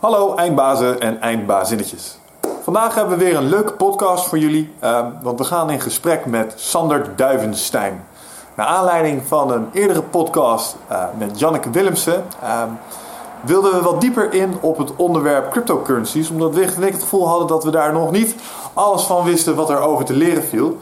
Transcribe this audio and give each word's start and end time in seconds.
Hallo 0.00 0.34
eindbazen 0.34 1.00
en 1.00 1.20
eindbazinnetjes. 1.20 2.18
Vandaag 2.62 2.94
hebben 2.94 3.18
we 3.18 3.24
weer 3.24 3.36
een 3.36 3.48
leuke 3.48 3.72
podcast 3.72 4.26
voor 4.26 4.38
jullie, 4.38 4.72
eh, 4.78 5.06
want 5.22 5.38
we 5.38 5.44
gaan 5.44 5.70
in 5.70 5.80
gesprek 5.80 6.26
met 6.26 6.54
Sander 6.56 7.16
Duivenstein. 7.16 8.04
Naar 8.54 8.66
aanleiding 8.66 9.22
van 9.26 9.52
een 9.52 9.68
eerdere 9.72 10.02
podcast 10.02 10.76
eh, 10.88 11.04
met 11.18 11.38
Janneke 11.38 11.70
Willemsen 11.70 12.24
eh, 12.42 12.62
wilden 13.40 13.72
we 13.72 13.82
wat 13.82 14.00
dieper 14.00 14.32
in 14.32 14.58
op 14.60 14.78
het 14.78 14.96
onderwerp 14.96 15.50
cryptocurrencies, 15.50 16.30
omdat 16.30 16.54
we 16.54 16.64
het 16.64 17.00
gevoel 17.00 17.28
hadden 17.28 17.46
dat 17.46 17.64
we 17.64 17.70
daar 17.70 17.92
nog 17.92 18.10
niet 18.10 18.34
alles 18.72 19.02
van 19.02 19.24
wisten 19.24 19.54
wat 19.54 19.70
er 19.70 19.80
over 19.80 20.04
te 20.04 20.14
leren 20.14 20.44
viel. 20.44 20.78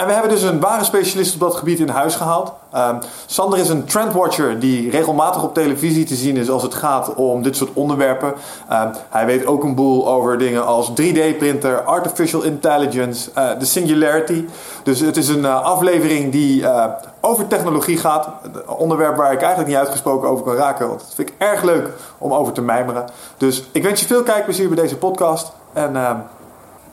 Ehm, 0.00 0.08
en 0.08 0.14
we 0.14 0.20
hebben 0.20 0.30
dus 0.30 0.42
een 0.42 0.60
ware 0.60 0.84
specialist 0.84 1.34
op 1.34 1.40
dat 1.40 1.54
gebied 1.54 1.78
in 1.78 1.88
huis 1.88 2.14
gehaald. 2.14 2.52
Um, 2.76 2.98
Sander 3.26 3.58
is 3.58 3.68
een 3.68 3.84
trendwatcher 3.84 4.60
die 4.60 4.90
regelmatig 4.90 5.42
op 5.42 5.54
televisie 5.54 6.04
te 6.04 6.14
zien 6.14 6.36
is 6.36 6.50
als 6.50 6.62
het 6.62 6.74
gaat 6.74 7.14
om 7.14 7.42
dit 7.42 7.56
soort 7.56 7.70
onderwerpen. 7.72 8.34
Um, 8.72 8.90
hij 9.10 9.26
weet 9.26 9.46
ook 9.46 9.64
een 9.64 9.74
boel 9.74 10.08
over 10.08 10.38
dingen 10.38 10.66
als 10.66 10.90
3D-printer, 10.90 11.82
artificial 11.82 12.42
intelligence, 12.42 13.30
uh, 13.38 13.58
de 13.58 13.64
singularity. 13.64 14.44
Dus 14.82 15.00
het 15.00 15.16
is 15.16 15.28
een 15.28 15.42
uh, 15.42 15.62
aflevering 15.62 16.32
die 16.32 16.60
uh, 16.60 16.84
over 17.20 17.46
technologie 17.46 17.98
gaat. 17.98 18.28
Een 18.42 18.68
onderwerp 18.68 19.16
waar 19.16 19.32
ik 19.32 19.40
eigenlijk 19.40 19.68
niet 19.68 19.78
uitgesproken 19.78 20.28
over 20.28 20.44
kan 20.44 20.54
raken. 20.54 20.88
Want 20.88 21.00
dat 21.00 21.14
vind 21.14 21.28
ik 21.28 21.34
erg 21.38 21.62
leuk 21.62 21.88
om 22.18 22.32
over 22.32 22.52
te 22.52 22.62
mijmeren. 22.62 23.04
Dus 23.36 23.64
ik 23.72 23.82
wens 23.82 24.00
je 24.00 24.06
veel 24.06 24.22
kijkplezier 24.22 24.68
bij 24.68 24.82
deze 24.82 24.96
podcast. 24.96 25.52
En 25.72 25.92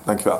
dankjewel. 0.03 0.39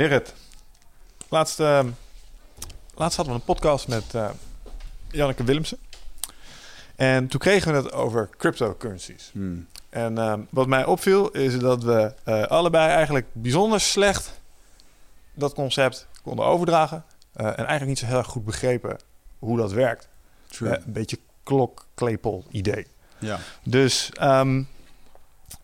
Gerrit, 0.00 0.34
laatst, 1.28 1.60
uh, 1.60 1.84
laatst 2.94 3.16
hadden 3.16 3.34
we 3.34 3.40
een 3.40 3.54
podcast 3.54 3.88
met 3.88 4.14
uh, 4.14 4.30
Janneke 5.10 5.44
Willemsen. 5.44 5.78
En 6.96 7.28
toen 7.28 7.40
kregen 7.40 7.72
we 7.72 7.78
het 7.78 7.92
over 7.92 8.30
cryptocurrencies. 8.38 9.30
Hmm. 9.32 9.66
En 9.88 10.18
uh, 10.18 10.34
wat 10.50 10.66
mij 10.66 10.84
opviel 10.84 11.30
is 11.30 11.58
dat 11.58 11.82
we 11.82 12.14
allebei 12.48 12.90
eigenlijk 12.90 13.26
bijzonder 13.32 13.80
slecht 13.80 14.40
dat 15.34 15.54
concept 15.54 16.06
konden 16.22 16.44
overdragen. 16.44 17.04
en 17.32 17.54
eigenlijk 17.54 17.86
niet 17.86 17.98
zo 17.98 18.06
heel 18.06 18.18
erg 18.18 18.26
goed 18.26 18.44
begrepen 18.44 18.98
hoe 19.38 19.56
dat 19.56 19.72
werkt. 19.72 20.08
een 20.58 20.82
beetje 20.86 21.18
klok-klepel 21.42 22.44
idee. 22.50 22.86
Ja. 23.18 23.38
Dus 23.62 24.10
um, 24.22 24.68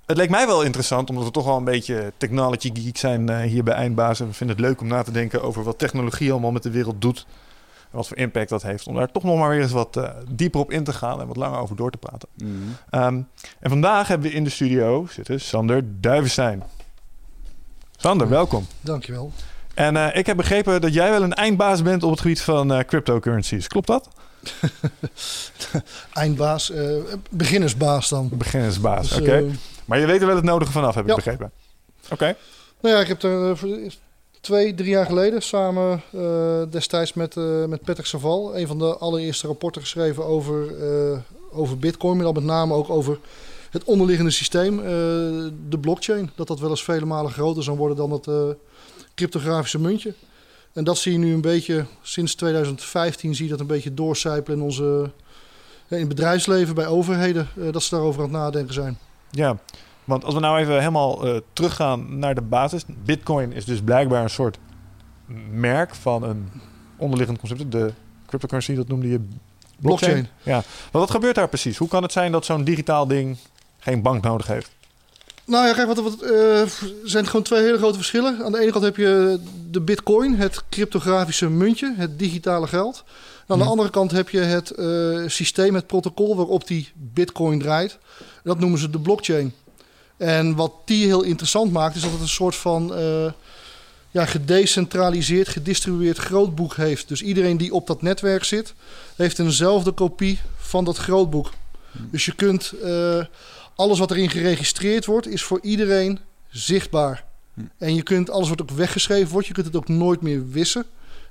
het 0.06 0.16
leek 0.16 0.30
mij 0.30 0.46
wel 0.46 0.62
interessant, 0.62 1.08
omdat 1.08 1.24
we 1.24 1.30
toch 1.30 1.44
wel 1.44 1.56
een 1.56 1.64
beetje 1.64 2.12
technology 2.16 2.70
geek 2.74 2.96
zijn 2.96 3.30
uh, 3.30 3.40
hier 3.40 3.64
bij 3.64 3.74
Eindbazen. 3.74 4.26
We 4.26 4.32
vinden 4.32 4.56
het 4.56 4.64
leuk 4.64 4.80
om 4.80 4.86
na 4.86 5.02
te 5.02 5.10
denken 5.10 5.42
over 5.42 5.62
wat 5.62 5.78
technologie 5.78 6.32
allemaal 6.32 6.52
met 6.52 6.62
de 6.62 6.70
wereld 6.70 7.00
doet. 7.00 7.26
En 7.90 7.96
wat 7.96 8.08
voor 8.08 8.16
impact 8.16 8.48
dat 8.48 8.62
heeft. 8.62 8.86
Om 8.86 8.94
daar 8.94 9.12
toch 9.12 9.22
nog 9.22 9.38
maar 9.38 9.50
weer 9.50 9.62
eens 9.62 9.72
wat 9.72 9.96
uh, 9.96 10.08
dieper 10.30 10.60
op 10.60 10.70
in 10.70 10.84
te 10.84 10.92
gaan 10.92 11.20
en 11.20 11.26
wat 11.26 11.36
langer 11.36 11.58
over 11.58 11.76
door 11.76 11.90
te 11.90 11.98
praten. 11.98 12.28
Mm 12.36 12.76
-hmm. 12.90 13.02
um, 13.02 13.28
en 13.60 13.70
vandaag 13.70 14.08
hebben 14.08 14.28
we 14.28 14.34
in 14.34 14.44
de 14.44 14.50
studio 14.50 15.06
zitten 15.10 15.40
Sander 15.40 15.82
Duivenstein. 16.00 16.62
Sander, 17.96 18.28
welkom. 18.28 18.66
Dankjewel. 18.80 19.32
En 19.74 19.94
uh, 19.94 20.16
ik 20.16 20.26
heb 20.26 20.36
begrepen 20.36 20.80
dat 20.80 20.94
jij 20.94 21.10
wel 21.10 21.22
een 21.22 21.34
eindbaas 21.34 21.82
bent 21.82 22.02
op 22.02 22.10
het 22.10 22.20
gebied 22.20 22.40
van 22.40 22.84
cryptocurrencies. 22.86 23.66
Klopt 23.66 23.86
dat? 23.86 24.08
Eindbaas, 26.12 26.72
beginnersbaas 27.30 28.08
dan. 28.08 28.28
Beginnersbaas, 28.32 29.08
dus, 29.08 29.20
oké. 29.20 29.44
Maar 29.86 30.00
je 30.00 30.06
weet 30.06 30.20
er 30.20 30.26
wel 30.26 30.36
het 30.36 30.44
nodige 30.44 30.72
vanaf, 30.72 30.94
heb 30.94 31.08
ik 31.08 31.14
begrepen. 31.14 31.50
Oké. 32.10 32.36
Nou 32.80 32.94
ja, 32.94 33.00
ik 33.00 33.08
heb 33.08 33.22
er 33.22 33.66
uh, 33.66 33.90
twee, 34.40 34.74
drie 34.74 34.90
jaar 34.90 35.06
geleden 35.06 35.42
samen 35.42 36.02
uh, 36.14 36.62
destijds 36.70 37.12
met, 37.12 37.36
uh, 37.36 37.64
met 37.64 37.82
Patrick 37.82 38.06
Saval... 38.06 38.56
een 38.56 38.66
van 38.66 38.78
de 38.78 38.96
allereerste 38.96 39.46
rapporten 39.46 39.80
geschreven 39.80 40.24
over, 40.24 40.74
over 41.52 41.78
bitcoin... 41.78 42.16
maar 42.16 42.24
dan 42.24 42.34
met 42.34 42.44
name 42.44 42.74
ook 42.74 42.90
over 42.90 43.18
het 43.70 43.84
onderliggende 43.84 44.30
systeem, 44.30 44.76
de 45.68 45.78
blockchain. 45.80 46.30
Dat 46.34 46.46
dat 46.46 46.60
wel 46.60 46.70
eens 46.70 46.84
vele 46.84 47.04
malen 47.04 47.32
groter 47.32 47.62
zou 47.62 47.76
worden 47.76 47.96
dan 47.96 48.10
het 48.10 48.56
cryptografische 49.14 49.80
muntje. 49.80 50.14
En 50.72 50.84
dat 50.84 50.98
zie 50.98 51.12
je 51.12 51.18
nu 51.18 51.34
een 51.34 51.40
beetje, 51.40 51.86
sinds 52.02 52.34
2015 52.34 53.34
zie 53.34 53.44
je 53.44 53.50
dat 53.50 53.60
een 53.60 53.66
beetje 53.66 53.94
doorcijpelen 53.94 54.58
in 54.58 54.64
onze... 54.64 55.10
in 55.88 55.98
het 55.98 56.08
bedrijfsleven, 56.08 56.74
bij 56.74 56.86
overheden, 56.86 57.48
dat 57.70 57.82
ze 57.82 57.94
daarover 57.94 58.22
aan 58.22 58.28
het 58.28 58.38
nadenken 58.38 58.74
zijn. 58.74 58.98
Ja, 59.30 59.56
want 60.04 60.24
als 60.24 60.34
we 60.34 60.40
nou 60.40 60.58
even 60.58 60.78
helemaal 60.78 61.26
uh, 61.26 61.36
teruggaan 61.52 62.18
naar 62.18 62.34
de 62.34 62.42
basis. 62.42 62.84
Bitcoin 63.04 63.52
is 63.52 63.64
dus 63.64 63.80
blijkbaar 63.80 64.22
een 64.22 64.30
soort 64.30 64.58
merk 65.50 65.94
van 65.94 66.22
een 66.22 66.50
onderliggend 66.96 67.38
concept. 67.38 67.72
De 67.72 67.92
cryptocurrency, 68.26 68.74
dat 68.74 68.88
noemde 68.88 69.08
je 69.08 69.20
blockchain. 69.78 70.12
blockchain. 70.12 70.28
Ja, 70.42 70.62
maar 70.92 71.00
wat 71.00 71.10
gebeurt 71.10 71.34
daar 71.34 71.48
precies? 71.48 71.76
Hoe 71.76 71.88
kan 71.88 72.02
het 72.02 72.12
zijn 72.12 72.32
dat 72.32 72.44
zo'n 72.44 72.64
digitaal 72.64 73.06
ding 73.06 73.36
geen 73.78 74.02
bank 74.02 74.22
nodig 74.22 74.46
heeft? 74.46 74.70
Nou 75.46 75.66
ja, 75.66 75.72
kijk, 75.72 75.86
wat, 75.86 75.98
wat 75.98 76.22
uh, 76.22 76.62
zijn 77.04 77.26
gewoon 77.26 77.42
twee 77.42 77.62
hele 77.62 77.78
grote 77.78 77.96
verschillen. 77.96 78.44
Aan 78.44 78.52
de 78.52 78.58
ene 78.58 78.70
kant 78.70 78.84
heb 78.84 78.96
je 78.96 79.40
de 79.70 79.80
bitcoin, 79.80 80.34
het 80.34 80.62
cryptografische 80.68 81.48
muntje, 81.48 81.94
het 81.96 82.18
digitale 82.18 82.66
geld. 82.66 83.04
aan 83.46 83.58
de 83.58 83.64
hm. 83.64 83.70
andere 83.70 83.90
kant 83.90 84.10
heb 84.10 84.28
je 84.28 84.38
het 84.38 84.72
uh, 84.78 85.28
systeem, 85.28 85.74
het 85.74 85.86
protocol 85.86 86.36
waarop 86.36 86.66
die 86.66 86.92
bitcoin 86.94 87.58
draait. 87.58 87.98
Dat 88.42 88.58
noemen 88.58 88.78
ze 88.78 88.90
de 88.90 88.98
blockchain. 88.98 89.54
En 90.16 90.54
wat 90.54 90.72
die 90.84 91.06
heel 91.06 91.22
interessant 91.22 91.72
maakt, 91.72 91.96
is 91.96 92.02
dat 92.02 92.12
het 92.12 92.20
een 92.20 92.28
soort 92.28 92.56
van 92.56 92.98
uh, 92.98 93.32
ja, 94.10 94.26
gedecentraliseerd, 94.26 95.48
gedistribueerd 95.48 96.18
grootboek 96.18 96.76
heeft. 96.76 97.08
Dus 97.08 97.22
iedereen 97.22 97.56
die 97.56 97.74
op 97.74 97.86
dat 97.86 98.02
netwerk 98.02 98.44
zit, 98.44 98.74
heeft 99.16 99.38
eenzelfde 99.38 99.90
kopie 99.90 100.40
van 100.56 100.84
dat 100.84 100.96
grootboek. 100.96 101.50
Hmm. 101.90 102.08
Dus 102.10 102.24
je 102.24 102.34
kunt 102.34 102.72
uh, 102.84 103.24
alles 103.76 103.98
wat 103.98 104.10
erin 104.10 104.30
geregistreerd 104.30 105.06
wordt, 105.06 105.26
is 105.26 105.42
voor 105.42 105.60
iedereen 105.62 106.18
zichtbaar. 106.48 107.24
Hmm. 107.54 107.70
En 107.78 107.94
je 107.94 108.02
kunt 108.02 108.30
alles 108.30 108.48
wat 108.48 108.62
ook 108.62 108.70
weggeschreven 108.70 109.32
wordt, 109.32 109.46
je 109.46 109.52
kunt 109.52 109.66
het 109.66 109.76
ook 109.76 109.88
nooit 109.88 110.20
meer 110.20 110.50
wissen. 110.50 110.84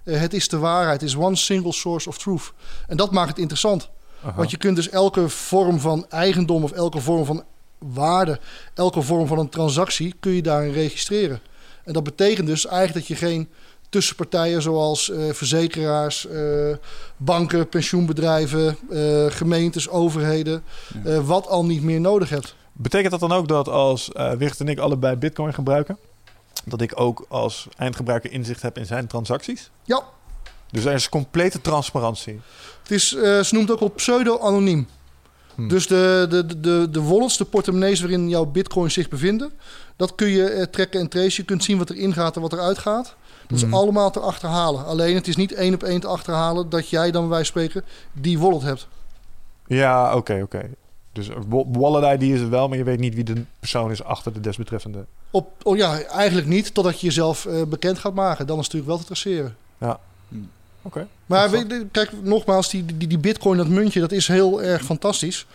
Uh, 0.04 0.20
het 0.20 0.34
is 0.34 0.48
de 0.48 0.58
waarheid, 0.58 1.02
het 1.02 1.10
is 1.10 1.16
one 1.16 1.36
single 1.36 1.74
source 1.74 2.10
of 2.10 2.18
truth. 2.18 2.54
En 2.88 2.98
dat 2.98 3.12
maakt 3.12 3.30
het 3.30 3.38
interessant. 3.38 3.90
Aha. 4.24 4.36
Want 4.36 4.52
je 4.52 4.58
kunt 4.58 4.76
dus 4.76 4.90
elke 4.90 5.30
vorm 5.30 5.80
van 5.80 6.06
eigendom 6.10 6.64
of 6.64 6.72
elke 6.72 7.00
vorm 7.00 7.26
van 7.26 7.44
waarde, 7.78 8.40
elke 8.74 9.02
vorm 9.02 9.28
van 9.28 9.40
een 9.40 9.50
transactie 9.50 10.16
kun 10.20 10.32
je 10.32 10.42
daarin 10.42 10.74
registreren. 10.74 11.42
En 11.84 11.94
dat 11.94 12.04
betekent 12.04 12.48
dus 12.48 12.66
eigenlijk 12.66 13.08
dat 13.08 13.18
je 13.18 13.26
geen 13.26 13.50
tussenpartijen 13.96 14.62
zoals 14.62 15.10
uh, 15.10 15.34
verzekeraars, 15.34 16.28
uh, 16.32 16.76
banken, 17.18 17.70
pensioenbedrijven, 17.70 18.78
uh, 18.90 19.26
gemeentes, 19.30 19.90
overheden, 19.90 20.64
wat 21.26 21.48
al 21.48 21.66
niet 21.66 21.84
meer 21.84 22.02
nodig 22.02 22.30
hebt. 22.30 22.56
Betekent 22.72 23.12
dat 23.12 23.20
dan 23.20 23.32
ook 23.32 23.48
dat 23.48 23.68
als 23.68 24.12
Wicht 24.38 24.60
en 24.60 24.68
ik 24.68 24.80
allebei 24.80 25.16
Bitcoin 25.16 25.54
gebruiken, 25.54 25.98
dat 26.66 26.82
ik 26.82 27.00
ook 27.00 27.26
als 27.30 27.68
eindgebruiker 27.78 28.32
inzicht 28.32 28.62
heb 28.62 28.78
in 28.78 28.86
zijn 28.86 29.08
transacties? 29.08 29.70
Ja. 29.84 30.04
Dus 30.72 30.86
er 30.86 30.94
is 30.94 31.10
complete 31.10 31.62
transparantie. 31.62 32.40
Het 32.82 32.92
is, 32.92 33.08
ze 33.10 33.50
noemt 33.52 33.72
ook 33.72 33.80
wel 33.80 33.90
pseudo-anoniem. 33.90 34.88
Hmm. 35.56 35.68
Dus 35.68 35.88
de, 35.88 36.26
de, 36.30 36.60
de, 36.60 36.88
de 36.92 37.02
wallets, 37.02 37.38
de 37.38 37.46
portemonnees 37.46 38.00
waarin 38.00 38.30
jouw 38.30 38.46
bitcoin 38.46 38.92
zich 38.92 39.10
bevinden, 39.10 39.52
dat 39.96 40.16
kun 40.16 40.28
je 40.28 40.50
eh, 40.50 40.64
trekken 40.64 41.00
en 41.00 41.08
tracen. 41.08 41.34
Je 41.36 41.44
kunt 41.44 41.64
zien 41.64 41.78
wat 41.78 41.90
erin 41.90 42.14
gaat 42.14 42.36
en 42.36 42.42
wat 42.42 42.54
eruit 42.54 42.78
gaat. 42.78 43.16
Dat 43.48 43.58
is 43.58 43.64
hmm. 43.64 43.74
allemaal 43.74 44.12
te 44.12 44.20
achterhalen. 44.20 44.86
Alleen 44.86 45.16
het 45.16 45.28
is 45.28 45.36
niet 45.36 45.54
één 45.54 45.74
op 45.74 45.84
één 45.84 46.00
te 46.00 46.08
achterhalen 46.08 46.70
dat 46.70 46.90
jij 46.90 47.12
dan 47.12 47.30
bij 47.30 47.44
spreken 47.44 47.84
die 48.14 48.40
wallet 48.40 48.62
hebt. 48.62 48.88
Ja, 49.68 50.08
oké, 50.08 50.18
okay, 50.18 50.42
oké. 50.42 50.56
Okay. 50.58 50.70
Dus 51.12 51.30
wallet 51.72 52.22
ID 52.22 52.34
is 52.34 52.40
het 52.40 52.50
wel, 52.50 52.68
maar 52.68 52.78
je 52.78 52.84
weet 52.84 53.00
niet 53.00 53.16
wie 53.16 53.24
de 53.24 53.44
persoon 53.60 53.92
is 53.92 54.04
achter 54.04 54.34
de 54.34 54.40
desbetreffende. 54.40 55.06
Op, 55.32 55.50
oh 55.64 55.78
ja, 55.78 56.02
eigenlijk 56.02 56.48
niet, 56.48 56.74
totdat 56.74 57.00
je 57.00 57.06
jezelf 57.06 57.46
eh, 57.46 57.62
bekend 57.64 58.00
gaat 58.00 58.14
maken. 58.14 58.48
Dan 58.48 58.60
is 58.60 58.66
het 58.66 58.74
natuurlijk 58.74 58.92
wel 58.92 58.98
te 58.98 59.06
traceren. 59.06 59.56
Ja. 59.78 60.00
Hm. 60.28 60.36
Oké. 60.82 61.08
Maar 61.26 61.50
kijk, 61.92 62.12
nogmaals, 62.22 62.70
die, 62.70 62.86
die, 62.98 63.08
die 63.08 63.18
bitcoin, 63.18 63.58
dat 63.58 63.68
muntje, 63.68 64.00
dat 64.00 64.12
is 64.12 64.28
heel 64.28 64.62
erg 64.62 64.84
fantastisch. 64.84 65.46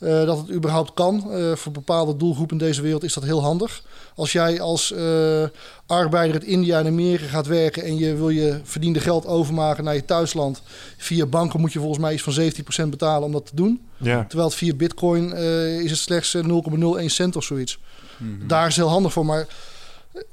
Eh, 0.00 0.24
dat 0.24 0.38
het 0.38 0.50
überhaupt 0.50 0.94
kan. 0.94 1.32
Eh, 1.32 1.52
voor 1.54 1.72
bepaalde 1.72 2.16
doelgroepen 2.16 2.58
in 2.58 2.66
deze 2.66 2.82
wereld 2.82 3.04
is 3.04 3.14
dat 3.14 3.24
heel 3.24 3.42
handig. 3.42 3.82
Als 4.14 4.32
jij 4.32 4.60
als 4.60 4.92
eh, 4.92 5.44
arbeider 5.86 6.34
uit 6.34 6.44
India 6.44 6.78
en 6.78 6.86
Amerika 6.86 7.26
gaat 7.26 7.46
werken 7.46 7.82
en 7.82 7.98
je 7.98 8.14
wil 8.14 8.28
je 8.28 8.60
verdiende 8.62 9.00
geld 9.00 9.26
overmaken 9.26 9.84
naar 9.84 9.94
je 9.94 10.04
thuisland. 10.04 10.62
Via 10.96 11.26
banken 11.26 11.60
moet 11.60 11.72
je 11.72 11.78
volgens 11.78 12.00
mij 12.00 12.12
iets 12.12 12.22
van 12.22 12.32
17% 12.32 12.90
betalen 12.90 13.24
om 13.24 13.32
dat 13.32 13.46
te 13.46 13.56
doen. 13.56 13.80
Ja. 13.96 14.24
Terwijl 14.28 14.48
het 14.48 14.58
via 14.58 14.74
bitcoin 14.74 15.32
eh, 15.32 15.80
is 15.80 15.90
het 15.90 16.00
slechts 16.00 16.34
eh, 16.34 16.44
0,01 17.00 17.04
cent 17.06 17.36
of 17.36 17.44
zoiets. 17.44 17.78
Mhm. 18.16 18.46
Daar 18.46 18.66
is 18.66 18.76
het 18.76 18.84
heel 18.84 18.92
handig 18.92 19.12
voor. 19.12 19.26
Maar 19.26 19.46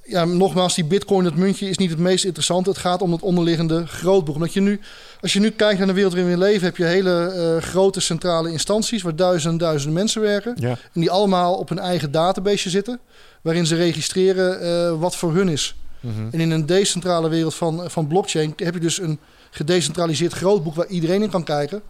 ja, 0.03 0.25
nogmaals, 0.25 0.75
die 0.75 0.85
bitcoin, 0.85 1.23
dat 1.23 1.35
muntje, 1.35 1.69
is 1.69 1.77
niet 1.77 1.89
het 1.89 1.99
meest 1.99 2.25
interessante. 2.25 2.69
Het 2.69 2.79
gaat 2.79 3.01
om 3.01 3.11
het 3.11 3.21
onderliggende 3.21 3.87
grootboek. 3.87 4.35
Omdat 4.35 4.53
je 4.53 4.61
nu, 4.61 4.79
als 5.21 5.33
je 5.33 5.39
nu 5.39 5.49
kijkt 5.49 5.77
naar 5.77 5.87
de 5.87 5.93
wereld 5.93 6.13
waarin 6.13 6.31
we 6.31 6.37
leven, 6.37 6.65
heb 6.65 6.77
je 6.77 6.83
hele 6.85 7.31
eh, 7.31 7.63
grote 7.63 7.99
centrale 7.99 8.51
instanties 8.51 9.01
waar 9.01 9.15
duizenden 9.15 9.51
en 9.59 9.65
duizenden 9.65 9.93
mensen 9.97 10.21
werken. 10.21 10.55
Ja. 10.59 10.69
En 10.69 11.01
die 11.01 11.11
allemaal 11.11 11.55
op 11.55 11.69
hun 11.69 11.79
eigen 11.79 12.11
database 12.11 12.69
zitten, 12.69 12.99
waarin 13.41 13.65
ze 13.65 13.75
registreren 13.75 14.61
eh, 14.61 14.99
wat 14.99 15.15
voor 15.15 15.33
hun 15.33 15.49
is. 15.49 15.75
Mhm. 15.99 16.27
En 16.31 16.39
in 16.39 16.51
een 16.51 16.65
decentrale 16.65 17.29
wereld 17.29 17.55
van, 17.55 17.91
van 17.91 18.07
blockchain 18.07 18.53
heb 18.55 18.73
je 18.73 18.79
dus 18.79 18.99
een 18.99 19.19
gedecentraliseerd 19.51 20.33
grootboek 20.33 20.75
waar 20.75 20.87
iedereen 20.87 21.21
in 21.21 21.29
kan 21.29 21.43
kijken. 21.43 21.81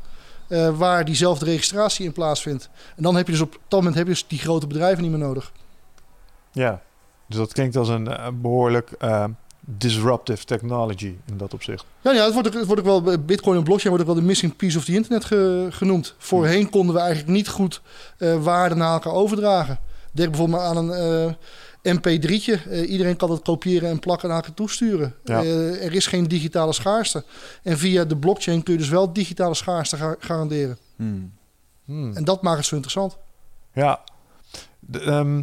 eh, 0.48 0.78
waar 0.78 1.06
diezelfde 1.06 1.46
registratie 1.46 2.06
in 2.06 2.12
plaatsvindt. 2.12 2.70
En 2.96 3.04
dan 3.04 3.16
heb 3.16 3.26
je 3.26 3.32
dus 3.32 3.42
op 3.42 3.52
dat 3.68 3.80
moment 3.80 3.96
heb 3.96 4.08
je 4.08 4.12
dus 4.12 4.26
die 4.28 4.40
grote 4.40 4.68
bedrijven 4.68 5.02
niet 5.02 5.12
meer 5.12 5.20
nodig. 5.20 5.52
Ja. 6.52 6.82
Dus 7.28 7.38
dat 7.38 7.54
klinkt 7.54 7.76
als 7.76 7.90
een 7.90 8.08
eh, 8.08 8.28
behoorlijk 8.42 8.92
eh, 9.00 9.26
disruptive 9.60 10.46
technology 10.46 11.16
in 11.26 11.38
dat 11.38 11.54
opzicht. 11.54 11.86
Ja, 12.02 12.12
ja 12.12 12.24
het, 12.24 12.34
wordt 12.34 12.48
ook, 12.48 12.54
het 12.54 12.66
wordt 12.66 12.88
ook 12.88 13.04
wel, 13.06 13.20
Bitcoin 13.20 13.58
en 13.58 13.64
blockchain 13.64 13.90
wordt 13.96 14.10
ook 14.10 14.14
wel 14.16 14.24
de 14.24 14.28
missing 14.30 14.56
piece 14.56 14.78
of 14.78 14.86
the 14.86 14.94
internet 14.94 15.26
ge- 15.26 15.68
genoemd. 15.72 16.16
Voorheen 16.18 16.70
konden 16.70 16.96
we 16.96 17.02
eigenlijk 17.02 17.32
niet 17.32 17.48
goed 17.48 17.82
eh 18.18 18.44
waarde 18.44 18.76
naar 18.76 18.94
elkaar 18.94 19.14
overdragen. 19.14 19.80
Denk 20.12 20.30
bijvoorbeeld 20.30 20.60
maar 20.62 20.70
aan 20.70 20.78
een 20.90 21.36
eh, 21.82 21.96
MP3'tje. 21.96 22.70
Eh, 22.70 22.90
iedereen 22.90 23.16
kan 23.18 23.32
het 23.32 23.42
kopiëren 23.42 23.90
en 23.90 24.00
plakken 24.00 24.28
naar 24.28 24.38
elkaar 24.38 24.54
toesturen. 24.54 25.16
Ja. 25.24 25.42
Eh, 25.42 25.86
er 25.86 25.94
is 25.94 26.08
geen 26.08 26.28
digitale 26.28 26.74
schaarste. 26.74 27.24
En 27.64 27.78
via 27.78 28.04
de 28.06 28.18
blockchain 28.18 28.64
kun 28.64 28.74
je 28.74 28.80
dus 28.80 28.90
wel 28.90 29.14
digitale 29.14 29.56
schaarste 29.56 29.98
ga- 29.98 30.16
garanderen. 30.20 30.78
Hmm. 30.96 31.34
Hmm. 31.86 32.16
En 32.16 32.24
dat 32.24 32.42
maakt 32.42 32.58
het 32.58 32.66
zo 32.66 32.76
interessant. 32.76 33.18
Ja. 33.74 34.00
De, 34.80 35.00
ehm, 35.02 35.42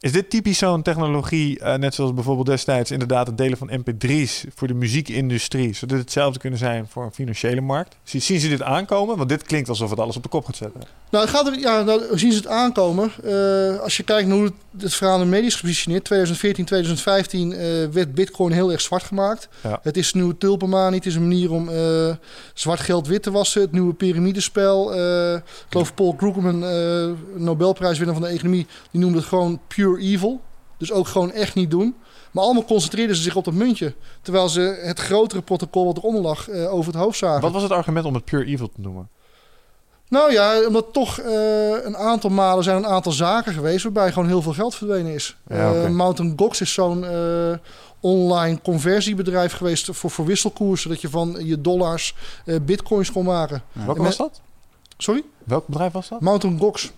is 0.00 0.12
dit 0.12 0.30
typisch 0.30 0.58
zo'n 0.58 0.82
technologie, 0.82 1.58
eh, 1.58 1.78
net 1.78 1.94
zoals 1.94 2.14
bijvoorbeeld 2.14 2.46
destijds 2.46 2.90
inderdaad 2.90 3.26
het 3.26 3.38
delen 3.38 3.58
van 3.58 3.70
mp3's 3.70 4.44
voor 4.54 4.68
de 4.68 4.74
muziekindustrie? 4.74 5.74
Zou 5.74 5.90
dit 5.90 6.00
hetzelfde 6.00 6.38
kunnen 6.38 6.58
zijn 6.58 6.86
voor 6.88 7.04
een 7.04 7.12
financiële 7.12 7.60
markt? 7.60 7.96
Zien 8.04 8.22
zien 8.22 8.40
ze 8.40 8.48
dit 8.48 8.62
aankomen? 8.62 9.16
Want 9.16 9.28
dit 9.28 9.42
klinkt 9.42 9.68
alsof 9.68 9.90
het 9.90 9.98
alles 9.98 10.16
op 10.16 10.22
de 10.22 10.28
kop 10.28 10.44
gaat 10.44 10.56
zetten. 10.56 10.80
Nou, 11.10 11.28
gaat 11.28 11.46
er, 11.46 11.58
ja, 11.58 11.82
nou 11.82 12.18
zien 12.18 12.32
ze 12.32 12.36
het 12.36 12.46
aankomen. 12.46 13.10
Eh, 13.24 13.80
als 13.80 13.96
je 13.96 14.02
kijkt 14.02 14.28
naar 14.28 14.36
hoe 14.36 14.44
het, 14.44 14.54
het 14.82 14.94
verhaal 14.94 15.18
in 15.18 15.24
de 15.24 15.30
media 15.30 15.46
is 15.46 15.54
gepositioneerd. 15.54 16.04
2014, 16.04 16.64
2015 16.64 17.52
eh, 17.52 17.58
werd 17.92 18.14
Bitcoin 18.14 18.52
heel 18.52 18.72
erg 18.72 18.80
zwart 18.80 19.02
gemaakt. 19.02 19.48
Ja. 19.62 19.80
Het 19.82 19.96
is 19.96 20.12
een 20.12 20.18
nieuwe. 20.18 20.94
Het 20.94 21.06
is 21.06 21.14
een 21.14 21.22
manier 21.22 21.52
om 21.52 21.70
zwart 22.54 22.80
geld 22.80 23.06
wit 23.06 23.22
te 23.22 23.30
wassen. 23.30 23.60
Het 23.60 23.72
nieuwe 23.72 23.94
piramidespel. 23.94 24.92
Ik 25.36 25.42
geloof 25.68 25.94
Paul 25.94 26.14
Krugman, 26.14 26.64
Nobelprijswinnaar 27.36 28.16
van 28.16 28.24
de 28.24 28.30
economie, 28.30 28.66
die 28.90 29.00
noemde 29.00 29.18
het 29.18 29.26
gewoon 29.26 29.60
pure 29.68 29.89
evil. 29.98 30.40
Dus 30.76 30.92
ook 30.92 31.06
gewoon 31.06 31.32
echt 31.32 31.54
niet 31.54 31.70
doen. 31.70 31.94
Maar 32.30 32.44
allemaal 32.44 32.64
concentreerden 32.64 33.16
ze 33.16 33.22
zich 33.22 33.36
op 33.36 33.44
dat 33.44 33.54
muntje. 33.54 33.94
Terwijl 34.22 34.48
ze 34.48 34.80
het 34.82 35.00
grotere 35.00 35.42
protocol 35.42 35.84
wat 35.84 35.96
eronder 35.96 36.22
lag 36.22 36.48
eh, 36.48 36.74
over 36.74 36.92
het 36.92 37.02
hoofd 37.02 37.18
zagen. 37.18 37.40
Wat 37.40 37.52
was 37.52 37.62
het 37.62 37.72
argument 37.72 38.06
om 38.06 38.14
het 38.14 38.24
pure 38.24 38.44
evil 38.44 38.68
te 38.68 38.80
noemen? 38.80 39.08
Nou 40.08 40.32
ja, 40.32 40.66
omdat 40.66 40.92
toch 40.92 41.18
eh, 41.18 41.84
een 41.84 41.96
aantal 41.96 42.30
malen 42.30 42.64
zijn 42.64 42.76
een 42.76 42.86
aantal 42.86 43.12
zaken 43.12 43.52
geweest 43.52 43.82
waarbij 43.82 44.12
gewoon 44.12 44.28
heel 44.28 44.42
veel 44.42 44.52
geld 44.52 44.74
verdwenen 44.74 45.14
is. 45.14 45.36
Ja. 45.48 45.74
Eh, 45.74 45.88
Mountain 45.88 46.32
Gox 46.36 46.60
is 46.60 46.72
zo'n 46.72 47.06
online 48.00 48.60
conversiebedrijf 48.62 49.52
geweest 49.52 49.88
voor, 49.92 50.10
voor 50.10 50.24
wisselkoersen. 50.24 50.90
Dat 50.90 51.00
je 51.00 51.08
van 51.08 51.36
je 51.38 51.60
dollars 51.60 52.14
bitcoins 52.62 53.12
kon 53.12 53.24
maken. 53.24 53.62
Welke 53.72 53.98
En 53.98 54.04
was 54.04 54.16
dat? 54.16 54.40
Sorry? 54.96 55.24
Welk 55.44 55.66
bedrijf 55.66 55.92
was 55.92 56.08
dat? 56.08 56.20
Mountain 56.20 56.58
Gox. 56.58 56.92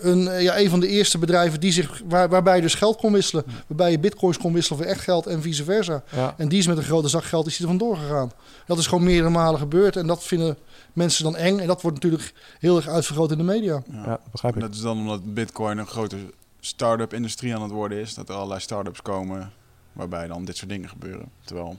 Een, 0.00 0.28
eh, 0.28 0.42
ja, 0.42 0.58
een 0.58 0.70
van 0.70 0.80
de 0.80 0.88
eerste 0.88 1.18
bedrijven 1.18 1.60
die 1.60 1.72
zich, 1.72 2.02
waar, 2.08 2.28
waarbij 2.28 2.56
je 2.56 2.62
dus 2.62 2.74
geld 2.74 2.96
kon 2.96 3.12
wisselen. 3.12 3.44
Waarbij 3.66 3.90
je 3.90 3.98
bitcoins 3.98 4.38
kon 4.38 4.52
wisselen 4.52 4.78
voor 4.78 4.88
echt 4.88 5.00
geld 5.00 5.26
en 5.26 5.42
vice 5.42 5.64
versa. 5.64 6.02
Ja. 6.10 6.34
En 6.36 6.48
die 6.48 6.58
is 6.58 6.66
met 6.66 6.76
een 6.76 6.82
grote 6.82 7.08
zak 7.08 7.24
geld 7.24 7.46
is 7.46 7.56
die 7.56 7.66
er 7.66 7.78
vandoor 7.78 7.96
gegaan. 7.96 8.32
Dat 8.66 8.78
is 8.78 8.86
gewoon 8.86 9.04
meerdere 9.04 9.30
malen 9.30 9.60
gebeurd. 9.60 9.96
En 9.96 10.06
dat 10.06 10.24
vinden 10.24 10.56
mensen 10.92 11.24
dan 11.24 11.36
eng. 11.36 11.58
En 11.58 11.66
dat 11.66 11.82
wordt 11.82 12.02
natuurlijk 12.02 12.32
heel 12.58 12.76
erg 12.76 12.88
uitvergroot 12.88 13.30
in 13.30 13.38
de 13.38 13.44
media. 13.44 13.82
Ja. 13.90 14.02
ja, 14.04 14.20
begrijp 14.30 14.54
ik. 14.54 14.60
Dat 14.60 14.74
is 14.74 14.80
dan 14.80 14.98
omdat 14.98 15.34
Bitcoin 15.34 15.78
een 15.78 15.86
grote 15.86 16.16
start-up 16.60 17.12
industrie 17.12 17.54
aan 17.54 17.62
het 17.62 17.70
worden 17.70 17.98
is. 17.98 18.14
Dat 18.14 18.28
er 18.28 18.34
allerlei 18.34 18.60
start-ups 18.60 19.02
komen 19.02 19.52
waarbij 19.92 20.26
dan 20.26 20.44
dit 20.44 20.56
soort 20.56 20.70
dingen 20.70 20.88
gebeuren. 20.88 21.28
Terwijl, 21.44 21.78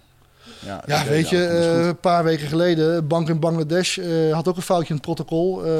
ja, 0.66 0.84
Ja, 0.86 1.06
weet 1.06 1.30
je, 1.30 1.46
eh, 1.46 1.86
een 1.86 2.00
paar 2.00 2.24
weken 2.24 2.48
geleden, 2.48 2.96
een 2.96 3.08
bank 3.08 3.30
in 3.30 3.40
Bangladesh 3.40 3.98
eh, 3.98 4.34
had 4.34 4.48
ook 4.48 4.56
een 4.56 4.62
foutje 4.62 4.88
in 4.88 4.96
het 4.96 5.04
protocol 5.04 5.66
eh, 5.66 5.72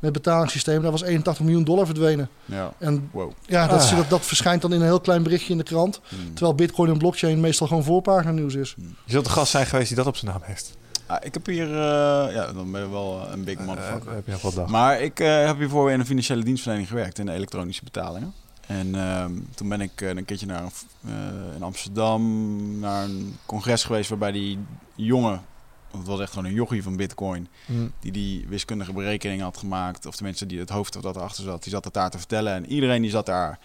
met 0.00 0.12
betalingssysteem. 0.12 0.82
Daar 0.82 0.90
was 0.90 1.02
81 1.02 1.44
miljoen 1.44 1.64
dollar 1.64 1.86
verdwenen. 1.86 2.28
ja, 2.44 2.72
En 2.78 3.08
wow. 3.12 3.32
ja, 3.46 3.66
dat, 3.66 3.80
Ah. 3.82 3.96
dat, 3.96 4.10
dat 4.10 4.26
verschijnt 4.26 4.62
dan 4.62 4.72
in 4.72 4.80
een 4.80 4.86
heel 4.86 5.00
klein 5.00 5.22
berichtje 5.22 5.52
in 5.52 5.58
de 5.58 5.64
krant. 5.64 6.00
Hmm. 6.08 6.34
Terwijl 6.34 6.54
bitcoin 6.54 6.90
en 6.90 6.98
blockchain 6.98 7.40
meestal 7.40 7.66
gewoon 7.66 7.84
voorpagina 7.84 8.30
nieuws 8.30 8.54
is. 8.54 8.74
Je 9.04 9.12
zult 9.12 9.24
de 9.24 9.30
gast 9.30 9.50
zijn 9.50 9.66
geweest 9.66 9.88
die 9.88 9.96
dat 9.96 10.06
op 10.06 10.16
zijn 10.16 10.30
naam 10.32 10.40
heeft. 10.44 10.78
Ah, 11.06 11.16
ik 11.22 11.34
heb 11.34 11.46
hier, 11.46 11.66
eh, 11.66 12.34
ja, 12.34 12.52
dan 12.52 12.70
ben 12.72 12.80
je 12.80 12.90
wel 12.90 13.20
een 13.32 13.44
big 13.44 13.58
motherfucker. 13.58 14.14
Heb 14.14 14.26
je 14.26 14.32
nog 14.32 14.42
wat 14.42 14.54
dag. 14.54 14.68
Maar 14.68 15.00
ik 15.00 15.20
eh, 15.20 15.46
heb 15.46 15.58
hiervoor 15.58 15.90
in 15.90 16.00
een 16.00 16.06
financiële 16.06 16.42
dienstverlening 16.42 16.88
gewerkt 16.88 17.18
in 17.18 17.26
de 17.26 17.32
elektronische 17.32 17.84
betalingen. 17.84 18.34
En 18.70 18.94
ehm, 18.94 19.32
toen 19.54 19.68
ben 19.68 19.80
ik 19.80 20.00
eh, 20.00 20.08
een 20.08 20.24
keertje 20.24 20.46
naar 20.46 20.62
eh, 21.04 21.54
in 21.54 21.62
Amsterdam 21.62 22.78
naar 22.78 23.04
een 23.04 23.36
congres 23.46 23.84
geweest 23.84 24.08
waarbij 24.08 24.32
die 24.32 24.58
jongen, 24.94 25.42
want 25.90 26.02
het 26.02 26.06
was 26.06 26.20
echt 26.20 26.32
gewoon 26.32 26.44
een 26.44 26.54
jochie 26.54 26.82
van 26.82 26.96
Bitcoin, 26.96 27.48
Hmm. 27.66 27.92
die 28.00 28.12
die 28.12 28.46
wiskundige 28.48 28.92
berekeningen 28.92 29.44
had 29.44 29.56
gemaakt, 29.56 30.06
of 30.06 30.16
de 30.16 30.24
mensen 30.24 30.48
die 30.48 30.58
het 30.58 30.68
hoofd 30.70 30.96
of 30.96 31.02
dat 31.02 31.16
erachter 31.16 31.44
zat, 31.44 31.62
die 31.62 31.72
zat 31.72 31.84
het 31.84 31.94
daar 31.94 32.10
te 32.10 32.18
vertellen. 32.18 32.52
En 32.52 32.66
iedereen 32.66 33.02
die 33.02 33.10
zat 33.10 33.26
daar 33.26 33.58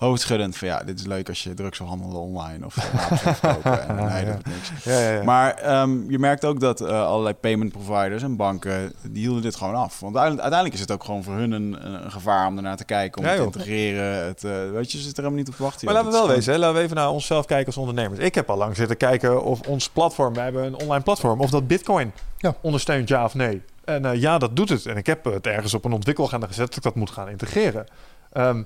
hoofdschuddend 0.00 0.56
van 0.56 0.68
ja, 0.68 0.82
dit 0.84 0.98
is 0.98 1.06
leuk 1.06 1.28
als 1.28 1.42
je 1.42 1.54
drugs 1.54 1.78
wil 1.78 1.86
handelen 1.86 2.16
online 2.20 2.64
of 2.66 2.74
verkopen. 3.22 3.88
En 3.88 3.96
Ja. 3.96 4.32
doet 4.34 4.46
niks. 4.46 4.84
Ja, 4.84 4.98
ja, 5.00 5.10
ja. 5.10 5.22
Maar 5.22 5.54
ehm, 5.54 6.10
je 6.10 6.18
merkt 6.18 6.44
ook 6.44 6.60
dat 6.60 6.80
eh, 6.80 7.06
allerlei 7.06 7.34
payment 7.34 7.72
providers 7.72 8.22
en 8.22 8.36
banken, 8.36 8.92
die 9.02 9.22
hielden 9.22 9.42
dit 9.42 9.56
gewoon 9.56 9.74
af. 9.74 10.00
Want 10.00 10.16
uiteindelijk, 10.16 10.74
is 10.74 10.80
het 10.80 10.90
ook 10.90 11.04
gewoon 11.04 11.22
voor 11.22 11.34
hun 11.34 11.52
een, 11.52 11.86
een 11.86 12.10
gevaar 12.10 12.46
om 12.46 12.56
ernaar 12.56 12.76
te 12.76 12.84
kijken, 12.84 13.22
om 13.22 13.36
te 13.36 13.42
integreren. 13.42 14.24
Het, 14.26 14.44
eh, 14.44 14.70
weet 14.70 14.92
je, 14.92 14.98
ze 14.98 15.04
zitten 15.04 15.24
er 15.24 15.30
helemaal 15.30 15.38
niet 15.38 15.48
op 15.48 15.54
te 15.54 15.62
wachten. 15.62 15.84
Maar 15.86 15.94
joh. 15.94 16.04
laten 16.04 16.20
we 16.20 16.26
wel 16.26 16.36
wezen, 16.36 16.52
hè? 16.52 16.58
laten 16.58 16.76
we 16.76 16.82
even 16.82 16.96
naar 16.96 17.10
onszelf 17.10 17.46
kijken 17.46 17.66
als 17.66 17.76
ondernemers. 17.76 18.18
Ik 18.20 18.34
heb 18.34 18.50
al 18.50 18.56
lang 18.56 18.76
zitten 18.76 18.96
kijken 18.96 19.42
of 19.44 19.60
ons 19.60 19.88
platform, 19.88 20.34
we 20.34 20.40
hebben 20.40 20.64
een 20.64 20.74
online 20.78 21.02
platform, 21.02 21.40
of 21.40 21.50
dat 21.50 21.66
Bitcoin 21.66 22.12
Ja. 22.38 22.54
ondersteunt, 22.60 23.08
ja 23.08 23.24
of 23.24 23.34
nee. 23.34 23.62
En 23.84 24.04
eh, 24.04 24.20
ja, 24.20 24.38
dat 24.38 24.56
doet 24.56 24.68
het. 24.68 24.86
En 24.86 24.96
ik 24.96 25.06
heb 25.06 25.24
het 25.24 25.46
ergens 25.46 25.74
op 25.74 25.84
een 25.84 25.92
ontwikkelagenda 25.92 26.46
gezet 26.46 26.66
dat 26.66 26.76
ik 26.76 26.82
dat 26.82 26.94
moet 26.94 27.10
gaan 27.10 27.28
integreren. 27.28 27.86
Ehm, 28.32 28.62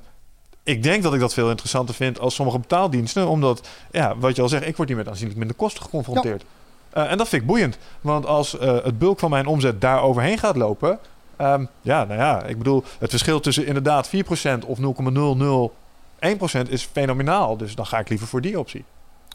ik 0.65 0.83
denk 0.83 1.03
dat 1.03 1.15
ik 1.15 1.21
dat 1.21 1.35
veel 1.35 1.51
interessanter 1.51 1.95
vind 1.95 2.21
als 2.21 2.35
sommige 2.35 2.59
betaaldiensten, 2.59 3.29
omdat, 3.29 3.69
ja, 3.91 4.17
wat 4.17 4.37
je 4.37 4.43
al 4.43 4.49
zegt, 4.49 4.67
ik 4.67 4.77
word 4.77 4.89
hier 4.89 4.97
met 4.97 5.09
aanzienlijk 5.09 5.39
minder 5.39 5.57
kosten 5.57 5.83
geconfronteerd. 5.83 6.45
Eh, 6.91 7.11
en 7.11 7.19
dat 7.19 7.29
vind 7.29 7.43
ik 7.43 7.49
boeiend, 7.49 7.79
want 8.01 8.27
als 8.27 8.59
eh, 8.59 8.85
het 8.85 8.99
bulk 8.99 9.19
van 9.19 9.31
mijn 9.31 9.47
omzet 9.47 9.81
daar 9.81 10.03
overheen 10.03 10.39
gaat 10.39 10.57
lopen, 10.57 10.99
ehm, 11.37 11.65
ja, 11.83 12.05
nou 12.05 12.21
ja, 12.21 12.45
ik 12.45 12.59
bedoel, 12.59 12.85
het 12.99 13.11
verschil 13.11 13.41
tussen 13.41 13.67
inderdaad 13.67 14.09
4% 14.09 14.65
of 14.65 14.79
0,001% 14.79 16.69
is 16.69 16.89
fenomenaal. 16.93 17.57
Dus 17.57 17.75
dan 17.75 17.87
ga 17.87 17.99
ik 17.99 18.09
liever 18.09 18.27
voor 18.27 18.41
die 18.41 18.59
optie. 18.59 18.85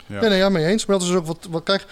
Ja. 0.06 0.20
Nee, 0.20 0.30
nee, 0.30 0.38
ja, 0.38 0.50
mee 0.50 0.66
eens. 0.66 0.86
Maar 0.86 1.00
dat 1.00 1.08
is 1.08 1.14
ook 1.14 1.26
wat, 1.26 1.48
wat 1.50 1.64
kijk. 1.64 1.86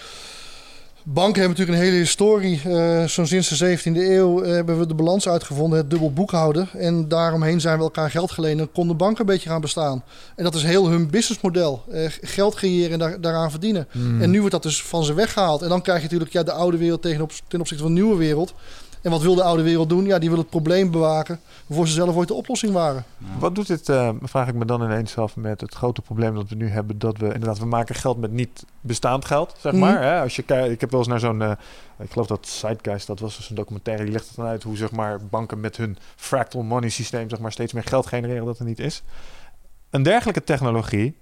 Banken 1.10 1.40
hebben 1.40 1.58
natuurlijk 1.58 1.78
een 1.78 1.84
hele 1.84 2.02
historie. 2.02 2.60
Zo 3.08 3.24
sinds 3.24 3.58
de 3.58 3.78
17e 3.78 3.82
eeuw 3.84 4.42
eh, 4.42 4.52
hebben 4.52 4.78
we 4.78 4.86
de 4.86 4.94
balans 4.94 5.28
uitgevonden, 5.28 5.78
het 5.78 5.90
dubbel 5.90 6.12
boekhouden. 6.12 6.68
En 6.72 7.08
daaromheen 7.08 7.60
zijn 7.60 7.76
we 7.76 7.82
elkaar 7.82 8.10
geld 8.10 8.30
geleend 8.30 8.60
en 8.60 8.72
kon 8.72 8.88
de 8.88 8.94
bank 8.94 9.18
een 9.18 9.26
beetje 9.26 9.48
gaan 9.48 9.60
bestaan. 9.60 10.04
En 10.36 10.44
dat 10.44 10.54
is 10.54 10.62
heel 10.62 10.88
hun 10.88 11.10
businessmodel. 11.10 11.84
Eh, 11.90 12.10
geld 12.20 12.54
creëren 12.54 12.92
en 12.92 12.98
daar, 12.98 13.20
daaraan 13.20 13.50
verdienen. 13.50 13.88
En 14.20 14.30
nu 14.30 14.38
wordt 14.38 14.52
dat 14.52 14.62
dus 14.62 14.82
van 14.82 15.04
ze 15.04 15.14
weggehaald. 15.14 15.62
En 15.62 15.68
dan 15.68 15.82
krijg 15.82 15.98
je 15.98 16.04
natuurlijk 16.04 16.32
ja, 16.32 16.42
de 16.42 16.52
oude 16.52 16.76
wereld 16.76 17.02
ten 17.02 17.60
opzichte 17.60 17.82
van 17.82 17.94
de 17.94 18.00
nieuwe 18.00 18.16
wereld. 18.16 18.54
En 19.02 19.10
wat 19.10 19.22
wil 19.22 19.34
de 19.34 19.42
oude 19.42 19.62
wereld 19.62 19.88
doen? 19.88 20.04
Ja, 20.04 20.18
die 20.18 20.28
wil 20.28 20.38
het 20.38 20.50
probleem 20.50 20.90
bewaken 20.90 21.40
waarvoor 21.66 21.86
ze 21.86 21.92
zelf 21.92 22.16
ooit 22.16 22.28
de 22.28 22.34
oplossing 22.34 22.72
waren. 22.72 23.04
Wat 23.38 23.54
doet 23.54 23.66
dit, 23.66 23.88
eh, 23.88 24.10
vraag 24.22 24.48
ik 24.48 24.54
me 24.54 24.64
dan 24.64 24.82
ineens 24.82 25.16
af, 25.18 25.36
met 25.36 25.60
het 25.60 25.74
grote 25.74 26.02
probleem 26.02 26.34
dat 26.34 26.48
we 26.48 26.54
nu 26.54 26.68
hebben. 26.68 26.98
Dat 26.98 27.18
we 27.18 27.24
inderdaad, 27.26 27.58
we 27.58 27.66
maken 27.66 27.94
geld 27.94 28.18
met 28.18 28.32
niet 28.32 28.64
bestaand 28.80 29.24
geld, 29.24 29.54
zeg 29.58 29.72
Mhm. 29.72 29.80
maar. 29.80 30.02
Hè? 30.02 30.20
Als 30.20 30.36
je 30.36 30.42
kijkt, 30.42 30.70
ik 30.72 30.80
heb 30.80 30.90
wel 30.90 31.00
eens 31.00 31.08
naar 31.08 31.20
zo'n, 31.20 31.42
eh, 31.42 31.50
ik 31.98 32.10
geloof 32.12 32.26
dat 32.26 32.46
Zeitgeist, 32.46 33.06
dat 33.06 33.20
was 33.20 33.36
dus 33.36 33.48
een 33.48 33.56
documentaire, 33.56 34.04
die 34.04 34.12
legt 34.12 34.26
het 34.26 34.36
dan 34.36 34.46
uit 34.46 34.62
hoe 34.62 34.76
zeg 34.76 34.90
maar 34.90 35.18
banken 35.26 35.60
met 35.60 35.76
hun 35.76 35.98
fractal 36.16 36.62
money 36.62 36.88
systeem 36.88 37.28
zeg 37.30 37.38
maar 37.38 37.52
steeds 37.52 37.72
meer 37.72 37.84
geld 37.84 38.06
genereren 38.06 38.44
dat 38.46 38.58
er 38.58 38.64
niet 38.64 38.78
is. 38.78 39.02
een 39.90 40.02
dergelijke 40.02 40.44
technologie 40.44 41.16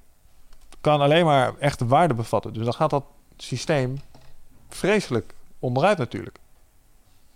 kan 0.81 1.01
alleen 1.01 1.25
maar 1.25 1.53
echte 1.59 1.87
waarde 1.87 2.15
bevatten. 2.15 2.53
Dus 2.53 2.65
dan 2.65 2.75
gaat 2.75 2.91
dat 2.91 3.05
systeem 3.37 3.97
vreselijk 4.69 5.35
onderuit 5.59 5.99
natuurlijk. 5.99 6.39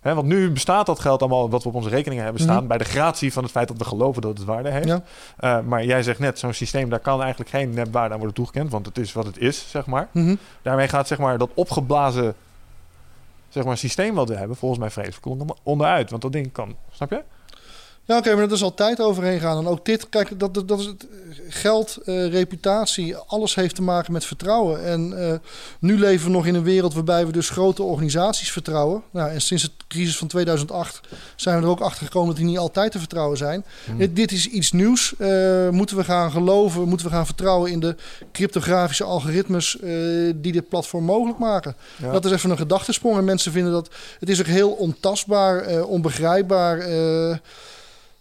Want 0.01 0.23
nu 0.23 0.51
bestaat 0.51 0.85
dat 0.85 0.99
geld 0.99 1.21
allemaal 1.21 1.49
wat 1.49 1.63
we 1.63 1.69
op 1.69 1.75
onze 1.75 1.89
rekeningen 1.89 2.23
hebben 2.23 2.41
staan... 2.41 2.57
Mhm. 2.57 2.67
bij 2.67 2.77
de 2.77 2.83
gratie 2.83 3.33
van 3.33 3.43
het 3.43 3.51
feit 3.51 3.67
dat 3.67 3.77
we 3.77 3.85
geloven 3.85 4.21
dat 4.21 4.37
het 4.37 4.47
waarde 4.47 4.69
heeft. 4.69 4.87
Ja. 4.87 5.01
Eh, 5.37 5.59
maar 5.59 5.85
jij 5.85 6.03
zegt 6.03 6.19
net, 6.19 6.39
zo'n 6.39 6.53
systeem, 6.53 6.89
daar 6.89 6.99
kan 6.99 7.19
eigenlijk 7.21 7.49
geen 7.49 7.69
nepwaarde 7.73 8.11
aan 8.13 8.17
worden 8.19 8.35
toegekend... 8.35 8.71
want 8.71 8.85
het 8.85 8.97
is 8.97 9.13
wat 9.13 9.25
het 9.25 9.37
is, 9.37 9.69
zeg 9.69 9.85
maar. 9.85 10.07
Mhm. 10.11 10.35
Daarmee 10.61 10.87
gaat 10.87 11.07
zeg 11.07 11.17
maar, 11.17 11.37
dat 11.37 11.49
opgeblazen 11.53 12.35
zeg 13.49 13.63
maar, 13.63 13.77
systeem 13.77 14.15
wat 14.15 14.29
we 14.29 14.35
hebben... 14.35 14.57
volgens 14.57 14.79
mij 14.79 14.89
vreselijk 14.89 15.25
onder- 15.25 15.55
onderuit. 15.63 16.09
Want 16.09 16.21
dat 16.21 16.31
ding 16.31 16.51
kan, 16.51 16.75
snap 16.91 17.09
je? 17.09 17.21
Ja, 18.11 18.17
oké, 18.17 18.33
maar 18.33 18.47
dat 18.47 18.57
is 18.57 18.63
al 18.63 18.73
tijd 18.73 19.01
overheen 19.01 19.39
gaan. 19.39 19.57
En 19.57 19.67
ook 19.67 19.85
dit, 19.85 20.09
kijk, 20.09 20.39
dat, 20.39 20.53
dat, 20.53 20.67
dat 20.67 20.79
is 20.79 20.85
het 20.85 21.07
geld, 21.49 21.97
eh, 22.05 22.27
reputatie, 22.27 23.15
alles 23.15 23.55
heeft 23.55 23.75
te 23.75 23.81
maken 23.81 24.13
met 24.13 24.25
vertrouwen. 24.25 24.85
En 24.85 25.29
eh, 25.29 25.33
nu 25.79 25.99
leven 25.99 26.25
we 26.25 26.31
nog 26.31 26.45
in 26.45 26.55
een 26.55 26.63
wereld 26.63 26.93
waarbij 26.93 27.25
we 27.25 27.31
dus 27.31 27.49
grote 27.49 27.83
organisaties 27.83 28.51
vertrouwen. 28.51 29.03
Nou, 29.11 29.29
en 29.29 29.41
sinds 29.41 29.63
de 29.63 29.69
crisis 29.87 30.17
van 30.17 30.27
2008 30.27 31.01
zijn 31.35 31.57
we 31.57 31.63
er 31.63 31.69
ook 31.69 31.79
achter 31.79 32.05
gekomen 32.05 32.27
dat 32.27 32.37
die 32.37 32.45
niet 32.45 32.57
altijd 32.57 32.91
te 32.91 32.99
vertrouwen 32.99 33.37
zijn. 33.37 33.65
Dit, 33.97 34.15
dit 34.15 34.31
is 34.31 34.47
iets 34.47 34.71
nieuws. 34.71 35.13
Eh, 35.17 35.69
moeten 35.69 35.97
we 35.97 36.03
gaan 36.03 36.31
geloven, 36.31 36.87
moeten 36.87 37.07
we 37.07 37.13
gaan 37.13 37.25
vertrouwen 37.25 37.71
in 37.71 37.79
de 37.79 37.95
cryptografische 38.31 39.03
algoritmes 39.03 39.79
eh, 39.79 39.91
die 40.35 40.51
dit 40.51 40.69
platform 40.69 41.03
mogelijk 41.03 41.39
maken. 41.39 41.75
Ja. 41.97 42.11
Dat 42.11 42.25
is 42.25 42.31
even 42.31 42.49
een 42.49 42.57
gedachtesprong. 42.57 43.17
En 43.17 43.23
mensen 43.23 43.51
vinden 43.51 43.71
dat 43.71 43.89
het 44.19 44.29
is 44.29 44.39
ook 44.39 44.45
heel 44.45 44.71
ontastbaar, 44.71 45.61
eh, 45.61 45.89
onbegrijpbaar. 45.89 46.79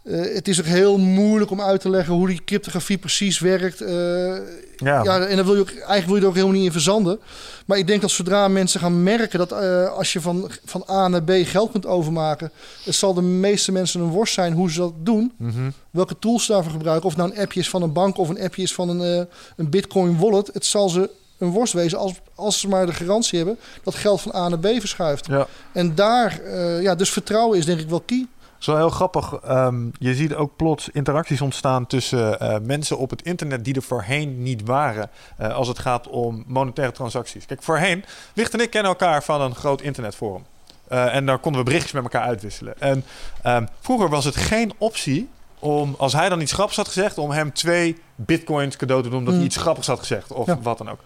Eh, 0.03 0.35
het 0.35 0.49
is 0.49 0.59
ook 0.61 0.67
heel 0.67 0.99
moeilijk 0.99 1.51
om 1.51 1.61
uit 1.61 1.81
te 1.81 1.91
leggen 1.91 2.15
hoe 2.15 2.27
die 2.27 2.45
cryptografie 2.45 2.99
precies 2.99 3.39
werkt. 3.39 3.81
Eh, 3.81 4.37
Ja, 4.77 5.03
ja, 5.03 5.27
en 5.27 5.37
dan 5.37 5.45
wil 5.45 5.55
je 5.55 5.61
ook, 5.61 5.71
eigenlijk 5.71 6.07
wil 6.07 6.15
je 6.15 6.21
er 6.21 6.29
ook 6.29 6.35
helemaal 6.35 6.57
niet 6.57 6.65
in 6.65 6.73
verzanden. 6.73 7.19
Maar 7.67 7.79
ik 7.79 7.87
denk 7.87 8.01
dat 8.01 8.11
zodra 8.11 8.49
mensen 8.49 8.81
gaan 8.81 9.03
merken 9.03 9.39
dat 9.39 9.53
eh, 9.53 9.93
als 9.93 10.13
je 10.13 10.21
van, 10.21 10.51
van 10.65 10.85
A 10.91 11.09
naar 11.09 11.23
B 11.23 11.31
geld 11.31 11.71
kunt 11.71 11.87
overmaken, 11.87 12.51
het 12.85 12.95
zal 12.95 13.15
de 13.15 13.23
meeste 13.23 13.73
mensen 13.73 14.01
een 14.01 14.09
worst 14.09 14.35
zijn 14.35 14.53
hoe 14.53 14.71
ze 14.71 14.79
dat 14.79 14.93
doen. 14.99 15.33
Mhm. 15.37 15.71
Welke 15.91 16.19
tools 16.19 16.45
ze 16.45 16.53
daarvoor 16.53 16.73
gebruiken. 16.73 17.07
Of 17.07 17.17
nou 17.17 17.31
een 17.31 17.39
appje 17.39 17.61
is 17.61 17.69
van 17.71 17.83
een 17.83 17.93
bank 17.93 18.17
of 18.19 18.29
een 18.29 18.41
appje 18.41 18.63
is 18.63 18.75
van 18.75 18.89
een, 18.89 19.29
een 19.57 19.71
Bitcoin 19.71 20.19
wallet. 20.19 20.51
Het 20.53 20.65
zal 20.65 20.89
ze 20.89 21.11
een 21.39 21.51
worst 21.51 21.73
wezen 21.73 21.99
als, 21.99 22.13
als 22.35 22.61
ze 22.61 22.69
maar 22.69 22.87
de 22.87 22.93
garantie 22.93 23.39
hebben 23.39 23.59
dat 23.83 23.95
geld 23.95 24.21
van 24.21 24.35
A 24.35 24.49
naar 24.49 24.59
B 24.59 24.67
verschuift. 24.67 25.27
ja. 25.27 25.47
En 25.73 25.95
daar, 25.95 26.41
ja, 26.81 26.95
dus 26.95 27.11
vertrouwen 27.11 27.59
is 27.59 27.65
denk 27.65 27.81
ik 27.81 27.89
wel 27.89 28.01
key. 28.01 28.27
Het 28.61 28.69
is 28.69 28.75
wel 28.75 28.85
heel 28.85 28.95
grappig. 28.95 29.35
Ehm, 29.45 29.89
je 29.99 30.15
ziet 30.15 30.35
ook 30.35 30.57
plots 30.57 30.89
interacties 30.89 31.41
ontstaan 31.41 31.87
tussen 31.87 32.41
eh, 32.41 32.57
mensen 32.63 32.99
op 32.99 33.11
het 33.11 33.23
internet 33.23 33.65
die 33.65 33.75
er 33.75 33.83
voorheen 33.83 34.43
niet 34.43 34.63
waren. 34.65 35.11
eh, 35.37 35.55
als 35.55 35.69
het 35.69 35.79
gaat 35.79 36.09
om 36.09 36.45
monetaire 36.47 36.93
transacties. 36.95 37.47
Kijk, 37.47 37.63
voorheen, 37.63 38.05
Wicht 38.35 38.53
en 38.55 38.61
ik 38.61 38.71
kennen 38.71 38.91
elkaar 38.91 39.23
van 39.23 39.41
een 39.41 39.55
groot 39.55 39.81
internetforum. 39.81 40.45
Eh, 40.89 41.15
en 41.15 41.27
daar 41.27 41.39
konden 41.39 41.61
we 41.61 41.67
berichtjes 41.67 41.93
met 41.93 42.03
elkaar 42.03 42.23
uitwisselen. 42.23 42.75
En 42.81 43.05
ehm, 43.43 43.67
vroeger 43.81 44.09
was 44.09 44.25
het 44.25 44.37
geen 44.37 44.73
optie 44.79 45.29
om, 45.59 45.95
als 45.99 46.13
hij 46.13 46.29
dan 46.29 46.41
iets 46.41 46.53
grappigs 46.53 46.77
had 46.77 46.87
gezegd, 46.87 47.19
om 47.19 47.31
hem 47.31 47.53
twee 47.53 47.97
bitcoins 48.17 48.77
cadeau 48.77 49.03
te 49.03 49.09
doen 49.09 49.19
omdat 49.19 49.33
hij 49.35 49.43
Hmm. 49.43 49.53
iets 49.53 49.63
grappigs 49.63 49.87
had 49.87 49.99
gezegd. 49.99 50.33
Of 50.33 50.47
Ja. 50.47 50.59
wat 50.61 50.79
dan 50.79 50.91
ook. 50.91 51.01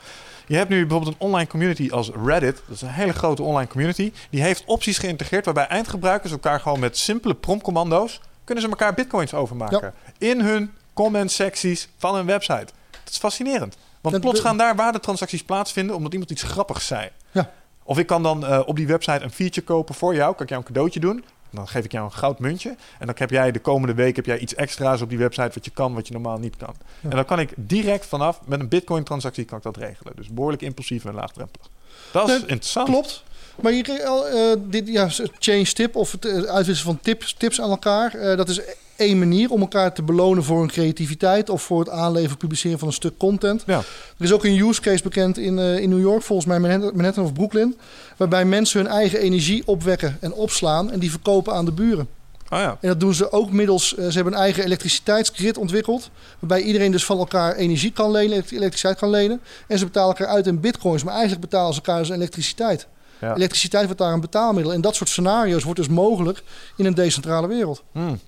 Je 0.46 0.56
hebt 0.56 0.68
nu 0.68 0.80
bijvoorbeeld 0.80 1.14
een 1.14 1.26
online 1.26 1.46
community 1.46 1.90
als 1.90 2.10
Reddit. 2.24 2.62
Dat 2.66 2.76
is 2.76 2.82
een 2.82 2.88
hele 2.88 3.12
grote 3.12 3.42
online 3.42 3.68
community. 3.68 4.12
Die 4.30 4.42
heeft 4.42 4.64
opties 4.64 4.98
geïntegreerd 4.98 5.44
waarbij 5.44 5.66
eindgebruikers 5.66 6.32
elkaar 6.32 6.60
gewoon 6.60 6.80
met 6.80 6.98
simpele 6.98 7.34
promptcommando's 7.34 8.20
kunnen 8.44 8.64
ze 8.64 8.70
elkaar 8.70 8.94
bitcoins 8.94 9.34
overmaken. 9.34 9.94
In 10.18 10.40
hun 10.40 10.72
comment 10.92 11.30
secties 11.32 11.88
van 11.98 12.14
hun 12.14 12.26
website. 12.26 12.66
Dat 12.90 13.12
is 13.12 13.18
fascinerend. 13.18 13.76
Want 14.00 14.20
plots 14.20 14.40
gaan 14.40 14.56
daar 14.56 14.76
waardetransacties 14.76 15.42
plaatsvinden 15.42 15.96
omdat 15.96 16.12
iemand 16.12 16.30
iets 16.30 16.42
grappigs 16.42 16.86
zei. 16.86 17.08
Ja. 17.30 17.50
Of 17.82 17.98
ik 17.98 18.06
kan 18.06 18.22
dan 18.22 18.46
eh, 18.46 18.60
op 18.66 18.76
die 18.76 18.86
website 18.86 19.22
een 19.22 19.30
feature 19.30 19.66
kopen 19.66 19.94
voor 19.94 20.14
jou. 20.14 20.34
Kan 20.34 20.42
ik 20.42 20.48
jou 20.48 20.60
een 20.60 20.66
cadeautje 20.66 21.00
doen. 21.00 21.24
Dan 21.54 21.68
geef 21.68 21.84
ik 21.84 21.92
jou 21.92 22.04
een 22.04 22.12
goud 22.12 22.38
muntje. 22.38 22.68
En 22.98 23.06
dan 23.06 23.14
heb 23.18 23.30
jij 23.30 23.52
de 23.52 23.58
komende 23.58 23.94
week 23.94 24.16
heb 24.16 24.26
jij 24.26 24.38
iets 24.38 24.54
extra's 24.54 25.00
op 25.00 25.08
die 25.08 25.18
website 25.18 25.50
wat 25.54 25.64
je 25.64 25.70
kan, 25.70 25.94
wat 25.94 26.06
je 26.06 26.12
normaal 26.12 26.38
niet 26.38 26.56
kan. 26.56 26.74
Ja. 27.00 27.10
En 27.10 27.16
dan 27.16 27.24
kan 27.24 27.40
ik 27.40 27.52
direct 27.56 28.06
vanaf 28.06 28.40
met 28.44 28.60
een 28.60 28.68
bitcoin 28.68 29.04
transactie 29.04 29.44
kan 29.44 29.58
ik 29.58 29.64
dat 29.64 29.76
regelen. 29.76 30.12
Dus 30.16 30.28
behoorlijk 30.28 30.62
impulsief 30.62 31.04
en 31.04 31.14
laagdrempelig. 31.14 31.68
Dat 32.12 32.28
is 32.28 32.38
Nee, 32.38 32.40
interessant. 32.40 32.88
Klopt. 32.88 33.24
Maar 33.60 33.72
je, 33.72 33.82
eh, 33.82 34.60
dit, 34.70 34.88
ja, 34.88 35.08
change 35.38 35.72
tip 35.72 35.96
of 35.96 36.12
het 36.12 36.24
eh, 36.24 36.32
uitwisselen 36.32 36.94
van 36.94 36.98
tips, 37.02 37.34
tips 37.38 37.60
aan 37.60 37.70
elkaar. 37.70 38.36
dat 38.36 38.48
is 38.48 38.60
één 38.96 39.18
manier 39.18 39.50
om 39.50 39.60
elkaar 39.60 39.94
te 39.94 40.02
belonen 40.02 40.44
voor 40.44 40.58
hun 40.58 40.68
creativiteit 40.68 41.50
of 41.50 41.62
voor 41.62 41.78
het 41.78 41.88
aanleveren, 41.88 42.36
publiceren 42.36 42.78
van 42.78 42.88
een 42.88 42.94
stuk 42.94 43.16
content. 43.18 43.62
Ja. 43.66 43.78
Er 44.18 44.24
is 44.24 44.32
ook 44.32 44.44
een 44.44 44.58
use 44.68 44.80
case 44.80 45.02
bekend 45.02 45.38
in, 45.38 45.58
in 45.58 45.88
New 45.88 46.00
York, 46.00 46.22
volgens 46.22 46.48
mij 46.48 46.58
Manhattan, 46.94 47.24
of 47.24 47.32
Brooklyn, 47.32 47.76
waarbij 48.16 48.44
mensen 48.44 48.80
hun 48.80 48.90
eigen 48.90 49.18
energie 49.18 49.62
opwekken 49.66 50.16
en 50.20 50.32
opslaan 50.32 50.90
en 50.90 50.98
die 50.98 51.10
verkopen 51.10 51.54
aan 51.54 51.64
de 51.64 51.72
buren. 51.72 52.08
Oh 52.50 52.58
ja. 52.58 52.78
En 52.80 52.88
dat 52.88 53.00
doen 53.00 53.14
ze 53.14 53.32
ook 53.32 53.50
middels, 53.50 53.88
ze 53.88 54.10
hebben 54.10 54.32
een 54.32 54.38
eigen 54.38 54.64
elektriciteitsgrid 54.64 55.58
ontwikkeld, 55.58 56.10
waarbij 56.38 56.62
iedereen 56.62 56.92
dus 56.92 57.04
van 57.04 57.18
elkaar 57.18 57.54
energie 57.54 57.92
kan 57.92 58.10
lenen, 58.10 58.32
elekt- 58.32 58.52
elektriciteit 58.52 58.98
kan 58.98 59.10
lenen. 59.10 59.40
En 59.66 59.78
ze 59.78 59.84
betalen 59.84 60.16
elkaar 60.16 60.34
uit 60.34 60.46
in 60.46 60.60
bitcoins, 60.60 61.02
maar 61.04 61.12
eigenlijk 61.12 61.42
betalen 61.42 61.74
ze 61.74 61.80
elkaar 61.84 61.98
dus 61.98 62.08
elektriciteit. 62.08 62.86
Ja. 63.20 63.34
Elektriciteit 63.34 63.84
wordt 63.84 64.00
daar 64.00 64.12
een 64.12 64.20
betaalmiddel. 64.20 64.72
En 64.72 64.80
dat 64.80 64.94
soort 64.94 65.08
scenario's 65.08 65.64
wordt 65.64 65.78
dus 65.78 65.88
mogelijk 65.88 66.42
in 66.76 66.86
een 66.86 66.94
decentrale 66.94 67.46
wereld. 67.46 67.82
Hmm. 67.92 68.20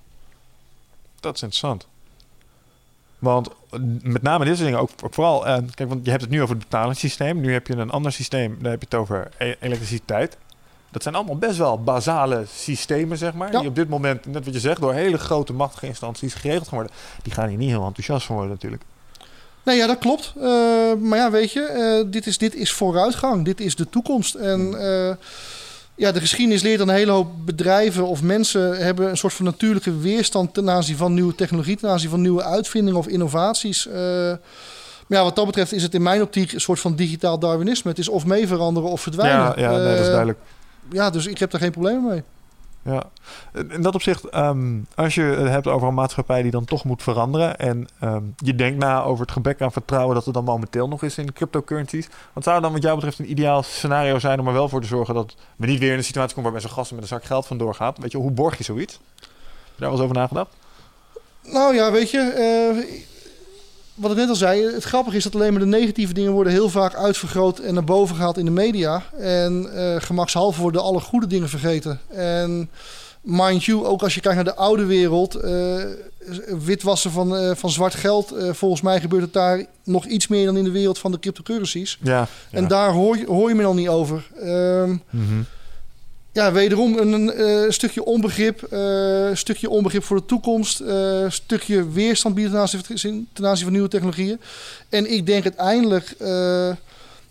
Dat 1.19 1.35
is 1.35 1.41
interessant. 1.41 1.87
Want 3.19 3.49
met 4.01 4.21
name 4.21 4.45
dit 4.45 4.53
soort 4.53 4.67
dingen, 4.67 4.81
ook, 4.81 4.89
ook 5.03 5.13
vooral... 5.13 5.47
eh, 5.47 5.57
kijk, 5.75 5.89
want 5.89 6.05
je 6.05 6.09
hebt 6.09 6.21
het 6.21 6.31
nu 6.31 6.41
over 6.41 6.55
het 6.55 6.63
betalingssysteem. 6.63 7.39
Nu 7.39 7.53
heb 7.53 7.67
je 7.67 7.75
een 7.75 7.89
ander 7.89 8.11
systeem, 8.11 8.57
daar 8.61 8.71
heb 8.71 8.79
je 8.79 8.87
het 8.89 8.99
over 8.99 9.29
e- 9.37 9.55
elektriciteit. 9.59 10.37
Dat 10.89 11.03
zijn 11.03 11.15
allemaal 11.15 11.37
best 11.37 11.57
wel 11.57 11.83
basale 11.83 12.45
systemen, 12.47 13.17
zeg 13.17 13.33
maar. 13.33 13.51
Ja. 13.51 13.59
Die 13.59 13.69
op 13.69 13.75
dit 13.75 13.89
moment, 13.89 14.25
net 14.25 14.45
wat 14.45 14.53
je 14.53 14.59
zegt, 14.59 14.81
door 14.81 14.93
hele 14.93 15.17
grote 15.17 15.53
machtige 15.53 15.85
instanties 15.85 16.33
geregeld 16.33 16.67
gaan 16.67 16.77
worden. 16.77 16.95
Die 17.23 17.33
gaan 17.33 17.47
hier 17.47 17.57
niet 17.57 17.69
heel 17.69 17.85
enthousiast 17.85 18.25
van 18.25 18.35
worden 18.35 18.53
natuurlijk. 18.53 18.83
Nee, 19.67 19.77
ja, 19.77 19.87
dat 19.87 19.97
klopt. 19.97 20.33
Eh, 20.37 20.93
maar 20.99 21.17
ja, 21.17 21.31
weet 21.31 21.51
je, 21.51 21.61
eh, 21.61 22.11
dit, 22.11 22.27
is, 22.27 22.37
dit 22.37 22.55
is 22.55 22.71
vooruitgang. 22.71 23.45
Dit 23.45 23.59
is 23.59 23.75
de 23.75 23.89
toekomst. 23.89 24.35
En 24.35 24.73
eh, 24.79 25.15
ja, 25.95 26.11
de 26.11 26.19
geschiedenis 26.19 26.61
leert 26.61 26.77
dat 26.77 26.87
een 26.87 26.93
hele 26.93 27.11
hoop 27.11 27.31
bedrijven 27.45 28.07
of 28.07 28.21
mensen 28.21 28.77
hebben 28.77 29.09
een 29.09 29.17
soort 29.17 29.33
van 29.33 29.45
natuurlijke 29.45 29.97
weerstand 29.97 30.53
ten 30.53 30.69
aanzien 30.69 30.97
van 30.97 31.13
nieuwe 31.13 31.35
technologie, 31.35 31.77
ten 31.77 31.89
aanzien 31.89 32.09
van 32.09 32.21
nieuwe 32.21 32.43
uitvindingen 32.43 32.99
of 32.99 33.07
innovaties. 33.07 33.87
Maar 35.07 35.17
ja, 35.17 35.23
wat 35.23 35.35
dat 35.35 35.45
betreft 35.45 35.71
is 35.71 35.83
het 35.83 35.93
in 35.93 36.03
mijn 36.03 36.21
optiek 36.21 36.51
een 36.51 36.61
soort 36.61 36.79
van 36.79 36.95
digitaal 36.95 37.39
Darwinisme. 37.39 37.89
Het 37.89 37.99
is 37.99 38.09
of 38.09 38.25
mee 38.25 38.47
veranderen 38.47 38.89
of 38.89 39.01
verdwijnen. 39.01 39.37
Ja, 39.39 39.53
ja 39.55 39.71
nee, 39.71 39.83
dat 39.83 39.99
is 39.99 40.05
duidelijk. 40.05 40.39
Ja, 40.91 41.09
dus 41.09 41.25
ik 41.25 41.37
heb 41.37 41.51
daar 41.51 41.61
geen 41.61 41.71
probleem 41.71 42.07
mee. 42.07 42.23
Ja, 42.87 43.03
in 43.69 43.81
dat 43.81 43.95
opzicht, 43.95 44.29
ehm, 44.29 44.79
als 44.95 45.15
je 45.15 45.21
het 45.21 45.47
hebt 45.47 45.67
over 45.67 45.87
een 45.87 45.93
maatschappij 45.93 46.41
die 46.41 46.51
dan 46.51 46.65
toch 46.65 46.83
moet 46.83 47.03
veranderen 47.03 47.57
en 47.57 47.87
ehm, 47.99 48.23
je 48.37 48.55
denkt 48.55 48.79
na 48.79 49.03
over 49.03 49.21
het 49.21 49.31
gebrek 49.31 49.61
aan 49.61 49.71
vertrouwen 49.71 50.15
dat 50.15 50.25
er 50.25 50.33
dan 50.33 50.43
momenteel 50.43 50.87
nog 50.87 51.03
is 51.03 51.17
in 51.17 51.33
cryptocurrencies, 51.33 52.07
wat 52.33 52.43
zou 52.43 52.61
dan 52.61 52.71
wat 52.71 52.81
jou 52.81 52.95
betreft 52.95 53.19
een 53.19 53.29
ideaal 53.29 53.63
scenario 53.63 54.19
zijn 54.19 54.39
om 54.39 54.47
er 54.47 54.53
wel 54.53 54.69
voor 54.69 54.81
te 54.81 54.87
zorgen 54.87 55.13
dat 55.13 55.35
we 55.55 55.65
niet 55.65 55.79
weer 55.79 55.91
in 55.91 55.97
een 55.97 56.03
situatie 56.03 56.35
komen 56.35 56.51
waarbij 56.51 56.69
zo'n 56.69 56.77
gasten 56.77 56.95
met 56.95 57.03
een 57.03 57.17
zak 57.17 57.23
geld 57.25 57.47
vandoor 57.47 57.75
gaat? 57.75 57.97
Weet 57.97 58.11
je, 58.11 58.17
hoe 58.17 58.31
borg 58.31 58.57
je 58.57 58.63
zoiets? 58.63 58.93
Heb 58.93 59.25
je 59.75 59.81
daar 59.81 59.89
wel 59.89 59.91
eens 59.91 60.01
over 60.01 60.15
nagedacht? 60.15 60.55
Nou 61.43 61.75
ja, 61.75 61.91
weet 61.91 62.11
je, 62.11 62.19
eh, 62.19 63.01
wat 63.97 64.11
ik 64.11 64.17
net 64.17 64.29
al 64.29 64.35
zei, 64.35 64.73
het 64.73 64.83
grappige 64.83 65.17
is 65.17 65.23
dat 65.23 65.35
alleen 65.35 65.51
maar 65.51 65.61
de 65.61 65.67
negatieve 65.67 66.13
dingen 66.13 66.31
worden 66.31 66.53
heel 66.53 66.69
vaak 66.69 66.95
uitvergroot 66.95 67.59
en 67.59 67.73
naar 67.73 67.83
boven 67.83 68.15
gehaald 68.15 68.37
in 68.37 68.45
de 68.45 68.51
media. 68.51 69.03
En 69.17 69.69
eh 69.73 69.95
gemakshalve 70.01 70.61
worden 70.61 70.81
alle 70.81 70.99
goede 70.99 71.27
dingen 71.27 71.49
vergeten. 71.49 71.99
En 72.07 72.69
mind 73.21 73.63
you, 73.63 73.85
ook 73.85 74.01
als 74.03 74.13
je 74.15 74.21
kijkt 74.21 74.35
naar 74.35 74.45
de 74.53 74.55
oude 74.55 74.85
wereld, 74.85 75.35
eh, 75.35 75.75
witwassen 76.63 77.11
van, 77.11 77.35
eh, 77.37 77.51
van 77.55 77.69
zwart 77.69 77.95
geld, 77.95 78.33
volgens 78.51 78.81
mij 78.81 78.99
gebeurt 79.01 79.21
het 79.23 79.33
daar 79.33 79.65
nog 79.83 80.05
iets 80.05 80.27
meer 80.27 80.45
dan 80.45 80.57
in 80.57 80.63
de 80.63 80.71
wereld 80.71 80.99
van 80.99 81.11
de 81.11 81.19
cryptocurrencies. 81.19 81.97
Ja. 82.01 82.27
En 82.51 82.67
daar 82.67 82.91
hoor 82.91 83.17
je, 83.17 83.25
hoor 83.25 83.49
je 83.49 83.55
me 83.55 83.61
dan 83.61 83.75
niet 83.75 83.87
over. 83.89 84.27
Ehm, 84.41 84.89
Mhm. 85.09 85.41
Ja, 86.37 86.51
wederom 86.51 86.97
een, 86.97 87.11
een 87.11 87.33
eh, 87.33 87.69
stukje 87.69 88.03
onbegrip. 88.03 88.67
een 88.69 89.37
stukje 89.37 89.69
onbegrip 89.69 90.03
voor 90.03 90.17
de 90.17 90.25
toekomst. 90.25 90.79
eh, 90.79 91.25
stukje 91.27 91.89
weerstand 91.89 92.35
bieden 92.35 92.53
ten 92.53 92.61
aanzien, 92.61 93.27
ten 93.33 93.45
aanzien 93.45 93.63
van 93.63 93.73
nieuwe 93.73 93.87
technologieën. 93.87 94.39
En 94.89 95.11
ik 95.11 95.25
denk 95.25 95.43
uiteindelijk, 95.43 96.15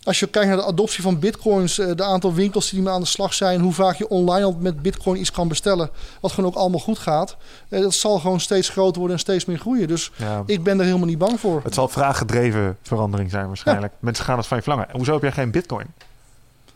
als 0.03 0.19
je 0.19 0.27
kijkt 0.27 0.47
naar 0.47 0.57
de 0.57 0.65
adoptie 0.65 1.01
van 1.01 1.19
bitcoins, 1.19 1.75
de 1.75 2.03
aantal 2.03 2.33
winkels 2.33 2.69
die 2.69 2.81
maar 2.81 2.93
aan 2.93 3.01
de 3.01 3.07
slag 3.07 3.33
zijn, 3.33 3.61
hoe 3.61 3.73
vaak 3.73 3.95
je 3.95 4.09
online 4.09 4.45
al 4.45 4.57
met 4.59 4.81
bitcoin 4.81 5.19
iets 5.19 5.31
kan 5.31 5.47
bestellen, 5.47 5.89
wat 6.21 6.31
gewoon 6.31 6.49
ook 6.49 6.57
allemaal 6.57 6.79
goed 6.79 6.99
gaat, 6.99 7.37
dat 7.69 7.93
zal 7.93 8.19
gewoon 8.19 8.39
steeds 8.39 8.69
groter 8.69 8.97
worden 8.97 9.15
en 9.15 9.21
steeds 9.21 9.45
meer 9.45 9.59
groeien. 9.59 9.87
Dus 9.87 10.11
ja. 10.15 10.43
ik 10.45 10.63
ben 10.63 10.79
er 10.79 10.85
helemaal 10.85 11.07
niet 11.07 11.17
bang 11.17 11.39
voor. 11.39 11.61
Het 11.63 11.73
zal 11.73 11.87
vraaggedreven 11.87 12.77
verandering 12.81 13.29
zijn 13.29 13.47
waarschijnlijk. 13.47 13.93
Mensen 13.99 14.25
gaan 14.25 14.37
het 14.37 14.47
van 14.47 14.57
je 14.57 14.63
verlangen. 14.63 14.89
En 14.89 14.95
hoezo 14.95 15.13
heb 15.13 15.21
jij 15.21 15.31
geen 15.31 15.51
bitcoin? 15.51 15.85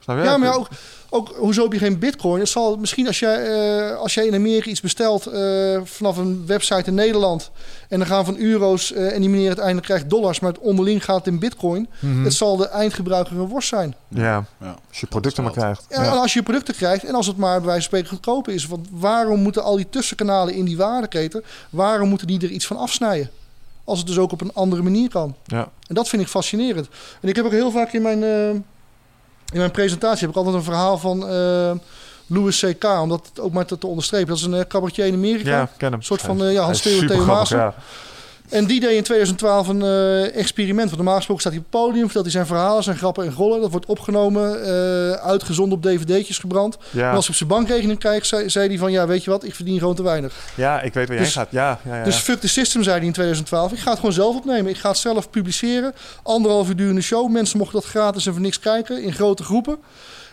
Snap 0.03 0.17
je? 0.17 0.24
Ja, 0.24 0.38
maar 0.38 0.48
ja, 0.48 0.55
ook, 0.55 0.67
ook 1.10 1.34
hoezo 1.36 1.63
heb 1.63 1.74
je 1.74 1.79
geen 1.79 2.00
bitcoin? 2.00 2.39
Het 2.39 2.50
zal 2.50 2.77
misschien 2.77 3.08
als 3.08 3.20
jij, 3.20 3.46
eh, 3.46 3.98
als 3.98 4.13
jij 4.13 4.25
in 4.25 4.34
Amerika 4.34 4.70
iets 4.70 4.81
bestelt 4.81 5.25
eh, 5.25 5.79
vanaf 5.84 6.17
een 6.17 6.46
website 6.46 6.84
in 6.89 6.93
Nederland... 6.93 7.51
en 7.89 8.00
dan 8.00 8.08
gaan 8.08 8.25
van 8.25 8.38
euro's 8.38 8.93
eh, 8.93 9.13
en 9.13 9.22
die 9.22 9.29
meneer 9.29 9.48
uiteindelijk 9.48 9.86
krijgt 9.86 10.10
dollars... 10.10 10.39
maar 10.39 10.51
het 10.51 10.62
onderling 10.62 11.03
gaat 11.05 11.27
in 11.27 11.39
bitcoin... 11.39 11.89
Mhm. 12.00 12.24
het 12.24 12.34
zal 12.34 12.58
de 12.58 12.67
eindgebruiker 12.67 13.39
een 13.39 13.48
worst 13.48 13.67
zijn. 13.67 13.96
Ja, 14.08 14.46
Ja. 14.60 14.75
als 14.89 15.00
je 15.00 15.08
producten 15.08 15.43
maar 15.43 15.51
krijgt. 15.51 15.86
Ja, 15.89 15.96
En 15.96 16.10
als 16.12 16.34
je 16.34 16.43
producten 16.43 16.75
krijgt 16.75 17.03
en 17.03 17.15
als 17.15 17.27
het 17.27 17.38
maar 17.38 17.58
bij 17.58 17.65
wijze 17.67 17.89
van 17.89 17.89
spreken 17.89 18.10
goedkoper 18.10 18.53
is... 18.53 18.67
Want 18.67 18.88
waarom 18.91 19.39
moeten 19.39 19.63
al 19.63 19.75
die 19.75 19.89
tussenkanalen 19.89 20.53
in 20.53 20.65
die 20.65 20.77
waardeketen... 20.77 21.43
waarom 21.70 22.10
moeten 22.10 22.27
die 22.27 22.41
er 22.41 22.50
iets 22.50 22.67
van 22.67 22.77
afsnijden? 22.77 23.29
Als 23.84 24.00
het 24.00 24.08
dus 24.08 24.17
ook 24.17 24.31
op 24.31 24.41
een 24.41 24.53
andere 24.53 24.81
manier 24.81 25.10
kan. 25.10 25.36
Ja. 25.46 25.70
En 25.88 25.96
dat 25.96 26.10
vind 26.10 26.22
ik 26.22 26.27
fascinerend. 26.27 26.88
En 27.22 27.29
ik 27.29 27.36
heb 27.36 27.46
ook 27.46 27.51
heel 27.51 27.72
vaak 27.72 27.93
in 27.93 28.01
mijn, 28.01 28.24
eh, 28.24 28.60
in 29.51 29.58
mijn 29.60 29.72
presentatie 29.72 30.20
heb 30.20 30.29
ik 30.29 30.36
altijd 30.36 30.55
een 30.55 30.63
verhaal 30.63 30.98
van 30.98 31.27
eh, 31.27 31.72
Louis 32.27 32.60
C.K. 32.60 32.84
Om 32.84 33.10
dat 33.10 33.31
ook 33.39 33.53
maar 33.53 33.65
te, 33.65 33.77
te 33.77 33.88
onderstrepen. 33.88 34.27
Dat 34.27 34.38
is 34.38 34.43
een 34.43 34.53
eh, 34.53 34.67
cabaretier 34.67 35.05
in 35.05 35.13
Amerika. 35.13 35.50
Ja, 35.50 35.70
ken 35.77 35.89
hem. 35.89 36.00
Een 36.00 36.05
soort 36.05 36.22
van 36.22 36.43
eh, 36.43 36.53
ja, 36.53 36.63
Hans 36.63 36.81
Theo. 36.81 37.74
En 38.51 38.65
die 38.65 38.79
deed 38.79 38.96
in 38.96 39.03
2012 39.03 39.67
een 39.67 39.81
eh, 39.81 40.36
experiment. 40.36 40.86
Want 40.86 40.96
normaal 40.96 41.15
gesproken 41.15 41.41
staat 41.41 41.53
hij 41.53 41.62
op 41.65 41.72
het 41.72 41.81
podium, 41.81 42.03
vertelt 42.03 42.24
hij 42.24 42.34
zijn 42.34 42.46
verhalen, 42.46 42.84
zijn 42.84 42.98
grappen 42.98 43.25
en 43.25 43.31
gollen. 43.31 43.62
Dat 43.62 43.72
wordt 43.72 43.86
opgenomen, 43.86 44.63
eh, 44.65 45.12
uitgezonden 45.12 45.77
op 45.77 45.84
dvd'tjes 45.84 46.38
gebrand. 46.38 46.75
En 46.75 47.10
als 47.10 47.20
hij 47.20 47.29
op 47.29 47.36
zijn 47.36 47.50
bankrekening 47.50 48.00
krijgt, 48.00 48.27
zei, 48.27 48.50
zei 48.50 48.67
hij 48.67 48.77
van... 48.77 48.91
ja, 48.91 49.08
weet 49.08 49.24
je 49.24 49.29
wat, 49.29 49.43
ik 49.43 49.55
verdien 49.55 49.79
gewoon 49.79 49.96
te 49.96 50.03
weinig. 50.03 50.34
ja, 50.55 50.81
ik 50.81 50.93
weet 50.93 51.08
waar 51.08 51.17
je 51.17 51.24
Dus- 51.24 51.36
heen 51.36 51.43
gaat. 51.43 51.51
Ja, 51.51 51.79
ja, 51.86 51.98
ja. 51.98 52.03
Dus 52.03 52.15
fuck 52.15 52.39
the 52.39 52.48
system, 52.48 52.84
zei 52.84 52.98
hij 52.98 53.05
in 53.05 53.13
2012. 53.13 53.72
Ik 53.72 53.79
ga 53.79 53.89
het 53.89 54.00
gewoon 54.00 54.13
zelf 54.13 54.36
opnemen. 54.36 54.72
Ik 54.72 54.77
ga 54.77 54.89
het 54.89 54.98
zelf 54.98 55.29
publiceren. 55.29 55.93
Anderhalf 56.24 56.67
uur 56.70 56.75
durende 56.75 57.01
show. 57.01 57.29
Mensen 57.31 57.58
mochten 57.58 57.79
dat 57.79 57.89
gratis 57.89 58.25
en 58.25 58.31
voor 58.34 58.41
niks 58.41 58.60
kijken 58.60 59.03
in 59.03 59.13
grote 59.13 59.43
groepen. 59.43 59.77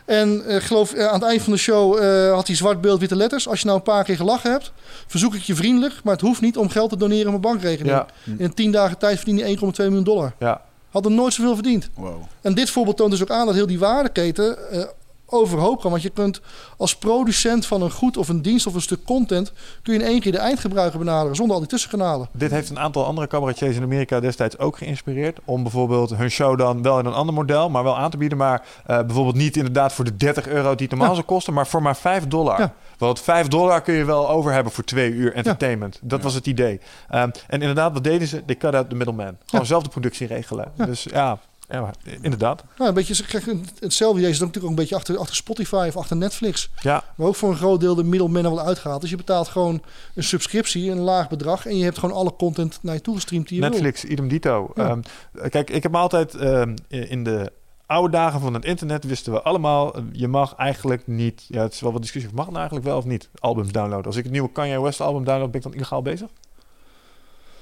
En 0.08 0.44
eh, 0.46 0.56
ik 0.56 0.62
geloof, 0.62 0.92
eh, 0.92 1.06
aan 1.06 1.14
het 1.14 1.22
eind 1.22 1.42
van 1.42 1.52
de 1.52 1.58
show 1.58 1.98
eh, 1.98 2.32
had 2.32 2.46
hij 2.46 2.56
zwart 2.56 2.80
beeld, 2.80 3.00
witte 3.00 3.16
letters. 3.16 3.48
Als 3.48 3.60
je 3.60 3.66
nou 3.66 3.78
een 3.78 3.84
paar 3.84 4.04
keer 4.04 4.16
gelachen 4.16 4.50
hebt, 4.50 4.72
verzoek 5.06 5.34
ik 5.34 5.42
je 5.42 5.54
vriendelijk... 5.54 5.94
maar 6.04 6.12
het 6.12 6.22
hoeft 6.22 6.40
niet 6.40 6.56
om 6.56 6.68
geld 6.68 6.90
te 6.90 6.96
doneren 6.96 7.24
op 7.24 7.30
mijn 7.30 7.54
bankrekening. 7.54 7.94
ja, 7.96 8.06
In 8.38 8.54
10 8.54 8.72
dagen 8.72 8.98
tijd 8.98 9.16
verdiende 9.16 9.42
hij 9.42 9.56
1,2 9.56 9.60
miljoen 9.76 10.04
dollar. 10.04 10.32
ja. 10.38 10.66
Had 10.88 11.04
er 11.04 11.10
nooit 11.10 11.32
zoveel 11.32 11.54
verdiend. 11.54 11.88
Wow. 11.94 12.22
En 12.40 12.54
dit 12.54 12.70
voorbeeld 12.70 12.96
toont 12.96 13.10
dus 13.10 13.22
ook 13.22 13.30
aan 13.30 13.46
dat 13.46 13.54
heel 13.54 13.66
die 13.66 13.78
waardeketen 13.78 14.70
eh, 14.70 14.84
overhoop 15.30 15.80
kan. 15.80 15.90
Want 15.90 16.02
je 16.02 16.10
kunt 16.10 16.40
als 16.76 16.96
producent 16.96 17.66
van 17.66 17.82
een 17.82 17.90
goed 17.90 18.16
of 18.16 18.28
een 18.28 18.42
dienst 18.42 18.66
of 18.66 18.74
een 18.74 18.80
stuk 18.80 19.04
content... 19.04 19.52
kun 19.82 19.92
je 19.94 20.00
in 20.00 20.06
één 20.06 20.20
keer 20.20 20.32
de 20.32 20.38
eindgebruiker 20.38 20.98
benaderen 20.98 21.36
zonder 21.36 21.54
al 21.54 21.60
die 21.60 21.70
tussenkanalen. 21.70 22.28
Dit 22.32 22.50
heeft 22.50 22.70
een 22.70 22.78
aantal 22.78 23.04
andere 23.04 23.26
cabaretiers 23.26 23.76
in 23.76 23.82
Amerika 23.82 24.20
destijds 24.20 24.58
ook 24.58 24.78
geïnspireerd. 24.78 25.38
Om 25.44 25.62
bijvoorbeeld 25.62 26.16
hun 26.16 26.30
show 26.30 26.58
dan 26.58 26.82
wel 26.82 26.98
in 26.98 27.06
een 27.06 27.12
ander 27.12 27.34
model, 27.34 27.70
maar 27.70 27.82
wel 27.82 27.98
aan 27.98 28.10
te 28.10 28.16
bieden. 28.16 28.38
Maar 28.38 28.62
eh, 28.86 28.96
bijvoorbeeld 28.98 29.36
niet 29.36 29.56
inderdaad 29.56 29.92
voor 29.92 30.04
de 30.04 30.16
30 30.16 30.46
euro 30.48 30.74
die 30.74 30.86
het 30.86 30.90
normaal 30.90 31.08
Ja. 31.08 31.14
zou 31.14 31.26
kosten, 31.26 31.54
maar 31.54 31.66
voor 31.66 31.82
maar 31.82 31.96
5 31.96 32.26
dollar. 32.26 32.60
Ja. 32.60 32.72
Want 32.98 33.20
5 33.20 33.48
dollar 33.48 33.82
kun 33.82 33.94
je 33.94 34.04
wel 34.04 34.28
over 34.30 34.52
hebben 34.52 34.72
voor 34.72 34.84
twee 34.84 35.10
uur 35.10 35.34
entertainment. 35.34 35.98
Dat 36.02 36.22
was 36.22 36.34
het 36.34 36.46
idee. 36.46 36.80
Ehm, 37.08 37.30
en 37.46 37.60
inderdaad, 37.60 37.92
wat 37.92 38.04
deden 38.04 38.28
ze? 38.28 38.44
They 38.44 38.56
cut 38.56 38.74
out 38.74 38.88
the 38.88 38.94
middleman. 38.94 39.36
Gewoon 39.46 39.66
zelf 39.66 39.82
de 39.82 39.88
productie 39.88 40.26
regelen. 40.26 40.72
Dus 40.76 41.02
ja, 41.10 41.38
ja, 41.68 41.90
inderdaad. 42.20 42.64
Nou, 42.76 42.88
een 42.88 42.94
beetje, 42.94 43.24
krijgen 43.24 43.64
hetzelfde 43.78 44.18
idee 44.18 44.30
is 44.30 44.38
natuurlijk 44.38 44.64
ook 44.64 44.70
een 44.70 44.76
beetje 44.76 44.94
achter, 44.94 45.18
achter 45.18 45.36
Spotify 45.36 45.84
of 45.88 45.96
achter 45.96 46.16
Netflix. 46.16 46.70
Ja, 46.80 47.04
Waar 47.14 47.28
ook 47.28 47.36
voor 47.36 47.50
een 47.50 47.56
groot 47.56 47.80
deel 47.80 47.94
de 47.94 48.04
middleman 48.04 48.44
er 48.44 48.54
wel 48.54 48.66
uitgaat. 48.66 49.00
Dus 49.00 49.10
je 49.10 49.16
betaalt 49.16 49.48
gewoon 49.48 49.82
een 50.14 50.24
subscriptie, 50.24 50.90
een 50.90 50.98
laag 50.98 51.28
bedrag. 51.28 51.66
En 51.66 51.76
je 51.76 51.84
hebt 51.84 51.98
gewoon 51.98 52.14
alle 52.14 52.36
content 52.36 52.78
naar 52.82 52.94
je 52.94 53.00
toe 53.00 53.14
gestreamd 53.14 53.48
die 53.48 53.56
je 53.56 53.62
wil. 53.62 53.70
Netflix, 53.70 54.04
idem 54.04 54.28
dito. 54.28 54.70
Ja. 54.74 54.88
Ehm, 54.88 55.00
kijk, 55.48 55.70
ik 55.70 55.82
heb 55.82 55.92
me 55.92 55.98
altijd 55.98 56.34
ehm, 56.34 56.76
in 56.88 57.24
de 57.24 57.52
oude 57.88 58.10
dagen 58.10 58.40
van 58.40 58.54
het 58.54 58.64
internet 58.64 59.04
wisten 59.04 59.32
we 59.32 59.42
allemaal, 59.42 59.94
eh, 59.94 60.02
je 60.12 60.28
mag 60.28 60.54
eigenlijk 60.54 61.06
niet, 61.06 61.44
ja, 61.48 61.62
het 61.62 61.72
is 61.72 61.80
wel 61.80 61.92
wat 61.92 62.02
discussie, 62.02 62.32
mag 62.34 62.44
het 62.44 62.54
nou 62.54 62.68
eigenlijk 62.68 62.88
wel 62.88 62.98
of 62.98 63.04
niet 63.04 63.30
albums 63.38 63.72
downloaden? 63.72 64.06
Als 64.06 64.16
ik 64.16 64.22
het 64.22 64.32
nieuwe 64.32 64.52
Kanye 64.52 64.80
West 64.80 65.00
album 65.00 65.24
download, 65.24 65.50
ben 65.50 65.60
ik 65.60 65.66
dan 65.66 65.74
illegaal 65.74 66.02
bezig? 66.02 66.28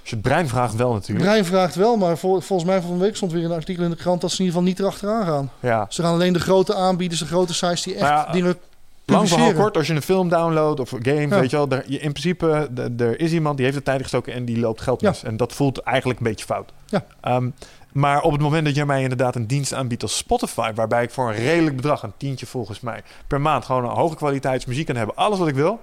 Je 0.08 0.14
het 0.14 0.24
brein 0.24 0.48
vraagt 0.48 0.74
wel 0.74 0.92
natuurlijk. 0.92 1.26
Brein 1.28 1.44
vraagt 1.44 1.74
wel, 1.74 1.96
maar 1.96 2.18
vol- 2.18 2.40
volgens 2.40 2.68
mij 2.68 2.80
van 2.80 2.90
een 2.90 2.98
week 2.98 3.16
stond 3.16 3.32
weer 3.32 3.44
een 3.44 3.52
artikel 3.52 3.84
in 3.84 3.90
de 3.90 3.96
krant 3.96 4.20
dat 4.20 4.30
ze 4.30 4.38
in 4.38 4.44
ieder 4.44 4.60
geval 4.60 4.72
niet 4.74 4.80
erachteraan 4.80 5.26
gaan. 5.26 5.50
Ja. 5.60 5.86
Ze 5.88 6.02
gaan 6.02 6.12
alleen 6.12 6.32
de 6.32 6.40
grote 6.40 6.74
aanbieders, 6.74 7.20
de 7.20 7.26
grote 7.26 7.54
sites 7.54 7.82
die 7.82 7.92
echt 7.94 8.02
Maar 8.02 8.12
ja, 8.26 8.32
dingen 8.32 8.56
Lang 9.04 9.28
verhaal 9.28 9.52
kort, 9.52 9.76
als 9.76 9.86
je 9.86 9.94
een 9.94 10.02
film 10.02 10.28
downloadt 10.28 10.80
of 10.80 10.90
games, 10.90 11.30
Ja. 11.30 11.40
weet 11.40 11.50
je 11.50 11.56
wel, 11.56 11.68
er, 11.68 11.84
je, 11.86 11.98
in 11.98 12.12
principe, 12.12 12.68
de- 12.70 12.94
er 13.04 13.20
is 13.20 13.32
iemand 13.32 13.56
die 13.56 13.64
heeft 13.64 13.78
de 13.78 13.84
tijd 13.84 14.02
gestoken 14.02 14.32
en 14.32 14.44
die 14.44 14.58
loopt 14.58 14.80
geld 14.80 15.00
Ja. 15.00 15.08
mis. 15.08 15.22
En 15.22 15.36
dat 15.36 15.52
voelt 15.52 15.78
eigenlijk 15.78 16.18
een 16.18 16.26
beetje 16.26 16.44
fout. 16.44 16.72
Ja. 16.86 17.04
Ehm, 17.20 17.50
maar 17.92 18.22
op 18.22 18.32
het 18.32 18.40
moment 18.40 18.64
dat 18.64 18.74
je 18.74 18.84
mij 18.86 19.02
inderdaad 19.02 19.34
een 19.34 19.46
dienst 19.46 19.74
aanbiedt 19.74 20.02
als 20.02 20.16
Spotify, 20.16 20.72
waarbij 20.74 21.02
ik 21.02 21.10
voor 21.10 21.28
een 21.28 21.34
redelijk 21.36 21.76
bedrag, 21.76 22.02
een 22.02 22.12
tientje 22.16 22.46
volgens 22.46 22.80
mij, 22.80 23.02
per 23.26 23.40
maand 23.40 23.64
gewoon 23.64 23.84
een 23.84 23.90
hoge 23.96 24.16
kwaliteitsmuziek 24.16 24.86
kan 24.86 24.96
hebben, 24.96 25.16
alles 25.16 25.38
wat 25.38 25.48
ik 25.48 25.54
wil, 25.54 25.80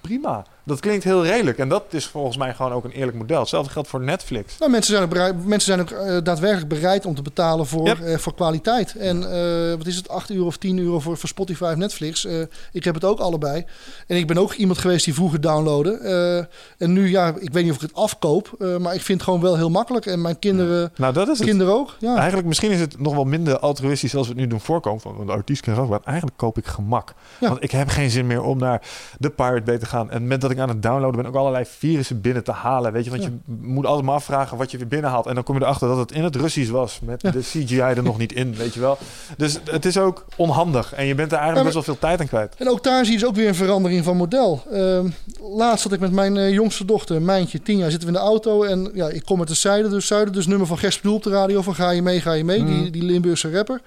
prima. 0.00 0.44
Dat 0.66 0.80
klinkt 0.80 1.04
heel 1.04 1.24
redelijk 1.24 1.58
en 1.58 1.68
dat 1.68 1.84
is 1.90 2.06
volgens 2.06 2.36
mij 2.36 2.54
gewoon 2.54 2.72
ook 2.72 2.84
een 2.84 2.90
eerlijk 2.90 3.16
model. 3.16 3.40
Hetzelfde 3.40 3.70
geldt 3.72 3.88
voor 3.88 4.00
Netflix. 4.00 4.58
Nou, 4.58 4.70
mensen 4.70 4.92
zijn 4.92 5.04
ook, 5.04 5.10
bereid, 5.10 5.44
mensen 5.46 5.72
zijn 5.76 5.80
ook 5.80 5.90
eh, 5.90 6.16
daadwerkelijk 6.22 6.68
bereid 6.68 7.06
om 7.06 7.14
te 7.14 7.22
betalen 7.22 7.66
voor, 7.66 7.86
Yep. 7.86 8.00
eh, 8.00 8.18
voor 8.18 8.34
kwaliteit. 8.34 8.94
En 8.96 9.32
eh, 9.32 9.76
wat 9.76 9.86
is 9.86 9.96
het, 9.96 10.08
8 10.08 10.30
euro 10.30 10.46
of 10.46 10.56
10 10.56 10.78
euro 10.78 11.00
voor, 11.00 11.16
voor 11.16 11.28
Spotify 11.28 11.62
of 11.64 11.76
Netflix? 11.76 12.26
Ik 12.72 12.84
heb 12.84 12.94
het 12.94 13.04
ook 13.04 13.18
allebei. 13.20 13.64
En 14.06 14.16
ik 14.16 14.26
ben 14.26 14.38
ook 14.38 14.52
iemand 14.52 14.78
geweest 14.78 15.04
die 15.04 15.14
vroeger 15.14 15.40
downloadde. 15.40 15.92
Eh, 15.98 16.84
en 16.86 16.92
nu, 16.92 17.08
ja, 17.10 17.34
ik 17.38 17.52
weet 17.52 17.62
niet 17.64 17.72
of 17.72 17.82
ik 17.82 17.88
het 17.88 17.94
afkoop, 17.94 18.56
maar 18.78 18.94
ik 18.94 19.00
vind 19.02 19.18
het 19.20 19.22
gewoon 19.22 19.40
wel 19.40 19.56
heel 19.56 19.70
makkelijk. 19.70 20.06
En 20.06 20.20
mijn 20.20 20.38
kinderen, 20.38 20.92
Nou, 20.96 21.12
dat 21.12 21.28
is 21.28 21.38
het. 21.38 21.46
kinderen 21.48 21.74
ook. 21.74 21.96
Ja. 21.98 22.16
Eigenlijk 22.16 22.46
misschien 22.46 22.70
is 22.70 22.80
het 22.80 23.00
nog 23.00 23.14
wel 23.14 23.24
minder 23.24 23.58
altruïstisch 23.58 24.14
als 24.16 24.26
we 24.26 24.32
het 24.32 24.40
nu 24.42 24.46
doen 24.48 24.60
voorkomen. 24.60 25.00
Van 25.00 25.26
de 25.26 25.32
artiest 25.32 25.62
kan 25.62 25.76
ook, 25.76 25.88
maar 25.88 26.00
eigenlijk 26.04 26.36
koop 26.36 26.58
ik 26.58 26.66
gemak. 26.66 27.14
Ja. 27.40 27.48
Want 27.48 27.62
ik 27.62 27.70
heb 27.70 27.88
geen 27.88 28.10
zin 28.10 28.26
meer 28.26 28.42
om 28.42 28.58
naar 28.58 28.82
de 29.18 29.30
Pirate 29.30 29.62
Bay 29.62 29.78
te 29.78 29.86
gaan. 29.86 30.10
En 30.10 30.26
met 30.26 30.40
dat 30.40 30.52
ik 30.54 30.60
aan 30.62 30.68
het 30.68 30.82
downloaden 30.82 31.22
ben, 31.22 31.26
ook 31.30 31.36
allerlei 31.36 31.64
virussen 31.68 32.20
binnen 32.20 32.44
te 32.44 32.52
halen. 32.52 32.92
Weet 32.92 33.04
je, 33.04 33.10
want 33.10 33.22
Ja. 33.22 33.28
je 33.28 33.54
moet 33.62 33.86
altijd 33.86 34.06
maar 34.06 34.14
afvragen 34.14 34.56
wat 34.56 34.70
je 34.70 34.78
weer 34.78 34.86
binnenhaalt. 34.88 35.26
En 35.26 35.34
dan 35.34 35.44
kom 35.44 35.56
je 35.56 35.62
erachter 35.62 35.88
dat 35.88 35.98
het 35.98 36.12
in 36.12 36.24
het 36.24 36.36
Russisch 36.36 36.70
was. 36.70 36.98
Met 37.02 37.22
Ja. 37.22 37.30
de 37.30 37.40
CGI 37.40 37.78
er 37.80 38.02
nog 38.02 38.18
niet 38.18 38.32
in, 38.32 38.54
weet 38.54 38.74
je 38.74 38.80
wel. 38.80 38.98
Dus 39.36 39.58
het 39.70 39.84
is 39.84 39.98
ook 39.98 40.24
onhandig. 40.36 40.92
En 40.92 41.06
je 41.06 41.14
bent 41.14 41.32
er 41.32 41.38
eigenlijk 41.38 41.64
best 41.72 41.86
wel 41.86 41.94
veel 41.94 42.08
tijd 42.08 42.20
aan 42.20 42.26
kwijt. 42.28 42.54
En 42.58 42.68
ook 42.70 42.82
daar 42.84 43.04
zie 43.04 43.12
je 43.14 43.18
dus 43.20 43.28
ook 43.28 43.34
weer 43.34 43.48
een 43.48 43.54
verandering 43.54 44.04
van 44.04 44.16
model. 44.16 44.62
Ehm, 44.72 45.08
laatst 45.56 45.82
zat 45.82 45.92
ik 45.92 46.00
met 46.00 46.12
mijn 46.12 46.36
eh, 46.36 46.52
jongste 46.52 46.84
dochter, 46.84 47.22
Mijntje, 47.22 47.62
tien 47.62 47.76
jaar, 47.78 47.90
zitten 47.90 48.08
we 48.08 48.14
in 48.14 48.20
de 48.20 48.26
auto. 48.28 48.62
En 48.62 48.90
ja, 48.94 49.08
ik 49.08 49.24
kom 49.24 49.38
uit 49.38 49.48
de 49.48 49.54
zuiden, 49.54 49.90
dus 49.90 50.06
zuiden. 50.06 50.32
Dus 50.34 50.46
nummer 50.46 50.66
van 50.66 50.78
Gers 50.78 51.00
Bedoel 51.00 51.16
op 51.16 51.22
de 51.22 51.30
radio 51.30 51.62
van 51.62 51.74
Ga 51.74 51.90
je 51.90 52.02
mee, 52.02 52.20
ga 52.20 52.32
je 52.32 52.44
mee. 52.44 52.64
Die, 52.64 52.90
die 52.90 53.02
Limburgse 53.02 53.50
rapper. 53.50 53.80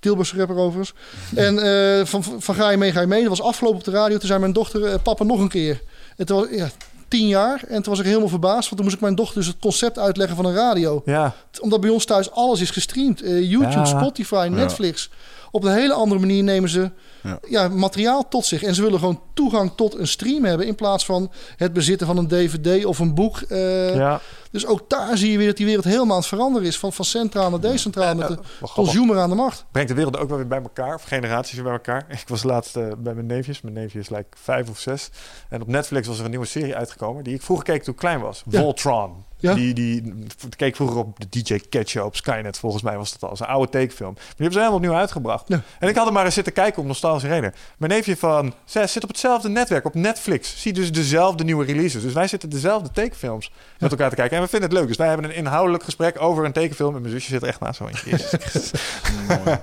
Tilburgse 0.00 0.36
rapper 0.36 0.56
overigens. 0.56 0.92
En 1.34 1.58
eh, 1.58 2.04
van, 2.06 2.22
van 2.38 2.54
Ga 2.54 2.70
je 2.70 2.76
mee, 2.76 2.92
ga 2.92 3.00
je 3.00 3.06
mee. 3.06 3.20
Dat 3.20 3.28
was 3.28 3.42
afgelopen 3.42 3.78
op 3.78 3.84
de 3.84 3.90
radio. 3.90 4.18
Toen 4.18 4.26
zei 4.28 4.40
mijn 4.40 4.52
dochter, 4.52 4.84
eh, 4.84 4.94
papa 5.02 5.24
nog 5.24 5.40
een 5.40 5.48
keer. 5.48 5.82
Toen 6.24 6.36
was 6.40 6.46
ja, 6.50 6.68
tien 7.08 7.26
jaar. 7.28 7.62
En 7.68 7.82
toen 7.82 7.92
was 7.92 7.98
ik 7.98 8.06
helemaal 8.06 8.28
verbaasd. 8.28 8.62
Want 8.64 8.74
toen 8.76 8.82
moest 8.84 8.94
ik 8.94 9.00
mijn 9.00 9.14
dochter 9.14 9.36
dus 9.36 9.46
het 9.46 9.56
concept 9.60 9.98
uitleggen 9.98 10.36
van 10.36 10.44
een 10.44 10.54
radio. 10.54 11.02
Ja, 11.04 11.34
Omdat 11.60 11.80
bij 11.80 11.90
ons 11.90 12.04
thuis 12.04 12.30
alles 12.30 12.60
is 12.60 12.70
gestreamd. 12.70 13.22
Eh, 13.22 13.50
YouTube, 13.50 13.70
Ja. 13.70 13.84
Spotify, 13.84 14.48
Netflix. 14.50 15.10
Op 15.50 15.64
een 15.64 15.72
hele 15.72 15.92
andere 15.92 16.20
manier 16.20 16.42
nemen 16.42 16.68
ze 16.70 16.90
Ja. 17.22 17.38
ja. 17.48 17.68
materiaal 17.68 18.28
tot 18.28 18.44
zich. 18.44 18.62
En 18.62 18.74
ze 18.74 18.82
willen 18.82 18.98
gewoon 18.98 19.20
toegang 19.34 19.72
tot 19.76 19.94
een 19.98 20.06
stream 20.08 20.44
hebben... 20.44 20.66
in 20.66 20.74
plaats 20.74 21.04
van 21.04 21.30
het 21.56 21.72
bezitten 21.72 22.06
van 22.06 22.16
een 22.16 22.28
dvd 22.28 22.84
of 22.84 22.98
een 22.98 23.14
boek. 23.14 23.40
Eh, 23.40 23.94
ja. 23.94 24.20
Dus 24.50 24.66
ook 24.66 24.90
daar 24.90 25.16
zie 25.16 25.30
je 25.30 25.38
weer 25.38 25.46
dat 25.46 25.56
die 25.56 25.66
wereld 25.66 25.84
helemaal 25.84 26.10
aan 26.10 26.20
het 26.20 26.26
veranderen 26.26 26.68
is. 26.68 26.78
Van, 26.78 26.92
van 26.92 27.04
centraal 27.04 27.50
naar 27.50 27.60
decentraal 27.60 28.14
met 28.14 28.28
de 28.28 28.34
grappig. 28.34 28.72
consumer 28.72 29.18
aan 29.18 29.28
de 29.28 29.34
macht. 29.34 29.64
brengt 29.72 29.88
de 29.88 29.94
wereld 29.94 30.16
ook 30.16 30.28
wel 30.28 30.36
weer 30.36 30.46
bij 30.46 30.62
elkaar. 30.62 30.94
Of 30.94 31.02
generaties 31.02 31.54
weer 31.54 31.64
bij 31.64 31.72
elkaar. 31.72 32.06
Ik 32.20 32.28
was 32.28 32.42
laatst 32.42 32.76
eh, 32.76 32.86
bij 32.98 33.14
mijn 33.14 33.26
neefjes. 33.26 33.60
Mijn 33.60 33.74
neefje 33.74 33.98
is 33.98 34.08
like 34.08 34.26
vijf 34.42 34.68
of 34.68 34.78
zes. 34.78 35.10
En 35.48 35.62
op 35.62 35.68
Netflix 35.68 36.06
was 36.06 36.18
er 36.18 36.24
een 36.24 36.30
nieuwe 36.30 36.46
serie 36.46 36.76
uitgekomen. 36.76 37.24
Die 37.24 37.34
ik 37.34 37.42
vroeger 37.42 37.64
keek 37.66 37.82
toen 37.82 37.92
ik 37.92 37.98
klein 37.98 38.20
was. 38.20 38.42
Voltron. 38.48 39.24
Ja. 39.38 39.54
Die, 39.54 39.74
die 39.74 40.26
keek 40.56 40.76
vroeger 40.76 40.96
op 40.96 41.20
de 41.20 41.26
DJ 41.28 41.60
Catcher 41.70 42.04
op 42.04 42.16
Skynet. 42.16 42.58
Volgens 42.58 42.82
mij 42.82 42.96
was 42.96 43.18
dat 43.18 43.30
al. 43.30 43.36
Een 43.40 43.52
oude 43.52 43.70
tekenfilm. 43.70 44.12
Maar 44.12 44.22
die 44.22 44.34
hebben 44.36 44.52
ze 44.52 44.58
helemaal 44.58 44.78
opnieuw 44.78 44.94
uitgebracht. 44.94 45.44
Ja. 45.48 45.62
En 45.78 45.88
ik 45.88 45.96
had 45.96 46.06
er 46.06 46.12
maar 46.12 46.24
eens 46.24 46.34
zitten 46.34 46.52
kijken 46.52 46.82
om 46.82 46.88
nostalgische 46.88 47.28
reden. 47.28 47.54
Mijn 47.76 47.92
neefje 47.92 48.16
van 48.16 48.54
zes 48.64 48.92
zit 48.92 49.02
op 49.02 49.08
hetzelfde 49.08 49.48
netwerk. 49.48 49.84
Op 49.84 49.94
Netflix. 49.94 50.60
Ziet 50.60 50.74
dus 50.74 50.92
dezelfde 50.92 51.44
nieuwe 51.44 51.64
releases. 51.64 52.02
Dus 52.02 52.12
wij 52.12 52.28
zitten 52.28 52.48
dezelfde 52.48 52.90
tekenfilms 52.90 53.52
met 53.78 53.90
elkaar 53.90 54.10
te 54.10 54.16
kijken. 54.16 54.36
En 54.36 54.42
we 54.42 54.48
vinden 54.48 54.68
het 54.68 54.78
leuk. 54.78 54.88
Dus 54.88 54.96
wij 54.96 55.08
hebben 55.08 55.26
een 55.26 55.36
inhoudelijk 55.36 55.84
gesprek 55.84 56.20
over 56.20 56.44
een 56.44 56.52
tekenfilm. 56.52 56.94
En 56.94 57.00
mijn 57.00 57.12
zusje 57.12 57.28
zit 57.28 57.42
echt 57.42 57.60
naast 57.60 57.76
zo 57.76 57.86
in. 57.86 57.94
Jezus 58.04 58.28
Christus. 58.30 58.70
Mooi. 59.28 59.58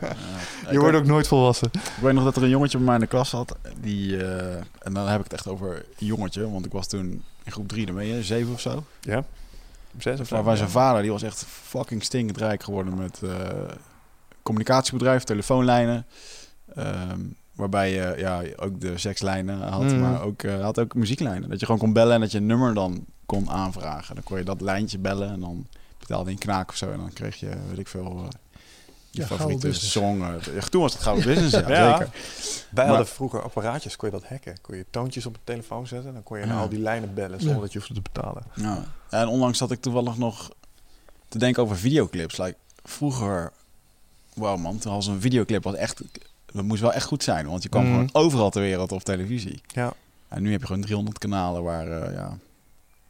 Ja. 0.63 0.71
Je 0.71 0.79
wordt 0.79 0.97
ook 0.97 1.05
nooit 1.05 1.27
volwassen. 1.27 1.69
Ik 1.73 2.01
weet 2.01 2.13
nog 2.13 2.23
dat 2.23 2.35
er 2.35 2.43
een 2.43 2.49
jongetje 2.49 2.77
bij 2.77 2.85
mij 2.85 2.95
in 2.95 3.01
de 3.01 3.07
klas 3.07 3.29
zat. 3.29 3.55
Die, 3.81 4.25
eh, 4.25 4.55
en 4.79 4.93
dan 4.93 5.07
heb 5.07 5.17
ik 5.17 5.23
het 5.23 5.33
echt 5.33 5.47
over 5.47 5.85
jongetje. 5.97 6.51
Want 6.51 6.65
ik 6.65 6.71
was 6.71 6.87
toen 6.87 7.23
in 7.43 7.51
groep 7.51 7.67
3, 7.67 7.85
dan 7.85 7.95
ben 7.95 8.05
je 8.05 8.23
zeven 8.23 8.53
of 8.53 8.59
zo. 8.59 8.83
Ja. 9.01 9.23
Zes 9.97 10.19
of 10.19 10.27
zo. 10.27 10.35
Maar 10.35 10.43
waar 10.43 10.57
zijn 10.57 10.69
vader, 10.69 11.01
die 11.01 11.11
was 11.11 11.23
echt 11.23 11.45
fucking 11.47 12.03
stinkend 12.03 12.37
rijk 12.37 12.63
geworden 12.63 12.97
met 12.97 13.21
eh, 13.23 13.49
communicatiebedrijf, 14.43 15.23
telefoonlijnen. 15.23 16.05
Ehm, 16.75 17.19
waarbij 17.55 17.91
je 17.93 18.13
ja, 18.17 18.41
ook 18.55 18.81
de 18.81 18.97
sekslijnen 18.97 19.61
had, 19.61 19.83
Mhm. 19.83 19.99
maar 19.99 20.21
ook, 20.21 20.43
eh, 20.43 20.61
had 20.61 20.79
ook 20.79 20.95
muzieklijnen. 20.95 21.49
Dat 21.49 21.59
je 21.59 21.65
gewoon 21.65 21.81
kon 21.81 21.93
bellen 21.93 22.13
en 22.13 22.19
dat 22.21 22.31
je 22.31 22.37
een 22.37 22.45
nummer 22.45 22.73
dan 22.73 23.05
kon 23.25 23.49
aanvragen. 23.49 24.15
Dan 24.15 24.23
kon 24.23 24.37
je 24.37 24.43
dat 24.43 24.61
lijntje 24.61 24.97
bellen 24.99 25.29
en 25.29 25.39
dan 25.39 25.67
betaalde 25.99 26.25
je 26.29 26.31
een 26.35 26.41
knaak 26.41 26.69
of 26.69 26.75
zo. 26.75 26.91
En 26.91 26.97
dan 26.99 27.13
kreeg 27.13 27.35
je, 27.35 27.49
weet 27.69 27.79
ik 27.79 27.87
veel, 27.87 28.05
eh, 28.05 28.27
je 29.13 29.21
Ja, 29.21 29.27
favoriete 29.27 29.73
song. 29.73 30.23
echt, 30.55 30.71
toen 30.71 30.81
was 30.81 30.93
het 30.93 31.01
gouden 31.01 31.25
business, 31.25 31.53
ja, 31.55 31.69
Ja. 31.69 31.97
zeker. 31.97 32.13
Wij 32.13 32.85
Maar- 32.85 32.87
hadden 32.95 33.07
vroeger 33.13 33.41
apparaatjes, 33.41 33.95
kon 33.95 34.09
je 34.11 34.19
dat 34.19 34.27
hacken. 34.29 34.55
Kon 34.61 34.77
je 34.77 34.85
toontjes 34.89 35.25
op 35.25 35.33
een 35.33 35.41
telefoon 35.43 35.87
zetten. 35.87 36.13
Dan 36.13 36.23
kon 36.23 36.39
je 36.39 36.45
naar 36.45 36.57
al 36.61 36.69
die 36.69 36.79
lijnen 36.79 37.13
bellen 37.13 37.37
zonder 37.39 37.55
Ja. 37.55 37.61
dat 37.61 37.71
je 37.73 37.79
hoefde 37.79 37.93
te 37.93 38.01
betalen. 38.01 38.43
Ja. 38.55 38.83
En 39.09 39.27
onlangs 39.27 39.57
zat 39.57 39.71
ik 39.71 39.81
toevallig 39.81 40.17
nog 40.17 40.49
te 41.27 41.37
denken 41.37 41.63
over 41.63 41.75
videoclips. 41.77 42.37
Like, 42.37 42.55
vroeger, 42.83 43.51
wow 44.33 44.59
man, 44.59 44.77
toen 44.77 44.93
was 44.93 45.07
een 45.07 45.21
videoclip 45.21 45.63
was 45.63 45.75
echt, 45.75 46.01
dat 46.45 46.63
moest 46.63 46.81
wel 46.81 46.93
echt 46.93 47.05
goed 47.05 47.23
zijn, 47.23 47.47
want 47.47 47.63
je 47.63 47.69
kwam 47.69 47.83
Mhm. 47.83 47.91
gewoon 47.91 48.09
overal 48.11 48.49
ter 48.49 48.61
wereld 48.61 48.91
op 48.91 49.03
televisie. 49.03 49.61
Ja. 49.67 49.93
En 50.27 50.41
nu 50.41 50.51
heb 50.51 50.59
je 50.59 50.65
gewoon 50.67 50.81
300 50.81 51.17
kanalen 51.17 51.63
waar, 51.63 51.87
eh, 52.01 52.13
ja, 52.13 52.37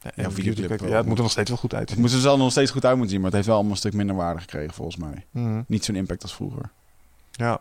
Ja, 0.03 0.11
Ja, 0.15 0.23
en 0.23 0.31
videoclip 0.31 0.53
videoclip, 0.55 0.79
wel. 0.79 0.89
ja, 0.89 0.97
het 0.97 1.05
moet 1.05 1.17
er 1.17 1.23
nog 1.23 1.31
steeds 1.31 1.49
wel 1.49 1.57
goed 1.57 1.73
uit. 1.73 1.89
het 1.89 1.99
moet 1.99 2.11
er 2.11 2.19
zelf 2.19 2.37
nog 2.37 2.51
steeds 2.51 2.71
goed 2.71 2.85
uit 2.85 2.93
moeten 2.93 3.11
zien, 3.11 3.19
maar 3.21 3.27
het 3.27 3.35
heeft 3.35 3.47
wel 3.47 3.55
allemaal 3.55 3.73
een 3.73 3.79
stuk 3.79 3.93
minder 3.93 4.15
waarde 4.15 4.39
gekregen 4.39 4.73
volgens 4.73 4.97
mij. 4.97 5.25
Mhm. 5.31 5.61
Niet 5.67 5.85
zo'n 5.85 5.95
impact 5.95 6.21
als 6.21 6.33
vroeger. 6.35 6.69
Ja. 7.31 7.59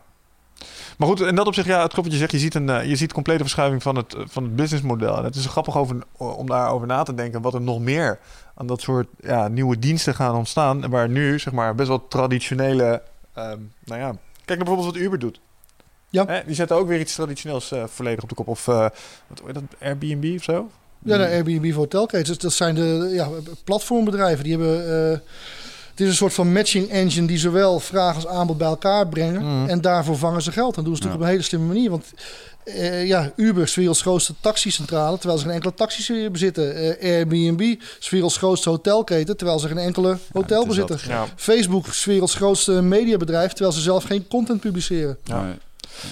Maar 0.97 1.07
goed, 1.07 1.21
en 1.21 1.35
dat 1.35 1.47
op 1.47 1.53
zich, 1.53 1.65
ja, 1.65 1.81
het 1.81 1.93
klopt 1.93 2.03
wat 2.07 2.11
je 2.11 2.17
zegt. 2.19 2.31
Je 2.31 2.39
ziet 2.39 2.55
een, 2.55 2.69
eh, 2.69 2.85
je 2.85 2.95
ziet 2.95 3.13
complete 3.13 3.39
verschuiving 3.41 3.83
van 3.83 3.95
het, 3.95 4.13
eh, 4.13 4.21
van 4.25 4.43
het 4.43 4.55
businessmodel. 4.55 5.17
En 5.17 5.23
het 5.23 5.35
is 5.35 5.45
grappig 5.45 5.77
over, 5.77 5.97
om 6.17 6.47
daarover 6.47 6.87
na 6.87 7.03
te 7.03 7.13
denken 7.13 7.41
wat 7.41 7.53
er 7.53 7.61
nog 7.61 7.79
meer 7.79 8.19
aan 8.55 8.67
dat 8.67 8.81
soort 8.81 9.07
ja, 9.21 9.47
nieuwe 9.47 9.79
diensten 9.79 10.15
gaan 10.15 10.35
ontstaan. 10.35 10.83
En 10.83 10.89
waar 10.89 11.09
nu, 11.09 11.39
zeg 11.39 11.53
maar, 11.53 11.75
best 11.75 11.87
wel 11.87 12.07
traditionele, 12.07 13.01
ehm, 13.33 13.59
nou 13.83 13.99
ja, 13.99 14.07
kijk 14.45 14.47
naar 14.47 14.57
bijvoorbeeld 14.57 14.85
wat 14.85 14.95
Uber 14.95 15.19
doet. 15.19 15.39
Ja. 16.09 16.25
Hè, 16.25 16.41
die 16.45 16.55
zetten 16.55 16.77
ook 16.77 16.87
weer 16.87 16.99
iets 16.99 17.15
traditioneels 17.15 17.71
eh, 17.71 17.83
volledig 17.87 18.23
op 18.23 18.29
de 18.29 18.35
kop. 18.35 18.47
Of 18.47 18.67
eh, 18.67 18.87
wat 19.27 19.53
dat, 19.53 19.63
Airbnb 19.81 20.35
of 20.35 20.43
zo? 20.43 20.69
Ja, 21.05 21.17
de 21.17 21.23
Airbnb 21.27 21.71
voor 21.71 21.81
hotelketens. 21.81 22.27
Dus 22.27 22.37
Dat 22.37 22.53
zijn 22.53 22.75
de 22.75 23.09
ja, 23.13 23.27
platformbedrijven. 23.63 24.43
Die 24.43 24.57
hebben... 24.57 25.11
eh, 25.11 25.19
het 25.91 26.01
is 26.01 26.07
een 26.07 26.15
soort 26.15 26.33
van 26.33 26.53
matching 26.53 26.89
engine 26.89 27.27
die 27.27 27.37
zowel 27.37 27.79
vraag 27.79 28.15
als 28.15 28.27
aanbod 28.27 28.57
bij 28.57 28.67
elkaar 28.67 29.07
brengen. 29.07 29.41
Mhm. 29.61 29.69
En 29.69 29.81
daarvoor 29.81 30.17
vangen 30.17 30.41
ze 30.41 30.51
geld. 30.51 30.77
En 30.77 30.83
doen 30.83 30.95
ze 30.95 31.01
Ja. 31.03 31.07
natuurlijk 31.07 31.15
op 31.15 31.21
een 31.21 31.31
hele 31.31 31.41
slimme 31.43 31.67
manier. 31.67 31.89
Want 31.89 32.05
eh, 32.63 33.05
ja, 33.07 33.31
Uber 33.35 33.63
is 33.63 33.75
werelds 33.75 34.01
grootste 34.01 34.33
taxicentrale, 34.39 35.17
terwijl 35.17 35.39
ze 35.39 35.45
geen 35.45 35.53
enkele 35.53 35.73
taxis 35.73 36.31
bezitten. 36.31 36.75
Eh, 36.99 37.11
Airbnb 37.11 37.61
is 37.99 38.09
werelds 38.09 38.37
grootste 38.37 38.69
hotelketen, 38.69 39.37
terwijl 39.37 39.59
ze 39.59 39.67
geen 39.67 39.77
enkele 39.77 40.17
hotel 40.33 40.59
het 40.59 40.67
bezitten. 40.67 40.97
dat- 40.97 41.05
Ja. 41.07 41.25
Facebook 41.35 41.87
is 41.87 42.05
werelds 42.05 42.35
grootste 42.35 42.71
mediabedrijf, 42.71 43.51
terwijl 43.51 43.71
ze 43.75 43.81
zelf 43.81 44.03
geen 44.03 44.27
content 44.27 44.59
publiceren. 44.59 45.17
Ja. 45.23 45.55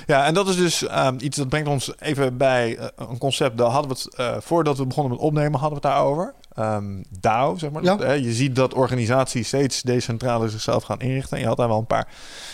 Ja, 0.06 0.26
en 0.26 0.34
dat 0.34 0.48
is 0.48 0.56
dus 0.56 0.88
ehm, 0.88 1.16
iets 1.20 1.38
dat 1.38 1.50
brengt 1.50 1.68
ons 1.70 1.92
even 2.00 2.38
bij 2.38 2.78
eh, 2.78 2.88
een 3.10 3.18
concept. 3.18 3.58
Daar 3.58 3.70
hadden 3.70 3.92
we 3.92 3.98
het 4.04 4.16
eh, 4.16 4.36
voordat 4.40 4.78
we 4.78 4.86
begonnen 4.86 5.12
met 5.12 5.22
opnemen, 5.22 5.60
hadden 5.60 5.82
we 5.82 5.88
het 5.88 5.96
daarover. 5.96 6.34
Ehm 6.56 7.02
DAO, 7.20 7.58
zeg 7.58 7.72
maar. 7.72 7.84
Ja. 7.84 7.96
Dat, 7.96 8.08
eh, 8.08 8.24
je 8.24 8.34
ziet 8.34 8.56
dat 8.56 8.74
organisaties 8.74 9.48
steeds 9.48 9.82
decentraler 9.82 10.50
zichzelf 10.50 10.84
gaan 10.84 11.00
inrichten. 11.00 11.36
En 11.38 11.42
je 11.44 11.48
had 11.48 11.58
daar 11.58 11.68
wel 11.68 11.78
een 11.78 11.86
paar 11.86 12.08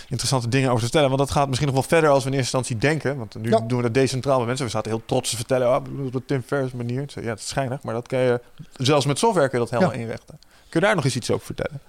interessante 0.08 0.48
dingen 0.48 0.68
over 0.68 0.78
te 0.80 0.84
vertellen. 0.86 1.08
Want 1.08 1.20
dat 1.22 1.32
gaat 1.32 1.48
misschien 1.48 1.68
nog 1.68 1.78
wel 1.78 1.88
verder 1.88 2.10
als 2.10 2.24
we 2.24 2.30
in 2.30 2.36
eerste 2.38 2.58
instantie 2.58 2.90
denken. 2.90 3.18
Want 3.18 3.36
nu 3.36 3.50
Ja. 3.50 3.60
doen 3.60 3.78
we 3.78 3.84
dat 3.84 3.94
decentraal 3.94 4.38
met 4.38 4.48
mensen. 4.48 4.66
We 4.66 4.72
zaten 4.72 4.92
heel 4.92 5.02
trots 5.06 5.30
te 5.30 5.36
vertellen. 5.36 5.68
Oh, 5.68 5.74
het 5.74 5.88
op 6.06 6.12
de 6.12 6.26
Tim 6.26 6.44
Ferriss 6.48 6.74
manier. 6.74 7.06
Ja, 7.16 7.22
het 7.22 7.40
is 7.40 7.48
schijnig. 7.48 7.82
Maar 7.84 7.94
dat 7.94 8.08
kan 8.08 8.20
je, 8.20 8.42
zelfs 8.78 9.06
met 9.06 9.20
software 9.20 9.50
kun 9.50 9.60
je 9.60 9.66
dat 9.66 9.74
helemaal 9.74 9.96
Ja. 10.00 10.04
inrichten. 10.04 10.40
Kun 10.70 10.80
je 10.80 10.86
daar 10.86 10.96
nog 10.96 11.04
eens 11.06 11.16
iets 11.16 11.32
over 11.32 11.46
vertellen? 11.46 11.80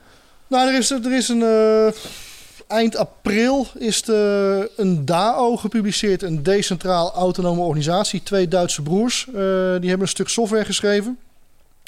Nou, 0.46 0.68
er 0.68 0.78
is, 0.78 0.90
er 0.90 1.12
is 1.16 1.28
een. 1.28 1.42
eh, 1.42 1.92
eind 2.68 2.96
april 2.96 3.66
is 3.78 4.02
de, 4.02 4.70
een 4.76 5.04
DAO 5.04 5.56
gepubliceerd, 5.56 6.22
een 6.22 6.42
decentraal 6.42 7.12
autonome 7.12 7.60
organisatie. 7.60 8.22
Twee 8.22 8.48
Duitse 8.48 8.82
broers. 8.82 9.26
eh, 9.26 9.32
die 9.32 9.88
hebben 9.88 10.00
een 10.00 10.08
stuk 10.08 10.28
software 10.28 10.64
geschreven. 10.64 11.18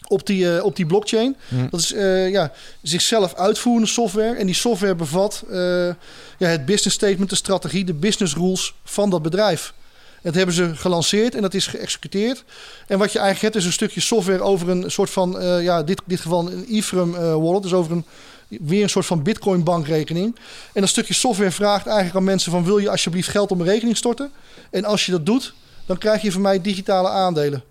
Op 0.09 0.27
die, 0.27 0.57
eh, 0.57 0.65
op 0.65 0.77
die 0.77 0.87
blockchain. 0.87 1.37
Hm. 1.49 1.69
Dat 1.71 1.81
is 1.81 1.93
eh, 1.93 2.31
ja, 2.31 2.53
zichzelf 2.83 3.35
uitvoerende 3.35 3.89
software. 3.89 4.37
En 4.37 4.47
die 4.47 4.55
software 4.55 4.95
bevat 4.95 5.45
ja, 6.39 6.49
het 6.49 6.67
business 6.67 6.97
statement, 6.97 7.31
de 7.31 7.37
strategie, 7.37 7.85
de 7.85 7.95
business 7.95 8.35
rules 8.35 8.75
van 8.85 9.11
dat 9.11 9.23
bedrijf. 9.23 9.75
Dat 10.23 10.35
hebben 10.35 10.55
ze 10.55 10.77
gelanceerd 10.77 11.35
en 11.35 11.43
dat 11.43 11.55
is 11.55 11.67
geëxecuteerd. 11.67 12.45
En 12.87 12.99
wat 12.99 13.13
je 13.13 13.19
eigenlijk 13.19 13.43
hebt 13.43 13.57
is 13.57 13.65
een 13.65 13.73
stukje 13.73 14.01
software 14.01 14.43
over 14.43 14.69
een 14.69 14.91
soort 14.91 15.11
van, 15.11 15.37
ja, 15.63 15.83
dit, 15.83 16.01
dit 16.05 16.21
geval 16.21 16.51
een 16.51 16.65
Ethereum 16.69 17.13
wallet. 17.43 17.63
Dus 17.63 17.73
over 17.73 17.93
een, 17.93 18.05
weer 18.61 18.83
een 18.83 18.91
soort 18.91 19.07
van 19.07 19.23
Bitcoin 19.23 19.65
bankrekening. 19.65 20.37
En 20.73 20.81
dat 20.81 20.91
stukje 20.91 21.15
software 21.15 21.51
vraagt 21.51 21.87
eigenlijk 21.87 22.17
aan 22.17 22.25
mensen 22.25 22.53
van 22.53 22.65
wil 22.65 22.79
je 22.79 22.91
alsjeblieft 22.91 23.29
geld 23.29 23.51
op 23.51 23.57
mijn 23.57 23.71
rekening 23.71 23.97
storten? 23.97 24.31
En 24.71 24.85
als 24.85 25.07
je 25.07 25.13
dat 25.13 25.27
doet, 25.27 25.55
dan 25.87 25.99
krijg 25.99 26.23
je 26.23 26.33
van 26.33 26.41
mij 26.41 26.61
digitale 26.61 27.09
aandelen. 27.09 27.63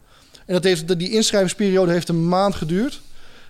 En 0.45 0.53
dat 0.53 0.63
heeft, 0.63 0.99
die 0.99 1.11
inschrijvingsperiode 1.11 1.91
heeft 1.91 2.09
een 2.09 2.27
maand 2.27 2.55
geduurd. 2.55 3.01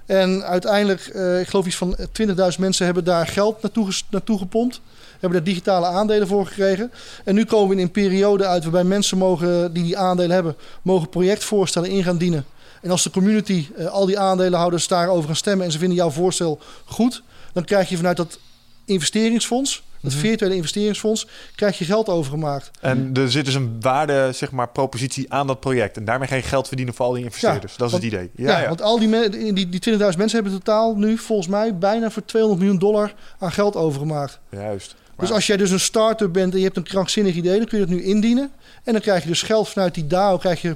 En 0.05 0.43
uiteindelijk, 0.43 1.01
eh, 1.01 1.39
ik 1.39 1.47
geloof 1.47 1.65
iets 1.65 1.75
van 1.75 1.95
20.000 2.11 2.59
mensen 2.59 2.85
hebben 2.85 3.03
daar 3.03 3.27
geld 3.27 3.61
naartoe, 3.61 3.91
naartoe 4.09 4.37
gepompt. 4.37 4.81
Hebben 5.11 5.31
daar 5.31 5.47
digitale 5.47 5.85
aandelen 5.85 6.27
voor 6.27 6.45
gekregen. 6.45 6.91
En 7.23 7.35
nu 7.35 7.45
komen 7.45 7.69
we 7.69 7.75
in 7.75 7.81
een 7.81 7.91
periode 7.91 8.45
uit 8.45 8.63
waarbij 8.63 8.83
mensen 8.83 9.17
mogen, 9.17 9.73
die 9.73 9.83
die 9.83 9.97
aandelen 9.97 10.31
hebben, 10.31 10.55
mogen 10.81 11.09
projectvoorstellen 11.09 11.89
in 11.89 12.03
gaan 12.03 12.17
dienen. 12.17 12.45
En 12.81 12.91
als 12.91 13.03
de 13.03 13.09
community, 13.09 13.67
eh, 13.77 13.85
al 13.85 14.05
die 14.05 14.19
aandeelhouders 14.19 14.87
daarover 14.87 15.25
gaan 15.25 15.35
stemmen 15.35 15.65
en 15.65 15.71
ze 15.71 15.77
vinden 15.77 15.97
jouw 15.97 16.09
voorstel 16.09 16.59
goed, 16.85 17.23
dan 17.53 17.63
krijg 17.65 17.89
je 17.89 17.95
vanuit 17.97 18.17
dat 18.17 18.39
investeringsfonds, 18.85 19.83
het 20.01 20.11
Mhm. 20.11 20.21
virtuele 20.21 20.55
investeringsfonds, 20.55 21.27
krijg 21.55 21.77
je 21.77 21.85
geld 21.85 22.09
overgemaakt. 22.09 22.71
En 22.81 23.09
er 23.13 23.31
zit 23.31 23.45
dus 23.45 23.53
een 23.53 23.77
waarde, 23.81 24.29
zeg 24.33 24.51
maar, 24.51 24.69
propositie 24.69 25.33
aan 25.33 25.47
dat 25.47 25.59
project. 25.59 25.97
En 25.97 26.05
daarmee 26.05 26.27
ga 26.27 26.35
je 26.35 26.41
geld 26.41 26.67
verdienen 26.67 26.93
voor 26.93 27.05
al 27.05 27.11
die 27.13 27.23
investeerders. 27.23 27.75
dat 27.75 27.85
is 27.87 27.91
want- 27.91 28.03
het 28.03 28.13
idee. 28.13 28.29
Ja, 28.35 28.67
want 28.67 28.81
al 28.81 28.99
die, 28.99 29.07
me- 29.07 29.29
die, 29.29 29.69
die 29.69 29.79
20.000 29.79 30.17
mensen 30.17 30.41
hebben 30.41 30.59
totaal 30.59 30.95
nu 30.95 31.17
volgens 31.17 31.47
mij 31.47 31.77
bijna 31.77 32.09
voor 32.11 32.25
200 32.25 32.61
miljoen 32.63 32.79
dollar 32.79 33.13
aan 33.39 33.51
geld 33.51 33.75
overgemaakt. 33.75 34.39
Juist. 34.49 34.95
Dus 35.17 35.31
als 35.31 35.47
jij 35.47 35.57
dus 35.57 35.71
een 35.71 35.79
start-up 35.79 36.33
bent 36.33 36.51
en 36.53 36.57
je 36.59 36.65
hebt 36.65 36.77
een 36.77 36.83
krankzinnig 36.83 37.35
idee, 37.35 37.57
dan 37.57 37.67
kun 37.67 37.79
je 37.79 37.85
dat 37.85 37.95
nu 37.95 38.03
indienen. 38.03 38.51
En 38.83 38.93
dan 38.93 39.01
krijg 39.01 39.21
je 39.23 39.27
dus 39.29 39.41
geld 39.41 39.69
vanuit 39.69 39.93
die 39.93 40.07
DAO 40.07 40.37
krijg 40.37 40.61
je 40.61 40.75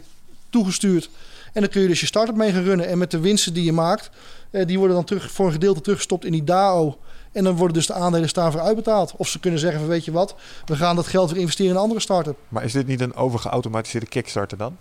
toegestuurd. 0.50 1.10
En 1.54 1.62
dan 1.62 1.70
kun 1.70 1.82
je 1.82 1.88
dus 1.88 2.00
je 2.00 2.06
start-up 2.06 2.36
mee 2.36 2.52
gaan 2.52 2.64
runnen. 2.64 2.88
En 2.88 2.98
met 2.98 3.12
de 3.12 3.20
winsten 3.20 3.54
die 3.54 3.64
je 3.64 3.72
maakt, 3.72 4.10
eh, 4.52 4.66
die 4.66 4.78
worden 4.78 4.96
dan 4.96 5.06
terug, 5.06 5.32
voor 5.32 5.46
een 5.46 5.52
gedeelte 5.52 5.82
teruggestopt 5.82 6.26
in 6.26 6.32
die 6.32 6.44
DAO. 6.44 6.98
En 7.32 7.44
dan 7.44 7.56
worden 7.56 7.76
dus 7.76 7.88
de 7.88 7.94
aandelen 7.94 8.34
daarvoor 8.34 8.62
uitbetaald. 8.62 9.14
Of 9.18 9.28
ze 9.28 9.40
kunnen 9.40 9.60
zeggen 9.60 9.80
van 9.80 9.90
weet 9.90 10.06
je 10.06 10.12
wat, 10.12 10.36
we 10.66 10.76
gaan 10.76 10.96
dat 10.96 11.08
geld 11.08 11.32
weer 11.32 11.40
investeren 11.40 11.72
in 11.72 11.78
een 11.78 11.84
andere 11.84 12.00
start-up. 12.00 12.38
Maar 12.50 12.64
is 12.64 12.72
dit 12.72 12.88
niet 12.88 13.02
een 13.02 13.16
overgeautomatiseerde 13.16 14.08
Kickstarter 14.08 14.58
dan? 14.58 14.78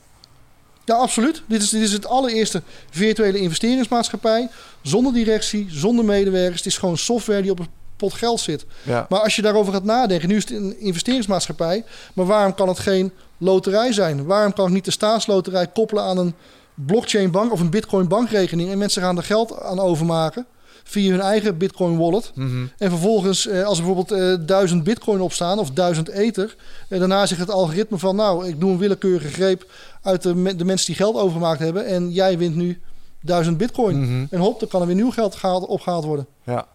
Ja, 0.85 0.95
absoluut. 0.95 1.43
Dit 1.47 1.63
is, 1.63 1.71
dit 1.71 1.83
is 1.83 1.93
het 1.93 2.07
allereerste 2.07 2.63
virtuele 2.91 3.39
investeringsmaatschappij. 3.39 4.49
Zonder 4.83 5.13
directie, 5.13 5.67
zonder 5.71 6.05
medewerkers. 6.05 6.57
Het 6.57 6.67
is 6.67 6.79
gewoon 6.79 6.99
software 6.99 7.43
die 7.43 7.51
op 7.51 7.59
een 7.59 7.69
pot 7.97 8.13
geld 8.13 8.41
zit. 8.41 8.67
Ja. 8.83 9.07
Maar 9.09 9.21
als 9.21 9.37
je 9.37 9.43
daarover 9.43 9.73
gaat 9.73 9.85
nadenken, 9.85 10.29
nu 10.29 10.37
is 10.37 10.49
het 10.49 10.59
een 10.59 10.81
investeringsmaatschappij. 10.81 11.85
Maar 12.13 12.27
waarom 12.27 12.55
kan 12.55 12.69
het 12.69 12.79
geen 12.79 13.13
loterij 13.39 13.93
zijn? 13.93 14.25
Waarom 14.25 14.53
kan 14.53 14.67
ik 14.67 14.73
niet 14.73 14.85
de 14.85 14.91
staatsloterij 14.91 15.67
koppelen 15.67 16.05
aan 16.05 16.19
een 16.19 16.35
blockchain 16.75 17.31
bank 17.31 17.53
of 17.53 17.61
een 17.61 17.71
bitcoin 17.71 18.09
bankrekening? 18.09 18.71
En 18.71 18.79
mensen 18.79 19.03
gaan 19.03 19.17
er 19.17 19.23
geld 19.23 19.61
aan 19.61 19.81
overmaken 19.81 20.47
via 20.85 21.11
hun 21.11 21.21
eigen 21.21 21.59
bitcoin 21.59 21.99
wallet. 21.99 22.33
Mhm. 22.35 22.67
En 22.79 22.91
vervolgens, 22.91 23.47
eh, 23.47 23.65
als 23.65 23.79
er 23.79 23.85
bijvoorbeeld 23.85 24.21
eh, 24.21 24.47
1000 24.47 24.85
bitcoin 24.85 25.21
opstaan 25.21 25.59
of 25.59 25.71
1000 25.71 26.09
ether. 26.09 26.57
En 26.89 26.99
daarna 26.99 27.27
zegt 27.27 27.41
het 27.41 27.51
algoritme 27.51 27.99
van 27.99 28.17
nou, 28.17 28.49
ik 28.49 28.61
doe 28.61 28.71
een 28.71 28.79
willekeurige 28.79 29.29
greep 29.29 29.71
uit 30.03 30.23
de, 30.23 30.57
de 30.57 30.65
mensen 30.65 30.87
die 30.87 30.97
geld 30.97 31.17
overgemaakt 31.17 31.59
hebben. 31.59 31.87
En 31.87 32.11
jij 32.11 32.39
wint 32.39 32.55
nu 32.55 32.81
1000 33.21 33.57
bitcoin. 33.57 34.01
Mhm. 34.01 34.27
En 34.31 34.41
hop, 34.41 34.61
dan 34.61 34.69
kan 34.69 34.81
er 34.81 34.87
weer 34.87 34.97
nieuw 34.97 35.11
geld 35.11 35.35
gehaald, 35.35 35.67
opgehaald 35.67 36.05
worden. 36.05 36.27
Ja. 36.45 36.67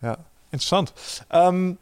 Ja, 0.00 0.16
interessant. 0.44 0.92
Ehm, 1.28 1.72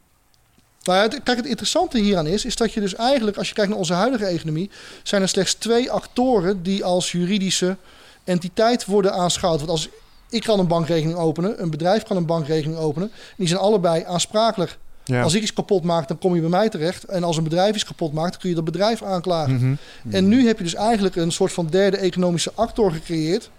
Nou 0.89 1.01
ja, 1.01 1.09
het- 1.09 1.23
kijk, 1.23 1.37
het 1.37 1.45
interessante 1.47 1.99
hieraan 1.99 2.27
is, 2.27 2.45
is 2.45 2.55
dat 2.55 2.73
je 2.73 2.79
dus 2.79 2.95
eigenlijk, 2.95 3.37
als 3.37 3.47
je 3.47 3.53
kijkt 3.53 3.69
naar 3.69 3.79
onze 3.79 3.93
huidige 3.93 4.25
economie, 4.25 4.69
zijn 5.03 5.21
er 5.21 5.27
slechts 5.29 5.53
twee 5.53 5.91
actoren 5.91 6.63
die 6.63 6.83
als 6.83 7.11
juridische 7.11 7.75
entiteit 8.23 8.85
worden 8.85 9.13
aanschouwd. 9.13 9.57
Want 9.57 9.69
als 9.69 9.89
ik 10.29 10.43
kan 10.43 10.59
een 10.59 10.67
bankrekening 10.67 11.17
openen, 11.17 11.61
een 11.61 11.69
bedrijf 11.69 12.03
kan 12.03 12.17
een 12.17 12.25
bankrekening 12.25 12.79
openen, 12.79 13.07
en 13.13 13.35
die 13.37 13.47
zijn 13.47 13.59
allebei 13.59 14.03
aansprakelijk. 14.03 14.77
ja. 15.05 15.21
Als 15.21 15.33
ik 15.33 15.41
iets 15.41 15.53
kapot 15.53 15.83
maak, 15.83 16.07
dan 16.07 16.17
kom 16.19 16.35
je 16.35 16.41
bij 16.41 16.49
mij 16.49 16.69
terecht. 16.69 17.03
En 17.03 17.23
als 17.23 17.37
een 17.37 17.43
bedrijf 17.43 17.75
iets 17.75 17.85
kapot 17.85 18.13
maakt, 18.13 18.31
dan 18.31 18.39
kun 18.39 18.49
je 18.49 18.55
dat 18.55 18.63
bedrijf 18.65 19.03
aanklagen. 19.03 19.53
Mhm. 19.55 20.15
En 20.15 20.27
nu 20.27 20.47
heb 20.47 20.57
je 20.57 20.63
dus 20.63 20.75
eigenlijk 20.75 21.15
een 21.15 21.31
soort 21.31 21.51
van 21.51 21.67
derde 21.67 21.97
economische 21.97 22.51
actor 22.55 22.91
gecreëerd. 22.91 23.49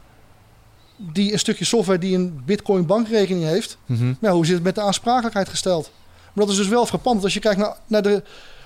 Die 0.96 1.32
een 1.32 1.38
stukje 1.38 1.64
software 1.64 1.98
die 1.98 2.14
een 2.16 2.42
bitcoin 2.46 2.86
bankrekening 2.86 3.44
heeft. 3.44 3.76
Nou, 4.20 4.34
hoe 4.34 4.46
zit 4.46 4.54
het 4.54 4.64
met 4.64 4.74
de 4.74 4.80
aansprakelijkheid 4.80 5.48
gesteld? 5.48 5.90
Maar 6.40 6.48
dat 6.48 6.59
is 6.59 6.64
dus 6.64 6.74
wel 6.74 6.87
frappant. 6.87 7.22
Als 7.24 7.35
je 7.35 7.40
kijkt 7.40 7.59
naar, 7.59 7.76
naar 7.87 8.03
de, 8.03 8.22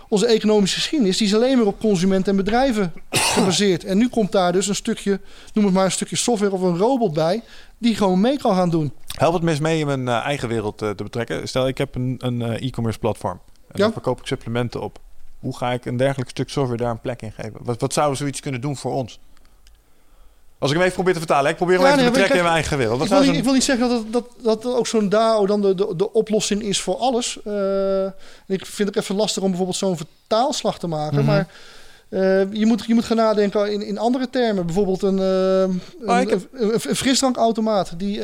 onze 0.08 0.26
economische 0.26 0.76
geschiedenis, 0.76 1.16
die 1.16 1.26
is 1.26 1.34
alleen 1.34 1.56
maar 1.58 1.66
op 1.66 1.80
consumenten 1.80 2.30
en 2.30 2.36
bedrijven 2.44 2.92
gebaseerd. 3.10 3.84
En 3.84 3.98
nu 3.98 4.08
komt 4.08 4.32
daar 4.32 4.52
dus 4.52 4.66
een 4.68 4.74
stukje, 4.74 5.20
noem 5.54 5.64
het 5.64 5.74
maar 5.74 5.84
een 5.84 5.90
stukje 5.90 6.16
software 6.16 6.52
of 6.52 6.60
een 6.60 6.76
robot 6.76 7.14
bij, 7.14 7.42
die 7.78 7.94
gewoon 7.94 8.20
mee 8.20 8.38
kan 8.38 8.54
gaan 8.54 8.70
doen. 8.70 8.92
Helpt 9.18 9.34
het 9.34 9.42
mes 9.42 9.58
mee 9.58 9.78
in 9.78 9.86
mijn 9.86 10.08
eh, 10.08 10.24
eigen 10.24 10.48
wereld 10.48 10.82
eh, 10.82 10.90
te 10.90 11.02
betrekken? 11.02 11.48
Stel, 11.48 11.68
ik 11.68 11.78
heb 11.78 11.94
een, 11.94 12.14
een 12.18 12.42
eh, 12.42 12.66
e-commerce 12.66 12.98
platform. 12.98 13.40
En 13.56 13.62
Ja. 13.68 13.84
daar 13.84 13.92
verkoop 13.92 14.20
ik 14.20 14.26
supplementen 14.26 14.80
op. 14.82 14.98
Hoe 15.38 15.56
ga 15.56 15.72
ik 15.72 15.84
een 15.84 15.96
dergelijk 15.96 16.30
stuk 16.30 16.48
software 16.48 16.82
daar 16.82 16.90
een 16.90 17.00
plek 17.00 17.22
in 17.22 17.32
geven? 17.32 17.60
Wat, 17.62 17.80
wat 17.80 17.92
zou 17.92 18.16
zoiets 18.16 18.40
kunnen 18.40 18.60
doen 18.60 18.76
voor 18.76 18.92
ons? 18.92 19.20
Als 20.64 20.72
ik 20.72 20.78
hem 20.78 20.86
even 20.88 20.98
probeer 21.02 21.12
te 21.20 21.26
vertalen, 21.26 21.50
ik 21.50 21.56
probeer 21.56 21.74
hem 21.76 21.84
Ja, 21.84 21.90
even 21.92 22.02
nee, 22.02 22.12
te 22.12 22.18
betrekken 22.18 22.38
in 22.38 22.42
mijn 22.50 22.54
eigen 22.60 22.78
wereld. 22.78 23.02
Ik 23.02 23.08
wil, 23.08 23.20
niet, 23.20 23.34
ik 23.34 23.44
wil 23.44 23.52
niet 23.52 23.64
zeggen 23.64 23.88
dat, 23.88 23.98
het- 24.02 24.12
dat, 24.12 24.62
dat 24.62 24.74
ook 24.74 24.86
zo'n 24.86 25.08
DAO 25.08 25.46
dan 25.46 25.60
de, 25.60 25.74
de, 25.74 25.92
de 25.96 26.12
oplossing 26.12 26.62
is 26.62 26.80
voor 26.80 26.96
alles. 26.96 27.38
Eh, 27.44 28.04
ik 28.46 28.66
vind 28.66 28.88
het 28.88 28.96
even 28.98 29.14
lastig 29.14 29.42
om 29.42 29.48
bijvoorbeeld 29.48 29.78
zo'n 29.78 29.96
vertaalslag 29.96 30.78
te 30.78 30.86
maken. 30.86 31.16
Mhm. 31.18 31.26
Maar 31.26 31.48
eh, 32.08 32.52
je, 32.52 32.66
moet, 32.66 32.84
je 32.86 32.94
moet 32.94 33.04
gaan 33.04 33.16
nadenken 33.16 33.72
in, 33.72 33.82
in 33.82 33.98
andere 33.98 34.30
termen. 34.30 34.66
Bijvoorbeeld 34.66 35.02
een, 35.02 35.18
Oh, 36.04 36.16
heb- 36.18 36.48
een, 36.52 36.80
frisdrankautomaat 36.96 37.92
die 37.96 38.20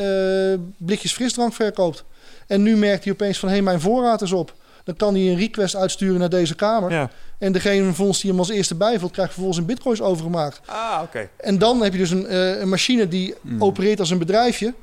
blikjes 0.77 1.13
frisdrank 1.13 1.53
verkoopt. 1.55 2.05
En 2.47 2.63
nu 2.63 2.77
merkt 2.77 3.05
hij 3.05 3.13
opeens 3.13 3.39
van, 3.39 3.49
hé, 3.49 3.55
hey, 3.55 3.65
mijn 3.65 3.81
voorraad 3.81 4.23
is 4.23 4.33
op. 4.33 4.55
Dan 4.97 5.09
kan 5.09 5.15
hij 5.15 5.31
een 5.31 5.37
request 5.39 5.77
uitsturen 5.77 6.19
naar 6.21 6.29
deze 6.29 6.55
kamer. 6.55 6.91
Ja. 6.93 7.11
En 7.39 7.53
degene 7.53 7.85
vervolgens 7.85 8.21
die 8.21 8.31
hem 8.31 8.39
als 8.39 8.49
eerste 8.51 8.75
bijvult, 8.75 9.13
krijgt 9.13 9.33
vervolgens 9.33 9.61
in 9.61 9.67
bitcoins 9.67 10.01
overgemaakt. 10.01 10.61
Ah, 10.67 11.01
oké. 11.03 11.29
En 11.37 11.59
dan 11.59 11.83
heb 11.83 11.93
je 11.93 11.99
dus 11.99 12.11
een, 12.11 12.27
eh, 12.27 12.61
een 12.61 12.69
machine 12.69 13.09
die 13.09 13.35
Hmm. 13.43 13.63
opereert 13.63 14.01
als 14.01 14.11
een 14.11 14.19
bedrijfje. 14.19 14.75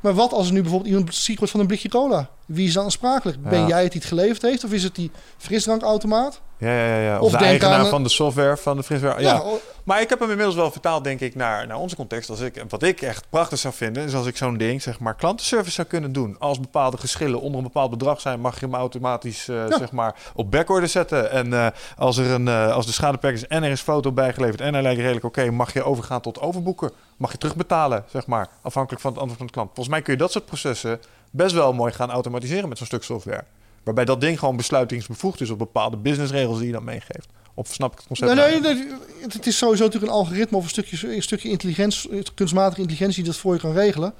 Maar 0.00 0.14
wat 0.14 0.32
als 0.32 0.46
er 0.46 0.52
nu 0.52 0.60
bijvoorbeeld 0.60 0.90
iemand 0.92 1.14
ziek 1.14 1.36
wordt 1.36 1.52
van 1.52 1.60
een 1.60 1.66
blikje 1.66 1.88
cola? 1.88 2.28
Wie 2.50 2.66
is 2.66 2.72
dan 2.72 2.84
aansprakelijk? 2.84 3.42
Ben 3.42 3.66
jij 3.66 3.82
het 3.82 3.92
die 3.92 4.00
het 4.00 4.10
geleverd 4.10 4.42
heeft? 4.42 4.64
Of 4.64 4.72
is 4.72 4.82
het 4.82 4.94
die 4.94 5.10
frisdrankautomaat? 5.38 6.40
Ja, 6.58 6.84
ja, 6.86 6.96
ja. 7.00 7.18
Of, 7.18 7.20
Of 7.26 7.32
de 7.32 7.44
eigenaar 7.44 7.78
aan- 7.78 7.86
van 7.86 8.02
de 8.02 8.08
software 8.08 8.56
van 8.56 8.76
de 8.76 8.82
frisware. 8.82 9.20
Ja. 9.22 9.40
oh, 9.40 9.52
Maar 9.84 10.00
ik 10.00 10.08
heb 10.08 10.18
hem 10.20 10.28
inmiddels 10.30 10.56
wel 10.56 10.70
vertaald, 10.70 11.04
denk 11.04 11.20
ik, 11.20 11.34
naar, 11.34 11.66
naar 11.66 11.76
onze 11.78 11.96
context. 11.96 12.30
Als 12.30 12.40
ik, 12.40 12.64
wat 12.68 12.82
ik 12.82 13.00
echt 13.02 13.24
prachtig 13.30 13.58
zou 13.58 13.74
vinden, 13.74 14.04
is 14.04 14.14
als 14.14 14.26
ik 14.26 14.36
zo'n 14.36 14.56
ding, 14.56 14.82
zeg 14.82 14.98
maar, 14.98 15.14
klantenservice 15.14 15.70
zou 15.74 15.86
kunnen 15.86 16.12
doen. 16.12 16.36
Als 16.38 16.60
bepaalde 16.60 16.96
geschillen 16.96 17.40
onder 17.40 17.56
een 17.58 17.64
bepaald 17.66 17.90
bedrag 17.90 18.20
zijn, 18.20 18.40
mag 18.40 18.60
je 18.60 18.66
hem 18.66 18.74
automatisch, 18.74 19.48
eh, 19.48 19.68
Ja. 19.68 19.78
zeg 19.78 19.92
maar, 19.92 20.14
op 20.34 20.50
backorder 20.50 20.88
zetten. 20.88 21.30
En 21.30 21.52
eh, 21.52 21.66
als, 21.96 22.16
er 22.16 22.30
een, 22.30 22.48
eh, 22.48 22.72
als 22.74 22.86
de 22.86 22.92
schadepack 22.92 23.32
is 23.32 23.46
en 23.46 23.62
er 23.62 23.70
is 23.70 23.80
foto 23.80 24.12
bijgeleverd 24.12 24.60
en 24.60 24.72
hij 24.72 24.82
lijkt 24.82 25.00
redelijk 25.00 25.24
oké, 25.24 25.50
mag 25.50 25.72
je 25.72 25.82
overgaan 25.84 26.20
tot 26.20 26.40
overboeken. 26.40 26.90
Mag 27.16 27.32
je 27.32 27.38
terugbetalen, 27.38 28.04
zeg 28.10 28.26
maar, 28.26 28.48
afhankelijk 28.62 29.02
van 29.02 29.10
het 29.10 29.18
antwoord 29.20 29.38
van 29.38 29.46
de 29.48 29.52
klant. 29.52 29.68
Volgens 29.74 29.94
mij 29.94 30.02
kun 30.02 30.12
je 30.12 30.18
dat 30.18 30.32
soort 30.32 30.46
processen 30.46 31.00
best 31.30 31.54
wel 31.54 31.72
mooi 31.72 31.92
gaan 31.92 32.10
automatiseren 32.10 32.68
met 32.68 32.78
zo'n 32.78 32.86
stuk 32.86 33.02
software. 33.02 33.44
Waarbij 33.82 34.04
dat 34.04 34.20
ding 34.20 34.38
gewoon 34.38 34.56
besluitingsbevoegd 34.56 35.40
is 35.40 35.50
op 35.50 35.58
bepaalde 35.58 35.96
businessregels 35.96 36.58
die 36.58 36.66
je 36.66 36.72
dan 36.72 36.84
meegeeft. 36.84 37.28
Of 37.54 37.68
snap 37.68 37.92
ik 37.92 37.98
het 37.98 38.06
concept? 38.06 38.34
nee, 38.34 38.60
nou? 38.60 38.62
nee, 38.62 38.74
nee, 38.74 38.92
het, 39.20 39.32
het 39.32 39.46
is 39.46 39.58
sowieso 39.58 39.84
natuurlijk 39.84 40.12
een 40.12 40.18
algoritme 40.18 40.56
of 40.56 40.62
een 40.62 40.68
stukje, 40.68 41.14
een 41.14 41.22
stukje 41.22 41.48
intelligentie, 41.48 42.22
kunstmatige 42.34 42.80
intelligentie 42.80 43.22
die 43.22 43.32
dat 43.32 43.40
voor 43.40 43.54
je 43.54 43.60
kan 43.60 43.72
regelen. 43.72 44.14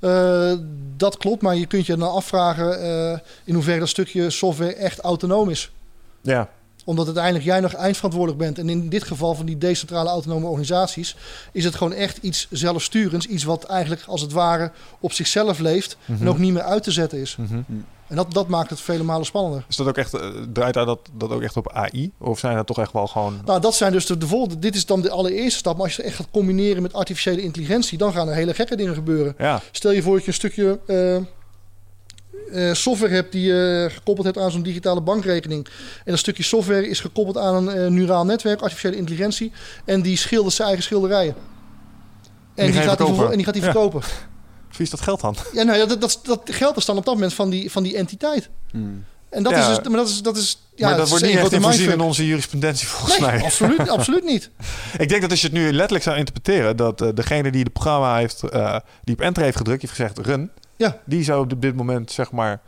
Eh, 0.00 0.52
dat 0.96 1.16
klopt, 1.16 1.42
maar 1.42 1.56
je 1.56 1.66
kunt 1.66 1.86
je 1.86 1.96
dan 1.96 2.10
afvragen 2.10 2.82
eh, 2.82 3.18
in 3.44 3.54
hoeverre 3.54 3.78
dat 3.78 3.88
stukje 3.88 4.30
software 4.30 4.74
echt 4.74 5.00
autonoom 5.00 5.50
is. 5.50 5.70
Ja, 6.20 6.48
Omdat 6.88 7.06
uiteindelijk 7.06 7.44
jij 7.44 7.60
nog 7.60 7.72
eindverantwoordelijk 7.74 8.42
bent. 8.42 8.58
En 8.58 8.68
in 8.68 8.88
dit 8.88 9.04
geval 9.04 9.34
van 9.34 9.46
die 9.46 9.58
decentrale 9.58 10.08
autonome 10.08 10.46
organisaties... 10.46 11.16
is 11.52 11.64
het 11.64 11.74
gewoon 11.74 11.92
echt 11.92 12.18
iets 12.20 12.46
zelfsturends. 12.50 13.26
Iets 13.26 13.44
wat 13.44 13.64
eigenlijk 13.64 14.02
als 14.06 14.20
het 14.20 14.32
ware 14.32 14.70
op 15.00 15.12
zichzelf 15.12 15.58
leeft... 15.58 15.96
Mhm. 16.04 16.22
en 16.22 16.28
ook 16.28 16.38
niet 16.38 16.52
meer 16.52 16.62
uit 16.62 16.82
te 16.82 16.90
zetten 16.90 17.18
is. 17.18 17.36
Mhm. 17.36 17.60
En 18.06 18.16
dat, 18.16 18.32
dat 18.32 18.48
maakt 18.48 18.70
het 18.70 18.80
vele 18.80 19.02
malen 19.02 19.26
spannender. 19.26 19.64
Is 19.68 19.76
dat 19.76 19.86
ook 19.86 19.96
echt, 19.96 20.14
eh, 20.14 20.28
draait 20.52 20.74
daar 20.74 20.86
dat, 20.86 20.98
dat 21.12 21.30
ook 21.30 21.42
echt 21.42 21.56
op 21.56 21.72
AI? 21.72 22.12
Of 22.18 22.38
zijn 22.38 22.56
dat 22.56 22.66
toch 22.66 22.78
echt 22.78 22.92
wel 22.92 23.06
gewoon... 23.06 23.40
Nou, 23.44 23.60
dat 23.60 23.74
zijn 23.74 23.92
dus 23.92 24.06
de, 24.06 24.18
de 24.18 24.26
volgende. 24.26 24.58
Dit 24.58 24.74
is 24.74 24.86
dan 24.86 25.00
de 25.00 25.10
allereerste 25.10 25.58
stap. 25.58 25.76
Maar 25.76 25.84
als 25.84 25.96
je 25.96 26.02
het 26.02 26.10
echt 26.10 26.20
gaat 26.20 26.30
combineren 26.30 26.82
met 26.82 26.92
artificiële 26.92 27.42
intelligentie... 27.42 27.98
dan 27.98 28.12
gaan 28.12 28.28
er 28.28 28.34
hele 28.34 28.54
gekke 28.54 28.76
dingen 28.76 28.94
gebeuren. 28.94 29.34
Ja, 29.38 29.60
Stel 29.70 29.92
je 29.92 30.02
voor 30.02 30.14
dat 30.14 30.22
je 30.22 30.28
een 30.28 30.34
stukje 30.34 30.78
eh, 30.86 31.16
eh, 32.52 32.72
software 32.74 33.14
hebt 33.14 33.32
die 33.32 33.46
je 33.46 33.88
gekoppeld 33.90 34.26
hebt 34.26 34.38
aan 34.38 34.50
zo'n 34.50 34.62
digitale 34.62 35.00
bankrekening. 35.00 35.66
En 36.04 36.10
dat 36.10 36.18
stukje 36.18 36.42
software 36.42 36.88
is 36.88 37.00
gekoppeld 37.00 37.36
aan 37.36 37.68
een 37.68 37.76
eh, 37.84 37.90
neuraal 37.90 38.24
netwerk, 38.24 38.60
artificiële 38.60 38.96
intelligentie. 38.96 39.52
En 39.84 40.02
die 40.02 40.16
schildert 40.16 40.54
zijn 40.54 40.68
eigen 40.68 40.84
schilderijen. 40.86 41.34
En 42.54 42.70
die 42.70 42.80
gaat 42.80 42.98
die 42.98 43.26
en 43.26 43.36
die 43.36 43.44
gaat 43.44 43.54
die 43.54 43.62
Ja. 43.62 43.70
verkopen. 43.70 44.00
wie 44.76 44.80
is 44.86 44.90
dat 44.90 45.00
geld 45.00 45.20
dan? 45.20 45.36
Ja, 45.52 45.62
nou 45.62 45.78
ja, 45.78 45.86
dat, 45.86 46.00
dat, 46.00 46.20
dat 46.22 46.40
geld 46.44 46.76
is 46.76 46.84
dan 46.84 46.96
op 46.96 47.04
dat 47.04 47.14
moment 47.14 47.34
van 47.34 47.50
die, 47.50 47.70
van 47.70 47.82
die 47.82 47.96
entiteit. 47.96 48.48
Hmm. 48.70 49.04
En 49.30 49.42
dat 49.42 49.52
Ja. 49.52 49.58
is 49.60 49.66
dus, 49.66 49.88
maar 49.88 49.96
dat 49.98 50.08
is, 50.08 50.22
dat 50.22 50.36
is, 50.36 50.58
ja, 50.74 50.88
maar 50.88 50.90
dat 50.90 51.00
het 51.00 51.08
wordt 51.08 51.24
niet 51.24 51.36
echt 51.54 51.62
voorzien 51.62 51.90
in 51.92 52.00
onze 52.00 52.26
jurisprudentie 52.26 52.86
volgens 52.96 53.18
Nee, 53.18 53.30
mij. 53.30 53.42
absoluut, 53.42 53.88
absoluut 53.98 54.24
niet. 54.24 54.50
Ik 54.98 55.08
denk 55.08 55.20
dat 55.20 55.30
als 55.30 55.40
je 55.40 55.46
het 55.46 55.56
nu 55.56 55.72
letterlijk 55.72 56.04
zou 56.04 56.16
interpreteren... 56.16 56.76
dat 56.76 57.00
eh, 57.00 57.08
degene 57.14 57.50
die 57.50 57.62
het 57.62 57.72
programma 57.72 58.16
heeft, 58.16 58.42
eh, 58.42 58.76
die 59.04 59.14
op 59.14 59.20
enter 59.20 59.42
heeft 59.42 59.56
gedrukt... 59.56 59.80
die 59.80 59.90
heeft 59.90 60.00
gezegd 60.00 60.26
run, 60.28 60.50
Ja. 60.78 60.96
die 61.04 61.22
zou 61.24 61.50
op 61.50 61.62
dit 61.62 61.74
moment 61.76 62.10
zeg 62.12 62.30
maar... 62.32 62.60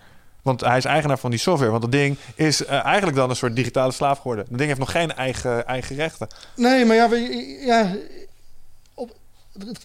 Want 0.43 0.61
hij 0.61 0.77
is 0.77 0.85
eigenaar 0.85 1.19
van 1.19 1.31
die 1.31 1.39
software. 1.39 1.71
Want 1.71 1.83
dat 1.83 1.93
ding 1.93 2.17
is 2.35 2.65
eh, 2.65 2.85
eigenlijk 2.85 3.17
dan 3.17 3.31
een 3.31 3.37
soort 3.37 3.57
digitale 3.57 3.93
slaaf 3.93 4.19
geworden. 4.19 4.45
Dat 4.49 4.57
ding 4.59 4.69
heeft 4.69 4.81
nog 4.81 4.91
geen 4.91 5.13
eigen, 5.15 5.67
eigen 5.67 5.97
rechten. 5.97 6.27
Nee, 6.57 6.85
maar 6.85 6.97
ja, 6.97 7.09
we- 7.09 7.61
ja 7.67 7.91
op, 8.95 9.11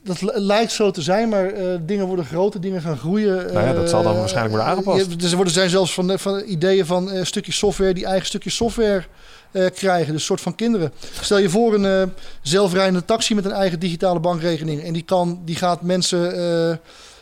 dat, 0.04 0.22
lijkt 0.22 0.72
zo 0.72 0.92
te 0.92 1.02
zijn, 1.02 1.30
maar 1.30 1.46
eh, 1.48 1.78
dingen 1.82 2.06
worden 2.06 2.26
groter, 2.26 2.62
dingen 2.62 2.82
gaan 2.82 2.98
groeien. 2.98 3.54
Nou 3.54 3.66
ja, 3.68 3.74
dat 3.74 3.90
zal 3.90 4.04
dan 4.04 4.14
Eh, 4.14 4.20
waarschijnlijk 4.20 4.56
worden 4.56 4.74
aangepast. 4.74 5.20
dus 5.20 5.30
er 5.30 5.36
worden 5.36 5.54
zijn 5.54 5.70
zelfs 5.70 5.94
van, 5.94 6.20
van 6.20 6.44
ideeën 6.46 6.86
van 6.86 7.26
stukjes 7.26 7.58
software 7.58 7.94
die 7.94 8.06
eigen 8.06 8.26
stukjes 8.28 8.56
software 8.56 9.04
krijgen. 9.52 10.06
Dus 10.12 10.14
een 10.16 10.20
soort 10.20 10.42
van 10.42 10.56
kinderen. 10.56 10.92
Stel 11.22 11.38
je 11.38 11.50
voor 11.50 11.74
een 11.74 12.14
zelfrijdende 12.42 13.06
taxi 13.06 13.36
met 13.36 13.46
een 13.46 13.52
eigen 13.52 13.80
digitale 13.80 14.20
bankrekening. 14.20 14.84
En 14.84 14.94
die, 14.94 15.04
kan, 15.04 15.42
die 15.46 15.56
gaat 15.56 15.82
mensen 15.82 16.80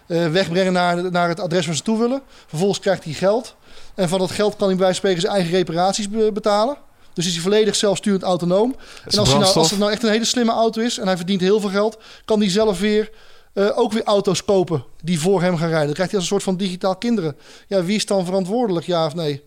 wegbrengen 0.07 0.73
naar, 0.73 1.11
naar 1.11 1.29
het 1.29 1.39
adres 1.39 1.65
waar 1.65 1.75
ze 1.75 1.81
toe 1.81 1.99
willen. 1.99 2.21
Vervolgens 2.47 2.79
krijgt 2.79 3.03
hij 3.03 3.13
geld. 3.13 3.55
En 3.95 4.09
van 4.09 4.19
dat 4.19 4.31
geld 4.31 4.55
kan 4.55 4.67
hij 4.67 4.77
bij 4.77 4.93
spreken 4.93 5.21
zijn 5.21 5.33
eigen 5.33 5.51
reparaties 5.51 6.09
be- 6.09 6.31
betalen. 6.31 6.77
Dus 7.13 7.25
is 7.25 7.33
hij 7.33 7.41
volledig 7.41 7.75
zelfsturend 7.75 8.23
autonoom. 8.23 8.75
En 9.05 9.19
als, 9.19 9.29
hij 9.29 9.39
nou, 9.39 9.55
als 9.55 9.69
het 9.69 9.79
nou 9.79 9.91
echt 9.91 10.03
een 10.03 10.09
hele 10.09 10.25
slimme 10.25 10.51
auto 10.51 10.81
is 10.81 10.97
en 10.97 11.07
hij 11.07 11.17
verdient 11.17 11.41
heel 11.41 11.59
veel 11.59 11.69
geld, 11.69 11.97
kan 12.25 12.39
hij 12.39 12.49
zelf 12.49 12.79
weer 12.79 13.11
eh, 13.53 13.77
ook 13.77 13.91
weer 13.91 14.03
auto's 14.03 14.45
kopen 14.45 14.83
die 15.01 15.19
voor 15.19 15.41
hem 15.41 15.57
gaan 15.57 15.67
rijden. 15.67 15.85
Dan 15.85 15.93
krijgt 15.93 16.11
hij 16.11 16.21
als 16.21 16.29
een 16.29 16.35
soort 16.39 16.43
van 16.43 16.57
digitaal 16.57 16.95
kinderen. 16.95 17.35
Ja, 17.67 17.83
wie 17.83 17.95
is 17.95 18.05
dan 18.05 18.25
verantwoordelijk, 18.25 18.85
ja 18.85 19.05
of 19.05 19.15
nee? 19.15 19.43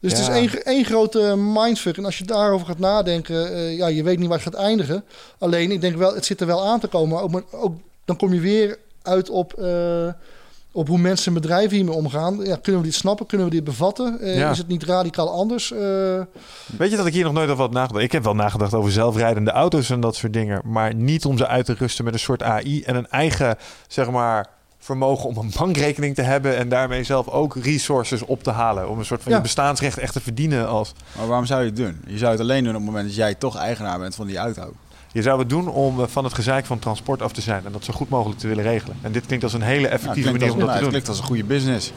Dus 0.00 0.12
het 0.12 0.20
is 0.20 0.28
één, 0.28 0.64
één 0.64 0.84
grote 0.84 1.34
mindfuck. 1.36 1.96
En 1.96 2.04
als 2.04 2.18
je 2.18 2.24
daarover 2.24 2.66
gaat 2.66 2.78
nadenken, 2.78 3.52
eh, 3.54 3.76
ja, 3.76 3.86
je 3.86 4.02
weet 4.02 4.18
niet 4.18 4.28
waar 4.28 4.42
het 4.44 4.54
gaat 4.54 4.62
eindigen. 4.62 5.04
Alleen, 5.38 5.70
ik 5.70 5.80
denk 5.80 5.96
wel, 5.96 6.14
het 6.14 6.24
zit 6.24 6.40
er 6.40 6.46
wel 6.46 6.66
aan 6.66 6.80
te 6.80 6.86
komen. 6.86 7.14
Maar 7.14 7.22
ook, 7.22 7.30
maar 7.30 7.42
ook, 7.50 7.76
dan 8.04 8.16
kom 8.16 8.34
je 8.34 8.40
weer 8.40 8.78
uit 9.08 9.30
op, 9.30 9.52
eh, 9.52 10.08
op 10.72 10.88
hoe 10.88 10.98
mensen 10.98 11.26
en 11.34 11.40
bedrijven 11.40 11.76
hiermee 11.76 11.94
omgaan. 11.94 12.38
Ja, 12.44 12.56
kunnen 12.62 12.80
we 12.80 12.86
dit 12.86 12.96
snappen? 12.96 13.26
Kunnen 13.26 13.46
we 13.46 13.52
dit 13.52 13.64
bevatten? 13.64 14.20
Eh, 14.20 14.36
Ja. 14.38 14.50
Is 14.50 14.58
het 14.58 14.68
niet 14.68 14.84
radicaal 14.84 15.30
anders? 15.32 15.72
Eh, 15.72 15.78
Weet 16.78 16.90
je 16.90 16.96
dat 16.96 17.06
ik 17.06 17.12
hier 17.12 17.24
nog 17.24 17.32
nooit 17.32 17.48
over 17.50 17.62
had 17.62 17.72
nagedacht? 17.72 18.04
Ik 18.04 18.12
heb 18.12 18.24
wel 18.24 18.34
nagedacht 18.34 18.74
over 18.74 18.92
zelfrijdende 18.92 19.50
auto's 19.50 19.90
en 19.90 20.00
dat 20.00 20.16
soort 20.16 20.32
dingen. 20.32 20.60
Maar 20.64 20.94
niet 20.94 21.24
om 21.24 21.38
ze 21.38 21.46
uit 21.46 21.64
te 21.66 21.74
rusten 21.78 22.04
met 22.04 22.12
een 22.14 22.18
soort 22.20 22.42
AI 22.42 22.82
en 22.82 22.96
een 22.96 23.08
eigen, 23.08 23.56
zeg 23.88 24.10
maar, 24.10 24.46
vermogen 24.78 25.28
om 25.28 25.36
een 25.36 25.52
bankrekening 25.58 26.14
te 26.14 26.22
hebben. 26.22 26.56
En 26.56 26.68
daarmee 26.68 27.04
zelf 27.04 27.28
ook 27.28 27.56
resources 27.56 28.22
op 28.22 28.42
te 28.42 28.50
halen. 28.50 28.88
Om 28.88 28.98
een 28.98 29.04
soort 29.04 29.22
van 29.22 29.30
Ja. 29.32 29.36
je 29.36 29.42
bestaansrecht 29.42 29.98
echt 29.98 30.12
te 30.12 30.20
verdienen 30.20 30.68
als... 30.68 30.92
Maar 31.16 31.26
waarom 31.26 31.46
zou 31.46 31.60
je 31.60 31.66
het 31.66 31.76
doen? 31.76 32.00
Je 32.06 32.18
zou 32.18 32.30
het 32.32 32.40
alleen 32.40 32.64
doen 32.64 32.72
op 32.74 32.80
het 32.80 32.90
moment 32.90 33.06
dat 33.06 33.14
jij 33.16 33.34
toch 33.34 33.56
eigenaar 33.56 33.98
bent 33.98 34.14
van 34.14 34.26
die 34.26 34.36
auto. 34.36 34.72
Je 35.12 35.22
zou 35.22 35.38
het 35.38 35.48
doen 35.48 35.68
om 35.68 36.00
eh, 36.00 36.06
van 36.08 36.24
het 36.24 36.34
gezeik 36.34 36.66
van 36.66 36.78
transport 36.78 37.22
af 37.22 37.32
te 37.32 37.40
zijn. 37.40 37.62
En 37.66 37.72
dat 37.72 37.84
zo 37.84 37.92
goed 37.92 38.08
mogelijk 38.08 38.40
te 38.40 38.46
willen 38.48 38.64
regelen. 38.64 38.96
En 39.02 39.12
dit 39.12 39.26
klinkt 39.26 39.44
als 39.44 39.52
een 39.52 39.62
hele 39.62 39.80
Nou, 39.80 39.92
effectieve 39.92 40.30
manier 40.30 40.52
om 40.52 40.58
dat 40.58 40.66
te 40.66 40.72
het 40.72 40.80
doen. 40.80 40.90
klinkt 40.90 41.08
als 41.08 41.18
een 41.18 41.24
goede 41.24 41.44
business. 41.44 41.92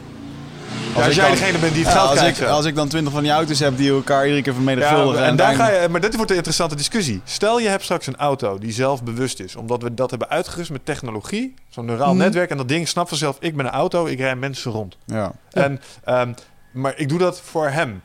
Ja, 0.96 1.06
als 1.06 1.16
jij 1.16 1.24
dan- 1.30 1.34
degene 1.38 1.58
bent 1.58 1.74
die 1.74 1.84
het 1.84 1.94
Ja, 1.94 1.98
geld 2.00 2.10
als, 2.12 2.20
krijgt. 2.20 2.42
ik, 2.42 2.48
als 2.48 2.66
ik 2.66 2.76
dan 2.76 2.88
twintig 2.88 3.14
van 3.14 3.24
die 3.24 3.32
auto's 3.32 3.60
heb 3.60 3.78
die 3.78 3.92
elkaar 3.92 4.24
iedere 4.24 4.42
keer 4.42 4.52
Ja, 4.52 4.58
vermenigvuldigen. 4.58 5.26
en 5.26 5.36
daar 5.36 5.56
ga 5.56 5.70
je, 5.70 5.88
maar 5.90 6.02
dit 6.02 6.16
wordt 6.16 6.30
een 6.32 6.36
interessante 6.36 6.76
discussie. 6.76 7.22
Stel 7.24 7.60
je 7.60 7.68
hebt 7.68 7.84
straks 7.84 8.08
een 8.08 8.16
auto 8.16 8.58
die 8.58 8.72
zelfbewust 8.72 9.40
is, 9.40 9.56
omdat 9.56 9.82
we 9.84 9.94
dat 9.94 10.10
hebben 10.10 10.30
uitgerust 10.30 10.72
met 10.72 10.86
technologie, 10.86 11.54
zo'n 11.70 11.86
neuraal 11.86 12.14
Mhm. 12.14 12.18
netwerk, 12.24 12.50
en 12.50 12.58
dat 12.58 12.68
ding 12.68 12.88
snapt 12.88 13.10
vanzelf: 13.10 13.38
ik 13.40 13.56
ben 13.56 13.66
een 13.66 13.72
auto, 13.72 14.06
ik 14.06 14.20
rij 14.20 14.36
mensen 14.36 14.72
rond. 14.72 14.98
Ja. 15.06 15.16
Ja. 15.50 15.62
En, 15.64 15.82
ehm, 16.04 16.34
maar 16.74 16.94
ik 16.98 17.10
doe 17.10 17.20
dat 17.20 17.42
voor 17.42 17.70
hem. 17.70 18.02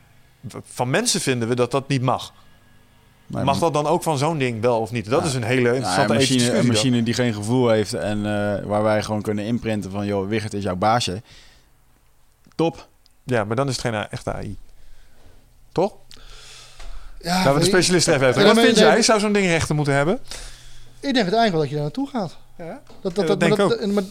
Van 0.63 0.89
mensen 0.89 1.21
vinden 1.21 1.47
we 1.47 1.55
dat 1.55 1.71
dat 1.71 1.87
niet 1.87 2.01
mag. 2.01 2.33
Maar- 3.27 3.43
Mag 3.45 3.59
dat 3.59 3.73
dan 3.73 3.87
ook 3.87 4.03
van 4.03 4.17
zo'n 4.17 4.37
ding 4.37 4.61
wel 4.61 4.79
of 4.79 4.91
niet? 4.91 5.09
Dat 5.09 5.21
Ja. 5.21 5.27
is 5.27 5.33
een 5.33 5.43
hele 5.43 5.67
Ja, 5.69 5.73
interessante 5.73 6.13
machine, 6.13 6.49
een 6.49 6.55
dan. 6.55 6.67
machine 6.67 7.03
die 7.03 7.13
geen 7.13 7.33
gevoel 7.33 7.69
heeft 7.69 7.93
en 7.93 8.17
eh, 8.17 8.65
waar 8.65 8.83
wij 8.83 9.03
gewoon 9.03 9.21
kunnen 9.21 9.45
imprinten 9.45 9.91
van... 9.91 10.05
joh, 10.05 10.27
Wigert 10.27 10.53
is 10.53 10.63
jouw 10.63 10.75
baasje. 10.75 11.21
Top. 12.55 12.87
Ja, 13.23 13.43
maar 13.43 13.55
dan 13.55 13.67
is 13.67 13.71
het 13.75 13.81
geen 13.85 13.93
echte 14.09 14.33
AI. 14.33 14.57
Toch? 15.71 15.93
ja, 17.21 17.35
Laten 17.35 17.53
we 17.53 17.59
de 17.59 17.65
specialist 17.65 18.07
even. 18.07 18.27
Ja, 18.39 18.53
Wat 18.53 18.59
vind 18.63 18.77
jij? 18.77 19.01
Zou 19.01 19.19
zo'n 19.19 19.33
ding 19.33 19.45
rechten 19.45 19.75
moeten 19.75 19.93
hebben? 19.93 20.13
Ik 20.99 21.13
denk 21.13 21.15
uiteindelijk 21.29 21.51
wel 21.51 21.59
dat 21.61 21.69
je 21.69 21.75
daar 21.75 21.83
naartoe 21.83 22.07
gaat. 22.09 22.37
Ja. 22.57 22.81
Dat, 23.01 23.15
Ja, 23.15 23.23
dat 23.23 23.39
denk 23.39 23.53
ik 23.53 23.59
ook. 23.59 23.85
maar- 23.85 24.03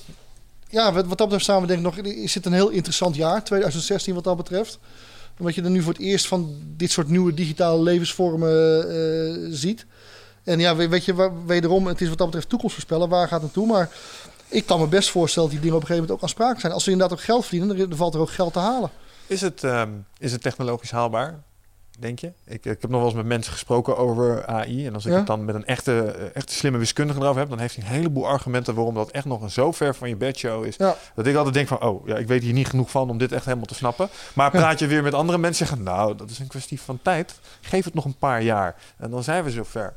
ja, 0.68 0.92
wat, 0.92 1.06
wat 1.06 1.18
dat 1.18 1.26
betreft 1.26 1.44
samen 1.44 1.68
denk 1.68 1.78
ik 1.80 1.84
nog... 1.84 1.96
Is 2.14 2.34
het 2.34 2.46
een 2.46 2.52
heel 2.52 2.68
interessant 2.68 3.14
jaar, 3.16 3.44
2016 3.44 4.14
wat 4.14 4.24
dat 4.24 4.36
betreft. 4.36 4.78
Omdat 5.38 5.54
je 5.54 5.62
er 5.62 5.70
nu 5.70 5.82
voor 5.82 5.92
het 5.92 6.02
eerst 6.02 6.26
van 6.26 6.56
dit 6.76 6.90
soort 6.90 7.08
nieuwe 7.08 7.34
digitale 7.34 7.82
levensvormen 7.82 8.50
eh, 8.90 9.46
ziet. 9.50 9.86
En 10.44 10.58
ja, 10.58 10.76
we- 10.76 10.88
weet 10.88 11.04
je, 11.04 11.30
wederom, 11.46 11.86
het 11.86 12.00
is 12.00 12.08
wat 12.08 12.18
dat 12.18 12.26
betreft 12.26 12.48
toekomst 12.48 12.74
voorspellen. 12.74 13.08
Waar 13.08 13.28
gaat 13.28 13.42
het 13.42 13.54
naartoe? 13.54 13.66
Maar 13.66 13.90
ik 14.48 14.66
kan 14.66 14.80
me 14.80 14.86
best 14.86 15.10
voorstellen 15.10 15.48
dat 15.50 15.58
die 15.58 15.60
dingen 15.70 15.76
op 15.76 15.82
een 15.82 15.86
gegeven 15.88 16.08
moment 16.08 16.18
ook 16.24 16.28
aansprakelijk 16.28 16.60
zijn. 16.60 16.72
Als 16.72 16.84
ze 16.84 16.90
inderdaad 16.90 17.18
ook 17.18 17.24
geld 17.24 17.42
verdienen, 17.46 17.76
dan, 17.76 17.88
dan 17.88 17.98
valt 17.98 18.14
er 18.14 18.20
ook 18.20 18.30
geld 18.30 18.52
te 18.52 18.58
halen. 18.58 18.90
Is 19.26 19.40
het, 19.40 19.64
ehm, 19.64 19.90
is 20.18 20.32
het 20.32 20.42
technologisch 20.42 20.90
haalbaar? 20.90 21.42
Denk 21.98 22.18
je? 22.18 22.32
Ik, 22.44 22.64
ik 22.64 22.80
heb 22.80 22.82
nog 22.82 22.90
wel 22.90 23.04
eens 23.04 23.14
met 23.14 23.26
mensen 23.26 23.52
gesproken 23.52 23.96
over 23.96 24.46
AI. 24.46 24.86
En 24.86 24.94
als 24.94 25.04
ik 25.04 25.10
Ja? 25.12 25.16
het 25.18 25.26
dan 25.26 25.44
met 25.44 25.54
een 25.54 25.64
echte, 25.66 26.00
eh, 26.00 26.24
echte 26.36 26.54
slimme 26.54 26.78
wiskundige 26.78 27.20
erover 27.20 27.40
heb... 27.40 27.48
dan 27.48 27.58
heeft 27.58 27.76
hij 27.76 27.84
een 27.84 27.90
heleboel 27.90 28.26
argumenten 28.26 28.74
waarom 28.74 28.94
dat 28.94 29.10
echt 29.10 29.24
nog 29.24 29.42
een 29.42 29.50
zo 29.50 29.72
ver 29.72 29.94
van 29.94 30.08
je 30.08 30.16
bedshow 30.16 30.64
is. 30.64 30.76
Ja. 30.76 30.96
Dat 31.14 31.26
ik 31.26 31.36
altijd 31.36 31.54
denk 31.54 31.68
van, 31.68 31.82
oh, 31.82 32.06
ja, 32.06 32.16
ik 32.16 32.26
weet 32.26 32.42
hier 32.42 32.52
niet 32.52 32.68
genoeg 32.68 32.90
van 32.90 33.10
om 33.10 33.18
dit 33.18 33.32
echt 33.32 33.44
helemaal 33.44 33.66
te 33.66 33.74
snappen. 33.74 34.08
Maar 34.34 34.50
praat 34.50 34.78
je 34.78 34.86
weer 34.86 35.02
met 35.02 35.14
andere 35.14 35.38
mensen, 35.38 35.66
zeggen, 35.66 35.84
nou, 35.84 36.14
dat 36.16 36.30
is 36.30 36.38
een 36.38 36.46
kwestie 36.46 36.80
van 36.80 36.98
tijd. 37.02 37.34
Geef 37.60 37.84
het 37.84 37.94
nog 37.94 38.04
een 38.04 38.18
paar 38.18 38.42
jaar. 38.42 38.74
En 38.98 39.10
dan 39.10 39.22
zijn 39.22 39.44
we 39.44 39.50
zover. 39.50 39.94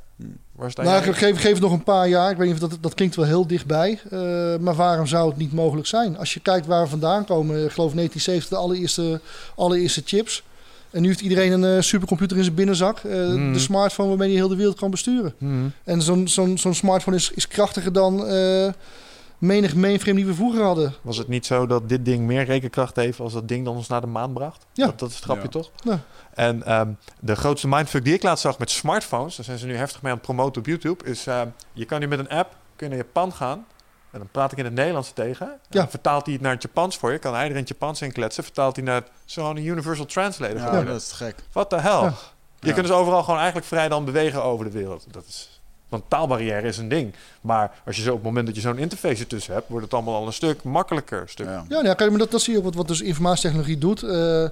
Waar 0.51 0.71
sta 0.71 0.83
Nou, 0.83 1.13
geef, 1.13 1.39
geef 1.41 1.51
het 1.53 1.61
nog 1.61 1.71
een 1.71 1.83
paar 1.83 2.07
jaar. 2.07 2.31
Ik 2.31 2.37
weet 2.37 2.53
niet 2.53 2.63
of 2.63 2.69
dat, 2.69 2.77
dat 2.81 2.93
klinkt 2.93 3.15
wel 3.15 3.25
heel 3.25 3.47
dichtbij. 3.47 3.99
eh, 4.09 4.19
maar 4.57 4.75
waarom 4.75 5.07
zou 5.07 5.29
het 5.29 5.37
niet 5.37 5.53
mogelijk 5.53 5.87
zijn? 5.87 6.17
Als 6.17 6.33
je 6.33 6.39
kijkt 6.39 6.65
waar 6.65 6.83
we 6.83 6.89
vandaan 6.89 7.25
komen. 7.25 7.55
Ik 7.65 7.71
geloof 7.71 7.93
1970 7.93 8.49
de 8.49 8.55
allereerste, 8.63 9.21
allereerste 9.55 10.01
chips. 10.05 10.43
En 10.91 11.01
nu 11.01 11.07
heeft 11.07 11.21
iedereen 11.21 11.51
een 11.51 11.75
eh, 11.77 11.81
supercomputer 11.81 12.37
in 12.37 12.43
zijn 12.43 12.55
binnenzak. 12.55 12.97
eh, 12.97 13.25
Hmm. 13.25 13.53
De 13.53 13.59
smartphone 13.59 14.09
waarmee 14.09 14.29
je 14.29 14.35
heel 14.35 14.47
de 14.47 14.55
wereld 14.55 14.79
kan 14.79 14.91
besturen. 14.91 15.33
Hmm. 15.37 15.71
En 15.83 16.01
zo'n 16.01 16.27
zo'n 16.27 16.57
zo'n 16.57 16.73
smartphone 16.73 17.15
is, 17.15 17.31
is 17.31 17.47
krachtiger 17.47 17.93
dan 17.93 18.25
eh, 18.27 18.71
menig 19.37 19.75
mainframe 19.75 20.15
die 20.17 20.25
we 20.25 20.33
vroeger 20.33 20.61
hadden. 20.63 20.93
Was 21.01 21.17
het 21.17 21.27
niet 21.27 21.45
zo 21.45 21.65
dat 21.67 21.89
dit 21.89 22.05
ding 22.05 22.25
meer 22.25 22.43
rekenkracht 22.43 22.95
heeft 22.95 23.19
als 23.19 23.33
dat 23.33 23.47
ding 23.47 23.65
dan 23.65 23.75
ons 23.75 23.87
naar 23.87 24.01
de 24.01 24.07
maan 24.07 24.33
bracht? 24.33 24.65
Ja. 24.73 24.85
Dat, 24.85 24.99
dat 24.99 25.09
is 25.09 25.15
het 25.15 25.23
grapje 25.23 25.43
Ja. 25.43 25.49
toch? 25.49 25.71
Ja. 25.83 25.99
En 26.33 26.63
ehm, 26.65 26.89
de 27.19 27.35
grootste 27.35 27.67
mindfuck 27.67 28.03
die 28.03 28.13
ik 28.13 28.23
laatst 28.23 28.43
zag 28.43 28.59
met 28.59 28.69
smartphones, 28.69 29.35
daar 29.35 29.45
zijn 29.45 29.57
ze 29.57 29.65
nu 29.65 29.75
heftig 29.75 30.01
mee 30.01 30.11
aan 30.11 30.17
het 30.17 30.25
promoten 30.27 30.61
op 30.61 30.67
YouTube, 30.67 31.05
is 31.05 31.27
ehm, 31.27 31.47
je 31.73 31.85
kan 31.85 31.99
nu 31.99 32.07
met 32.07 32.19
een 32.19 32.29
app 32.29 32.55
kun 32.75 32.89
je 32.89 32.95
naar 32.95 33.05
Japan 33.05 33.33
gaan. 33.33 33.65
En 34.11 34.19
dan 34.19 34.27
praat 34.31 34.51
ik 34.51 34.57
in 34.57 34.63
het 34.65 34.73
Nederlands 34.73 35.11
tegen. 35.13 35.47
En 35.47 35.59
Ja. 35.69 35.89
Vertaalt 35.89 36.23
hij 36.25 36.33
het 36.33 36.43
naar 36.43 36.53
het 36.53 36.61
Japans 36.61 36.97
voor 36.97 37.11
je. 37.11 37.17
Kan 37.19 37.33
hij 37.33 37.43
er 37.43 37.49
in 37.49 37.55
het 37.55 37.67
Japans 37.67 38.01
in 38.01 38.11
kletsen. 38.11 38.43
Vertaalt 38.43 38.75
hij 38.75 38.85
naar 38.85 38.95
het 38.95 39.09
zo'n 39.25 39.57
universal 39.57 40.05
translator. 40.05 40.57
Ja, 40.57 40.83
dat 40.83 41.01
is 41.01 41.11
gek. 41.11 41.35
What 41.51 41.69
the 41.69 41.75
hell? 41.77 41.91
Ja. 42.01 42.13
Je 42.59 42.67
Ja. 42.67 42.73
kunt 42.73 42.87
dus 42.87 42.95
overal 42.95 43.23
gewoon 43.23 43.37
eigenlijk 43.37 43.67
vrij 43.67 43.89
dan 43.89 44.05
bewegen 44.05 44.43
over 44.43 44.65
de 44.65 44.71
wereld. 44.71 45.05
Dat 45.11 45.23
is, 45.27 45.61
want 45.89 46.03
taalbarrière 46.07 46.67
is 46.67 46.77
een 46.77 46.89
ding. 46.89 47.13
Maar 47.41 47.71
als 47.85 47.95
je 47.95 48.01
zo 48.01 48.09
op 48.09 48.15
het 48.15 48.25
moment 48.25 48.45
dat 48.45 48.55
je 48.55 48.61
zo'n 48.61 48.77
interface 48.77 49.21
ertussen 49.21 49.53
hebt, 49.53 49.69
wordt 49.69 49.85
het 49.85 49.93
allemaal 49.93 50.15
al 50.15 50.27
een 50.27 50.33
stuk 50.33 50.63
makkelijker. 50.63 51.21
Een 51.21 51.29
stuk. 51.29 51.45
Ja. 51.45 51.51
Ja, 51.51 51.63
nou 51.69 51.85
ja 51.85 51.93
kijk, 51.93 52.09
maar 52.09 52.19
dat, 52.19 52.31
dat 52.31 52.41
zie 52.41 52.51
je 52.53 52.59
ook 52.59 52.65
wat, 52.65 52.75
wat 52.75 52.87
dus 52.87 53.01
informatietechnologie 53.01 53.77
doet. 53.77 54.03
Eh, 54.03 54.45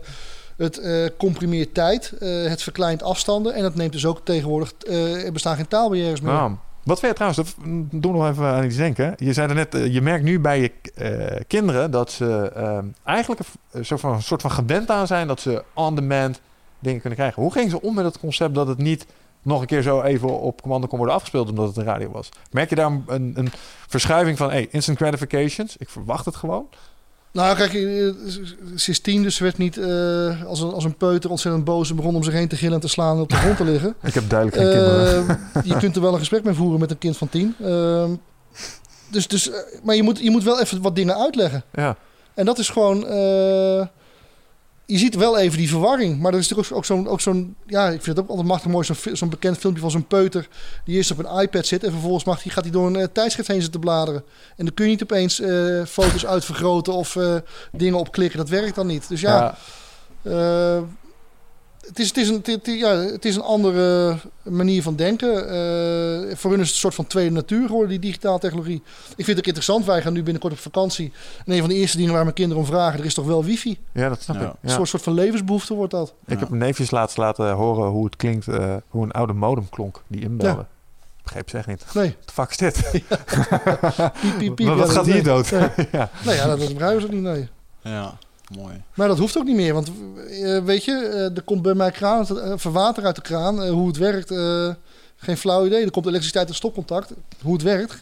het 0.58 0.78
eh, 0.78 1.06
comprimeert 1.17 1.74
tijd, 1.74 2.12
eh, 2.20 2.30
het 2.43 2.63
verkleint 2.63 3.04
afstanden 3.04 3.54
en 3.54 3.63
het 3.63 3.76
neemt 3.76 3.91
dus 3.91 4.06
ook 4.06 4.20
tegenwoordig, 4.26 4.74
eh, 4.88 5.26
er 5.26 5.32
bestaan 5.32 5.56
geen 5.56 5.67
taalbarrières 5.67 6.22
meer. 6.22 6.34
Nou, 6.34 6.56
wat 6.88 7.00
je 7.00 7.13
trouwens, 7.13 7.38
dat 7.38 7.56
doe 8.02 8.12
nog 8.12 8.30
even 8.30 8.45
aan 8.45 8.63
iets 8.63 8.76
denken. 8.76 9.13
Je 9.17 9.34
zei 9.34 9.50
er 9.50 9.56
net, 9.56 9.76
eh, 9.76 9.93
je 9.93 10.02
merkt 10.02 10.23
nu 10.23 10.39
bij 10.39 10.62
je 10.62 10.71
eh, 10.95 11.41
kinderen 11.47 11.91
dat 11.91 12.12
ze 12.12 12.52
eh, 12.56 12.80
eigenlijk 13.04 13.41
een, 13.71 13.86
soort 13.86 14.00
van, 14.00 14.13
een 14.13 14.21
soort 14.21 14.41
van 14.41 14.52
gewend 14.52 14.89
aan 14.89 15.08
zijn 15.08 15.28
dat 15.28 15.39
ze 15.39 15.63
on-demand 15.73 16.41
dingen 16.80 17.00
kunnen 17.00 17.19
krijgen. 17.19 17.41
Hoe 17.41 17.52
gingen 17.52 17.69
ze 17.69 17.82
om 17.82 17.95
met 17.95 18.06
het 18.06 18.19
concept 18.19 18.56
dat 18.56 18.67
het 18.67 18.78
niet 18.78 19.06
nog 19.41 19.62
een 19.62 19.67
keer 19.67 19.82
zo 19.82 20.02
even 20.02 20.39
op 20.39 20.62
commando 20.62 20.88
kon 20.88 20.97
worden 20.97 21.15
afgespeeld 21.15 21.50
omdat 21.50 21.67
het 21.67 21.78
een 21.78 21.84
radio 21.84 22.12
was? 22.12 22.30
Merk 22.52 22.69
je 22.69 22.76
daar 22.76 22.91
een, 22.91 23.04
een, 23.08 23.32
een 23.36 23.52
verschuiving 23.88 24.38
van, 24.38 24.50
hey, 24.50 24.67
instant 24.71 24.97
gratifications, 24.97 25.78
ik 25.78 25.89
verwacht 25.89 26.26
het 26.26 26.36
gewoon? 26.36 26.67
Nou, 27.38 27.56
kijk, 27.56 27.73
eh, 27.73 27.80
ze 28.76 28.91
is 28.91 29.00
tien, 29.00 29.23
dus 29.23 29.36
ze 29.36 29.43
werd 29.43 29.58
niet 29.58 29.78
eh, 29.78 30.43
als, 30.43 30.62
een, 30.62 30.71
als 30.71 30.84
een 30.84 30.95
peuter 30.95 31.30
ontzettend 31.30 31.63
boos 31.63 31.89
en 31.89 31.95
begon 31.95 32.15
om 32.15 32.23
zich 32.23 32.34
heen 32.34 32.47
te 32.47 32.56
gillen 32.56 32.73
en 32.73 32.80
te 32.80 32.88
slaan 32.88 33.15
en 33.15 33.21
op 33.21 33.30
de 33.30 33.36
grond 33.36 33.58
te 33.58 33.63
liggen. 33.71 33.95
Ik 34.04 34.13
heb 34.13 34.30
duidelijk 34.30 34.62
geen 34.62 34.71
kinderen. 34.71 35.28
Eh, 35.54 35.63
je 35.63 35.78
kunt 35.78 35.95
er 35.95 36.02
wel 36.02 36.13
een 36.13 36.19
gesprek 36.19 36.43
mee 36.43 36.54
voeren 36.54 36.80
met 36.80 36.91
een 36.91 36.97
kind 36.97 37.17
van 37.17 37.30
tien. 37.30 37.56
Ehm, 37.62 38.12
dus, 39.08 39.28
dus, 39.28 39.50
maar 39.84 39.95
je 39.95 40.04
moet, 40.04 40.19
je 40.19 40.32
moet 40.32 40.43
wel 40.43 40.62
even 40.62 40.82
wat 40.82 40.95
dingen 40.95 41.17
uitleggen. 41.17 41.63
Ja. 41.73 41.97
En 42.34 42.45
dat 42.45 42.60
is 42.60 42.69
gewoon. 42.69 43.06
Je 44.89 44.97
ziet 44.97 45.15
wel 45.15 45.38
even 45.38 45.58
die 45.58 45.69
verwarring. 45.69 46.19
Maar 46.19 46.34
er 46.34 46.39
is 46.39 46.47
natuurlijk 46.50 46.76
ook, 46.78 46.86
zo'n. 46.86 47.08
Ook 47.08 47.21
zo'n 47.21 47.56
ja, 47.65 47.86
ik 47.86 48.02
vind 48.02 48.06
het 48.06 48.19
ook 48.19 48.30
altijd 48.30 48.47
machtig 48.47 48.71
mooi. 48.71 48.88
Zo'n 49.13 49.30
bekend 49.30 49.58
filmpje 49.58 49.82
van 49.82 49.91
zo'n 49.91 50.08
peuter. 50.08 50.47
die 50.86 50.95
eerst 50.95 51.12
op 51.12 51.17
een 51.17 51.41
iPad 51.41 51.65
zit. 51.65 51.84
en 51.84 51.91
vervolgens 51.91 52.23
mag 52.23 52.41
die, 52.41 52.52
gaat 52.52 52.63
hij 52.63 52.71
door 52.71 52.88
een 52.88 52.95
eh, 52.95 53.08
tijdschrift 53.12 53.47
heen 53.47 53.62
zitten 53.62 53.80
bladeren. 53.80 54.23
En 54.56 54.65
dan 54.65 54.73
kun 54.73 54.86
je 54.86 54.91
niet 54.91 55.04
opeens 55.04 55.39
eh, 55.39 55.86
foto's 55.86 56.26
uitvergroten. 56.26 56.93
of 56.93 57.15
eh, 57.15 57.36
dingen 57.71 58.00
opklikken. 58.00 58.38
Dat 58.38 58.50
werkt 58.50 58.76
dan 58.76 58.88
niet. 58.88 59.08
Dus 59.08 59.21
ja. 59.21 59.58
eh, 60.21 60.82
het 61.88 62.00
is, 62.00 62.08
het, 62.08 62.17
is 62.17 62.30
een, 62.30 62.41
het, 62.43 62.60
ja, 62.65 62.89
het 62.95 63.26
is 63.26 63.36
een 63.36 63.41
andere 63.41 64.17
manier 64.43 64.82
van 64.82 64.95
denken. 64.95 65.50
Eh, 65.50 66.36
voor 66.36 66.52
hun 66.52 66.60
is 66.60 66.65
het 66.65 66.73
een 66.76 66.80
soort 66.82 66.95
van 66.95 67.08
tweede 67.08 67.32
natuur 67.32 67.65
geworden, 67.67 67.89
die 67.89 68.00
digitale 68.00 68.39
technologie. 68.39 68.82
Ik 69.15 69.26
vind 69.26 69.28
het 69.28 69.38
ook 69.38 69.45
interessant. 69.45 69.86
Wij 69.86 70.02
gaan 70.02 70.13
nu 70.13 70.23
binnenkort 70.23 70.54
op 70.54 70.60
vakantie. 70.60 71.12
En 71.45 71.54
een 71.54 71.60
van 71.60 71.69
de 71.69 71.76
eerste 71.76 71.97
dingen 71.97 72.13
waar 72.13 72.23
mijn 72.23 72.36
kinderen 72.36 72.63
om 72.63 72.69
vragen... 72.69 73.00
er 73.00 73.06
is 73.06 73.13
toch 73.13 73.26
wel 73.26 73.43
wifi? 73.43 73.78
ja, 73.91 74.10
dat 74.10 74.21
snap 74.21 74.36
Ja. 74.39 74.45
ik. 74.47 74.54
Een 74.62 74.69
soort, 74.69 74.88
soort 74.89 75.04
van 75.04 75.13
levensbehoefte 75.13 75.73
wordt 75.73 75.91
dat. 75.91 76.13
Ik 76.26 76.34
Ja. 76.34 76.39
heb 76.39 76.50
mijn 76.50 76.62
neefjes 76.62 76.91
laatst 76.91 77.17
laten 77.17 77.52
horen 77.52 77.89
hoe 77.89 78.06
het 78.06 78.15
klinkt, 78.15 78.47
eh, 78.47 78.76
hoe 78.88 79.04
een 79.04 79.12
oude 79.12 79.34
modem 79.34 79.69
klonk 79.69 80.02
die 80.08 80.21
inbelde. 80.21 80.60
Ja. 80.60 80.67
Begreep 81.23 81.50
ze 81.50 81.58
echt 81.58 81.67
niet. 81.67 81.86
Nee, 81.93 82.15
Wat 82.26 82.34
fuck 82.34 82.50
is 82.50 82.58
dit? 82.58 82.89
piep, 84.21 84.38
piep, 84.38 84.56
piep. 84.56 84.60
Maar 84.60 84.67
Ja, 84.67 84.76
wat 84.76 84.86
dat- 84.88 84.95
gaat 84.95 85.06
hier 85.06 85.13
nee. 85.13 85.23
dood? 85.23 85.52
Nee. 85.52 85.62
ja. 85.91 86.10
Nou 86.23 86.36
ja, 86.36 86.45
dat, 86.47 86.58
begrijpen 86.58 87.02
ze 87.02 87.08
ook 87.08 87.13
niet, 87.13 87.21
nee. 87.21 87.47
Ja, 87.82 88.17
mooi. 88.56 88.82
Maar 88.94 89.08
dat 89.08 89.18
hoeft 89.18 89.38
ook 89.38 89.44
niet 89.46 89.56
meer. 89.56 89.74
Want 89.74 89.92
eh, 90.44 90.64
weet 90.64 90.84
je, 90.86 90.92
eh, 90.92 91.36
er 91.36 91.42
komt 91.42 91.62
bij 91.62 91.74
mij 91.74 91.92
kraan, 91.92 92.40
eh, 92.40 92.54
verwater 92.56 93.06
uit 93.06 93.16
de 93.16 93.22
kraan. 93.22 93.68
Hoe 93.68 93.88
het 93.88 93.98
werkt, 93.98 94.32
eh, 94.32 94.74
geen 95.18 95.38
flauw 95.38 95.66
idee. 95.66 95.84
Er 95.86 95.92
komt 95.92 96.06
elektriciteit 96.06 96.48
en 96.50 96.56
stopcontact. 96.56 97.14
Hoe 97.42 97.54
het 97.54 97.62
werkt. 97.62 97.94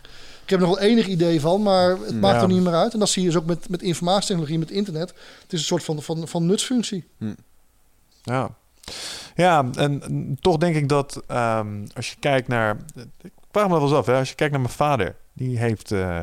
Ik 0.43 0.49
heb 0.51 0.59
er 0.61 0.67
nog 0.67 0.75
wel 0.79 0.87
enig 0.87 1.07
idee 1.07 1.41
van, 1.41 1.61
maar 1.63 1.89
het 1.89 2.19
maakt 2.21 2.35
Ja. 2.35 2.41
er 2.41 2.47
niet 2.47 2.63
meer 2.63 2.73
uit. 2.73 2.93
En 2.93 2.99
dat 2.99 3.09
zie 3.09 3.21
je 3.23 3.27
dus 3.27 3.37
ook 3.37 3.45
met, 3.45 3.69
met 3.69 3.81
informatietechnologie, 3.81 4.59
met 4.59 4.71
internet. 4.71 5.09
Het 5.41 5.53
is 5.53 5.59
een 5.59 5.65
soort 5.65 5.83
van, 5.83 6.01
van, 6.01 6.27
van 6.27 6.45
nutsfunctie. 6.45 7.03
Ja. 8.23 8.49
Ja, 9.35 9.69
en, 9.75 10.37
toch 10.41 10.57
denk 10.57 10.75
ik 10.75 10.89
dat 10.89 11.21
ehm, 11.27 11.85
als 11.95 12.09
je 12.09 12.15
kijkt 12.19 12.47
naar... 12.47 12.77
Ik 13.21 13.31
vraag 13.51 13.63
me 13.63 13.69
dat 13.69 13.79
wel 13.79 13.89
eens 13.89 13.97
af, 13.97 14.05
hè. 14.05 14.17
Als 14.17 14.29
je 14.29 14.35
kijkt 14.35 14.53
naar 14.53 14.61
mijn 14.61 14.73
vader, 14.73 15.15
die 15.33 15.57
heeft... 15.57 15.91
eh, 15.91 16.19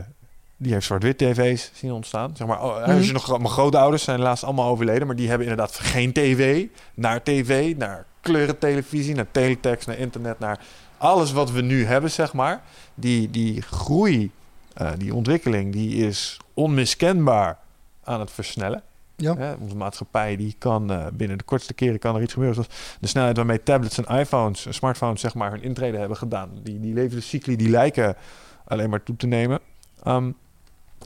die 0.62 0.72
heeft 0.72 0.86
zwart-wit 0.86 1.18
tv's 1.18 1.70
zien 1.74 1.92
ontstaan. 1.92 2.36
Zeg 2.36 2.46
maar, 2.46 2.62
oh, 2.62 2.82
als 2.82 3.06
je 3.06 3.12
nog, 3.12 3.38
mijn 3.38 3.48
grootouders 3.48 4.04
zijn 4.04 4.18
helaas 4.18 4.44
allemaal 4.44 4.68
overleden, 4.68 5.06
maar 5.06 5.16
die 5.16 5.28
hebben 5.28 5.46
inderdaad 5.46 5.78
geen 5.78 6.12
tv, 6.12 6.66
naar 6.94 7.22
tv, 7.22 7.76
naar 7.76 8.06
kleurentelevisie, 8.20 9.14
naar 9.14 9.30
teletext, 9.30 9.86
naar 9.86 9.98
internet, 9.98 10.38
naar 10.38 10.60
alles 10.96 11.32
wat 11.32 11.50
we 11.50 11.60
nu 11.60 11.84
hebben, 11.84 12.10
zeg 12.10 12.32
maar. 12.32 12.62
Die, 12.94 13.30
die 13.30 13.62
groei, 13.62 14.30
eh, 14.74 14.90
die 14.98 15.14
ontwikkeling, 15.14 15.72
die 15.72 16.06
is 16.06 16.38
onmiskenbaar 16.54 17.58
aan 18.04 18.20
het 18.20 18.30
versnellen. 18.30 18.82
Ja. 19.16 19.36
Hè, 19.36 19.52
onze 19.52 19.76
maatschappij 19.76 20.36
die 20.36 20.54
kan 20.58 20.90
eh, 20.90 21.06
binnen 21.12 21.38
de 21.38 21.44
kortste 21.44 21.74
keren 21.74 21.98
kan 21.98 22.16
er 22.16 22.22
iets 22.22 22.32
gebeuren. 22.32 22.54
Zoals 22.54 22.96
de 23.00 23.06
snelheid 23.06 23.36
waarmee 23.36 23.62
tablets 23.62 23.98
en 23.98 24.18
iPhones, 24.18 24.66
en 24.66 24.74
smartphones, 24.74 25.20
zeg 25.20 25.34
maar, 25.34 25.50
hun 25.50 25.62
intrede 25.62 25.98
hebben 25.98 26.16
gedaan. 26.16 26.50
Die, 26.62 26.80
die 26.80 26.94
levenscycli 26.94 27.56
die 27.56 27.70
lijken 27.70 28.16
alleen 28.64 28.90
maar 28.90 29.02
toe 29.02 29.16
te 29.16 29.26
nemen. 29.26 29.60
Ehm, 30.02 30.30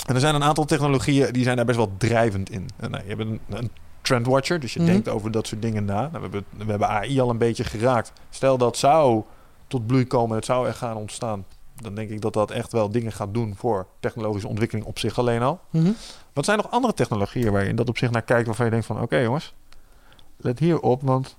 en 0.07 0.15
er 0.15 0.21
zijn 0.21 0.35
een 0.35 0.43
aantal 0.43 0.65
technologieën 0.65 1.33
die 1.33 1.45
zijn 1.45 1.57
daar 1.57 1.65
best 1.65 1.79
wel 1.79 1.93
drijvend 1.99 2.51
in. 2.51 2.69
En, 2.77 2.91
nou, 2.91 3.03
je 3.03 3.09
hebt 3.09 3.21
een, 3.21 3.41
een 3.49 3.71
trendwatcher, 4.03 4.61
dus 4.61 4.73
je 4.75 4.81
Mhm. 4.81 4.89
denkt 4.91 5.09
over 5.09 5.31
dat 5.31 5.47
soort 5.47 5.63
dingen 5.63 5.85
na. 5.85 6.01
Nou, 6.01 6.11
we, 6.13 6.19
hebben, 6.21 6.45
we 6.57 6.65
hebben 6.71 6.89
AI 6.89 7.21
al 7.21 7.31
een 7.31 7.39
beetje 7.39 7.65
geraakt. 7.65 8.13
Stel 8.31 8.59
dat 8.59 8.77
zou 8.77 9.23
tot 9.67 9.87
bloei 9.87 10.07
komen 10.07 10.31
en 10.31 10.37
het 10.37 10.45
zou 10.45 10.69
echt 10.69 10.79
gaan 10.79 10.97
ontstaan. 10.97 11.45
Dan 11.77 11.95
denk 11.95 12.11
ik 12.11 12.21
dat 12.21 12.33
dat 12.33 12.51
echt 12.51 12.73
wel 12.73 12.91
dingen 12.91 13.13
gaat 13.13 13.35
doen 13.35 13.55
voor 13.57 13.87
technologische 14.01 14.49
ontwikkeling 14.49 14.87
op 14.87 14.99
zich 14.99 15.19
alleen 15.19 15.43
al. 15.43 15.61
Mhm. 15.71 15.91
Wat 16.33 16.45
zijn 16.45 16.57
nog 16.57 16.71
andere 16.71 16.95
technologieën 16.95 17.53
waar 17.53 17.63
je 17.63 17.69
in 17.69 17.77
dat 17.77 17.89
opzicht 17.89 18.13
naar 18.13 18.23
kijkt 18.23 18.47
waarvan 18.47 18.65
je 18.65 18.71
denkt 18.71 18.87
van 18.87 19.01
oké 19.01 19.17
jongens, 19.19 19.55
let 20.37 20.59
hier 20.59 20.81
op, 20.81 21.03
want 21.03 21.37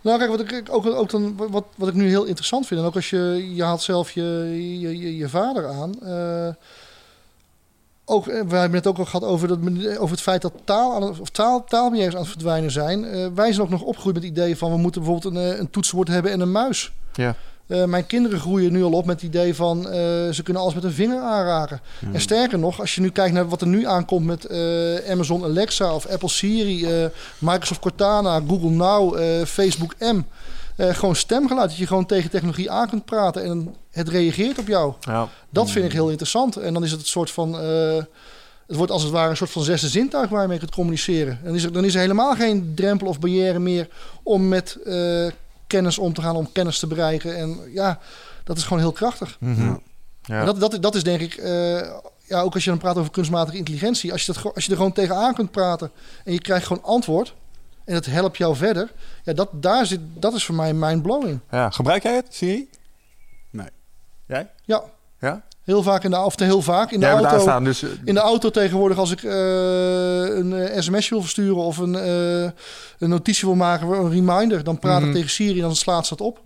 Nou, 0.00 0.18
kijk, 0.18 0.30
wat 0.30 0.40
ik 0.40 0.66
ook, 0.70 0.86
ook 0.86 1.10
dan, 1.10 1.36
wat, 1.36 1.64
wat 1.74 1.88
ik 1.88 1.94
nu 1.94 2.08
heel 2.08 2.24
interessant 2.24 2.66
vind, 2.66 2.80
en 2.80 2.86
ook 2.86 2.94
als 2.94 3.10
je, 3.10 3.50
je 3.54 3.62
haalt 3.64 3.82
zelf 3.82 4.10
je, 4.10 4.22
je, 4.80 4.98
je, 4.98 5.16
je 5.16 5.28
vader 5.28 5.66
aan. 5.68 6.02
eh, 6.02 6.54
ook, 8.08 8.26
eh, 8.28 8.40
we 8.48 8.56
hebben 8.56 8.78
het 8.78 8.86
ook 8.86 8.98
al 8.98 9.04
gehad 9.04 9.24
over, 9.24 9.48
dat, 9.48 9.60
men- 9.60 9.98
over 9.98 10.10
het 10.14 10.20
feit 10.20 10.42
dat 10.42 10.52
taal 10.64 10.94
aan 10.94 11.02
het, 11.02 11.20
of 11.20 11.30
taal, 11.30 11.64
taalbarrières 11.64 12.14
aan 12.14 12.20
het 12.20 12.30
verdwijnen 12.30 12.70
zijn. 12.70 13.04
Eh, 13.04 13.26
wij 13.34 13.52
zijn 13.52 13.64
ook 13.64 13.70
nog 13.72 13.82
opgegroeid 13.82 14.14
met 14.14 14.24
het 14.24 14.32
idee 14.32 14.56
van 14.56 14.70
we 14.70 14.76
moeten 14.78 15.02
bijvoorbeeld 15.02 15.34
een, 15.34 15.42
eh, 15.52 15.58
een 15.58 15.70
toetsenbord 15.70 16.08
hebben 16.08 16.32
en 16.32 16.40
een 16.40 16.52
muis. 16.52 16.92
ja, 17.14 17.34
Eh, 17.66 17.84
mijn 17.84 18.06
kinderen 18.06 18.40
groeien 18.40 18.72
nu 18.72 18.82
al 18.84 18.92
op 18.92 19.06
met 19.06 19.14
het 19.20 19.30
idee 19.30 19.54
van 19.54 19.78
eh, 19.88 19.92
ze 20.30 20.40
kunnen 20.44 20.62
alles 20.62 20.74
met 20.74 20.84
een 20.84 20.92
vinger 20.92 21.20
aanraken. 21.20 21.80
En 22.12 22.20
sterker 22.20 22.58
nog, 22.58 22.80
als 22.80 22.94
je 22.94 23.00
nu 23.00 23.10
kijkt 23.10 23.34
naar 23.34 23.48
wat 23.48 23.60
er 23.60 23.66
nu 23.66 23.86
aankomt 23.86 24.26
met 24.26 24.44
eh, 24.44 25.10
Amazon 25.10 25.44
Alexa 25.44 25.94
of 25.94 26.06
Apple 26.06 26.28
Siri, 26.28 26.84
eh, 27.02 27.08
Microsoft 27.38 27.80
Cortana, 27.80 28.40
Google 28.48 28.70
Now, 28.70 29.16
eh, 29.18 29.44
Facebook 29.44 29.94
M. 29.98 30.20
eh, 30.76 30.94
gewoon 30.94 31.16
stemgeluid, 31.16 31.68
dat 31.68 31.78
je 31.78 31.86
gewoon 31.86 32.06
tegen 32.06 32.30
technologie 32.30 32.70
aan 32.70 32.88
kunt 32.88 33.04
praten 33.04 33.44
en 33.44 33.74
het 33.90 34.08
reageert 34.08 34.58
op 34.58 34.66
jou. 34.66 34.92
ja, 35.00 35.28
Dat 35.50 35.70
vind 35.70 35.84
ik 35.84 35.92
heel 35.92 36.08
interessant. 36.08 36.56
En 36.56 36.74
dan 36.74 36.84
is 36.84 36.90
het 36.90 37.00
een 37.00 37.06
soort 37.06 37.30
van. 37.30 37.60
eh, 37.60 38.02
het 38.66 38.76
wordt 38.76 38.92
als 38.92 39.02
het 39.02 39.12
ware 39.12 39.30
een 39.30 39.36
soort 39.36 39.50
van 39.50 39.62
zesde 39.62 39.88
zintuig 39.88 40.28
waar 40.30 40.42
je 40.42 40.48
mee 40.48 40.58
kunt 40.58 40.70
communiceren. 40.70 41.32
En 41.38 41.44
dan 41.44 41.54
is 41.54 41.64
er, 41.64 41.72
dan 41.72 41.84
is 41.84 41.94
er 41.94 42.00
helemaal 42.00 42.34
geen 42.34 42.72
drempel 42.74 43.06
of 43.06 43.18
barrière 43.20 43.58
meer 43.58 43.88
om 44.22 44.48
met 44.48 44.78
eh, 44.84 45.26
kennis 45.66 45.98
om 45.98 46.12
te 46.14 46.22
gaan, 46.22 46.36
om 46.36 46.52
kennis 46.52 46.78
te 46.78 46.86
bereiken. 46.86 47.36
En 47.36 47.60
ja, 47.72 47.98
dat 48.44 48.56
is 48.56 48.62
gewoon 48.62 48.78
heel 48.78 48.92
krachtig. 48.92 49.36
Mhm. 49.40 49.74
ja. 50.22 50.40
En 50.40 50.46
dat, 50.46 50.60
dat, 50.60 50.82
dat 50.82 50.94
is 50.94 51.02
denk 51.02 51.20
ik, 51.20 51.34
eh, 51.34 51.80
ja, 52.28 52.40
ook 52.40 52.54
als 52.54 52.64
je 52.64 52.70
dan 52.70 52.78
praat 52.78 52.96
over 52.96 53.10
kunstmatige 53.10 53.56
intelligentie. 53.56 54.12
Als 54.12 54.26
je, 54.26 54.32
dat, 54.32 54.54
als 54.54 54.64
je 54.64 54.70
er 54.70 54.76
gewoon 54.76 54.92
tegenaan 54.92 55.34
kunt 55.34 55.50
praten 55.50 55.90
en 56.24 56.32
je 56.32 56.40
krijgt 56.40 56.66
gewoon 56.66 56.82
antwoord. 56.84 57.34
En 57.86 57.94
het 57.94 58.06
helpt 58.06 58.36
jou 58.36 58.56
verder. 58.56 58.92
Ja, 59.24 59.32
dat, 59.32 59.48
daar 59.52 59.86
zit, 59.86 60.00
dat 60.14 60.34
is 60.34 60.44
voor 60.44 60.54
mij 60.54 60.72
mindblowing. 60.74 61.40
Ja, 61.50 61.70
gebruik 61.70 62.02
jij 62.02 62.14
het, 62.14 62.26
Siri? 62.30 62.68
Nee. 63.50 63.68
Jij? 64.26 64.50
Ja, 64.64 64.82
Ja? 65.20 65.42
heel 65.64 65.82
vaak 65.82 66.04
in 66.04 66.10
de, 66.10 66.16
of 66.18 66.38
heel 66.38 66.62
vaak 66.62 66.90
in 66.90 67.00
de 67.00 67.06
Jij 67.06 67.14
auto. 67.14 67.60
dus... 67.64 67.82
eh, 67.82 67.90
In 68.04 68.14
de 68.14 68.20
auto 68.20 68.50
tegenwoordig, 68.50 68.98
als 68.98 69.10
ik 69.10 69.22
eh, 69.22 69.30
een 70.36 70.52
eh, 70.52 70.80
sms 70.80 71.08
wil 71.08 71.20
versturen 71.20 71.56
of 71.56 71.76
een, 71.78 71.94
eh, 71.94 72.42
een 72.98 73.08
notitie 73.08 73.48
wil 73.48 73.56
maken, 73.56 73.88
een 73.88 74.10
reminder, 74.10 74.64
dan 74.64 74.78
praat 74.78 74.98
Mhm. 75.00 75.08
ik 75.08 75.14
tegen 75.14 75.30
Siri 75.30 75.54
en 75.56 75.60
dan 75.66 75.76
slaat 75.76 76.06
ze 76.06 76.16
dat 76.16 76.26
op. 76.26 76.36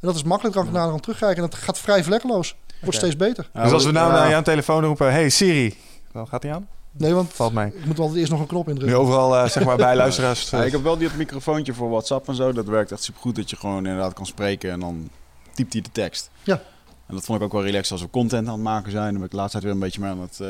En 0.00 0.10
dat 0.10 0.14
is 0.14 0.22
makkelijk, 0.22 0.54
dan 0.56 0.64
kan 0.72 0.86
ik 0.86 0.92
aan 0.92 1.00
terugkijken. 1.00 1.42
En 1.42 1.50
dat 1.50 1.58
gaat 1.58 1.78
vrij 1.78 2.04
vlekkeloos. 2.04 2.56
Wordt 2.80 2.96
steeds 2.96 3.16
beter. 3.16 3.50
dus 3.52 3.72
als 3.72 3.84
we 3.84 3.90
nou 3.92 4.12
naar 4.12 4.28
je 4.28 4.34
aan 4.34 4.42
de 4.42 4.50
telefoon 4.50 4.84
roepen... 4.84 5.12
Hey 5.12 5.28
Siri, 5.28 5.76
dan 6.12 6.28
gaat 6.28 6.42
hij 6.42 6.52
aan? 6.52 6.68
Nee, 6.96 7.14
want 7.14 7.32
Valt 7.32 7.52
mij. 7.52 7.72
ik 7.76 7.86
moet 7.86 7.98
altijd 7.98 8.18
eerst 8.18 8.30
nog 8.30 8.40
een 8.40 8.46
knop 8.46 8.66
Nu 8.66 8.72
indrukken. 8.72 8.98
overal, 9.00 9.36
eh, 9.36 9.48
zeg 9.48 9.64
maar, 9.64 9.76
bij 9.76 9.96
luisteraars... 10.04 10.50
Ja, 10.50 10.62
ik 10.64 10.72
heb 10.72 10.82
wel 10.82 10.96
dit 10.98 11.16
microfoontje 11.16 11.74
voor 11.74 11.88
WhatsApp 11.90 12.28
en 12.28 12.34
zo. 12.34 12.52
Dat 12.52 12.66
werkt 12.66 12.92
echt 12.92 13.02
super 13.02 13.20
goed 13.20 13.36
dat 13.36 13.50
je 13.50 13.56
gewoon 13.56 13.76
inderdaad 13.86 14.12
kan 14.12 14.26
spreken 14.26 14.70
en 14.70 14.80
dan 14.80 15.08
typt 15.54 15.72
hij 15.72 15.82
de 15.82 15.90
tekst. 15.92 16.30
Ja. 16.42 16.62
En 17.06 17.14
dat 17.14 17.24
vond 17.24 17.38
ik 17.38 17.44
ook 17.44 17.52
wel 17.52 17.62
relaxed 17.64 17.92
als 17.92 18.00
we 18.00 18.10
content 18.10 18.46
aan 18.48 18.54
het 18.54 18.62
maken 18.62 18.90
zijn. 18.90 19.04
Dan 19.04 19.14
ben 19.14 19.24
ik 19.24 19.30
de 19.30 19.36
laatste 19.36 19.52
tijd 19.60 19.64
weer 19.64 19.72
een 19.72 19.86
beetje 19.88 20.00
meer 20.00 20.10
aan 20.10 20.20
het... 20.20 20.40
eh, 20.40 20.48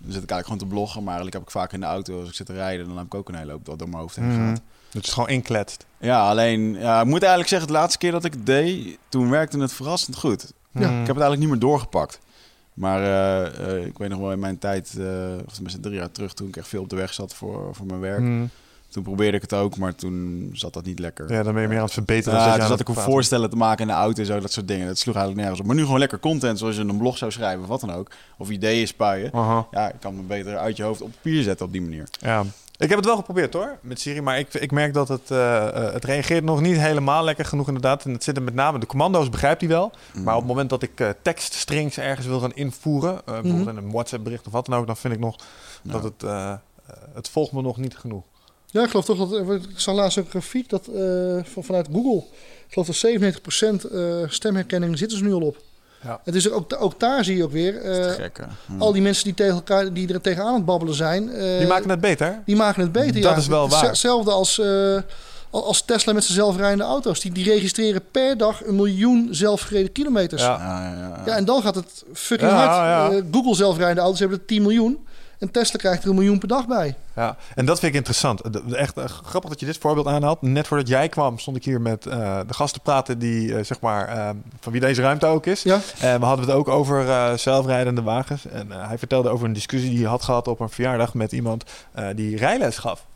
dan 0.00 0.12
zit 0.12 0.22
ik 0.22 0.30
eigenlijk 0.30 0.44
gewoon 0.44 0.58
te 0.58 0.66
bloggen. 0.66 0.98
Maar 1.04 1.14
eigenlijk 1.14 1.36
heb 1.36 1.42
ik 1.46 1.50
vaak 1.60 1.72
in 1.72 1.80
de 1.80 1.86
auto, 1.86 2.20
als 2.20 2.28
ik 2.28 2.34
zit 2.34 2.46
te 2.46 2.52
rijden, 2.52 2.86
dan 2.88 2.96
heb 2.96 3.06
ik 3.06 3.14
ook 3.14 3.28
een 3.28 3.34
hele 3.34 3.52
hoop 3.52 3.64
dat 3.64 3.78
door 3.78 3.88
mijn 3.88 4.00
hoofd 4.00 4.16
heen 4.16 4.28
Mhm. 4.28 4.48
gaat. 4.48 4.60
Dat 4.92 5.02
is 5.04 5.12
gewoon 5.12 5.28
inkletst. 5.28 5.86
Ja, 5.98 6.28
alleen, 6.28 6.74
ja, 6.78 7.00
ik 7.00 7.06
moet 7.06 7.18
eigenlijk 7.20 7.48
zeggen, 7.48 7.66
de 7.68 7.72
laatste 7.74 7.98
keer 7.98 8.12
dat 8.12 8.24
ik 8.24 8.32
het 8.32 8.46
deed, 8.46 8.98
toen 9.08 9.30
werkte 9.30 9.58
het 9.58 9.72
verrassend 9.72 10.16
goed. 10.16 10.52
Ja. 10.72 10.80
Ik 10.80 10.84
heb 10.86 10.90
het 10.98 11.06
eigenlijk 11.06 11.38
niet 11.40 11.48
meer 11.50 11.58
doorgepakt. 11.58 12.18
Maar 12.78 13.02
eh, 13.02 13.76
eh, 13.76 13.86
ik 13.86 13.98
weet 13.98 14.08
nog 14.08 14.18
wel 14.18 14.32
in 14.32 14.38
mijn 14.38 14.58
tijd, 14.58 14.94
eh 14.98 15.06
of 15.46 15.52
tenminste 15.52 15.80
drie 15.80 15.94
jaar 15.94 16.10
terug, 16.10 16.32
toen 16.32 16.48
ik 16.48 16.56
echt 16.56 16.68
veel 16.68 16.82
op 16.82 16.88
de 16.88 16.96
weg 16.96 17.12
zat 17.12 17.34
voor, 17.34 17.74
voor 17.74 17.86
mijn 17.86 18.00
werk. 18.00 18.20
Mhm. 18.20 18.44
Toen 18.88 19.02
probeerde 19.02 19.36
ik 19.36 19.42
het 19.42 19.52
ook, 19.52 19.76
maar 19.76 19.94
toen 19.94 20.50
zat 20.52 20.72
dat 20.72 20.84
niet 20.84 20.98
lekker. 20.98 21.32
Ja, 21.32 21.42
dan 21.42 21.52
ben 21.52 21.62
je 21.62 21.68
meer 21.68 21.76
aan 21.78 21.84
het 21.84 21.92
verbeteren. 21.92 22.38
Ja, 22.38 22.56
toen 22.56 22.66
zat 22.66 22.80
ik 22.80 22.86
hoe 22.86 22.94
praten. 22.94 23.12
voorstellen 23.12 23.50
te 23.50 23.56
maken 23.56 23.80
in 23.80 23.86
de 23.86 23.92
auto 23.92 24.20
en 24.20 24.26
zo, 24.26 24.40
dat 24.40 24.52
soort 24.52 24.68
dingen. 24.68 24.86
Dat 24.86 24.98
sloeg 24.98 25.14
eigenlijk 25.14 25.44
nergens 25.44 25.60
op. 25.60 25.66
Maar 25.66 25.76
nu 25.76 25.84
gewoon 25.84 25.98
lekker 25.98 26.18
content, 26.18 26.58
zoals 26.58 26.76
je 26.76 26.82
een 26.82 26.98
blog 26.98 27.18
zou 27.18 27.30
schrijven 27.30 27.62
of 27.62 27.68
wat 27.68 27.80
dan 27.80 27.92
ook. 27.92 28.10
Of 28.38 28.50
ideeën 28.50 28.86
spuien. 28.86 29.30
Ja, 29.70 29.88
ik 29.88 30.00
kan 30.00 30.16
me 30.16 30.22
beter 30.22 30.58
uit 30.58 30.76
je 30.76 30.82
hoofd 30.82 31.00
op 31.00 31.10
papier 31.12 31.42
zetten 31.42 31.66
op 31.66 31.72
die 31.72 31.82
manier. 31.82 32.08
Ja. 32.20 32.44
Ik 32.78 32.88
heb 32.88 32.98
het 32.98 33.06
wel 33.06 33.16
geprobeerd 33.16 33.52
hoor, 33.52 33.78
met 33.80 34.00
Siri, 34.00 34.20
maar 34.20 34.38
ik, 34.38 34.54
ik 34.54 34.70
merk 34.70 34.94
dat 34.94 35.08
het, 35.08 35.30
eh, 35.30 35.66
eh, 35.68 35.92
het 35.92 36.04
reageert 36.04 36.44
nog 36.44 36.60
niet 36.60 36.76
helemaal 36.76 37.24
lekker 37.24 37.44
genoeg 37.44 37.66
inderdaad. 37.66 38.04
En 38.04 38.12
het 38.12 38.24
zit 38.24 38.36
er 38.36 38.42
met 38.42 38.54
name, 38.54 38.78
de 38.78 38.86
commando's 38.86 39.28
begrijpt 39.28 39.60
hij 39.60 39.70
wel. 39.70 39.92
Maar 40.14 40.34
op 40.34 40.40
het 40.40 40.48
moment 40.48 40.70
dat 40.70 40.82
ik 40.82 41.00
eh, 41.00 41.08
tekststrings 41.22 41.98
ergens 41.98 42.26
wil 42.26 42.40
gaan 42.40 42.54
invoeren, 42.54 43.14
eh, 43.14 43.24
bijvoorbeeld 43.24 43.68
in 43.68 43.76
een 43.76 43.90
WhatsApp 43.90 44.24
bericht 44.24 44.46
of 44.46 44.52
wat 44.52 44.66
dan 44.66 44.78
ook, 44.78 44.86
dan 44.86 44.96
vind 44.96 45.14
ik 45.14 45.20
nog 45.20 45.36
dat 45.82 46.02
het, 46.02 46.22
het 47.14 47.28
volgt 47.28 47.52
me 47.52 47.62
nog 47.62 47.76
niet 47.76 47.96
genoeg. 47.96 48.24
Ja, 48.70 48.82
ik 48.82 48.90
geloof 48.90 49.04
toch 49.04 49.28
dat. 49.28 49.50
Ik 49.50 49.78
zag 49.78 49.94
laatst 49.94 50.16
een 50.16 50.26
grafiek 50.26 50.68
dat, 50.68 50.86
eh, 50.86 51.44
van, 51.44 51.64
vanuit 51.64 51.88
Google. 51.92 52.24
Ik 52.66 52.72
geloof 52.72 52.86
dat 52.86 52.96
97% 52.96 53.84
eh, 53.84 54.28
stemherkenning 54.28 54.98
zitten 54.98 55.18
ze 55.18 55.24
nu 55.24 55.32
al 55.32 55.40
op. 55.40 55.56
Ja. 56.04 56.20
Het 56.24 56.34
is 56.34 56.50
ook, 56.50 56.76
ook 56.78 57.00
daar 57.00 57.24
zie 57.24 57.36
je 57.36 57.44
ook 57.44 57.52
weer. 57.52 57.76
eh, 57.82 58.10
gek? 58.10 58.38
Ja. 58.38 58.48
al 58.78 58.92
die 58.92 59.02
mensen 59.02 59.24
die, 59.24 59.34
tegen 59.34 59.54
elkaar, 59.54 59.92
die 59.92 60.12
er 60.12 60.20
tegenaan 60.20 60.46
aan 60.48 60.54
het 60.54 60.64
babbelen 60.64 60.94
zijn. 60.94 61.32
eh, 61.32 61.58
Die 61.58 61.66
maken 61.66 61.90
het 61.90 62.00
beter. 62.00 62.42
die 62.44 62.56
maken 62.56 62.82
het 62.82 62.92
beter. 62.92 63.20
Dat 63.20 63.30
ja. 63.32 63.36
is 63.36 63.46
wel 63.46 63.68
waar. 63.68 63.84
Hetzelfde 63.86 64.30
als, 64.30 64.58
eh, 64.58 64.96
al- 65.50 65.66
als 65.66 65.82
Tesla 65.82 66.12
met 66.12 66.24
zijn 66.24 66.36
zelfrijdende 66.38 66.84
auto's. 66.84 67.20
Die, 67.20 67.32
die 67.32 67.44
registreren 67.44 68.02
per 68.10 68.36
dag 68.36 68.64
een 68.66 68.76
miljoen 68.76 69.28
zelfgereden 69.30 69.92
kilometers. 69.92 70.42
Ja. 70.42 70.56
Ja. 70.58 70.94
Ja, 71.00 71.22
ja, 71.26 71.36
en 71.36 71.44
dan 71.44 71.62
gaat 71.62 71.74
het 71.74 72.04
fucking 72.12 72.50
Ja, 72.50 72.56
hard. 72.56 72.70
ja. 73.12 73.16
Eh, 73.16 73.22
Google 73.32 73.54
zelfrijdende 73.54 74.00
auto's 74.00 74.18
hebben 74.20 74.38
er 74.38 74.44
10 74.44 74.62
miljoen. 74.62 75.06
En 75.38 75.50
Tesla 75.50 75.78
krijgt 75.78 76.02
er 76.02 76.08
een 76.08 76.14
miljoen 76.14 76.38
per 76.38 76.48
dag 76.48 76.66
bij. 76.66 76.94
Ja, 77.14 77.36
en 77.54 77.66
dat 77.66 77.78
vind 77.78 77.92
ik 77.92 77.98
interessant. 77.98 78.40
Echt 78.72 78.96
eh, 78.96 79.04
grappig 79.04 79.50
dat 79.50 79.60
je 79.60 79.66
dit 79.66 79.78
voorbeeld 79.78 80.06
aanhaalt. 80.06 80.42
Net 80.42 80.66
voordat 80.66 80.88
jij 80.88 81.08
kwam, 81.08 81.38
stond 81.38 81.56
ik 81.56 81.64
hier 81.64 81.80
met 81.80 82.06
eh, 82.06 82.40
de 82.46 82.54
gasten 82.54 82.80
praten 82.82 83.18
die, 83.18 83.54
eh, 83.56 83.64
zeg 83.64 83.80
maar, 83.80 84.34
van 84.60 84.72
wie 84.72 84.80
deze 84.80 85.02
ruimte 85.02 85.26
ook 85.26 85.46
is. 85.46 85.62
Ja, 85.62 85.80
En 86.00 86.20
we 86.20 86.26
hadden 86.26 86.46
het 86.46 86.54
ook 86.54 86.68
over 86.68 87.38
zelfrijdende 87.38 88.02
wagens. 88.02 88.46
En 88.46 88.70
hij 88.70 88.98
vertelde 88.98 89.28
over 89.28 89.46
een 89.46 89.52
discussie 89.52 89.90
die 89.90 89.98
hij 90.00 90.08
had 90.08 90.22
gehad 90.22 90.48
op 90.48 90.60
een 90.60 90.68
verjaardag 90.70 91.14
met 91.14 91.32
iemand 91.32 91.64
die 92.14 92.36
rijles 92.36 92.78
gaf. 92.78 93.06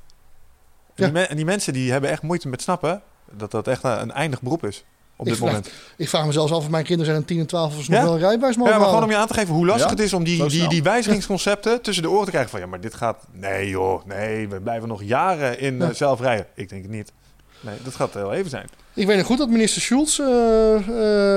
En, 0.94 1.06
Ja. 1.06 1.10
die, 1.12 1.26
en 1.26 1.36
die 1.36 1.44
mensen 1.44 1.72
die 1.72 1.92
hebben 1.92 2.10
echt 2.10 2.22
moeite 2.22 2.48
met 2.48 2.62
snappen 2.62 3.02
dat 3.30 3.50
dat 3.50 3.66
echt 3.68 3.84
een 3.84 4.12
eindig 4.12 4.42
beroep 4.42 4.64
is 4.66 4.84
op 5.22 5.28
Ik 5.28 5.32
dit 5.32 5.42
vraag- 5.42 5.52
moment. 5.56 5.70
ik 5.96 6.08
vraag 6.08 6.26
me 6.26 6.32
zelfs 6.32 6.52
af 6.52 6.58
of 6.58 6.68
mijn 6.68 6.84
kinderen 6.84 7.06
zijn 7.06 7.16
een 7.16 7.24
10 7.24 7.38
en 7.38 7.46
12 7.46 7.76
of 7.76 7.84
ze 7.84 7.90
Ja? 7.92 7.96
nog 7.96 8.06
wel 8.06 8.14
een 8.14 8.20
rijbewijs 8.20 8.56
mogen 8.56 8.72
Ja, 8.72 8.78
maar 8.78 8.88
gewoon 8.88 9.02
om 9.04 9.10
je 9.10 9.16
aan 9.16 9.26
te 9.26 9.34
geven 9.34 9.54
hoe 9.54 9.66
lastig 9.66 9.84
Ja? 9.84 9.90
het 9.90 10.00
is 10.04 10.12
om 10.12 10.24
die, 10.24 10.46
die, 10.48 10.68
die 10.68 10.82
wijzigingsconcepten 10.82 11.80
tussen 11.82 12.02
de 12.02 12.10
oren 12.10 12.24
te 12.24 12.30
krijgen. 12.30 12.50
Van 12.50 12.60
ja, 12.60 12.66
maar 12.66 12.80
dit 12.80 12.94
gaat. 12.94 13.24
Nee, 13.32 13.68
joh, 13.68 14.04
nee, 14.06 14.48
we 14.48 14.60
blijven 14.60 14.88
nog 14.88 15.02
jaren 15.02 15.58
in 15.60 15.78
Ja. 15.78 15.88
eh, 15.88 15.94
zelf 15.94 16.20
rijden. 16.20 16.46
Ik 16.54 16.68
denk 16.68 16.82
het 16.82 16.90
niet. 16.90 17.12
Nee, 17.60 17.74
dat 17.84 17.94
gaat 17.94 18.14
heel 18.14 18.32
even 18.32 18.50
zijn. 18.50 18.66
Ik 18.94 19.06
weet 19.06 19.16
nog 19.16 19.26
goed 19.26 19.38
dat 19.38 19.48
minister 19.48 19.82
Schulz, 19.82 20.18
eh, 20.18 20.74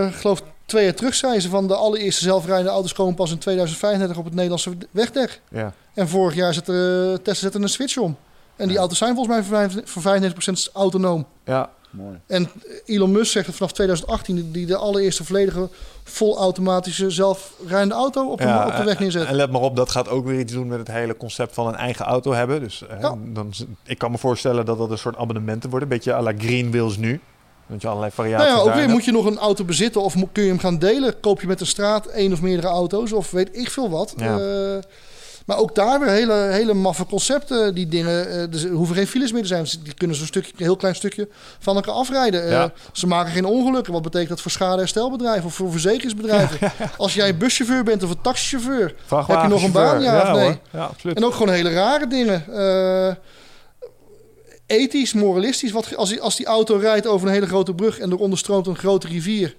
eh, 0.05 0.13
geloof 0.13 0.41
twee 0.65 0.83
jaar 0.83 0.93
terug 0.93 1.15
zei 1.15 1.39
ze 1.39 1.49
van 1.49 1.67
de 1.67 1.75
allereerste 1.75 2.23
zelfrijdende 2.23 2.71
auto's 2.71 2.93
komen 2.93 3.13
pas 3.15 3.31
in 3.31 3.37
2035 3.37 4.17
op 4.17 4.23
het 4.25 4.33
Nederlandse 4.33 4.71
wegdek. 4.91 5.41
Ja. 5.49 5.73
En 5.93 6.07
vorig 6.09 6.35
jaar 6.35 6.53
zette 6.53 7.07
eh, 7.17 7.23
Tesla 7.23 7.33
zette 7.49 7.59
een 7.59 7.69
switch 7.69 7.97
om. 7.97 8.17
En 8.55 8.65
die 8.65 8.73
Ja. 8.73 8.79
auto's 8.79 8.97
zijn 8.97 9.15
volgens 9.15 9.47
mij 9.47 9.69
voor 9.85 10.01
95% 10.01 10.69
autonoom. 10.73 11.25
Ja, 11.45 11.69
Mooi. 11.97 12.19
En 12.27 12.49
Elon 12.85 13.11
Musk 13.11 13.31
zegt 13.31 13.45
dat 13.45 13.55
vanaf 13.55 13.71
2018 13.71 14.51
die- 14.51 14.65
de 14.65 14.75
allereerste 14.77 15.23
volledige 15.23 15.69
volautomatische 16.03 17.09
zelfrijdende 17.09 17.95
auto 17.95 18.31
op 18.31 18.37
de, 18.37 18.43
ja, 18.43 18.67
op 18.67 18.75
de 18.75 18.83
weg 18.83 18.99
neerzet. 18.99 19.27
En 19.27 19.35
let 19.35 19.51
maar 19.51 19.61
op, 19.61 19.75
dat 19.75 19.89
gaat 19.89 20.09
ook 20.09 20.25
weer 20.25 20.39
iets 20.39 20.53
doen 20.53 20.67
met 20.67 20.79
het 20.79 20.87
hele 20.91 21.17
concept 21.17 21.53
van 21.53 21.67
een 21.67 21.75
eigen 21.75 22.05
auto 22.05 22.31
hebben. 22.33 22.59
Dus 22.59 22.83
Ja. 23.01 23.15
dan, 23.25 23.53
ik 23.85 23.97
kan 23.97 24.11
me 24.11 24.17
voorstellen 24.17 24.65
dat 24.65 24.77
dat 24.77 24.91
een 24.91 24.97
soort 24.97 25.17
abonnementen 25.17 25.69
worden. 25.69 25.89
Een 25.89 25.95
beetje 25.95 26.13
à 26.13 26.21
la 26.21 26.31
Green 26.37 26.71
Wheels 26.71 26.97
nu. 26.97 27.19
Dat 27.67 27.81
je 27.81 27.87
allerlei 27.87 28.11
Nou 28.15 28.29
variaties 28.29 28.63
ja, 28.63 28.69
ook 28.69 28.73
weer 28.77 28.89
moet 28.89 29.05
je 29.05 29.11
nog 29.11 29.25
een 29.25 29.37
auto 29.37 29.63
bezitten 29.63 30.01
of 30.01 30.15
kun 30.31 30.43
je 30.43 30.49
hem 30.49 30.59
gaan 30.59 30.79
delen? 30.79 31.19
Koop 31.19 31.41
je 31.41 31.47
met 31.47 31.59
de 31.59 31.65
straat 31.65 32.05
één 32.05 32.31
of 32.33 32.41
meerdere 32.41 32.67
auto's 32.67 33.11
of 33.11 33.31
weet 33.31 33.49
ik 33.57 33.69
veel 33.69 33.89
wat. 33.89 34.13
Ja. 34.17 34.37
Eh, 34.39 34.77
maar 35.45 35.57
ook 35.57 35.75
daar 35.75 35.99
weer 35.99 36.09
hele, 36.09 36.33
hele 36.33 36.73
maffe 36.73 37.05
concepten. 37.05 37.73
Die 37.75 37.87
dingen, 37.87 38.29
eh, 38.29 38.43
dus 38.49 38.63
er 38.63 38.71
hoeven 38.71 38.95
geen 38.95 39.07
files 39.07 39.31
meer 39.31 39.41
te 39.41 39.47
zijn. 39.47 39.67
Die 39.83 39.93
kunnen 39.93 40.17
zo'n 40.17 40.25
stukje, 40.25 40.51
een 40.51 40.63
heel 40.63 40.75
klein 40.75 40.95
stukje 40.95 41.27
van 41.59 41.75
elkaar 41.75 41.93
afrijden. 41.93 42.49
Eh, 42.49 42.65
ze 42.91 43.07
maken 43.07 43.31
geen 43.31 43.45
ongelukken. 43.45 43.93
Wat 43.93 44.01
betekent 44.01 44.29
dat 44.29 44.41
voor 44.41 44.51
schadeherstelbedrijven 44.51 45.45
of 45.45 45.53
voor 45.53 45.71
verzekeringsbedrijven? 45.71 46.71
Als 46.97 47.13
jij 47.13 47.29
een 47.29 47.37
buschauffeur 47.37 47.83
bent 47.83 48.03
of 48.03 48.09
een 48.09 48.21
taxichauffeur. 48.21 48.95
Heb 49.27 49.41
je 49.41 49.47
nog 49.47 49.63
een 49.63 49.71
baan, 49.71 50.01
ja 50.01 50.21
of 50.21 50.31
nee? 50.31 50.43
hoor. 50.43 50.57
Ja, 50.71 50.83
absoluut. 50.83 51.17
En 51.17 51.25
ook 51.25 51.33
gewoon 51.33 51.53
hele 51.53 51.73
rare 51.73 52.07
dingen. 52.07 52.43
Eh, 52.53 53.15
ethisch, 54.65 55.13
moralistisch. 55.13 55.71
Wat, 55.71 55.95
als, 55.95 56.09
die, 56.09 56.21
als 56.21 56.35
die 56.35 56.45
auto 56.45 56.77
rijdt 56.77 57.07
over 57.07 57.27
een 57.27 57.33
hele 57.33 57.47
grote 57.47 57.73
brug 57.73 57.99
en 57.99 58.11
eronder 58.11 58.37
stroomt 58.39 58.67
een 58.67 58.77
grote 58.77 59.07
rivier 59.07 59.55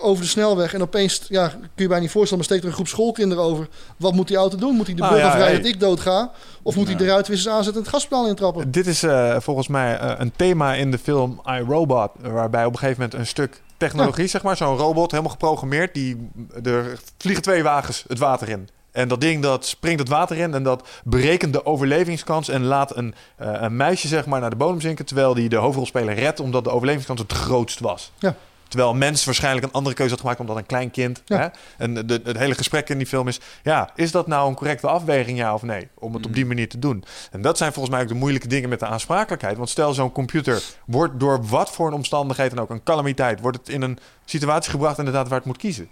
over 0.00 0.22
de 0.22 0.28
snelweg. 0.28 0.74
En 0.74 0.82
opeens, 0.82 1.22
ja, 1.28 1.48
kun 1.48 1.60
je 1.74 1.86
bijna 1.86 2.02
niet 2.02 2.10
voorstellen, 2.10 2.36
maar 2.36 2.44
steekt 2.44 2.62
er 2.62 2.68
een 2.68 2.74
groep 2.74 2.88
schoolkinderen 2.88 3.44
over. 3.44 3.68
Wat 3.96 4.12
moet 4.12 4.28
die 4.28 4.36
auto 4.36 4.56
doen? 4.56 4.74
Moet 4.74 4.86
hij 4.86 4.94
de 4.94 5.00
Nou 5.00 5.12
brug 5.12 5.24
ja, 5.24 5.30
afrijden 5.30 5.54
hey. 5.54 5.62
dat 5.62 5.72
ik 5.72 5.80
doodga? 5.80 6.30
Of 6.62 6.76
moet 6.76 6.86
hij 6.86 6.96
de 6.96 7.06
ruitwissers 7.06 7.54
aanzetten 7.54 7.82
en 7.82 7.86
het 7.86 7.96
gaspedaal 7.96 8.26
intrappen? 8.26 8.70
Dit 8.70 8.86
is 8.86 9.02
eh, 9.02 9.36
volgens 9.40 9.68
mij 9.68 9.98
eh, 9.98 10.12
een 10.18 10.32
thema 10.36 10.74
in 10.74 10.90
de 10.90 10.98
film 10.98 11.40
iRobot, 11.44 12.10
waarbij 12.20 12.64
op 12.64 12.72
een 12.72 12.78
gegeven 12.78 13.02
moment 13.02 13.20
een 13.20 13.26
stuk 13.26 13.62
technologie, 13.76 14.26
zeg 14.26 14.42
maar, 14.42 14.56
zo'n 14.56 14.76
robot 14.76 15.10
helemaal 15.10 15.32
geprogrammeerd, 15.32 15.94
die 15.94 16.30
er 16.62 16.98
vliegen 17.18 17.42
twee 17.42 17.62
wagens 17.62 18.04
het 18.08 18.18
water 18.18 18.48
in. 18.48 18.68
En 18.98 19.08
dat 19.08 19.20
ding 19.20 19.42
dat 19.42 19.66
springt 19.66 20.00
het 20.00 20.08
water 20.08 20.36
in 20.36 20.54
en 20.54 20.62
dat 20.62 20.88
berekent 21.04 21.52
de 21.52 21.66
overlevingskans 21.66 22.48
en 22.48 22.64
laat 22.64 22.96
een, 22.96 23.14
eh, 23.36 23.52
een 23.52 23.76
meisje 23.76 24.08
zeg 24.08 24.26
maar 24.26 24.40
naar 24.40 24.50
de 24.50 24.56
bodem 24.56 24.80
zinken, 24.80 25.04
terwijl 25.04 25.34
die 25.34 25.48
de 25.48 25.56
hoofdrolspeler 25.56 26.14
redt 26.14 26.40
omdat 26.40 26.64
de 26.64 26.70
overlevingskans 26.70 27.20
het 27.20 27.32
grootst 27.32 27.80
was. 27.80 28.12
Ja. 28.18 28.34
Terwijl 28.68 28.90
een 28.90 28.98
mens 28.98 29.24
waarschijnlijk 29.24 29.66
een 29.66 29.72
andere 29.72 29.94
keuze 29.94 30.12
had 30.12 30.20
gemaakt 30.20 30.40
omdat 30.40 30.56
een 30.56 30.66
klein 30.66 30.90
kind. 30.90 31.22
Ja. 31.24 31.38
Hè? 31.38 31.46
En 31.84 32.06
de, 32.06 32.20
het 32.24 32.38
hele 32.38 32.54
gesprek 32.54 32.88
in 32.88 32.98
die 32.98 33.06
film 33.06 33.28
is: 33.28 33.40
ja, 33.62 33.90
is 33.94 34.10
dat 34.10 34.26
nou 34.26 34.48
een 34.48 34.54
correcte 34.54 34.86
afweging, 34.86 35.38
ja 35.38 35.54
of 35.54 35.62
nee? 35.62 35.88
Om 35.94 36.14
het 36.14 36.26
op 36.26 36.34
die 36.34 36.46
manier 36.46 36.68
te 36.68 36.78
doen. 36.78 37.04
En 37.30 37.42
dat 37.42 37.58
zijn 37.58 37.72
volgens 37.72 37.94
mij 37.94 38.02
ook 38.02 38.08
de 38.10 38.14
moeilijke 38.14 38.48
dingen 38.48 38.68
met 38.68 38.80
de 38.80 38.86
aansprakelijkheid. 38.86 39.56
Want 39.56 39.68
stel, 39.68 39.94
zo'n 39.94 40.12
computer 40.12 40.62
wordt 40.86 41.20
door 41.20 41.44
wat 41.46 41.70
voor 41.70 41.86
een 41.86 41.92
omstandigheid 41.92 42.50
dan 42.50 42.60
ook, 42.60 42.70
een 42.70 42.82
calamiteit, 42.82 43.40
wordt 43.40 43.56
het 43.58 43.68
in 43.68 43.82
een 43.82 43.98
situatie 44.24 44.70
gebracht 44.70 44.98
inderdaad 44.98 45.28
waar 45.28 45.38
het 45.38 45.46
moet 45.46 45.56
kiezen. 45.56 45.88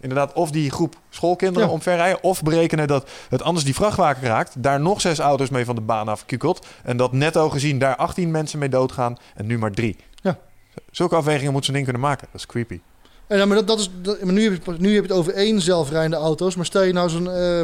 Inderdaad, 0.00 0.32
of 0.32 0.50
die 0.50 0.70
groep 0.70 0.94
schoolkinderen 1.10 1.68
Ja. 1.68 1.74
omverrijden, 1.74 2.22
of 2.22 2.42
berekenen 2.42 2.86
dat 2.86 3.10
het 3.28 3.42
anders 3.42 3.64
die 3.64 3.74
vrachtwagen 3.74 4.22
raakt, 4.28 4.62
daar 4.62 4.80
nog 4.80 5.00
zes 5.00 5.18
auto's 5.18 5.50
mee 5.50 5.64
van 5.64 5.74
de 5.74 5.80
baan 5.80 6.08
afkukelt. 6.08 6.66
En 6.82 6.96
dat 6.96 7.12
netto 7.12 7.50
gezien 7.50 7.78
daar 7.78 7.96
18 7.96 8.30
mensen 8.30 8.58
mee 8.58 8.68
doodgaan 8.68 9.16
en 9.34 9.46
nu 9.46 9.58
maar 9.58 9.70
drie. 9.70 9.96
Zulke 10.90 11.14
afwegingen 11.16 11.52
moet 11.52 11.64
zo'n 11.64 11.74
ding 11.74 11.84
kunnen 11.86 12.02
maken. 12.02 12.28
Dat 12.32 12.40
is 12.40 12.46
creepy. 12.46 12.80
En 13.32 13.38
ja, 13.38 13.44
maar 13.46 13.56
dat, 13.56 13.66
dat 13.66 13.78
is, 13.80 13.88
dat- 14.02 14.22
maar 14.22 14.32
nu, 14.32 14.42
heb 14.44 14.64
je, 14.64 14.70
het- 14.70 14.80
nu 14.80 14.94
heb 14.94 15.04
je 15.04 15.08
het 15.10 15.18
over 15.18 15.32
één 15.32 15.60
zelfrijdende 15.60 16.16
auto's. 16.16 16.56
Maar 16.56 16.64
stel 16.64 16.82
je 16.82 16.92
nou 16.92 17.08
zo'n 17.10 17.30
eh, 17.30 17.60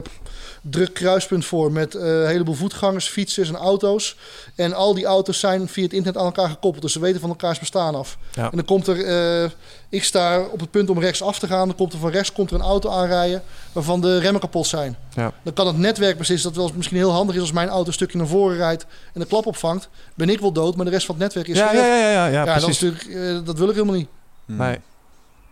druk 0.63 0.95
kruispunt 0.95 1.45
voor 1.45 1.73
met 1.73 1.95
eh, 1.95 2.21
een 2.21 2.27
heleboel 2.27 2.55
voetgangers, 2.55 3.09
fietsers 3.09 3.49
en 3.49 3.57
auto's. 3.57 4.17
En 4.57 4.73
al 4.73 4.95
die 4.95 5.05
auto's 5.05 5.39
zijn 5.41 5.69
via 5.69 5.83
het 5.83 5.93
internet 5.93 6.21
aan 6.21 6.27
elkaar 6.27 6.49
gekoppeld. 6.49 6.83
Dus 6.83 6.93
ze 6.93 7.01
weten 7.01 7.21
van 7.21 7.29
elkaars 7.29 7.59
bestaan 7.59 7.95
af. 7.95 8.19
Ja. 8.33 8.43
En 8.51 8.57
dan 8.57 8.65
komt 8.65 8.87
er, 8.87 9.05
eh, 9.05 9.51
ik 9.89 10.05
sta 10.05 10.41
op 10.41 10.61
het 10.61 10.71
punt 10.71 10.91
om 10.91 10.99
rechts 11.01 11.23
af 11.23 11.39
te 11.39 11.47
gaan. 11.47 11.67
Dan 11.69 11.77
komt 11.77 11.93
er 11.93 11.99
van 11.99 12.11
rechts 12.11 12.33
komt 12.33 12.51
er 12.51 12.57
een 12.57 12.63
auto 12.63 12.91
aanrijden 12.91 13.43
waarvan 13.73 14.01
de 14.01 14.19
remmen 14.19 14.41
kapot 14.41 14.67
zijn. 14.67 14.97
Ja. 15.15 15.33
Dan 15.43 15.53
kan 15.53 15.67
het 15.67 15.79
netwerk 15.79 16.19
beslissen 16.19 16.49
dat 16.49 16.59
het 16.59 16.67
wel 16.69 16.77
misschien 16.77 16.97
heel 16.99 17.11
handig 17.13 17.35
is 17.35 17.41
als 17.41 17.53
mijn 17.53 17.69
auto 17.69 17.87
een 17.87 17.93
stukje 17.93 18.19
naar 18.19 18.27
voren 18.27 18.57
rijdt 18.57 18.87
en 19.15 19.21
de 19.21 19.27
klap 19.27 19.47
opvangt. 19.47 19.89
Ben 20.15 20.29
ik 20.29 20.41
wel 20.41 20.53
dood, 20.53 20.77
maar 20.77 20.85
de 20.85 20.91
rest 20.91 21.07
van 21.07 21.15
het 21.15 21.25
netwerk 21.25 21.49
is 21.49 21.57
Ja, 21.57 21.67
gered. 21.69 21.83
ja, 21.85 21.97
ja, 21.97 22.11
ja, 22.11 22.11
ja, 22.11 22.27
Ja, 22.27 22.45
dat, 22.45 22.55
precies. 22.65 22.83
is 22.83 22.93
natuurlijk, 22.93 23.47
dat 23.47 23.59
wil 23.59 23.69
ik 23.69 23.75
helemaal 23.75 23.97
niet. 23.97 24.09
Nee. 24.47 24.79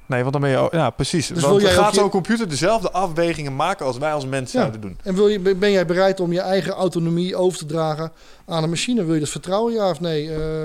Nee, 0.07 0.21
want 0.21 0.33
dan 0.33 0.41
ben 0.41 0.51
je... 0.51 0.57
ook- 0.57 0.73
Ja, 0.73 0.91
precies. 0.91 1.27
Dus 1.29 1.43
want 1.43 1.55
wil 1.61 1.63
jij 1.71 1.75
gaat 1.77 1.95
je- 1.95 2.01
zo'n 2.01 2.11
computer 2.11 2.49
dezelfde 2.49 2.91
afwegingen 2.91 3.57
maken 3.57 3.87
als 3.87 3.99
wij 3.99 4.13
als 4.13 4.27
mensen 4.27 4.59
Ja. 4.61 4.67
zouden 4.67 4.81
doen. 4.81 4.99
En 5.03 5.15
wil 5.15 5.29
je, 5.29 5.39
ben 5.55 5.71
jij 5.71 5.87
bereid 5.87 6.21
om 6.21 6.33
je 6.33 6.41
eigen 6.41 6.73
autonomie 6.73 7.37
over 7.37 7.59
te 7.59 7.67
dragen 7.67 8.13
aan 8.47 8.63
een 8.63 8.69
machine? 8.71 9.05
Wil 9.05 9.15
je 9.15 9.21
dat 9.21 9.29
vertrouwen, 9.29 9.73
ja 9.73 9.91
of 9.91 10.01
nee? 10.01 10.35
Eh, 10.35 10.65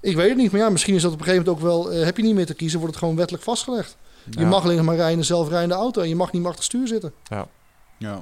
ik 0.00 0.16
weet 0.16 0.28
het 0.28 0.36
niet, 0.38 0.52
maar 0.52 0.60
ja, 0.60 0.68
misschien 0.70 0.94
is 0.94 1.02
dat 1.02 1.12
op 1.12 1.18
een 1.18 1.24
gegeven 1.24 1.44
moment 1.46 1.64
ook 1.64 1.70
wel... 1.70 1.92
eh, 1.92 2.04
heb 2.04 2.16
je 2.16 2.22
niet 2.22 2.34
meer 2.34 2.46
te 2.46 2.54
kiezen, 2.54 2.78
wordt 2.78 2.94
het 2.94 3.02
gewoon 3.02 3.18
wettelijk 3.18 3.44
vastgelegd. 3.44 3.96
Je 4.30 4.44
mag 4.46 4.62
alleen 4.64 4.76
nog 4.76 4.84
maar 4.86 4.94
rijden 4.94 5.12
in 5.12 5.18
een 5.18 5.24
zelfrijdende 5.24 5.74
auto... 5.74 6.00
en 6.02 6.08
je 6.08 6.16
mag 6.16 6.32
niet 6.32 6.42
meer 6.42 6.50
achter 6.50 6.64
het 6.64 6.72
stuur 6.74 6.88
zitten. 6.88 7.12
Ja. 7.28 7.46
Ja, 7.98 8.20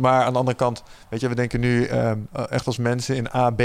maar 0.00 0.24
aan 0.24 0.32
de 0.32 0.38
andere 0.38 0.56
kant, 0.56 0.82
weet 1.10 1.20
je, 1.20 1.28
we 1.28 1.34
denken 1.34 1.60
nu 1.60 1.84
ehm, 1.84 2.18
echt 2.50 2.66
als 2.66 2.76
mensen 2.78 3.16
in 3.16 3.28
A, 3.34 3.50
B 3.50 3.62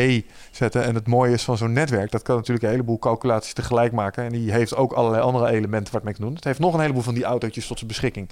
zetten. 0.51 0.83
En 0.83 0.95
het 0.95 1.07
mooie 1.07 1.33
is 1.33 1.43
van 1.43 1.57
zo'n 1.57 1.73
netwerk, 1.73 2.11
dat 2.11 2.21
kan 2.21 2.35
natuurlijk 2.35 2.65
een 2.65 2.71
heleboel 2.71 2.99
calculaties 2.99 3.53
tegelijk 3.53 3.91
maken. 3.91 4.23
En 4.23 4.31
die 4.31 4.51
heeft 4.51 4.75
ook 4.75 4.91
allerlei 4.93 5.23
andere 5.23 5.47
elementen 5.47 5.93
het 5.93 6.03
mee 6.03 6.13
kan 6.13 6.25
doen. 6.25 6.35
Het 6.35 6.43
heeft 6.43 6.59
nog 6.59 6.73
een 6.73 6.79
heleboel 6.79 7.01
van 7.01 7.13
die 7.13 7.23
autootjes 7.23 7.67
tot 7.67 7.77
zijn 7.77 7.89
beschikking. 7.89 8.29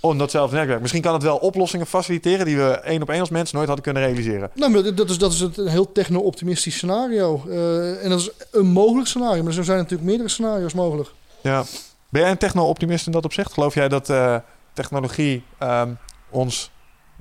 Om 0.00 0.18
datzelfde 0.18 0.56
netwerk. 0.56 0.80
Misschien 0.80 1.02
kan 1.02 1.12
het 1.12 1.22
wel 1.22 1.36
oplossingen 1.36 1.86
faciliteren 1.86 2.46
die 2.46 2.56
we 2.56 2.70
één 2.70 3.02
op 3.02 3.10
één 3.10 3.20
als 3.20 3.30
mensen 3.30 3.54
nooit 3.56 3.66
hadden 3.68 3.84
kunnen 3.84 4.02
realiseren. 4.02 4.50
Nou, 4.54 4.72
maar 4.72 4.94
dat- 4.94 5.10
is, 5.10 5.18
dat 5.18 5.32
is 5.32 5.40
een 5.40 5.66
heel 5.68 5.92
techno-optimistisch 5.92 6.74
scenario. 6.74 7.42
Eh, 7.48 8.04
en 8.04 8.10
dat 8.10 8.20
is 8.20 8.30
een 8.52 8.66
mogelijk 8.66 9.08
scenario. 9.08 9.42
Maar 9.42 9.56
er 9.56 9.64
zijn 9.64 9.78
natuurlijk 9.78 10.08
meerdere 10.08 10.28
scenario's 10.28 10.74
mogelijk. 10.74 11.10
Ja. 11.40 11.64
Ben 12.08 12.20
jij 12.22 12.30
een 12.30 12.38
techno-optimist 12.38 13.06
in 13.06 13.12
dat 13.12 13.24
opzicht? 13.24 13.52
Geloof 13.52 13.74
jij 13.74 13.88
dat 13.88 14.10
eh, 14.10 14.36
technologie 14.72 15.44
ehm, 15.58 15.90
ons, 16.30 16.70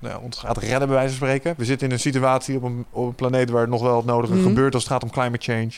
nou, 0.03 0.23
ons 0.23 0.37
gaat 0.37 0.57
redden, 0.57 0.87
bij 0.87 0.97
wijze 0.97 1.15
van 1.15 1.27
spreken? 1.27 1.53
We 1.57 1.65
zitten 1.65 1.87
in 1.87 1.93
een 1.93 1.99
situatie 1.99 2.55
op 2.55 2.63
een, 2.63 2.85
op 2.91 3.07
een 3.07 3.15
planeet 3.15 3.49
waar 3.49 3.67
nog 3.67 3.81
wel 3.81 3.95
het 3.97 4.05
nodige 4.05 4.33
Mhm. 4.33 4.43
gebeurt 4.43 4.73
als 4.73 4.83
het 4.83 4.91
gaat 4.91 5.03
om 5.03 5.09
climate 5.11 5.51
change. 5.51 5.71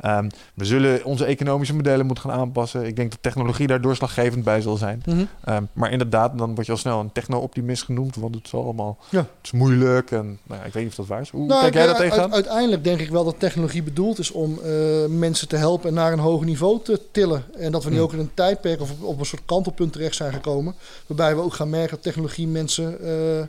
Ehm, 0.00 0.28
we 0.54 0.64
zullen 0.64 1.04
onze 1.04 1.24
economische 1.24 1.74
modellen 1.74 2.06
moeten 2.06 2.30
gaan 2.30 2.38
aanpassen. 2.40 2.86
Ik 2.86 2.96
denk 2.96 3.10
dat 3.10 3.22
technologie 3.22 3.66
daar 3.66 3.80
doorslaggevend 3.80 4.44
bij 4.44 4.60
zal 4.60 4.76
zijn. 4.76 5.02
Mhm. 5.06 5.24
Ehm, 5.44 5.62
maar 5.72 5.90
inderdaad, 5.92 6.38
dan 6.38 6.54
word 6.54 6.66
je 6.66 6.72
al 6.72 6.78
snel 6.78 7.00
een 7.00 7.12
techno-optimist 7.12 7.82
genoemd, 7.82 8.16
want 8.16 8.34
het 8.34 8.44
is 8.46 8.54
allemaal 8.54 8.98
Ja. 9.10 9.18
het 9.18 9.26
is 9.42 9.50
moeilijk. 9.52 10.10
En 10.10 10.38
nou, 10.42 10.64
ik 10.64 10.72
weet 10.72 10.82
niet 10.82 10.90
of 10.90 10.94
dat 10.98 11.06
waar 11.06 11.20
is. 11.20 11.30
Hoe 11.30 11.46
Nou, 11.46 11.60
kijk 11.60 11.74
jij 11.74 11.86
daar 11.86 11.94
uit- 11.94 12.04
tegenaan? 12.10 12.32
uiteindelijk 12.34 12.84
denk 12.84 13.00
ik 13.00 13.10
wel 13.10 13.24
dat 13.24 13.34
technologie 13.38 13.82
bedoeld 13.82 14.18
is 14.18 14.30
om 14.30 14.58
eh, 14.64 14.70
mensen 15.08 15.48
te 15.48 15.56
helpen 15.56 15.88
en 15.88 15.94
naar 15.94 16.12
een 16.12 16.18
hoger 16.18 16.46
niveau 16.46 16.82
te 16.82 17.00
tillen. 17.12 17.44
En 17.58 17.72
dat 17.72 17.84
we 17.84 17.90
nu 17.90 17.96
Hmm. 17.96 18.04
ook 18.04 18.12
in 18.12 18.18
een 18.18 18.30
tijdperk 18.34 18.80
of 18.80 18.90
op, 18.90 19.02
op 19.02 19.18
een 19.18 19.26
soort 19.26 19.42
kantelpunt 19.46 19.92
terecht 19.92 20.16
zijn 20.16 20.32
gekomen. 20.32 20.74
Waarbij 21.06 21.34
we 21.36 21.42
ook 21.42 21.54
gaan 21.54 21.70
merken 21.70 21.90
dat 21.90 22.02
technologie 22.02 22.46
mensen 22.48 23.00
eh, 23.04 23.46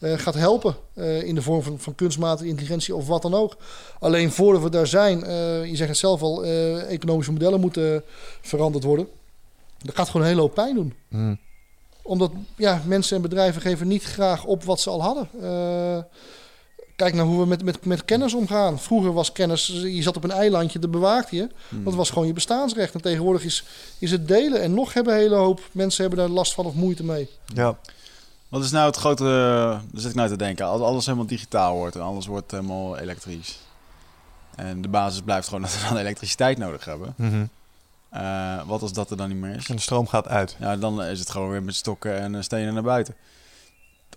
eh, 0.00 0.18
gaat 0.18 0.34
helpen. 0.34 0.76
eh, 0.94 1.22
in 1.22 1.34
de 1.34 1.42
vorm 1.42 1.62
van, 1.62 1.78
van 1.78 1.94
kunstmatige 1.94 2.48
intelligentie 2.48 2.94
of 2.94 3.06
wat 3.06 3.22
dan 3.22 3.34
ook. 3.34 3.56
Alleen 3.98 4.30
voordat 4.30 4.62
we 4.62 4.70
daar 4.70 4.86
zijn, 4.86 5.24
eh, 5.24 5.64
je 5.64 5.76
zegt 5.76 5.88
het 5.88 5.98
zelf 5.98 6.22
al, 6.22 6.44
economische 6.44 7.32
modellen 7.32 7.60
moeten 7.60 8.02
veranderd 8.40 8.84
worden. 8.84 9.08
Dat 9.78 9.94
gaat 9.94 10.06
gewoon 10.06 10.22
een 10.22 10.28
hele 10.28 10.40
hoop 10.40 10.54
pijn 10.54 10.74
doen 10.74 10.94
Hmm. 11.08 11.38
omdat 12.02 12.32
ja, 12.56 12.82
mensen 12.86 13.16
en 13.16 13.22
bedrijven 13.22 13.62
geven 13.62 13.88
niet 13.88 14.02
graag 14.02 14.44
op 14.44 14.64
wat 14.64 14.80
ze 14.80 14.90
al 14.90 15.02
hadden. 15.02 15.28
Kijk 16.96 17.14
naar 17.14 17.24
hoe 17.24 17.40
we 17.40 17.46
met, 17.46 17.64
met, 17.64 17.84
met 17.84 18.04
kennis 18.04 18.34
omgaan. 18.34 18.78
Vroeger 18.78 19.12
was 19.12 19.32
kennis, 19.32 19.66
je 19.66 20.02
zat 20.02 20.16
op 20.16 20.24
een 20.24 20.30
eilandje, 20.30 20.78
dat 20.78 20.90
bewaakte 20.90 21.36
je. 21.36 21.48
Dat 21.68 21.94
was 21.94 22.10
gewoon 22.10 22.26
je 22.26 22.32
bestaansrecht. 22.32 22.94
En 22.94 23.00
tegenwoordig 23.00 23.44
is, 23.44 23.64
is 23.98 24.10
het 24.10 24.28
delen. 24.28 24.62
En 24.62 24.74
nog 24.74 24.92
hebben 24.92 25.12
een 25.12 25.18
hele 25.18 25.34
hoop 25.34 25.60
mensen 25.72 26.00
hebben 26.02 26.20
daar 26.20 26.28
last 26.36 26.54
van 26.54 26.66
of 26.66 26.74
moeite 26.74 27.04
mee. 27.04 27.28
Ja. 27.54 27.78
Wat 28.50 28.64
is 28.64 28.70
nou 28.70 28.86
het 28.86 28.96
grote... 28.96 29.24
Daar 29.92 30.00
zit 30.00 30.10
ik 30.10 30.16
nou 30.16 30.28
te 30.28 30.36
denken. 30.36 30.66
Als 30.66 30.80
alles 30.80 31.04
helemaal 31.06 31.26
digitaal 31.26 31.76
wordt 31.76 31.94
en 31.94 32.02
alles 32.02 32.26
wordt 32.26 32.50
helemaal 32.50 32.98
elektrisch. 32.98 33.58
En 34.54 34.82
de 34.82 34.88
basis 34.88 35.20
blijft 35.20 35.46
gewoon 35.48 35.62
dat 35.70 35.80
we 35.80 35.88
dan 35.88 35.96
elektriciteit 35.96 36.58
nodig 36.58 36.84
hebben. 36.84 37.14
Mhm. 37.16 37.44
Eh, 38.10 38.60
wat 38.66 38.82
als 38.82 38.92
dat 38.92 39.10
er 39.10 39.16
dan 39.16 39.28
niet 39.28 39.38
meer 39.38 39.56
is? 39.56 39.68
En 39.68 39.76
de 39.76 39.82
stroom 39.82 40.06
gaat 40.06 40.28
uit. 40.28 40.56
Ja, 40.60 40.76
dan 40.76 41.02
is 41.02 41.18
het 41.18 41.30
gewoon 41.30 41.50
weer 41.50 41.62
met 41.62 41.74
stokken 41.74 42.18
en 42.20 42.34
eh, 42.34 42.42
stenen 42.42 42.74
naar 42.74 42.82
buiten. 42.82 43.14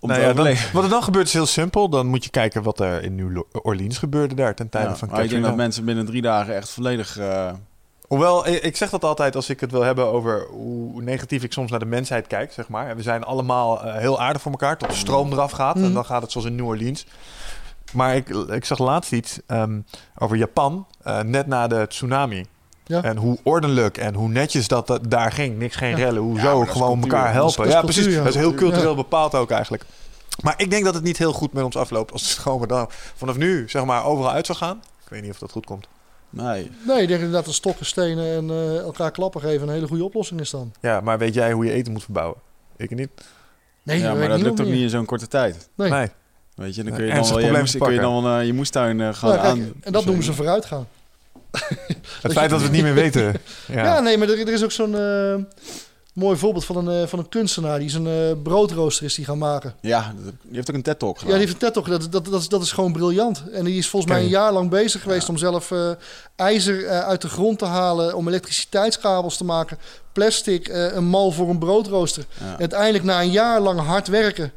Om 0.00 0.08
Nou 0.08 0.20
ja, 0.20 0.32
dan, 0.32 0.54
wat 0.72 0.84
er 0.84 0.90
dan 0.90 1.02
gebeurt 1.02 1.26
is 1.26 1.32
heel 1.32 1.46
simpel. 1.46 1.88
Dan 1.88 2.06
moet 2.06 2.24
je 2.24 2.30
kijken 2.30 2.62
wat 2.62 2.80
er 2.80 3.02
in 3.02 3.14
New 3.14 3.42
Orleans 3.52 3.98
gebeurde 3.98 4.34
daar 4.34 4.54
ten 4.54 4.68
tijde 4.68 4.88
Ja, 4.88 4.96
van 4.96 5.08
maar 5.08 5.16
ik 5.16 5.22
denk 5.22 5.42
Katrina. 5.42 5.56
dat 5.56 5.66
mensen 5.66 5.84
binnen 5.84 6.06
drie 6.06 6.22
dagen 6.22 6.54
echt 6.54 6.68
volledig... 6.70 7.18
eh, 7.18 7.52
Hoewel, 8.14 8.46
ik 8.46 8.62
ik 8.62 8.76
zeg 8.76 8.90
dat 8.90 9.04
altijd 9.04 9.36
als 9.36 9.48
ik 9.48 9.60
het 9.60 9.70
wil 9.70 9.82
hebben 9.82 10.06
over 10.06 10.46
hoe 10.50 11.02
negatief 11.02 11.42
ik 11.42 11.52
soms 11.52 11.70
naar 11.70 11.78
de 11.78 11.84
mensheid 11.86 12.26
kijk, 12.26 12.52
zeg 12.52 12.68
maar. 12.68 12.88
En 12.88 12.96
we 12.96 13.02
zijn 13.02 13.24
allemaal 13.24 13.82
eh, 13.84 13.94
heel 13.96 14.20
aardig 14.20 14.42
voor 14.42 14.50
elkaar 14.50 14.78
tot 14.78 14.88
de 14.88 14.94
stroom 14.94 15.32
eraf 15.32 15.50
gaat. 15.50 15.76
En 15.76 15.82
Mhm. 15.82 15.92
dan 15.92 16.04
gaat 16.04 16.22
het 16.22 16.32
zoals 16.32 16.46
in 16.46 16.54
New 16.54 16.66
Orleans. 16.66 17.06
Maar 17.92 18.16
ik, 18.16 18.28
ik 18.28 18.64
zag 18.64 18.78
laatst 18.78 19.12
iets 19.12 19.38
ehm, 19.46 19.80
over 20.18 20.36
Japan, 20.36 20.86
eh, 21.02 21.20
net 21.20 21.46
na 21.46 21.66
de 21.66 21.86
tsunami. 21.88 22.46
Ja. 22.86 23.02
En 23.02 23.16
hoe 23.16 23.38
ordelijk 23.42 23.98
en 23.98 24.14
hoe 24.14 24.28
netjes 24.28 24.68
dat, 24.68 24.86
dat 24.86 25.10
daar 25.10 25.32
ging. 25.32 25.58
Niks, 25.58 25.76
geen 25.76 25.90
Ja. 25.90 25.96
rellen. 25.96 26.22
Hoezo 26.22 26.60
gewoon 26.64 26.92
cultuur. 27.00 27.12
elkaar 27.18 27.32
helpen. 27.32 27.56
dat 27.56 27.66
is 27.66 27.72
ja, 27.72 27.80
cultuur, 27.80 27.94
precies. 28.02 28.14
ja. 28.18 28.24
Dat 28.24 28.34
is 28.34 28.40
heel 28.40 28.54
cultureel 28.54 28.90
Ja. 28.90 28.96
bepaald 28.96 29.34
ook 29.34 29.50
eigenlijk. 29.50 29.84
Maar 30.42 30.54
ik 30.56 30.70
denk 30.70 30.84
dat 30.84 30.94
het 30.94 31.02
niet 31.02 31.18
heel 31.18 31.32
goed 31.32 31.52
met 31.52 31.64
ons 31.64 31.76
afloopt 31.76 32.12
als 32.12 32.22
de 32.22 32.28
stromen 32.28 32.68
dan 32.74 32.88
vanaf 33.16 33.36
nu 33.36 33.68
zeg 33.68 33.84
maar 33.84 34.04
overal 34.04 34.30
uit 34.30 34.46
zou 34.46 34.58
gaan. 34.58 34.76
Ik 35.04 35.08
weet 35.10 35.22
niet 35.22 35.30
of 35.30 35.38
dat 35.38 35.50
goed 35.50 35.66
komt. 35.66 35.86
Nee. 36.34 36.70
Nee, 36.86 37.02
ik 37.02 37.08
denk 37.08 37.20
inderdaad 37.20 37.44
dat 37.44 37.54
stokken, 37.54 37.86
stenen 37.86 38.36
en 38.36 38.50
eh, 38.50 38.78
elkaar 38.78 39.10
klappen 39.10 39.40
geven 39.40 39.68
een 39.68 39.74
hele 39.74 39.86
goede 39.86 40.04
oplossing 40.04 40.40
is 40.40 40.50
dan. 40.50 40.72
Ja, 40.80 41.00
maar 41.00 41.18
weet 41.18 41.34
jij 41.34 41.52
hoe 41.52 41.64
je 41.64 41.72
eten 41.72 41.92
moet 41.92 42.02
verbouwen? 42.04 42.38
Ik 42.76 42.90
niet. 42.90 43.10
Nee, 43.82 43.98
ja, 43.98 44.14
maar 44.14 44.28
dat 44.28 44.40
lukt 44.40 44.60
ook 44.60 44.66
niet 44.66 44.82
in 44.82 44.90
zo'n 44.90 45.04
korte 45.04 45.28
tijd. 45.28 45.68
Nee. 45.74 45.90
Nee. 45.90 46.08
Weet 46.54 46.74
je, 46.74 46.84
dan 46.84 46.94
kun 46.94 47.04
je 47.06 47.12
dan 47.12 47.28
wel 47.28 47.38
je, 47.40 47.58
moest, 47.58 47.72
te 47.72 47.78
kun 47.78 47.92
je 47.92 48.00
dan 48.00 48.22
wel 48.22 48.38
eh, 48.38 48.46
je 48.46 48.52
moestuin 48.52 49.00
eh, 49.00 49.14
gaan 49.14 49.28
Nou, 49.28 49.40
kijk, 49.40 49.52
aan. 49.52 49.72
en 49.80 49.92
dat 49.92 50.04
noemen 50.04 50.24
ze 50.24 50.32
vooruitgaan. 50.32 50.88
Het 52.22 52.32
feit 52.32 52.50
dat 52.50 52.58
we 52.58 52.64
het 52.64 52.74
niet 52.74 52.82
meer 52.82 52.94
weten. 52.94 53.32
Ja. 53.66 53.84
Ja, 53.84 54.00
nee, 54.00 54.18
maar 54.18 54.28
er, 54.28 54.38
er 54.40 54.52
is 54.52 54.64
ook 54.64 54.72
zo'n 54.72 54.94
eh, 54.94 55.34
mooi 56.14 56.36
voorbeeld 56.36 56.64
van 56.64 56.76
een, 56.76 57.02
eh, 57.02 57.08
van 57.08 57.18
een 57.18 57.28
kunstenaar 57.28 57.78
die 57.78 57.90
zijn 57.90 58.06
eh 58.06 58.12
broodrooster 58.42 59.04
is 59.04 59.14
die 59.14 59.24
gaan 59.24 59.38
maken. 59.38 59.74
Ja, 59.80 60.14
die 60.42 60.54
heeft 60.56 60.70
ook 60.70 60.76
een 60.76 60.82
TED-talk 60.82 61.14
Ja, 61.14 61.20
gedaan. 61.20 61.38
die 61.38 61.46
heeft 61.46 61.62
een 61.62 61.72
TED-talk. 61.72 61.88
Dat, 61.88 62.12
dat, 62.12 62.24
dat, 62.24 62.40
is, 62.40 62.48
dat 62.48 62.62
is 62.62 62.72
gewoon 62.72 62.92
briljant. 62.92 63.42
En 63.52 63.64
die 63.64 63.78
is 63.78 63.88
volgens 63.88 64.12
mij 64.12 64.22
een 64.22 64.28
jaar 64.28 64.52
lang 64.52 64.70
bezig 64.70 65.02
geweest 65.02 65.28
om 65.28 65.36
zelf 65.36 65.70
eh, 65.70 65.90
ijzer 66.36 66.88
uit 66.88 67.22
de 67.22 67.28
grond 67.28 67.58
te 67.58 67.64
halen, 67.64 68.16
om 68.16 68.28
elektriciteitskabels 68.28 69.36
te 69.36 69.44
maken, 69.44 69.78
plastic, 70.12 70.68
een 70.68 71.04
mal 71.04 71.30
voor 71.30 71.48
een 71.48 71.58
broodrooster. 71.58 72.24
Ja. 72.40 72.52
En 72.52 72.58
uiteindelijk 72.58 73.04
na 73.04 73.20
een 73.20 73.30
jaar 73.30 73.60
lang 73.60 73.80
hard 73.80 74.08
werken 74.08 74.52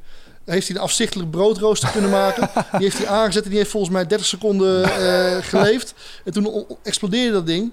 heeft 0.45 0.67
hij 0.67 0.75
een 0.77 0.81
afzichtelijk 0.83 1.31
broodrooster 1.31 1.89
kunnen 1.89 2.09
maken. 2.09 2.49
Die 2.71 2.81
heeft 2.81 2.97
hij 2.97 3.07
aangezet 3.07 3.43
en 3.43 3.49
die 3.49 3.57
heeft 3.57 3.71
volgens 3.71 3.93
mij 3.93 4.07
30 4.07 4.27
seconden 4.27 4.87
geleefd. 5.43 5.93
En 6.25 6.31
toen 6.33 6.65
explodeerde 6.83 7.31
dat 7.33 7.45
ding. 7.45 7.71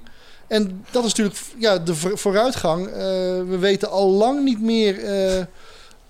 En 0.48 0.84
dat 0.90 1.04
is 1.04 1.08
natuurlijk 1.14 1.40
ja, 1.58 1.78
de 1.78 1.94
voor- 1.94 2.18
vooruitgang. 2.18 2.86
Eh, 2.86 2.92
we 3.48 3.56
weten 3.60 3.90
al 3.90 4.10
lang 4.10 4.44
niet 4.44 4.60
meer 4.60 5.04
eh, 5.04 5.44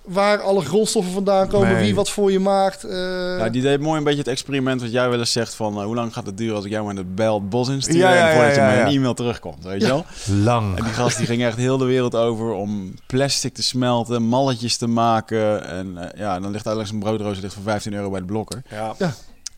waar 0.01 0.41
alle 0.41 0.61
grondstoffen 0.61 1.13
vandaan 1.13 1.47
komen, 1.47 1.71
Nee. 1.73 1.83
wie 1.83 1.95
wat 1.95 2.09
voor 2.09 2.31
je 2.31 2.39
maakt. 2.39 2.83
eh. 2.83 3.37
Ja, 3.37 3.49
die 3.49 3.61
deed 3.61 3.79
mooi 3.79 3.97
een 3.97 4.03
beetje 4.03 4.19
het 4.19 4.27
experiment 4.27 4.81
wat 4.81 4.91
jij 4.91 5.09
wel 5.09 5.19
eens 5.19 5.31
zegt 5.31 5.53
van... 5.53 5.83
hoe 5.83 5.95
lang 5.95 6.13
gaat 6.13 6.25
het 6.25 6.37
duren 6.37 6.55
als 6.55 6.65
ik 6.65 6.71
jou 6.71 6.89
in 6.89 6.97
het 6.97 7.15
bel 7.15 7.33
het 7.39 7.49
bos 7.49 7.69
instuur... 7.69 7.95
Ja, 7.97 8.13
ja, 8.13 8.27
en 8.29 8.35
voordat 8.35 8.55
ja, 8.55 8.71
ja, 8.73 8.75
je 8.79 8.81
een 8.89 8.95
e-mail 8.97 9.13
terugkomt, 9.13 9.63
weet 9.63 9.81
je 9.81 9.87
wel? 9.87 10.05
Lang. 10.43 10.77
En 10.77 10.83
die 10.83 10.93
gast 10.93 11.17
die 11.17 11.25
ging 11.25 11.43
echt 11.43 11.57
heel 11.57 11.77
de 11.77 11.85
wereld 11.85 12.15
over 12.15 12.51
om 12.51 12.93
plastic 13.07 13.53
te 13.53 13.63
smelten, 13.63 14.23
malletjes 14.27 14.77
te 14.77 14.87
maken. 14.87 15.67
En 15.67 15.97
eh, 15.97 16.19
ja, 16.19 16.39
dan 16.39 16.51
ligt 16.51 16.65
eigenlijk 16.65 16.87
zo'n 16.87 16.99
broodrooster 16.99 17.41
ligt 17.43 17.53
voor 17.53 17.63
15 17.63 17.93
euro 17.93 18.09
bij 18.09 18.19
de 18.19 18.25
blokker. 18.25 18.61
Ja. 18.69 18.95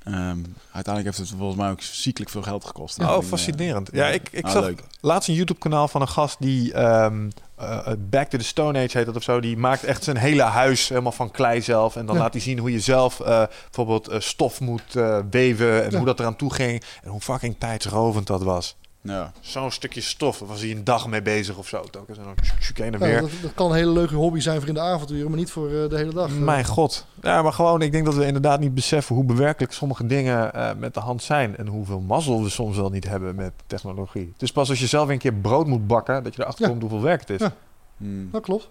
Ehm, 0.08 0.38
uiteindelijk 0.72 1.03
heeft 1.16 1.30
het 1.30 1.38
volgens 1.39 1.60
mij 1.60 1.70
ook 1.72 1.82
ziekelijk 1.82 2.32
veel 2.32 2.41
geld 2.41 2.66
gekost. 2.66 2.99
Oh, 2.99 3.16
En, 3.16 3.24
fascinerend. 3.24 3.89
eh, 3.89 3.99
Ja, 3.99 4.08
ik, 4.08 4.30
ik 4.32 4.45
ah, 4.45 4.51
zag 4.51 4.64
leuk. 4.64 4.84
laatst 5.01 5.30
een 5.30 5.36
YouTube-kanaal 5.36 5.88
van 5.88 6.01
een 6.01 6.08
gast 6.08 6.36
die 6.39 6.74
ehm, 6.74 7.30
eh, 7.55 7.88
Back 7.97 8.30
to 8.30 8.38
the 8.38 8.43
Stone 8.43 8.84
Age 8.84 8.97
heet 8.97 9.05
dat 9.05 9.16
of 9.16 9.24
zo. 9.24 9.39
Die 9.39 9.58
maakt 9.58 9.84
echt 9.84 10.03
zijn 10.03 10.18
hele 10.18 10.41
huis 10.41 10.88
helemaal 10.89 11.12
van 11.12 11.32
klei 11.32 11.62
zelf. 11.62 11.95
En 11.95 12.05
dan 12.05 12.16
Ja. 12.16 12.22
laat 12.22 12.34
hij 12.34 12.41
zien 12.41 12.60
hoe 12.60 12.72
je 12.72 12.80
zelf 12.80 13.20
eh, 13.20 13.43
bijvoorbeeld 13.64 14.08
eh, 14.08 14.20
stof 14.20 14.60
moet 14.60 14.95
eh, 14.95 15.20
weven 15.30 15.84
en 15.84 15.91
Ja. 15.91 15.97
hoe 15.97 16.05
dat 16.05 16.20
eraan 16.20 16.36
toe 16.36 16.53
ging. 16.53 16.84
En 17.03 17.10
hoe 17.10 17.22
fucking 17.22 17.55
tijdsrovend 17.60 18.28
dat 18.28 18.43
was. 18.43 18.76
Ja. 19.08 19.32
Zo'n 19.39 19.72
stukje 19.72 20.01
stof. 20.01 20.38
Daar 20.38 20.47
was 20.47 20.62
hij 20.62 20.72
een 20.72 20.84
dag 20.84 21.08
mee 21.08 21.22
bezig 21.22 21.58
of 21.58 21.68
zo. 21.68 21.82
Telkens 21.82 22.18
en 22.18 22.24
dan 22.24 22.36
tjuk, 22.36 22.60
tjuk, 22.60 22.78
heen 22.78 22.93
en 22.93 22.99
Ja, 22.99 23.05
weer. 23.05 23.22
dat, 23.22 23.30
dat 23.41 23.53
kan 23.53 23.70
een 23.70 23.76
hele 23.78 23.91
leuke 23.91 24.16
hobby 24.16 24.39
zijn 24.39 24.60
voor 24.60 24.68
in 24.68 24.74
de 24.74 24.80
avonturen, 24.80 25.30
maar 25.30 25.38
niet 25.39 25.51
voor 25.51 25.68
eh, 25.68 25.89
de 25.89 25.97
hele 25.97 26.14
dag. 26.14 26.30
Mijn 26.30 26.66
god. 26.66 27.05
Ja, 27.22 27.41
maar 27.41 27.53
gewoon, 27.53 27.82
ik 27.82 27.91
denk 27.91 28.05
dat 28.05 28.16
we 28.16 28.26
inderdaad 28.26 28.60
niet 28.60 28.74
beseffen 28.74 29.16
hoe 29.16 29.24
bewerkelijk 29.24 29.74
sommige 29.74 30.05
dingen 30.05 30.53
eh, 30.53 30.70
met 30.78 30.93
de 30.93 30.99
hand 30.99 31.24
zijn. 31.24 31.58
En 31.58 31.68
hoeveel 31.68 31.99
mazzel 31.99 32.43
we 32.43 32.49
soms 32.49 32.78
wel 32.78 32.89
niet 32.89 33.08
hebben 33.08 33.36
met 33.36 33.51
technologie. 33.68 34.30
Het 34.34 34.41
is 34.41 34.51
pas 34.51 34.70
als 34.70 34.80
je 34.80 34.88
zelf 34.88 35.10
een 35.10 35.18
keer 35.18 35.34
brood 35.34 35.68
moet 35.68 35.88
bakken, 35.88 36.24
dat 36.24 36.36
je 36.36 36.41
erachter 36.41 36.64
Ja. 36.66 36.70
komt 36.70 36.82
hoeveel 36.82 37.01
werk 37.01 37.20
het 37.20 37.30
is. 37.30 37.39
Ja. 37.39 37.53
Hmm. 37.97 38.30
Dat 38.32 38.41
klopt. 38.41 38.70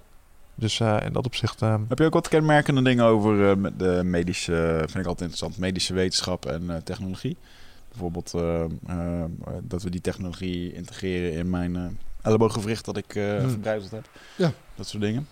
Dus 0.54 0.80
eh, 0.80 0.96
in 1.04 1.12
dat 1.12 1.26
opzicht... 1.26 1.60
Heb 1.60 1.98
je 1.98 2.04
ook 2.04 2.12
wat 2.12 2.28
kenmerkende 2.28 2.82
dingen 2.82 3.04
over 3.04 3.50
eh, 3.50 3.56
met 3.56 3.78
de 3.78 4.00
medische, 4.04 4.74
vind 4.78 4.94
ik 4.98 5.06
altijd 5.06 5.20
interessant, 5.30 5.58
medische 5.58 5.94
wetenschap 5.94 6.46
en 6.46 6.70
eh, 6.70 6.76
technologie? 6.84 7.36
Bijvoorbeeld 7.96 8.32
eh, 8.34 8.64
eh, 8.86 9.24
dat 9.62 9.82
we 9.82 9.90
die 9.90 10.00
technologie 10.00 10.72
integreren 10.72 11.32
in 11.32 11.50
mijn 11.50 11.76
eh 11.76 11.84
ellebooggewricht 12.22 12.84
dat 12.84 12.96
ik 12.96 13.12
Hmm. 13.12 13.50
verbrijzeld 13.50 13.90
heb. 13.90 14.08
Ja. 14.36 14.52
Dat 14.74 14.86
soort 14.86 15.02
dingen. 15.02 15.28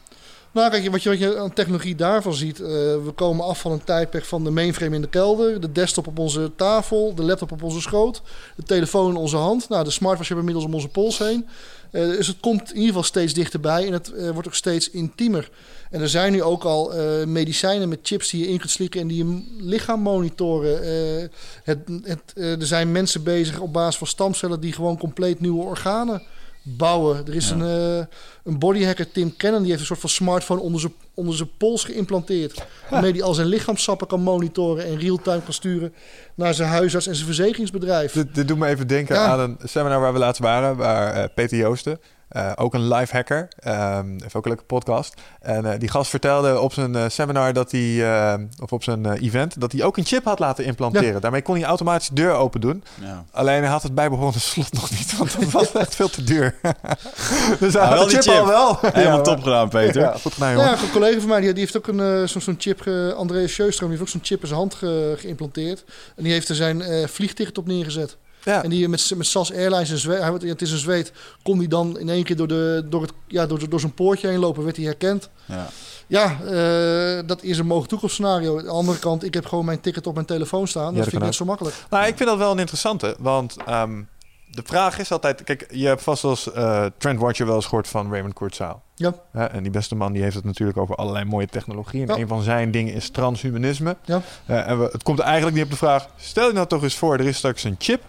Nou, 0.52 0.70
kijk, 0.70 0.90
wat 0.90 1.02
je, 1.02 1.08
wat 1.08 1.18
je 1.18 1.38
aan 1.38 1.52
technologie 1.52 1.94
daarvan 1.94 2.34
ziet, 2.34 2.58
we 2.58 3.12
komen 3.14 3.44
af 3.44 3.60
van 3.60 3.72
een 3.72 3.84
tijdperk 3.84 4.24
van 4.24 4.44
de 4.44 4.50
mainframe 4.50 4.94
in 4.94 5.00
de 5.00 5.08
kelder, 5.08 5.60
de 5.60 5.72
desktop 5.72 6.06
op 6.06 6.18
onze 6.18 6.52
tafel, 6.56 7.14
de 7.14 7.22
laptop 7.22 7.52
op 7.52 7.62
onze 7.62 7.80
schoot, 7.80 8.22
de 8.56 8.62
telefoon 8.62 9.10
in 9.10 9.16
onze 9.16 9.36
hand. 9.36 9.68
Nou, 9.68 9.84
de 9.84 9.90
smartwatch 9.90 10.28
hebben 10.28 10.46
inmiddels 10.46 10.66
om 10.72 10.74
onze 10.74 10.88
pols 10.88 11.18
heen. 11.18 11.46
Dus 11.90 12.26
het 12.26 12.40
komt 12.40 12.68
in 12.68 12.74
ieder 12.74 12.86
geval 12.86 13.02
steeds 13.02 13.32
dichterbij 13.34 13.86
en 13.86 13.92
het 13.92 14.32
wordt 14.32 14.46
ook 14.48 14.54
steeds 14.54 14.90
intiemer. 14.90 15.50
En 15.90 16.00
er 16.00 16.08
zijn 16.08 16.32
nu 16.32 16.42
ook 16.42 16.64
al 16.64 16.92
eh, 16.94 17.24
medicijnen 17.26 17.88
met 17.88 17.98
chips 18.02 18.30
die 18.30 18.40
je 18.40 18.48
in 18.48 18.58
kunt 18.58 18.70
slikken 18.70 19.00
en 19.00 19.06
die 19.06 19.24
je 19.26 19.42
lichaam 19.58 20.00
monitoren. 20.00 20.82
Eh, 20.82 21.28
het, 21.64 21.78
het, 22.02 22.20
eh, 22.36 22.60
er 22.60 22.66
zijn 22.66 22.92
mensen 22.92 23.22
bezig 23.22 23.58
op 23.60 23.72
basis 23.72 23.96
van 23.96 24.06
stamcellen 24.06 24.60
die 24.60 24.72
gewoon 24.72 24.98
compleet 24.98 25.40
nieuwe 25.40 25.62
organen 25.64 26.22
bouwen. 26.62 27.26
Er 27.26 27.34
is 27.34 27.48
Ja. 27.48 27.54
een, 27.54 28.06
een 28.44 28.58
bodyhacker, 28.58 29.10
Tim 29.12 29.36
Cannon, 29.36 29.58
die 29.60 29.68
heeft 29.68 29.80
een 29.80 29.86
soort 29.86 30.00
van 30.00 30.08
smartphone 30.10 30.60
onder 30.60 30.80
zijn, 30.80 30.92
onder 31.14 31.34
zijn 31.36 31.48
pols 31.58 31.84
geïmplanteerd. 31.84 32.64
Waarmee 32.90 33.12
hij 33.12 33.22
al 33.22 33.34
zijn 33.34 33.46
lichaamsappen 33.46 34.06
kan 34.06 34.20
monitoren 34.20 34.84
en 34.86 34.98
real-time 34.98 35.42
kan 35.42 35.52
sturen 35.52 35.94
naar 36.34 36.54
zijn 36.54 36.68
huisarts 36.68 37.06
en 37.06 37.14
zijn 37.14 37.26
verzekeringsbedrijf. 37.26 38.12
Dit, 38.12 38.34
dit 38.34 38.48
doet 38.48 38.58
me 38.58 38.66
even 38.66 38.86
denken 38.86 39.14
Ja. 39.14 39.26
aan 39.26 39.40
een 39.40 39.56
seminar 39.64 40.00
waar 40.00 40.12
we 40.12 40.18
laatst 40.18 40.40
waren, 40.42 40.76
waar 40.76 41.28
Peter 41.30 41.56
Joosten, 41.58 42.00
eh, 42.28 42.52
ook 42.56 42.74
een 42.74 42.88
live 42.88 43.16
hacker, 43.16 43.48
ehm 43.58 44.08
heeft 44.22 44.34
ook 44.34 44.44
een 44.44 44.50
leuke 44.50 44.64
podcast. 44.64 45.14
En 45.40 45.72
eh, 45.72 45.78
die 45.78 45.88
gast 45.90 46.10
vertelde 46.10 46.60
op 46.60 46.72
zijn 46.72 46.94
eh, 46.94 47.04
seminar 47.08 47.52
dat 47.52 47.70
hij, 47.70 48.04
eh, 48.14 48.34
of 48.62 48.72
op 48.72 48.82
zijn 48.82 49.12
event, 49.12 49.60
dat 49.60 49.72
hij 49.72 49.82
ook 49.82 49.96
een 49.96 50.04
chip 50.04 50.24
had 50.24 50.38
laten 50.38 50.64
implanteren. 50.64 51.20
Daarmee 51.20 51.42
kon 51.42 51.54
hij 51.56 51.64
automatisch 51.64 52.08
de 52.08 52.14
deur 52.14 52.32
open 52.32 52.60
doen. 52.60 52.84
Ja. 53.00 53.24
Alleen 53.32 53.60
hij 53.62 53.70
had 53.70 53.82
het 53.82 53.94
bijbehorende 53.94 54.38
slot 54.38 54.72
nog 54.72 54.90
niet, 54.90 55.16
want 55.18 55.40
dat 55.40 55.50
was 55.50 55.72
echt 55.82 55.94
veel 55.94 56.08
te 56.10 56.24
duur. 56.24 56.54
dus 57.60 57.72
hij 57.74 57.82
had 57.86 57.94
wel 57.94 58.04
de 58.06 58.10
die 58.12 58.22
chip, 58.22 58.40
al 58.40 58.46
wel. 58.46 58.78
Helemaal 58.80 59.16
Ja, 59.16 59.22
top 59.22 59.42
gedaan, 59.42 59.68
Peter. 59.68 60.00
Ja, 60.02 60.16
goed 60.22 60.32
gedaan, 60.32 60.52
jongen. 60.52 60.66
ja, 60.70 60.82
een 60.82 60.90
collega 60.90 61.18
van 61.20 61.28
mij 61.28 61.40
die, 61.40 61.50
die 61.52 61.60
heeft 61.62 61.76
ook 61.76 61.86
een, 61.86 62.28
zo'n 62.28 62.54
chip, 62.58 62.80
ge, 62.80 63.14
Andreas 63.16 63.52
Sjöström, 63.52 63.78
die 63.78 63.88
heeft 63.88 64.00
ook 64.00 64.08
zo'n 64.08 64.20
chip 64.24 64.40
in 64.40 64.46
zijn 64.46 64.58
hand 64.58 64.74
ge- 64.74 65.14
geïmplanteerd. 65.18 65.84
En 66.16 66.22
die 66.22 66.32
heeft 66.32 66.48
er 66.48 66.54
zijn 66.54 66.82
eh, 66.82 67.06
vliegticket 67.06 67.58
op 67.58 67.66
neergezet. 67.66 68.16
Ja. 68.44 68.62
En 68.62 68.70
die 68.70 68.88
met, 68.88 69.12
met 69.16 69.26
SAS 69.26 69.52
Airlines, 69.52 69.90
in 69.90 69.96
Zwe- 69.98 70.20
hij, 70.20 70.28
wordt- 70.30 70.44
het 70.44 70.62
is 70.62 70.70
een 70.72 70.78
zweet, 70.78 71.12
kon 71.42 71.58
die 71.58 71.68
dan 71.68 71.98
in 71.98 72.08
één 72.08 72.24
keer 72.24 72.36
door, 72.36 72.48
de, 72.48 72.86
door, 72.88 73.02
het, 73.02 73.12
ja, 73.26 73.46
door, 73.46 73.68
door 73.68 73.80
zijn 73.80 73.94
poortje 73.94 74.28
heen 74.28 74.38
lopen, 74.38 74.64
werd 74.64 74.76
hij 74.76 74.84
herkend. 74.84 75.28
Ja. 75.44 75.66
Ja, 76.06 76.36
eh, 76.44 77.26
dat 77.26 77.42
is 77.42 77.58
een 77.58 77.66
mogelijk 77.66 77.88
toekomstscenario. 77.90 78.58
Aan 78.58 78.64
de 78.64 78.70
andere 78.70 78.98
kant, 78.98 79.24
ik 79.24 79.34
heb 79.34 79.46
gewoon 79.46 79.64
mijn 79.64 79.80
ticket 79.80 80.06
op 80.06 80.14
mijn 80.14 80.26
telefoon 80.26 80.68
staan. 80.68 80.84
Dat 80.84 80.94
dat 80.94 81.02
vind 81.04 81.16
ik 81.16 81.22
net 81.22 81.34
zo 81.34 81.44
makkelijk. 81.44 81.76
Nou, 81.90 82.06
ik 82.06 82.16
vind 82.16 82.28
dat 82.28 82.38
wel 82.38 82.52
een 82.52 82.58
interessante. 82.58 83.16
Want 83.18 83.56
ehm, 83.66 84.02
de 84.50 84.62
vraag 84.64 84.98
is 84.98 85.12
altijd... 85.12 85.44
Kijk, 85.44 85.66
je 85.70 85.86
hebt 85.86 86.02
vast 86.02 86.24
als 86.24 86.52
eh 86.52 86.84
Trend 86.98 87.20
Watcher 87.20 87.46
wel 87.46 87.54
eens 87.54 87.64
gehoord 87.66 87.88
van 87.88 88.10
Raymond 88.12 88.34
Kurzweil. 88.34 88.82
Ja. 88.94 89.14
En 89.32 89.62
die 89.62 89.72
beste 89.72 89.94
man 89.94 90.12
die 90.12 90.22
heeft 90.22 90.34
het 90.34 90.44
natuurlijk 90.44 90.78
over 90.78 90.94
allerlei 90.94 91.24
mooie 91.24 91.46
technologie. 91.48 92.00
En 92.02 92.06
Ja. 92.14 92.16
een 92.22 92.28
van 92.28 92.42
zijn 92.42 92.70
dingen 92.70 92.94
is 92.94 93.08
transhumanisme. 93.10 93.96
Ja. 94.04 94.22
Eh, 94.46 94.68
en 94.68 94.78
we, 94.78 94.88
het 94.92 95.02
komt 95.02 95.18
eigenlijk 95.18 95.56
niet 95.56 95.64
op 95.64 95.70
de 95.70 95.76
vraag... 95.76 96.06
Stel 96.16 96.46
je 96.46 96.52
nou 96.52 96.66
toch 96.66 96.82
eens 96.82 96.94
voor, 96.96 97.14
er 97.14 97.26
is 97.26 97.36
straks 97.36 97.64
een 97.64 97.76
chip... 97.78 98.02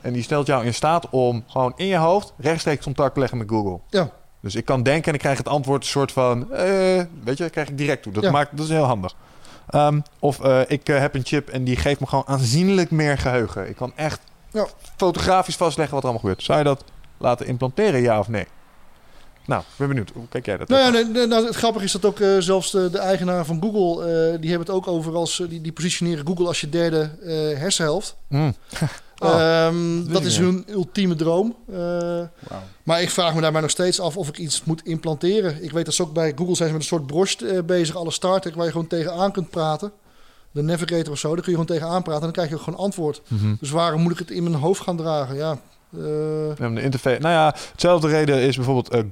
en 0.00 0.12
die 0.12 0.22
stelt 0.22 0.46
jou 0.46 0.64
in 0.64 0.74
staat 0.74 1.08
om 1.10 1.44
gewoon 1.46 1.72
in 1.76 1.86
je 1.86 1.96
hoofd... 1.96 2.32
rechtstreeks 2.38 2.84
contact 2.84 3.14
te 3.14 3.20
leggen 3.20 3.38
met 3.38 3.48
Google. 3.50 3.78
Ja. 3.90 4.10
Dus 4.40 4.54
ik 4.54 4.64
kan 4.64 4.82
denken 4.82 5.08
en 5.08 5.14
ik 5.14 5.20
krijg 5.20 5.38
het 5.38 5.48
antwoord 5.48 5.82
een 5.82 5.88
soort 5.88 6.12
van... 6.12 6.52
eh, 6.52 6.66
weet 7.24 7.36
je, 7.36 7.42
dat 7.42 7.50
krijg 7.50 7.68
ik 7.68 7.78
direct 7.78 8.02
toe. 8.02 8.12
Dat, 8.12 8.22
Ja. 8.22 8.30
maakt, 8.30 8.56
dat 8.56 8.66
is 8.66 8.72
heel 8.72 8.84
handig. 8.84 9.14
Ehm, 9.70 10.00
of 10.18 10.40
eh, 10.40 10.60
ik 10.66 10.88
eh, 10.88 10.98
heb 10.98 11.14
een 11.14 11.24
chip 11.24 11.48
en 11.48 11.64
die 11.64 11.76
geeft 11.76 12.00
me 12.00 12.06
gewoon 12.06 12.26
aanzienlijk 12.26 12.90
meer 12.90 13.18
geheugen. 13.18 13.68
Ik 13.68 13.76
kan 13.76 13.92
echt 13.96 14.20
Ja. 14.52 14.66
fotografisch 14.96 15.56
vastleggen 15.56 15.94
wat 15.94 16.04
er 16.04 16.10
allemaal 16.10 16.28
gebeurt. 16.28 16.46
Zou 16.46 16.58
je 16.58 16.64
dat 16.64 16.84
laten 17.18 17.46
implanteren, 17.46 18.00
ja 18.00 18.18
of 18.18 18.28
nee? 18.28 18.46
Nou, 19.46 19.60
ik 19.60 19.66
ben 19.76 19.88
benieuwd. 19.88 20.10
Hoe 20.14 20.28
kijk 20.28 20.46
jij 20.46 20.56
dat? 20.56 20.68
Nou 20.68 20.80
ja, 20.80 20.86
aan? 20.86 20.92
nee, 20.92 21.04
nee, 21.04 21.26
nou, 21.26 21.46
het 21.46 21.56
grappige 21.56 21.84
is 21.84 21.92
dat 21.92 22.04
ook 22.04 22.18
zelfs 22.38 22.70
de, 22.70 22.90
de 22.90 22.98
eigenaar 22.98 23.44
van 23.44 23.62
Google, 23.62 24.02
die 24.40 24.50
hebben 24.50 24.66
het 24.66 24.76
ook 24.76 24.86
over 24.88 25.14
als, 25.14 25.42
die, 25.48 25.60
die 25.60 25.72
positioneren 25.72 26.26
Google 26.26 26.46
als 26.46 26.60
je 26.60 26.68
derde 26.68 27.10
hersenhelft. 27.58 28.16
Mm. 28.28 28.54
Oh, 29.18 29.40
Ehm, 29.40 30.12
dat 30.12 30.24
is 30.24 30.38
hun 30.38 30.64
ultieme 30.68 31.14
droom. 31.14 31.56
Eh, 31.72 32.20
maar 32.82 33.02
ik 33.02 33.10
vraag 33.10 33.34
me 33.34 33.40
daarbij 33.40 33.60
nog 33.60 33.70
steeds 33.70 34.00
af 34.00 34.16
of 34.16 34.28
ik 34.28 34.38
iets 34.38 34.64
moet 34.64 34.84
implanteren. 34.84 35.62
Ik 35.64 35.70
weet 35.72 35.84
dat 35.84 35.94
ze 35.94 36.02
ook 36.02 36.12
bij 36.12 36.32
Google 36.36 36.54
zijn 36.54 36.68
ze 36.68 36.74
met 36.74 36.82
een 36.82 36.88
soort 36.88 37.06
brost 37.06 37.42
eh, 37.42 37.62
bezig, 37.62 37.96
alle 37.96 38.10
starter, 38.10 38.52
waar 38.56 38.64
je 38.64 38.70
gewoon 38.72 38.86
tegenaan 38.86 39.32
kunt 39.32 39.50
praten. 39.50 39.92
De 40.50 40.62
navigator 40.62 41.12
of 41.12 41.18
zo, 41.18 41.34
daar 41.34 41.44
kun 41.44 41.52
je 41.52 41.58
gewoon 41.58 41.78
tegenaan 41.78 42.02
praten 42.02 42.14
en 42.14 42.20
dan 42.20 42.32
krijg 42.32 42.48
je 42.48 42.54
ook 42.54 42.62
gewoon 42.62 42.78
antwoord. 42.78 43.22
Mhm. 43.28 43.54
Dus 43.60 43.70
waarom 43.70 44.00
moet 44.00 44.12
ik 44.12 44.18
het 44.18 44.30
in 44.30 44.42
mijn 44.42 44.54
hoofd 44.54 44.82
gaan 44.82 44.96
dragen? 44.96 45.36
Ja, 45.36 45.58
Ja, 46.58 46.68
de 46.68 46.82
interface. 46.82 47.20
Nou 47.20 47.34
ja, 47.34 47.54
hetzelfde 47.70 48.08
reden 48.08 48.40
is 48.40 48.56
bijvoorbeeld 48.56 49.04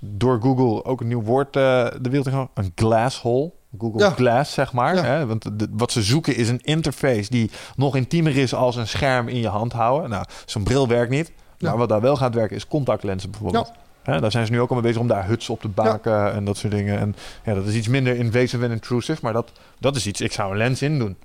door 0.00 0.40
Google 0.40 0.84
ook 0.84 1.00
een 1.00 1.08
nieuw 1.08 1.22
woord 1.22 1.52
de 1.52 1.98
wereld 2.00 2.26
in 2.26 2.32
gaan. 2.32 2.48
Een 2.54 2.72
glass 2.74 3.20
hole. 3.20 3.52
Google 3.78 4.00
Ja. 4.02 4.10
Glass, 4.10 4.52
zeg 4.52 4.72
maar. 4.72 4.94
Ja. 4.94 5.02
Hè? 5.04 5.26
Want 5.26 5.58
de- 5.58 5.68
wat 5.70 5.92
ze 5.92 6.02
zoeken 6.02 6.36
is 6.36 6.48
een 6.48 6.60
interface 6.62 7.30
die 7.30 7.50
nog 7.76 7.96
intiemer 7.96 8.36
is 8.36 8.54
als 8.54 8.76
een 8.76 8.88
scherm 8.88 9.28
in 9.28 9.38
je 9.40 9.48
hand 9.48 9.72
houden. 9.72 10.10
Nou, 10.10 10.24
zo'n 10.46 10.62
bril 10.64 10.88
werkt 10.88 11.10
niet. 11.10 11.32
Maar 11.58 11.76
wat 11.76 11.88
daar 11.88 12.00
wel 12.00 12.16
gaat 12.16 12.34
werken 12.34 12.56
is 12.56 12.66
contactlenzen 12.66 13.30
bijvoorbeeld. 13.30 13.72
Hè, 14.02 14.20
daar 14.20 14.30
zijn 14.30 14.46
ze 14.46 14.52
nu 14.52 14.60
ook 14.60 14.68
al 14.68 14.74
mee 14.74 14.84
bezig 14.84 15.00
om 15.00 15.06
daar 15.08 15.26
huts 15.26 15.48
op 15.48 15.60
te 15.60 15.68
baken 15.68 16.32
en 16.32 16.44
dat 16.44 16.56
soort 16.56 16.72
dingen. 16.72 16.98
En 16.98 17.14
ja, 17.44 17.54
dat 17.54 17.66
is 17.66 17.74
iets 17.74 17.88
minder 17.88 18.16
invasive 18.16 18.64
en 18.64 18.70
intrusive, 18.70 19.18
maar 19.22 19.32
dat, 19.32 19.52
dat 19.78 19.96
is 19.96 20.06
iets. 20.06 20.20
Ik 20.20 20.32
zou 20.32 20.50
een 20.50 20.56
lens 20.56 20.82
in 20.82 20.98
doen. 20.98 21.16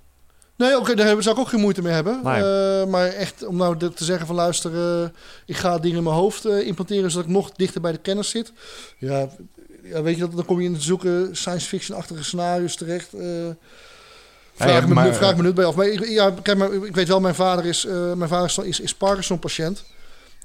Nee, 0.58 0.78
oké, 0.80 0.96
daar 0.96 1.22
zou 1.24 1.36
ik 1.36 1.41
ook 1.41 1.48
geen 1.48 1.60
moeite 1.60 1.82
mee 1.82 1.93
hebben. 1.93 2.20
Nee. 2.24 2.43
Eh, 2.82 2.88
maar 2.88 3.08
echt 3.08 3.46
om 3.46 3.56
nou 3.56 3.78
te 3.78 4.04
zeggen 4.04 4.28
van 4.28 4.36
luister, 4.36 5.02
eh, 5.04 5.10
ik 5.46 5.56
ga 5.58 5.78
dingen 5.78 5.98
in 5.98 6.04
mijn 6.04 6.16
hoofd 6.16 6.46
eh, 6.46 6.68
implanteren 6.68 7.12
zodat 7.12 7.28
ik 7.28 7.34
nog 7.34 7.52
dichter 7.52 7.82
bij 7.82 7.91
de 7.91 7.98
kennis 7.98 8.30
zit. 8.30 8.54
Ja, 8.98 9.28
ja 9.86 10.02
weet 10.02 10.16
je, 10.16 10.22
dat, 10.22 10.32
dan 10.36 10.46
kom 10.46 10.60
je 10.60 10.66
in 10.66 10.74
het 10.74 10.84
zoeken 10.84 11.30
science 11.32 11.68
fiction-achtige 11.68 12.24
scenario's 12.24 12.76
terecht. 12.76 13.14
eh 13.14 13.24
vraag, 14.56 14.82
Ja, 14.82 14.88
me, 14.88 14.94
maar, 14.94 15.14
vraag 15.14 15.36
me 15.36 15.44
nu 15.44 15.54
bij 15.54 15.66
af. 15.66 15.76
Maar 15.76 15.88
ik, 15.88 16.08
ja, 16.08 16.34
kijk, 16.42 16.58
maar 16.58 16.74
ik 16.74 16.96
weet 16.96 17.08
wel, 17.08 17.20
mijn 17.20 17.36
vader 17.36 17.66
is, 17.66 17.86
eh, 17.86 18.14
mijn 18.14 18.30
vader 18.30 18.66
is, 18.66 18.80
is 18.80 18.96
Parkinson-patiënt. 18.96 19.84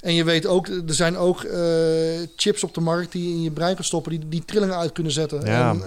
En 0.01 0.15
je 0.15 0.25
weet 0.25 0.47
ook, 0.47 0.67
er 0.69 0.83
zijn 0.87 1.17
ook 1.17 1.43
eh, 1.43 1.61
chips 2.37 2.65
op 2.65 2.75
de 2.75 2.81
markt 2.81 3.13
die 3.13 3.29
je 3.29 3.35
in 3.35 3.43
je 3.43 3.51
brein 3.51 3.75
kan 3.75 3.85
stoppen, 3.85 4.11
die, 4.11 4.29
die 4.29 4.45
trillingen 4.45 4.77
uit 4.77 4.93
kunnen 4.93 5.13
zetten. 5.13 5.47
Ja. 5.47 5.71
En, 5.71 5.83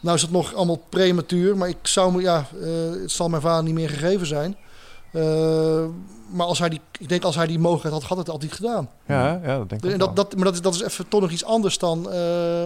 nou 0.00 0.16
is 0.16 0.22
het 0.22 0.30
nog 0.30 0.54
allemaal 0.54 0.82
prematuur, 0.88 1.56
maar 1.56 1.68
ik 1.68 1.76
zou 1.82 2.12
me, 2.12 2.22
ja, 2.22 2.46
het 3.00 3.10
zal 3.10 3.28
mijn 3.28 3.42
vader 3.42 3.64
niet 3.64 3.74
meer 3.74 3.90
gegeven 3.90 4.26
zijn. 4.26 4.56
Maar 6.32 6.46
als 6.46 6.58
hij 6.58 6.68
die, 6.68 6.80
ik 6.98 7.08
denk 7.08 7.22
als 7.24 7.34
hij 7.36 7.46
die 7.46 7.58
mogelijkheid 7.58 7.94
had, 7.94 8.04
had 8.10 8.18
het 8.18 8.28
altijd 8.28 8.52
gedaan. 8.52 8.88
Ja, 9.06 9.40
ja, 9.44 9.56
dat 9.58 9.68
denk 9.68 9.84
ik 9.84 9.90
En 9.92 9.98
dat, 9.98 10.06
wel. 10.06 10.14
dat, 10.14 10.34
maar 10.36 10.44
dat 10.44 10.54
is, 10.54 10.60
dat 10.60 10.74
is 10.74 10.82
even 10.82 11.08
toch 11.08 11.20
nog 11.20 11.30
iets 11.30 11.44
anders 11.44 11.78
dan 11.78 12.10
eh, 12.12 12.62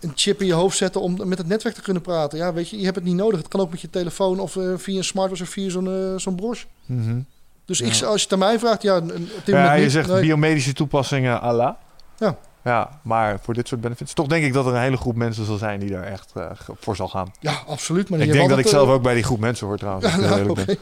een 0.00 0.12
chip 0.14 0.40
in 0.40 0.46
je 0.46 0.52
hoofd 0.52 0.76
zetten 0.76 1.00
om 1.00 1.28
met 1.28 1.38
het 1.38 1.46
netwerk 1.46 1.74
te 1.74 1.82
kunnen 1.82 2.02
praten. 2.02 2.38
Ja, 2.38 2.52
weet 2.52 2.68
je, 2.68 2.76
je 2.78 2.84
hebt 2.84 2.96
het 2.96 3.04
niet 3.04 3.14
nodig. 3.14 3.38
Het 3.38 3.48
kan 3.48 3.60
ook 3.60 3.70
met 3.70 3.80
je 3.80 3.90
telefoon 3.90 4.40
of 4.40 4.56
eh, 4.56 4.72
via 4.76 4.96
een 4.98 5.04
smartwatch 5.04 5.42
of 5.42 5.48
via 5.48 5.70
zo'n 5.70 5.86
eh, 5.88 6.18
zo'n 6.18 6.34
broche. 6.34 6.66
Mhm. 6.86 7.20
Dus 7.64 7.78
Ja. 7.78 7.86
ik, 7.86 8.02
als 8.02 8.16
je 8.18 8.22
het 8.24 8.32
aan 8.32 8.38
mij 8.38 8.58
vraagt, 8.58 8.82
ja, 8.82 8.96
een- 8.96 9.04
op 9.12 9.44
dit 9.44 9.54
Ja, 9.54 9.56
moment 9.56 9.76
je 9.76 9.82
niet. 9.82 9.92
zegt 9.92 10.08
Nee. 10.08 10.20
biomedische 10.20 10.72
toepassingen 10.72 11.42
à 11.42 11.52
la. 11.52 11.78
Ja. 12.18 12.36
Ja, 12.64 13.00
maar 13.02 13.38
voor 13.42 13.54
dit 13.54 13.68
soort 13.68 13.80
benefits. 13.80 14.12
Toch 14.12 14.26
denk 14.26 14.44
ik 14.44 14.52
dat 14.52 14.66
er 14.66 14.74
een 14.74 14.80
hele 14.80 14.96
groep 14.96 15.16
mensen 15.16 15.44
zal 15.44 15.56
zijn 15.56 15.80
die 15.80 15.90
daar 15.90 16.04
echt 16.04 16.32
eh, 16.34 16.50
voor 16.80 16.96
zal 16.96 17.08
gaan. 17.08 17.32
Ja, 17.40 17.62
absoluut. 17.66 18.10
Maar 18.10 18.18
ik 18.18 18.32
denk 18.32 18.48
dat 18.48 18.58
ik 18.58 18.66
zelf 18.66 18.88
ook 18.88 19.02
bij 19.02 19.14
die 19.14 19.22
groep 19.22 19.40
mensen 19.40 19.66
hoor 19.66 19.78
trouwens. 19.78 20.14
Ja, 20.16 20.36
nou. 20.36 20.56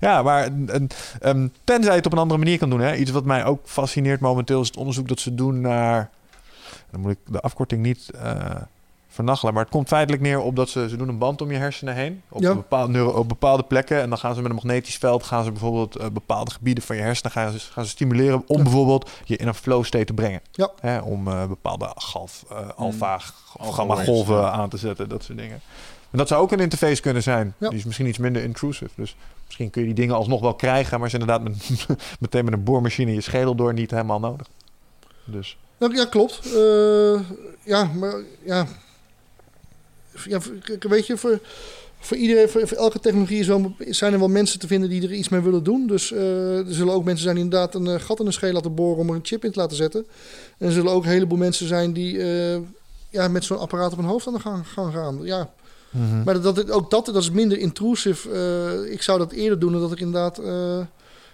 Ja, 0.00 0.22
maar 0.22 0.48
ehm, 1.20 1.48
tenzij 1.64 1.90
je 1.90 1.96
het 1.96 2.06
op 2.06 2.12
een 2.12 2.18
andere 2.18 2.38
manier 2.38 2.58
kan 2.58 2.70
doen. 2.70 2.80
Hè? 2.80 2.94
Iets 2.94 3.10
wat 3.10 3.24
mij 3.24 3.44
ook 3.44 3.60
fascineert 3.64 4.20
momenteel 4.20 4.60
is 4.60 4.66
het 4.66 4.76
onderzoek 4.76 5.08
dat 5.08 5.20
ze 5.20 5.34
doen 5.34 5.60
naar... 5.60 6.10
Dan 6.90 7.00
moet 7.00 7.10
ik 7.10 7.18
de 7.24 7.40
afkorting 7.40 7.82
niet 7.82 8.10
eh 8.10 8.54
vernachelen. 9.16 9.54
Maar 9.54 9.62
het 9.62 9.72
komt 9.72 9.88
feitelijk 9.88 10.22
neer 10.22 10.40
op 10.40 10.56
dat 10.56 10.68
ze... 10.68 10.88
Ze 10.88 10.96
doen 10.96 11.08
een 11.08 11.18
band 11.18 11.40
om 11.42 11.50
je 11.50 11.56
hersenen 11.56 11.94
heen. 11.94 12.22
Op, 12.28 12.40
Ja. 12.42 12.54
bepaalde, 12.54 12.92
neuro- 12.92 13.10
op 13.10 13.28
bepaalde 13.28 13.62
plekken. 13.62 14.00
En 14.00 14.08
dan 14.08 14.18
gaan 14.18 14.34
ze 14.34 14.40
met 14.40 14.50
een 14.50 14.56
magnetisch 14.56 14.96
veld... 14.96 15.22
gaan 15.22 15.44
ze 15.44 15.50
bijvoorbeeld 15.50 15.96
eh, 15.96 16.06
bepaalde 16.08 16.50
gebieden 16.50 16.84
van 16.84 16.96
je 16.96 17.02
hersenen... 17.02 17.30
gaan 17.32 17.52
ze, 17.52 17.58
gaan 17.58 17.84
ze 17.84 17.90
stimuleren 17.90 18.42
om 18.46 18.56
Ja. 18.56 18.62
bijvoorbeeld 18.62 19.10
je 19.24 19.36
in 19.36 19.48
een 19.48 19.54
flow 19.54 19.84
state 19.84 20.04
te 20.04 20.12
brengen. 20.12 20.40
Ja. 20.52 20.70
Hè? 20.80 20.98
Om 20.98 21.28
eh, 21.28 21.46
bepaalde 21.46 21.90
galf, 21.94 22.44
eh, 22.50 22.56
alfa, 22.76 23.20
Alpha 23.56 23.72
gamma 23.72 24.04
golven 24.04 24.36
ja. 24.36 24.50
aan 24.50 24.68
te 24.68 24.76
zetten. 24.76 25.08
Dat 25.08 25.22
soort 25.22 25.38
dingen. 25.38 25.60
En 26.10 26.18
dat 26.18 26.28
zou 26.28 26.42
ook 26.42 26.52
een 26.52 26.60
interface 26.60 27.02
kunnen 27.02 27.22
zijn. 27.22 27.54
Ja. 27.58 27.68
Die 27.68 27.78
is 27.78 27.84
misschien 27.84 28.06
iets 28.06 28.18
minder 28.18 28.42
intrusive. 28.42 28.90
Dus 28.96 29.16
misschien 29.44 29.70
kun 29.70 29.80
je 29.80 29.86
die 29.86 29.96
dingen 29.96 30.14
alsnog 30.14 30.40
wel 30.40 30.54
krijgen, 30.54 30.98
maar 30.98 31.06
is 31.06 31.12
inderdaad 31.12 31.42
met, 31.42 31.70
meteen 32.20 32.44
met 32.44 32.54
een 32.54 32.64
boormachine 32.64 33.14
je 33.14 33.20
schedel 33.20 33.54
door 33.54 33.72
niet 33.72 33.90
helemaal 33.90 34.20
nodig. 34.20 34.46
Dus 35.24 35.56
ja, 35.78 36.04
klopt. 36.04 36.40
Eh, 36.54 37.20
ja, 37.62 37.84
maar 37.84 38.14
ja. 38.44 38.66
Ja 40.28 40.38
weet 40.78 41.06
je, 41.06 41.16
voor, 41.16 41.40
voor, 41.98 42.16
iedereen, 42.16 42.48
voor, 42.48 42.68
voor 42.68 42.76
elke 42.76 43.00
technologie 43.00 43.38
is 43.38 43.46
wel, 43.46 43.74
zijn 43.78 44.12
er 44.12 44.18
wel 44.18 44.28
mensen 44.28 44.58
te 44.58 44.66
vinden 44.66 44.90
die 44.90 45.02
er 45.02 45.12
iets 45.12 45.28
mee 45.28 45.40
willen 45.40 45.62
doen. 45.64 45.86
Dus 45.86 46.12
eh, 46.12 46.58
er 46.58 46.74
zullen 46.74 46.94
ook 46.94 47.04
mensen 47.04 47.22
zijn 47.22 47.34
die 47.34 47.44
inderdaad 47.44 47.74
een 47.74 47.86
eh, 47.86 48.00
gat 48.00 48.18
in 48.18 48.24
de 48.24 48.30
scheel 48.32 48.52
laten 48.52 48.74
boren 48.74 48.98
om 49.00 49.08
er 49.08 49.14
een 49.14 49.20
chip 49.24 49.44
in 49.44 49.52
te 49.52 49.58
laten 49.58 49.76
zetten. 49.76 50.06
En 50.58 50.66
er 50.66 50.72
zullen 50.72 50.92
ook 50.92 51.04
een 51.04 51.10
heleboel 51.10 51.38
mensen 51.38 51.66
zijn 51.66 51.92
die 51.92 52.22
eh, 52.22 52.60
ja, 53.10 53.28
met 53.28 53.44
zo'n 53.44 53.58
apparaat 53.58 53.92
op 53.92 53.98
hun 53.98 54.06
hoofd 54.06 54.26
aan 54.26 54.34
de 54.34 54.40
gang 54.40 54.68
gaan 54.68 54.92
gaan. 54.92 55.18
Ja, 55.22 55.50
maar 56.24 56.40
dat, 56.40 56.56
dat, 56.56 56.70
ook 56.70 56.90
dat, 56.90 57.06
dat 57.06 57.16
is 57.16 57.30
minder 57.30 57.58
intrusive. 57.58 58.30
Eh, 58.30 58.92
ik 58.92 59.02
zou 59.02 59.18
dat 59.18 59.32
eerder 59.32 59.58
doen 59.58 59.72
dan 59.72 59.80
dat 59.80 59.92
ik 59.92 60.00
inderdaad 60.00 60.36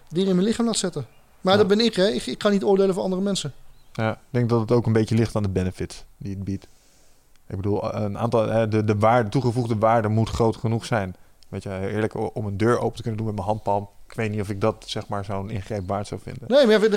dingen 0.09 0.28
in 0.28 0.35
mijn 0.37 0.47
lichaam 0.47 0.66
laat 0.66 0.76
zetten. 0.76 1.07
Maar 1.41 1.53
Ja. 1.53 1.59
dat 1.59 1.68
ben 1.68 1.80
ik, 1.80 1.95
hè. 1.95 2.09
Ik, 2.09 2.26
ik 2.26 2.39
kan 2.39 2.53
niet 2.53 2.64
oordelen 2.64 2.95
voor 2.95 3.03
andere 3.03 3.22
mensen. 3.22 3.53
ja, 3.93 4.12
ik 4.12 4.18
denk 4.30 4.49
dat 4.49 4.61
het 4.61 4.70
ook 4.72 4.87
een 4.87 4.93
beetje 4.93 5.14
ligt 5.14 5.37
aan 5.37 5.43
de 5.43 5.49
benefits 5.49 6.05
die 6.18 6.35
het 6.35 6.45
biedt. 6.45 6.66
Ik 7.53 7.59
bedoel, 7.59 7.94
een 7.94 8.18
aantal, 8.18 8.50
eh, 8.50 8.70
de, 8.70 8.84
de 8.84 8.98
waarde, 8.98 9.28
toegevoegde 9.28 9.76
waarde 9.78 10.09
moet 10.09 10.28
groot 10.28 10.57
genoeg 10.57 10.84
zijn. 10.84 11.14
Weet 11.48 11.62
je, 11.62 11.88
eerlijk, 11.92 12.36
om 12.36 12.46
een 12.46 12.57
deur 12.57 12.78
open 12.78 12.96
te 12.96 13.03
kunnen 13.03 13.16
doen 13.16 13.26
met 13.26 13.34
mijn 13.36 13.46
handpalm. 13.46 13.88
Ik 14.09 14.14
weet 14.14 14.30
niet 14.30 14.40
of 14.40 14.48
ik 14.48 14.61
dat 14.61 14.84
zeg 14.86 15.09
maar 15.09 15.24
zo'n 15.24 15.50
ingreep 15.50 15.88
waard 15.88 16.07
zou 16.07 16.20
vinden. 16.22 16.42
Nee, 16.46 16.66
maar 16.66 16.88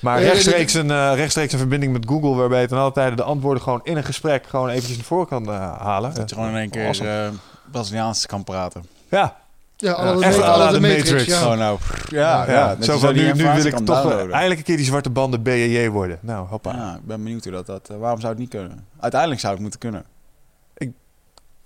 Maar 0.00 0.20
Nee, 0.20 0.28
rechtstreeks 0.28 0.74
een, 0.74 0.90
eh, 0.90 1.12
rechtstreeks 1.14 1.52
een 1.52 1.58
verbinding 1.58 1.92
met 1.92 2.06
Google, 2.08 2.34
waarbij 2.34 2.60
je 2.60 2.66
ten 2.66 2.78
alle 2.78 2.92
tijde 2.92 3.16
de 3.16 3.22
antwoorden 3.22 3.62
gewoon 3.62 3.80
in 3.84 3.96
een 3.96 4.04
gesprek 4.04 4.46
gewoon 4.46 4.68
eventjes 4.68 4.96
naar 4.96 5.06
voren 5.06 5.26
kan 5.26 5.44
eh, 5.44 5.80
halen. 5.80 6.14
Dat 6.14 6.28
je 6.30 6.34
gewoon 6.34 6.50
in 6.50 6.56
één 6.56 6.70
keer 6.70 6.86
Awesome. 6.86 7.08
eh 7.08 7.28
Braziliaans 7.70 8.26
kan 8.26 8.44
praten. 8.44 8.84
Ja, 9.08 9.36
Ja, 9.76 9.92
alle 9.92 10.10
Ja, 10.10 10.16
de, 10.18 10.24
echt 10.24 10.40
alle 10.40 10.66
de 10.66 10.72
de 10.72 10.80
Matrix. 10.80 11.10
Matrix. 11.10 11.26
ja. 11.26 11.38
Gewoon 11.38 11.58
nou, 11.58 11.78
ja, 12.08 12.50
ja, 12.50 12.76
zo 12.80 12.98
van 12.98 13.14
nu, 13.14 13.32
nu 13.32 13.44
wil 13.54 13.64
ik 13.64 13.76
toch 13.76 13.96
eh, 13.96 14.02
downloaden. 14.02 14.32
eindelijk 14.32 14.58
een 14.58 14.66
keer 14.66 14.76
die 14.76 14.86
zwarte 14.86 15.10
banden 15.10 15.42
BJJ 15.42 15.88
worden. 15.88 16.18
Nou, 16.20 16.46
hoppa. 16.48 16.74
Ja, 16.74 16.94
ik 16.94 17.06
ben 17.06 17.22
benieuwd 17.22 17.44
hoe 17.44 17.52
dat, 17.52 17.66
dat 17.66 17.88
eh, 17.90 17.96
waarom 17.96 18.20
zou 18.20 18.32
het 18.32 18.40
niet 18.40 18.50
kunnen? 18.50 18.86
Uiteindelijk 19.00 19.40
zou 19.40 19.52
het 19.52 19.62
moeten 19.62 19.80
kunnen. 19.80 20.04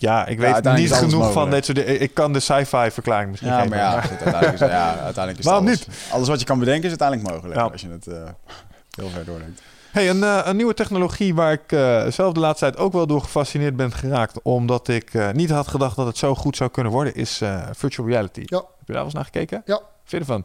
Ja, 0.01 0.27
ik 0.27 0.39
weet 0.39 0.65
niet 0.65 0.93
genoeg 0.93 1.11
van 1.11 1.21
mogelijk. 1.21 1.51
dit 1.51 1.65
soort 1.65 1.77
dingen. 1.77 2.01
Ik 2.01 2.15
kan 2.15 2.33
de 2.33 2.41
sci-fi 2.41 2.91
verklaring 2.91 3.31
misschien 3.31 3.53
Ja, 3.53 3.65
maar 3.65 3.79
ja, 3.79 4.01
goed, 4.01 4.11
uiteindelijk 4.11 4.53
is, 4.53 4.69
ja, 4.69 4.89
uiteindelijk 4.89 5.39
is 5.39 5.45
Waarom 5.45 5.67
alles, 5.67 5.87
alles 6.11 6.29
wat 6.29 6.41
je 6.41 6.47
kan 6.47 6.59
bedenken 6.59 6.83
is 6.85 6.89
uiteindelijk 6.89 7.31
mogelijk. 7.31 7.61
Ja. 7.61 7.67
Als 7.67 7.81
je 7.81 7.89
het 7.89 8.07
eh, 8.07 8.15
heel 8.99 9.09
ver 9.09 9.25
doordenkt. 9.25 9.63
Hey, 9.99 10.11
een, 10.11 10.23
eh, 10.23 10.41
een 10.45 10.57
nieuwe 10.57 10.75
technologie 10.75 11.35
waar 11.35 11.53
ik 11.53 11.73
eh, 11.73 12.07
zelf 12.07 12.33
de 12.33 12.41
laatste 12.41 12.65
tijd 12.65 12.77
ook 12.79 12.93
wel 12.93 13.07
door 13.07 13.21
gefascineerd 13.21 13.77
ben 13.77 13.93
geraakt. 13.93 14.43
Omdat 14.43 14.89
ik 14.89 15.15
eh, 15.15 15.31
niet 15.31 15.51
had 15.51 15.69
gedacht 15.69 15.97
dat 15.97 16.07
het 16.07 16.17
zo 16.17 16.35
goed 16.35 16.57
zou 16.57 16.71
kunnen 16.71 16.93
worden, 16.93 17.15
is 17.15 17.41
eh, 17.41 17.63
virtual 17.73 18.09
reality. 18.09 18.43
Ja. 18.45 18.57
Heb 18.57 18.67
je 18.79 18.85
daar 18.87 18.95
wel 18.95 19.05
eens 19.05 19.15
naar 19.15 19.25
gekeken? 19.25 19.63
Ja. 19.65 19.81
Vind 20.05 20.27
je 20.27 20.33
ervan? 20.33 20.45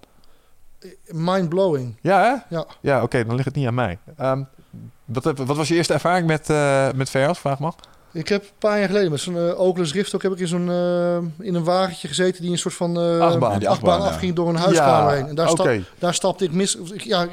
Mind-blowing. 1.08 1.98
Ja, 2.02 2.22
hè? 2.22 2.56
Ja. 2.56 2.66
Ja, 2.82 3.02
oké, 3.04 3.26
dan 3.26 3.34
ligt 3.34 3.46
het 3.48 3.56
niet 3.56 3.68
aan 3.68 3.74
mij. 3.74 3.98
Ehm, 4.18 4.44
wat, 5.06 5.24
heb- 5.24 5.38
wat 5.38 5.58
was 5.58 5.68
je 5.68 5.76
eerste 5.76 5.94
ervaring 5.94 6.28
met, 6.28 6.50
eh 6.50 6.88
met 6.96 7.10
VR, 7.10 7.18
als 7.18 7.40
vraag 7.40 7.60
mag? 7.60 7.76
Ik 8.12 8.28
heb 8.28 8.44
een 8.44 8.50
paar 8.58 8.80
jaar 8.80 8.88
geleden 8.88 9.12
met 9.12 9.20
zo'n 9.20 9.38
eh, 9.38 9.60
Oculus 9.60 9.94
Rift 9.94 10.16
ook 10.16 10.22
heb 10.24 10.32
ik 10.32 10.40
in 10.40 10.48
zo'n 10.48 10.70
eh, 10.70 11.46
in 11.46 11.56
een 11.56 11.64
wagentje 11.64 12.08
gezeten 12.08 12.42
die 12.42 12.52
een 12.52 12.58
soort 12.58 12.74
van 12.74 13.00
eh, 13.00 13.20
Achtbaan. 13.20 13.52
Ja, 13.52 13.60
die 13.60 13.70
achtbaan 13.70 13.70
achtbaan, 13.70 14.00
ja. 14.00 14.14
afging 14.14 14.36
door 14.36 14.50
een 14.50 14.56
huiskamer 14.56 15.14
heen. 15.14 15.28
En 15.28 15.36
daar, 15.36 15.50
stap, 15.50 15.70
daar 16.00 16.14
stapte 16.14 16.44
ik 16.44 16.52
mis. 16.52 16.76
Ik, 16.76 17.02
ja, 17.02 17.28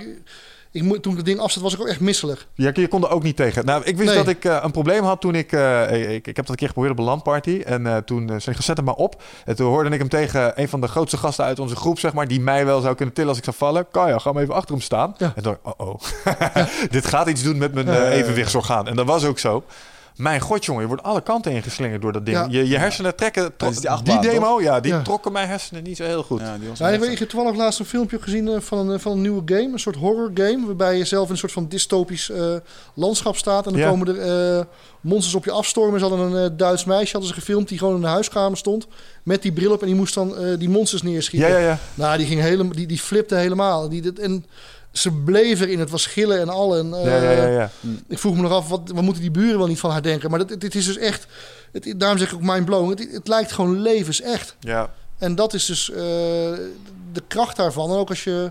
ik, 0.73 0.83
moet- 0.83 1.03
toen 1.03 1.11
ik 1.12 1.18
het 1.18 1.27
ding 1.27 1.39
afzet 1.39 1.62
was 1.62 1.75
ik 1.75 1.81
ook 1.81 1.87
echt 1.89 2.01
misselijk. 2.01 2.47
Ja, 2.55 2.71
je 2.75 2.89
kon 2.89 3.03
er 3.05 3.11
ook 3.11 3.23
niet 3.23 3.37
tegen. 3.37 3.64
Nou, 3.64 3.83
ik 3.85 3.97
wist 3.97 4.09
Nee. 4.09 4.18
dat 4.18 4.29
ik 4.29 4.45
eh, 4.45 4.59
een 4.62 4.71
probleem 4.71 5.05
had 5.05 5.21
toen 5.21 5.35
ik, 5.35 5.53
eh, 5.53 6.14
ik... 6.14 6.27
Ik 6.27 6.37
heb 6.37 6.45
dat 6.47 6.49
een 6.49 6.55
keer 6.55 6.66
geprobeerd 6.66 6.93
op 6.95 6.99
een 7.01 7.05
landparty. 7.09 7.62
En 7.66 7.87
eh, 7.87 7.97
toen 7.97 8.27
zei 8.41 8.57
ik, 8.57 8.62
zet 8.62 8.77
hem 8.77 8.87
maar 8.87 8.95
op. 8.95 9.23
En 9.45 9.57
toen 9.57 9.66
hoorde 9.68 9.91
ik 9.91 9.99
hem 9.99 10.09
tegen 10.09 10.61
een 10.61 10.68
van 10.68 10.81
de 10.81 10.89
grootste 10.89 11.16
gasten 11.16 11.45
uit 11.45 11.59
onze 11.59 11.77
groep, 11.77 11.99
zeg 11.99 12.12
maar... 12.12 12.29
die 12.29 12.41
mij 12.41 12.64
wel 12.66 12.81
zou 12.81 12.95
kunnen 12.95 13.14
tillen 13.14 13.29
als 13.31 13.39
ik 13.39 13.45
zou 13.45 13.57
vallen. 13.57 13.87
Kaya, 13.91 14.18
ga 14.18 14.33
maar 14.33 14.43
even 14.43 14.55
achter 14.55 14.75
hem 14.75 14.83
staan. 14.83 15.14
Ja. 15.18 15.33
En 15.37 15.43
toen 15.43 15.57
dacht 15.62 15.77
ik, 15.77 15.81
oh 15.81 15.89
oh. 15.89 16.01
Dit 16.91 17.07
gaat 17.07 17.29
iets 17.29 17.43
doen 17.43 17.59
met 17.59 17.75
mijn 17.75 17.89
evenwichtsorgaan. 18.11 18.89
En 18.89 18.97
dat 18.97 19.07
was 19.07 19.25
ook 19.25 19.39
zo. 19.39 19.64
Mijn 20.21 20.41
god, 20.41 20.64
jongen, 20.64 20.83
je 20.83 20.89
wordt 20.89 21.03
alle 21.03 21.23
kanten 21.23 21.53
ingeslingerd 21.53 22.03
door 22.03 22.12
dat 22.12 22.27
ding. 22.27 22.37
Ja. 22.37 22.47
Je, 22.51 22.68
je 22.68 22.79
hersenen 22.79 23.16
trekken... 23.16 23.53
Die 23.57 23.91
achtbaan, 23.91 24.21
demo, 24.23 24.61
ja, 24.61 24.81
die 24.81 24.93
Ja. 24.93 25.03
trokken 25.03 25.33
mijn 25.33 25.49
hersenen 25.49 25.83
niet 25.83 25.97
zo 25.97 26.05
heel 26.05 26.23
goed. 26.23 26.41
Ja, 26.41 26.59
die 26.59 26.68
was 26.68 26.79
Ja, 26.79 26.89
ik, 26.89 27.18
heb 27.18 27.29
toevallig 27.29 27.57
laatst 27.59 27.79
een 27.79 27.85
filmpje 27.87 28.18
gezien 28.23 28.49
eh, 28.49 28.61
van, 28.61 28.79
een, 28.79 28.95
eh, 28.95 29.01
van 29.01 29.12
een 29.12 29.21
nieuwe 29.21 29.43
game. 29.45 29.73
Een 29.73 29.79
soort 29.79 29.97
horror 29.97 30.31
game. 30.35 30.66
Waarbij 30.66 30.97
je 30.97 31.05
zelf 31.05 31.25
in 31.27 31.33
een 31.33 31.39
soort 31.39 31.53
van 31.53 31.68
dystopisch 31.68 32.31
eh, 32.31 32.55
landschap 32.95 33.37
staat. 33.37 33.66
En 33.66 33.73
dan 33.73 33.81
Ja. 33.81 33.89
komen 33.89 34.09
er 34.09 34.59
eh, 34.59 34.64
monsters 35.01 35.35
op 35.35 35.45
je 35.45 35.51
afstormen. 35.51 36.01
Ze 36.01 36.07
hadden 36.07 36.33
een 36.33 36.57
Duits 36.57 36.85
meisje 36.85 37.12
hadden 37.12 37.29
ze 37.29 37.35
gefilmd 37.41 37.68
die 37.68 37.79
gewoon 37.79 37.95
in 37.95 38.01
de 38.01 38.07
huiskamer 38.07 38.59
stond. 38.59 38.87
Met 39.23 39.43
die 39.43 39.53
bril 39.53 39.73
op. 39.73 39.81
En 39.81 39.87
die 39.87 39.97
moest 39.97 40.14
dan 40.14 40.37
eh, 40.37 40.59
die 40.59 40.68
monsters 40.68 41.03
neerschieten. 41.03 41.49
Ja, 41.49 41.59
ja, 41.59 41.66
ja. 41.66 41.79
Nou, 41.95 42.16
die, 42.18 42.27
ging 42.27 42.41
helemaal, 42.41 42.73
die, 42.75 42.87
die 42.87 42.99
flipte 42.99 43.35
helemaal. 43.35 43.89
Die, 43.89 44.03
dit- 44.03 44.18
en 44.18 44.45
ze 44.93 45.12
bleven 45.12 45.66
erin. 45.66 45.78
Het 45.78 45.91
was 45.91 46.07
gillen 46.07 46.41
en 46.41 46.49
al. 46.49 46.76
En, 46.76 46.95
eh, 46.95 47.05
ja, 47.05 47.16
ja, 47.16 47.30
ja, 47.30 47.47
ja. 47.47 47.70
Ik 48.09 48.18
vroeg 48.18 48.36
me 48.36 48.43
nog 48.43 48.53
af, 48.53 48.68
wat, 48.68 48.91
wat 48.95 49.03
moeten 49.03 49.22
die 49.22 49.30
buren 49.30 49.59
wel 49.59 49.66
niet 49.66 49.80
van 49.80 49.91
haar 49.91 50.03
denken? 50.03 50.30
Maar 50.30 50.47
dit, 50.47 50.61
dit 50.61 50.74
is 50.74 50.86
dus 50.86 50.97
echt... 50.97 51.26
Het, 51.72 51.95
daarom 51.97 52.18
zeg 52.18 52.28
ik 52.28 52.34
ook 52.34 52.43
mind-blowing. 52.43 52.99
Het, 52.99 53.12
het 53.12 53.28
lijkt 53.28 53.53
gewoon 53.53 53.80
levensecht. 53.80 54.57
ja. 54.61 54.91
En 55.18 55.34
dat 55.34 55.55
is 55.55 55.64
dus 55.66 55.91
eh, 55.91 55.97
de 57.12 57.22
kracht 57.28 57.57
daarvan. 57.57 57.91
En 57.91 57.97
ook 57.97 58.09
als 58.09 58.24
je... 58.24 58.51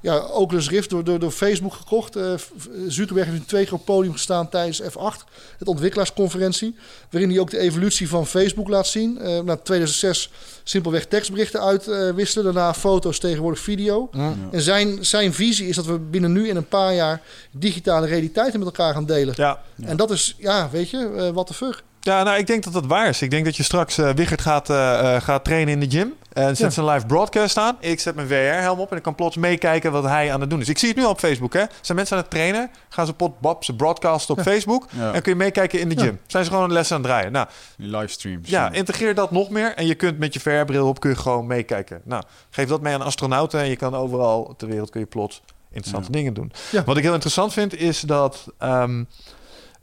Ja, 0.00 0.18
Oculus 0.18 0.68
Rift 0.70 0.90
door, 0.90 1.04
door, 1.04 1.18
door 1.18 1.30
Facebook 1.30 1.72
gekocht. 1.74 2.16
Eh, 2.16 2.34
F- 2.34 2.50
Zuckerberg 2.88 3.26
heeft 3.28 3.38
nu 3.38 3.44
twee 3.46 3.64
keer 3.64 3.72
op 3.72 3.78
het 3.78 3.86
podium 3.86 4.12
gestaan 4.12 4.48
tijdens 4.48 4.82
F8. 4.82 5.24
Het 5.58 5.68
ontwikkelaarsconferentie. 5.68 6.76
Waarin 7.10 7.30
hij 7.30 7.38
ook 7.38 7.50
de 7.50 7.58
evolutie 7.58 8.08
van 8.08 8.26
Facebook 8.26 8.68
laat 8.68 8.86
zien. 8.86 9.18
Eh 9.18 9.40
na 9.40 9.56
2006 9.56 10.30
simpelweg 10.64 11.06
tekstberichten 11.06 11.60
uitwisselen. 11.60 12.44
daarna 12.54 12.74
foto's, 12.74 13.18
tegenwoordig 13.18 13.60
video. 13.60 14.08
En 14.52 14.62
zijn, 14.62 15.04
zijn 15.04 15.32
visie 15.34 15.68
is 15.68 15.76
dat 15.76 15.86
we 15.86 15.98
binnen 15.98 16.32
nu 16.32 16.48
en 16.48 16.56
een 16.56 16.68
paar 16.68 16.94
jaar... 16.94 17.22
digitale 17.52 18.06
realiteiten 18.06 18.58
met 18.58 18.68
elkaar 18.68 18.94
gaan 18.94 19.06
delen. 19.06 19.34
ja. 19.76 19.88
En 19.88 19.96
dat 19.96 20.10
is, 20.10 20.34
ja, 20.38 20.68
weet 20.70 20.90
je, 20.90 20.98
eh 21.16 21.28
what 21.30 21.46
the 21.46 21.54
fuck. 21.54 21.82
Ja, 22.06 22.22
nou, 22.22 22.38
ik 22.38 22.46
denk 22.46 22.64
dat 22.64 22.72
dat 22.72 22.86
waar 22.86 23.08
is. 23.08 23.22
Ik 23.22 23.30
denk 23.30 23.44
dat 23.44 23.56
je 23.56 23.62
straks 23.62 23.98
eh 23.98 24.10
Wichert 24.14 24.40
gaat, 24.40 24.70
eh, 24.70 25.14
eh, 25.16 25.22
gaat 25.22 25.44
trainen 25.44 25.74
in 25.74 25.80
de 25.80 25.90
gym. 25.98 26.14
En 26.32 26.56
zet 26.56 26.58
Ja. 26.58 26.70
zijn 26.70 26.86
live 26.86 27.06
broadcast 27.06 27.56
aan. 27.56 27.76
Ik 27.80 28.00
zet 28.00 28.14
mijn 28.14 28.26
VR-helm 28.28 28.78
op 28.80 28.90
en 28.90 28.96
ik 28.96 29.02
kan 29.02 29.14
plots 29.14 29.36
meekijken 29.36 29.92
wat 29.92 30.04
hij 30.04 30.32
aan 30.32 30.40
het 30.40 30.50
doen 30.50 30.60
is. 30.60 30.68
Ik 30.68 30.78
zie 30.78 30.88
het 30.88 30.96
nu 30.96 31.04
al 31.04 31.10
op 31.10 31.18
Facebook, 31.18 31.52
hè. 31.52 31.64
Zijn 31.80 31.96
mensen 31.96 32.16
aan 32.16 32.22
het 32.22 32.30
trainen? 32.30 32.70
Gaan 32.88 33.06
ze 33.06 33.12
pot 33.12 33.40
Bob 33.40 33.64
ze 33.64 33.76
broadcasten 33.76 34.36
op 34.36 34.40
Facebook? 34.42 34.86
Ja. 34.90 35.12
En 35.12 35.22
kun 35.22 35.32
je 35.32 35.38
meekijken 35.38 35.80
in 35.80 35.88
de 35.88 35.94
Ja. 35.94 36.02
gym. 36.02 36.20
Zijn 36.26 36.44
ze 36.44 36.50
gewoon 36.50 36.64
een 36.64 36.72
les 36.72 36.92
aan 36.92 36.98
het 36.98 37.06
draaien? 37.06 37.32
Nou, 37.32 37.46
Die 37.76 37.88
livestreams. 37.96 38.48
ja, 38.48 38.72
integreer 38.72 39.14
dat 39.14 39.30
nog 39.30 39.50
meer. 39.50 39.74
En 39.74 39.86
je 39.86 39.94
kunt 39.94 40.18
met 40.18 40.34
je 40.34 40.40
VR-bril 40.40 40.86
op 40.88 41.00
kun 41.00 41.10
je 41.10 41.16
gewoon 41.16 41.46
meekijken. 41.46 42.00
Nou, 42.04 42.22
geef 42.50 42.68
dat 42.68 42.80
mee 42.80 42.94
aan 42.94 43.02
astronauten. 43.02 43.60
En 43.60 43.68
je 43.68 43.76
kan 43.76 43.94
overal 43.94 44.54
ter 44.56 44.68
wereld 44.68 44.90
kun 44.90 45.00
je 45.00 45.06
plots 45.06 45.42
interessante 45.70 46.10
dingen 46.12 46.34
doen. 46.34 46.52
Ja. 46.70 46.84
Wat 46.84 46.96
ik 46.96 47.02
heel 47.02 47.12
interessant 47.12 47.52
vind, 47.52 47.74
is 47.78 48.00
dat... 48.00 48.44
ehm, 48.58 49.04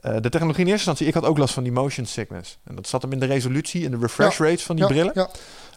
eh, 0.04 0.14
de 0.22 0.30
technologie 0.30 0.64
in 0.66 0.72
eerste 0.72 0.90
instantie, 0.90 1.08
ik 1.08 1.14
had 1.14 1.26
ook 1.26 1.38
last 1.38 1.54
van 1.54 1.64
die 1.64 1.72
motion 1.72 2.06
sickness. 2.06 2.58
En 2.64 2.76
dat 2.76 2.88
zat 2.88 3.02
hem 3.02 3.12
in 3.12 3.20
de 3.20 3.26
resolutie 3.26 3.86
en 3.86 3.92
de 3.92 3.98
refresh 3.98 4.38
rates 4.40 4.64
van 4.64 4.76
die 4.76 4.86
ja, 4.86 4.92
brillen. 4.92 5.12
Ja, 5.16 5.30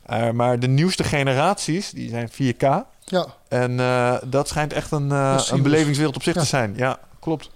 Eh, 0.06 0.30
maar 0.30 0.58
de 0.60 0.66
nieuwste 0.68 1.04
generaties, 1.04 1.90
die 1.90 2.08
zijn 2.08 2.28
4K. 2.30 2.84
ja. 3.04 3.26
En 3.48 3.80
eh, 3.80 4.16
dat 4.26 4.48
schijnt 4.48 4.72
echt 4.72 4.90
een, 4.92 5.10
een 5.10 5.62
belevingswereld 5.62 6.16
op 6.16 6.22
zich 6.22 6.34
te 6.34 6.44
zijn. 6.44 6.74
Ja, 6.76 6.98
klopt. 7.20 7.50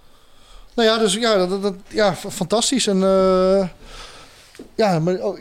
Nou 0.75 0.87
ja, 0.89 0.97
dus 0.97 1.13
ja, 1.13 1.45
dat, 1.47 1.61
dat- 1.61 1.75
ja 1.87 2.15
fantastisch. 2.15 2.87
En 2.87 2.97
ja, 4.75 4.99
maar, 4.99 5.15
oh, 5.15 5.39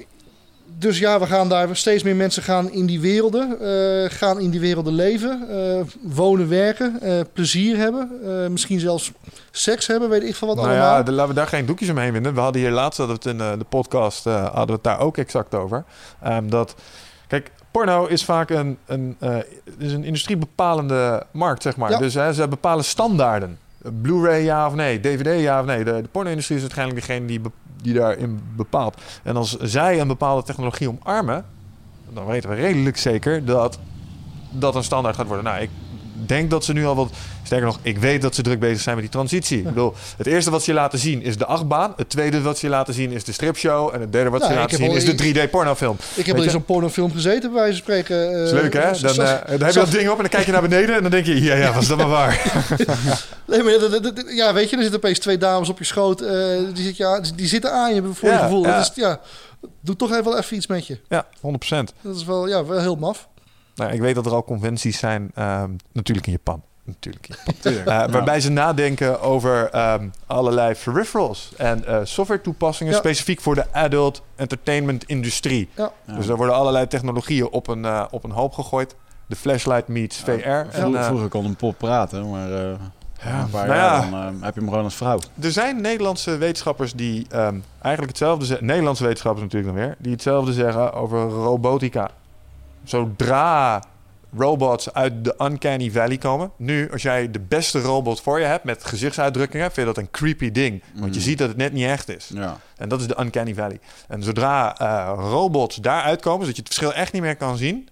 dus 0.81 0.99
ja, 0.99 1.19
we 1.19 1.27
gaan 1.27 1.49
daar 1.49 1.77
steeds 1.77 2.03
meer 2.03 2.17
mensen 2.17 2.43
gaan 2.43 2.71
in 2.71 2.87
die 2.87 3.01
werelden, 3.01 3.61
eh, 3.61 4.11
gaan 4.11 4.41
in 4.41 4.51
die 4.51 4.61
werelden 4.61 4.93
leven, 4.93 5.49
eh, 5.49 5.81
wonen, 6.01 6.49
werken, 6.49 7.01
eh, 7.01 7.21
plezier 7.33 7.77
hebben, 7.77 8.09
misschien 8.53 8.81
zelfs 8.81 9.13
seks 9.51 9.87
hebben, 9.87 10.09
weet 10.09 10.23
ik 10.23 10.35
van 10.35 10.49
wat 10.49 10.57
nou 10.57 10.69
allemaal. 10.69 10.97
ja, 10.97 11.03
de- 11.03 11.13
laten 11.13 11.29
we 11.29 11.41
daar 11.41 11.47
geen 11.47 11.67
doekjes 11.67 11.91
omheen 11.91 12.13
winden. 12.13 12.35
We 12.35 12.41
hadden 12.41 12.61
hier 12.63 12.71
laatst 12.71 12.99
hadden 12.99 13.19
we 13.23 13.29
het 13.29 13.41
in 13.41 13.59
de 13.59 13.65
podcast 13.69 14.25
hadden 14.25 14.67
we 14.67 14.73
het 14.73 14.85
daar 14.85 14.99
ook 15.01 15.17
exact 15.17 15.55
over. 15.55 15.85
Ehm, 16.23 16.49
dat, 16.49 16.75
kijk, 17.27 17.51
porno 17.71 18.07
is 18.07 18.25
vaak 18.25 18.51
een, 18.51 18.79
een, 18.87 19.17
is 19.79 19.93
een 19.93 20.05
industriebepalende 20.05 21.23
markt, 21.31 21.63
zeg 21.63 21.77
maar. 21.77 21.91
Ja. 21.91 21.99
Dus 21.99 22.15
hè, 22.15 22.33
ze 22.33 22.49
bepalen 22.49 22.85
standaarden. 22.85 23.59
Blu-ray 24.03 24.43
ja 24.43 24.67
of 24.67 24.75
nee, 24.75 25.01
DVD 25.01 25.41
ja 25.41 25.61
of 25.61 25.67
nee. 25.67 25.85
De, 25.85 26.03
de 26.03 26.09
porno-industrie 26.09 26.57
is 26.57 26.63
uiteindelijk 26.63 27.07
degene 27.07 27.27
die, 27.27 27.41
die 27.83 27.95
daarin 27.95 28.41
bepaalt. 28.57 29.01
En 29.23 29.37
als 29.37 29.57
zij 29.57 30.01
een 30.01 30.09
bepaalde 30.09 30.43
technologie 30.43 30.89
omarmen, 30.89 31.45
dan 32.09 32.27
weten 32.27 32.51
we 32.51 32.57
redelijk 32.57 32.97
zeker 32.97 33.45
dat 33.45 33.79
dat 34.51 34.75
een 34.75 34.85
standaard 34.85 35.17
gaat 35.17 35.27
worden. 35.27 35.45
Nou, 35.45 35.61
ik 35.61 35.71
denk 36.29 36.51
dat 36.51 36.65
ze 36.65 36.73
nu 36.73 36.87
al 36.87 36.95
wat... 36.95 37.11
Sterker 37.43 37.67
nog, 37.69 37.79
ik 37.83 37.99
weet 37.99 38.23
dat 38.23 38.35
ze 38.35 38.43
druk 38.43 38.61
bezig 38.61 38.81
zijn 38.81 38.95
met 38.95 39.05
die 39.05 39.13
transitie. 39.15 39.59
Ik 39.59 39.65
bedoel, 39.65 39.95
het 40.17 40.27
eerste 40.27 40.51
wat 40.51 40.63
ze 40.63 40.71
je 40.71 40.77
laten 40.77 40.99
zien 40.99 41.23
is 41.23 41.37
de 41.37 41.47
achtbaan. 41.47 41.93
Het 41.97 42.09
tweede 42.11 42.41
wat 42.43 42.59
ze 42.59 42.67
je 42.67 42.73
laten 42.73 42.95
zien 42.95 43.13
is 43.13 43.25
de 43.25 43.33
stripshow. 43.33 43.95
En 43.95 44.01
het 44.01 44.13
derde 44.13 44.31
wat 44.31 44.41
ze 44.41 44.47
je 44.47 44.53
ik 44.55 44.59
laten 44.59 44.77
zien 44.77 44.89
al- 44.89 44.97
is 44.97 45.05
de 45.05 45.15
3D-pornofilm. 45.15 45.97
ik 46.15 46.27
heb 46.27 46.37
al 46.37 46.43
in 46.43 46.51
zo'n 46.51 46.65
pornofilm 46.65 47.13
gezeten, 47.13 47.53
bij 47.53 47.61
wijze 47.61 47.73
van 47.73 47.83
spreken. 47.83 48.33
Eh, 48.35 48.43
is 48.43 48.51
leuk, 48.51 48.73
hè? 48.73 48.81
Dan, 49.01 49.11
eh, 49.11 49.17
dan 49.17 49.61
heb 49.61 49.73
je 49.73 49.73
dat 49.73 49.91
ding 49.91 50.09
op 50.09 50.15
en 50.17 50.21
dan 50.21 50.29
kijk 50.29 50.47
je 50.47 50.53
naar 50.53 50.63
beneden... 50.63 50.95
en 50.97 51.03
dan 51.03 51.11
denk 51.11 51.27
je, 51.27 51.43
ja, 51.43 51.55
ja, 51.55 51.73
was 51.73 51.87
dat 51.89 51.97
maar 51.99 52.09
waar. 52.09 52.43
Nee, 53.47 53.63
maar 53.63 53.73
dat- 53.79 53.91
dat- 53.91 54.03
dat- 54.03 54.25
ja, 54.29 54.53
weet 54.55 54.71
je, 54.71 54.77
er 54.77 54.83
zitten 54.83 55.01
opeens 55.01 55.19
twee 55.19 55.39
dames 55.39 55.69
op 55.69 55.79
je 55.79 55.85
schoot. 55.85 56.21
eh, 56.21 56.37
die, 56.75 56.85
zit, 56.85 56.97
ja, 56.97 57.21
die 57.37 57.47
zitten 57.47 57.73
aan 57.73 57.95
je 57.95 58.03
voor 58.13 58.29
je 58.29 58.35
Ja, 58.35 58.43
gevoel. 58.43 58.65
ja. 58.65 58.77
Dat 58.77 58.91
is, 58.97 59.03
ja, 59.03 59.21
Doe 59.81 59.97
toch 59.97 60.11
even 60.11 60.25
wel 60.25 60.39
even 60.39 60.57
iets 60.57 60.67
met 60.67 60.87
je. 60.87 60.99
Ja, 61.09 61.27
100%. 61.41 61.93
Dat 62.01 62.17
is 62.17 62.25
wel, 62.25 62.49
ja, 62.49 62.65
wel 62.65 62.81
heel 62.81 62.97
maf. 62.97 63.29
Nou, 63.81 63.93
ik 63.93 64.01
weet 64.01 64.15
dat 64.15 64.27
er 64.27 64.33
al 64.33 64.45
conventies 64.45 64.99
zijn, 64.99 65.31
ehm, 65.35 65.71
natuurlijk 65.93 66.27
in 66.27 66.33
Japan. 66.33 66.63
Natuurlijk 66.85 67.29
in 67.29 67.35
Japan. 67.45 67.73
Eh, 67.73 67.85
Ja. 67.85 68.09
waarbij 68.11 68.41
ze 68.41 68.51
nadenken 68.51 69.21
over 69.21 69.69
ehm, 69.71 70.09
allerlei 70.27 70.75
peripherals 70.85 71.53
en 71.57 71.85
eh, 71.87 71.99
software 72.03 72.41
toepassingen 72.41 72.93
Ja. 72.93 72.99
specifiek 72.99 73.41
voor 73.41 73.55
de 73.55 73.65
adult 73.73 74.23
entertainment 74.37 75.05
industrie. 75.05 75.69
Ja. 75.77 75.93
Dus 76.17 76.27
daar 76.27 76.37
worden 76.37 76.55
allerlei 76.55 76.87
technologieën 76.87 77.49
op 77.51 77.69
een, 77.69 77.85
eh, 77.85 78.05
op 78.11 78.25
een 78.25 78.31
hoop 78.31 78.53
gegooid. 78.53 78.97
De 79.27 79.37
flashlight 79.37 79.89
meets 79.89 80.17
VR. 80.17 80.31
Vro- 80.71 80.95
En, 80.95 81.05
Vroeger 81.05 81.29
kon 81.29 81.45
een 81.45 81.57
pop 81.57 81.79
praten, 81.79 82.31
maar 82.31 82.53
eh 82.53 82.73
Ja, 83.25 83.41
een 83.43 83.51
paar 83.51 83.67
nou 83.67 83.79
jaar 83.79 84.05
ja. 84.05 84.11
dan 84.11 84.43
heb 84.43 84.55
je 84.55 84.61
hem 84.61 84.69
gewoon 84.69 84.85
als 84.85 84.95
vrouw. 84.95 85.19
er 85.41 85.53
zijn 85.53 85.81
Nederlandse 85.81 86.37
wetenschappers 86.37 86.93
die 86.93 87.27
ehm, 87.31 87.59
eigenlijk 87.81 88.13
hetzelfde 88.19 88.45
zeggen. 88.45 88.67
Nederlandse 88.67 89.03
wetenschappers 89.05 89.45
natuurlijk 89.45 89.75
dan 89.75 89.85
weer. 89.85 89.95
Die 89.99 90.13
hetzelfde 90.13 90.53
zeggen 90.53 90.93
over 90.93 91.29
robotica. 91.29 92.11
Zodra 92.85 93.83
robots 94.37 94.93
uit 94.93 95.25
de 95.25 95.35
uncanny 95.39 95.91
valley 95.91 96.17
komen. 96.19 96.51
Nu, 96.57 96.91
als 96.93 97.03
jij 97.03 97.31
de 97.31 97.41
beste 97.41 97.81
robot 97.81 98.21
voor 98.21 98.39
je 98.41 98.45
hebt 98.47 98.65
met 98.65 98.85
gezichtsuitdrukkingen, 98.85 99.65
vind 99.73 99.77
je 99.89 99.95
dat 99.95 100.03
een 100.05 100.11
creepy 100.11 100.51
ding. 100.51 100.83
Want 100.95 101.15
je 101.15 101.21
Mm. 101.21 101.27
ziet 101.27 101.39
dat 101.39 101.49
het 101.49 101.57
net 101.57 101.73
niet 101.73 101.85
echt 101.87 102.09
is. 102.09 102.31
Ja. 102.35 102.57
En 102.77 102.89
dat 102.89 103.01
is 103.01 103.07
de 103.07 103.17
uncanny 103.21 103.55
valley. 103.55 103.81
En 104.09 104.23
zodra 104.23 104.79
eh, 104.79 105.13
robots 105.31 105.77
daaruit 105.77 106.21
komen, 106.21 106.41
zodat 106.41 106.57
je 106.57 106.63
het 106.63 106.75
verschil 106.75 106.95
echt 106.95 107.13
niet 107.13 107.23
meer 107.23 107.37
kan 107.37 107.57
zien. 107.57 107.89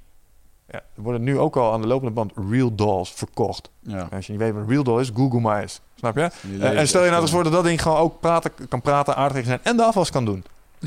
Ja, 0.70 0.78
er 0.96 1.02
worden 1.02 1.22
nu 1.22 1.38
ook 1.38 1.56
al 1.56 1.72
aan 1.72 1.80
de 1.80 1.86
lopende 1.86 2.12
band 2.12 2.32
real 2.50 2.74
dolls 2.74 3.12
verkocht. 3.12 3.70
ja. 3.82 4.08
Als 4.12 4.26
je 4.26 4.32
niet 4.32 4.40
weet 4.40 4.52
wat 4.52 4.62
een 4.62 4.68
real 4.68 4.82
doll 4.82 5.00
is, 5.00 5.10
Google 5.14 5.40
maar 5.40 5.60
eens. 5.60 5.80
Snap 5.96 6.16
je? 6.16 6.30
Eh, 6.60 6.78
en 6.78 6.88
stel 6.88 7.04
je 7.04 7.10
nou 7.10 7.22
eens 7.22 7.30
voor 7.30 7.42
dat 7.44 7.52
dat 7.52 7.64
ding 7.64 7.82
gewoon 7.82 7.98
ook 7.98 8.20
praten, 8.20 8.50
kan 8.68 8.80
praten, 8.80 9.16
aardig 9.16 9.44
zijn 9.44 9.60
en 9.62 9.76
de 9.76 9.82
afwas 9.82 10.10
kan 10.10 10.24
doen. 10.24 10.44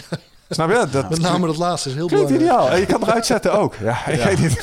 Snap 0.54 0.70
je? 0.70 0.88
Dat 0.92 1.10
Met 1.10 1.22
name 1.22 1.48
dat 1.48 1.58
laatste 1.58 1.90
is 1.90 1.96
heel 1.96 2.08
klinkt 2.08 2.28
belangrijk. 2.28 2.54
ideaal. 2.60 2.74
En 2.74 2.80
je 2.80 2.86
kan 2.86 3.00
het 3.00 3.08
eruit 3.10 3.26
zetten 3.26 3.54
ook. 3.54 3.76
Ja, 3.82 4.06
ik 4.08 4.16
Ja. 4.16 4.26
weet 4.26 4.40
niet. 4.40 4.62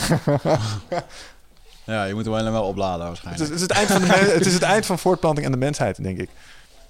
Ja, 1.84 2.04
je 2.04 2.14
moet 2.14 2.24
hem 2.24 2.34
alleen 2.34 2.52
wel 2.52 2.62
opladen 2.64 3.06
waarschijnlijk. 3.06 3.44
het, 3.44 3.54
is 3.54 3.60
het, 3.62 3.70
eind 3.70 3.90
van 3.90 4.00
de 4.00 4.06
het 4.06 4.46
is 4.46 4.52
het 4.52 4.62
eind 4.62 4.86
van 4.86 4.98
voortplanting 4.98 5.46
en 5.46 5.52
de 5.52 5.58
mensheid, 5.58 6.02
denk 6.02 6.18
ik. 6.18 6.30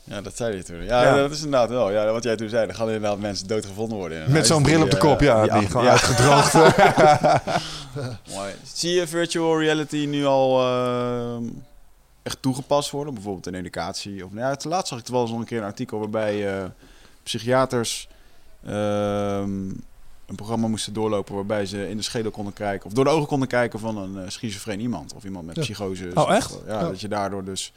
Ja, 0.05 0.21
dat 0.21 0.37
zei 0.37 0.57
je 0.57 0.63
toen. 0.63 0.85
Ja, 0.85 1.03
Ja. 1.03 1.17
dat 1.17 1.31
is 1.31 1.37
inderdaad 1.43 1.69
wel. 1.69 1.91
Ja, 1.91 2.13
wat 2.13 2.23
jij 2.23 2.37
toen 2.37 2.49
zei, 2.49 2.69
er 2.69 2.75
gaan 2.75 2.87
inderdaad 2.87 3.19
mensen 3.19 3.47
doodgevonden 3.47 3.99
worden. 3.99 4.33
Met 4.33 4.47
zo'n 4.47 4.63
bril 4.63 4.83
op 4.83 4.91
de 4.91 4.97
eh, 4.97 5.03
kop, 5.03 5.21
ja. 5.21 5.43
Die, 5.59 5.67
gewoon 5.69 5.85
ja. 5.85 5.91
uitgedroogd. 5.91 6.53
Mooi. 8.35 8.53
Zie 8.75 8.95
je 8.95 9.07
virtual 9.07 9.61
reality 9.61 10.07
nu 10.09 10.25
al 10.27 10.61
eh, 10.61 11.37
echt 12.23 12.43
toegepast 12.43 12.91
worden? 12.91 13.15
Bijvoorbeeld 13.15 13.47
in 13.47 13.55
educatie? 13.55 14.25
Of, 14.25 14.31
nou 14.31 14.45
ja, 14.45 14.51
het 14.51 14.65
laatst 14.65 14.89
zag 14.89 14.99
ik 14.99 15.07
wel 15.07 15.21
eens 15.21 15.31
nog 15.31 15.41
een 15.41 15.47
keer 15.47 15.59
een 15.59 15.65
artikel 15.65 15.99
waarbij 15.99 16.57
eh, 16.59 16.65
psychiaters 17.23 18.09
een 18.63 20.35
programma 20.37 20.69
moesten 20.69 20.93
doorlopen 20.93 21.35
waarbij 21.35 21.67
ze 21.67 21.89
in 21.89 21.97
de 21.97 22.03
schedel 22.03 22.31
konden 22.31 22.53
kijken, 22.53 22.87
of 22.87 22.93
door 22.93 23.05
de 23.05 23.11
ogen 23.11 23.27
konden 23.29 23.49
kijken 23.49 23.79
van 23.79 23.97
een 23.97 24.19
eh, 24.25 24.29
schizofreen 24.31 24.81
iemand 24.81 25.15
of 25.15 25.25
iemand 25.25 25.47
met 25.47 25.57
Ja. 25.57 25.63
psychose. 25.63 26.11
Oh, 26.15 26.35
echt? 26.35 26.59
Ja, 26.67 26.73
Ja. 26.81 26.89
dat 26.89 27.01
je 27.01 27.09
daardoor 27.09 27.45
dus 27.45 27.73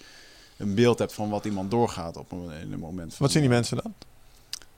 een 0.57 0.75
beeld 0.75 0.99
hebt 0.99 1.13
van 1.13 1.29
wat 1.29 1.45
iemand 1.45 1.71
doorgaat 1.71 2.17
op 2.17 2.32
een, 2.32 2.49
in 2.61 2.73
een 2.73 2.79
moment. 2.79 3.09
Van, 3.09 3.17
Wat 3.25 3.32
zien 3.32 3.41
die 3.41 3.51
mensen 3.51 3.77
dan? 3.84 3.93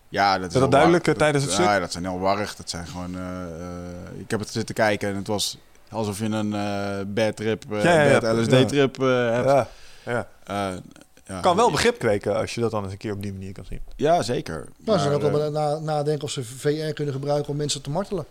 Ja, 0.09 0.37
dat 0.39 0.53
is 0.53 0.59
dat 0.59 0.71
duidelijk, 0.71 1.07
eh, 1.07 1.13
tijdens 1.15 1.43
het 1.43 1.53
Ja, 1.57 1.63
stuk? 1.69 1.79
dat 1.79 1.91
zijn 1.91 2.03
heel 2.05 2.19
warrig. 2.19 2.55
Dat 2.55 2.69
zijn 2.69 2.87
gewoon... 2.87 3.15
eh, 3.15 3.43
eh, 3.43 4.19
ik 4.19 4.31
heb 4.31 4.39
het 4.39 4.49
zitten 4.49 4.75
kijken 4.75 5.09
en 5.09 5.15
het 5.15 5.27
was 5.27 5.57
alsof 5.89 6.19
je 6.19 6.25
een 6.25 6.53
eh 6.53 6.97
bad 7.07 7.35
trip, 7.35 7.63
eh 7.73 7.83
Ja, 7.83 7.93
ja, 8.01 8.09
ja. 8.09 8.19
bad 8.19 8.37
LSD-trip 8.37 9.01
eh, 9.01 9.07
hebt. 9.31 9.67
Ja. 10.05 10.27
Ja. 11.33 11.39
Kan 11.39 11.55
wel 11.55 11.71
begrip 11.71 11.99
kweken 11.99 12.35
als 12.35 12.55
je 12.55 12.61
dat 12.61 12.71
dan 12.71 12.83
eens 12.83 12.91
een 12.91 12.97
keer 12.97 13.11
op 13.13 13.21
die 13.21 13.31
manier 13.33 13.53
kan 13.53 13.65
zien. 13.65 13.79
Ja, 13.95 14.21
zeker. 14.21 14.67
Nou, 14.77 14.99
ze 14.99 15.05
Maar, 15.05 15.15
ook 15.15 15.21
wel 15.21 15.43
eh, 15.43 15.51
na, 15.51 15.79
nadenken 15.79 16.23
of 16.23 16.31
ze 16.31 16.43
VR 16.43 16.93
kunnen 16.93 17.13
gebruiken 17.13 17.49
om 17.51 17.57
mensen 17.57 17.81
te 17.81 17.89
martelen. 17.89 18.25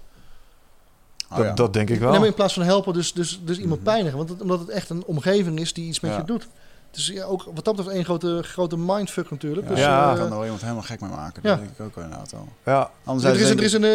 oh 1.31 1.37
dat, 1.37 1.47
ja. 1.47 1.53
dat 1.55 1.73
denk 1.73 1.89
ik 1.91 2.01
Nee, 2.01 2.09
wel. 2.09 2.19
maar 2.19 2.27
in 2.29 2.35
plaats 2.35 2.55
van 2.55 2.63
helpen, 2.63 2.93
dus, 2.93 3.13
dus, 3.13 3.41
dus 3.45 3.59
iemand 3.59 3.81
Mhm. 3.81 3.91
pijnigen. 3.91 4.17
Want 4.19 4.29
het, 4.29 4.41
omdat 4.43 4.59
het 4.61 4.69
echt 4.69 4.91
een 4.91 5.05
omgeving 5.05 5.61
is 5.61 5.73
die 5.73 5.89
iets 5.89 6.01
met 6.01 6.11
Ja. 6.11 6.17
je 6.17 6.25
doet. 6.25 6.49
Dus 6.91 7.07
ja, 7.07 7.25
ook 7.25 7.43
wat 7.55 7.65
dat 7.65 7.77
betreft 7.77 7.97
één 7.97 8.05
grote, 8.05 8.41
grote 8.43 8.77
mindfuck 8.79 9.31
natuurlijk. 9.31 9.69
Ja, 9.69 9.75
Dus, 9.75 9.83
Ja. 9.85 10.05
je 10.05 10.11
eh, 10.13 10.17
kan 10.17 10.25
er 10.25 10.31
wel 10.33 10.43
iemand 10.43 10.61
helemaal 10.63 10.83
gek 10.83 11.01
mee 11.01 11.11
maken. 11.11 11.43
Ja. 11.45 11.49
Dat 11.49 11.59
denk 11.59 11.71
ik 11.79 11.81
ook 11.85 11.95
wel 11.95 12.05
inderdaad 12.05 12.31
wel. 12.31 12.49
Ja. 12.65 12.91
Anderzijds 13.05 13.39
er 13.39 13.45
is, 13.45 13.51
er 13.51 13.63
is 13.63 13.73
een, 13.73 13.85
eh, 13.85 13.95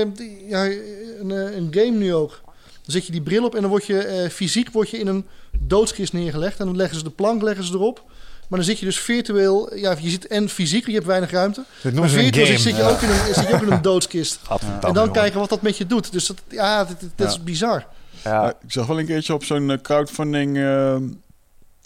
een, 1.20 1.32
eh, 1.32 1.55
een 1.55 1.68
game 1.72 1.97
nu 1.97 2.14
ook. 2.14 2.39
Dan 2.64 2.95
zet 2.95 3.05
je 3.05 3.12
die 3.12 3.22
bril 3.22 3.45
op 3.45 3.55
en 3.55 3.62
dan 3.62 3.70
word 3.70 3.86
je 3.86 3.99
eh, 4.03 4.30
fysiek 4.30 4.72
word 4.72 4.89
je 4.89 4.97
in 4.97 5.08
een 5.08 5.26
doodskist 5.60 6.14
neergelegd. 6.14 6.60
En 6.60 6.66
dan 6.66 6.76
leggen 6.76 6.97
ze 6.97 7.03
de 7.03 7.10
plank 7.10 7.41
leggen 7.41 7.64
ze 7.66 7.74
erop. 7.74 8.03
Maar 8.48 8.60
dan 8.60 8.68
zit 8.68 8.80
je 8.80 8.86
dus 8.86 9.00
virtueel, 9.00 9.76
ja, 9.76 9.95
je 10.00 10.10
zit 10.10 10.28
en 10.28 10.50
fysiek, 10.50 10.86
je 10.86 10.91
hebt 10.93 11.06
weinig 11.06 11.32
ruimte. 11.32 11.64
Maar 11.93 12.10
virtueel 12.10 12.58
zit 12.58 12.76
je, 12.76 12.84
ook 12.84 13.02
in 13.02 13.10
een, 13.10 13.34
zit 13.34 13.48
je 13.48 13.54
ook 13.54 13.62
in 13.62 13.72
een 13.72 13.82
doodskist. 13.82 14.39
En 14.82 14.93
dan 14.93 15.12
kijken 15.12 15.39
wat 15.39 15.50
dat 15.50 15.62
met 15.62 15.78
je 15.78 15.86
doet. 15.86 16.12
Dus 16.12 16.26
dat, 16.28 16.38
ja, 16.50 16.84
dit 17.16 17.28
is 17.28 17.43
bizar. 17.43 17.86
Ja. 18.24 18.43
Ja, 18.43 18.50
ik 18.50 18.72
zag 18.72 18.86
wel 18.88 19.00
een 19.00 19.06
keertje 19.06 19.34
op 19.34 19.43
zo'n 19.43 19.72
eh, 19.72 19.78
crowdfunding... 19.82 20.58
eh, 20.58 20.95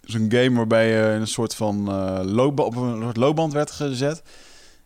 zo'n 0.06 0.26
game 0.30 0.52
waarbij 0.56 0.88
je 0.88 1.14
in 1.16 1.22
een 1.22 1.28
soort 1.28 1.56
van 1.56 1.88
eh 1.90 2.20
loopba- 2.24 2.64
op 2.64 2.76
een 2.76 3.02
soort 3.02 3.18
loopband 3.18 3.54
werd 3.54 3.72
gezet. 3.72 4.22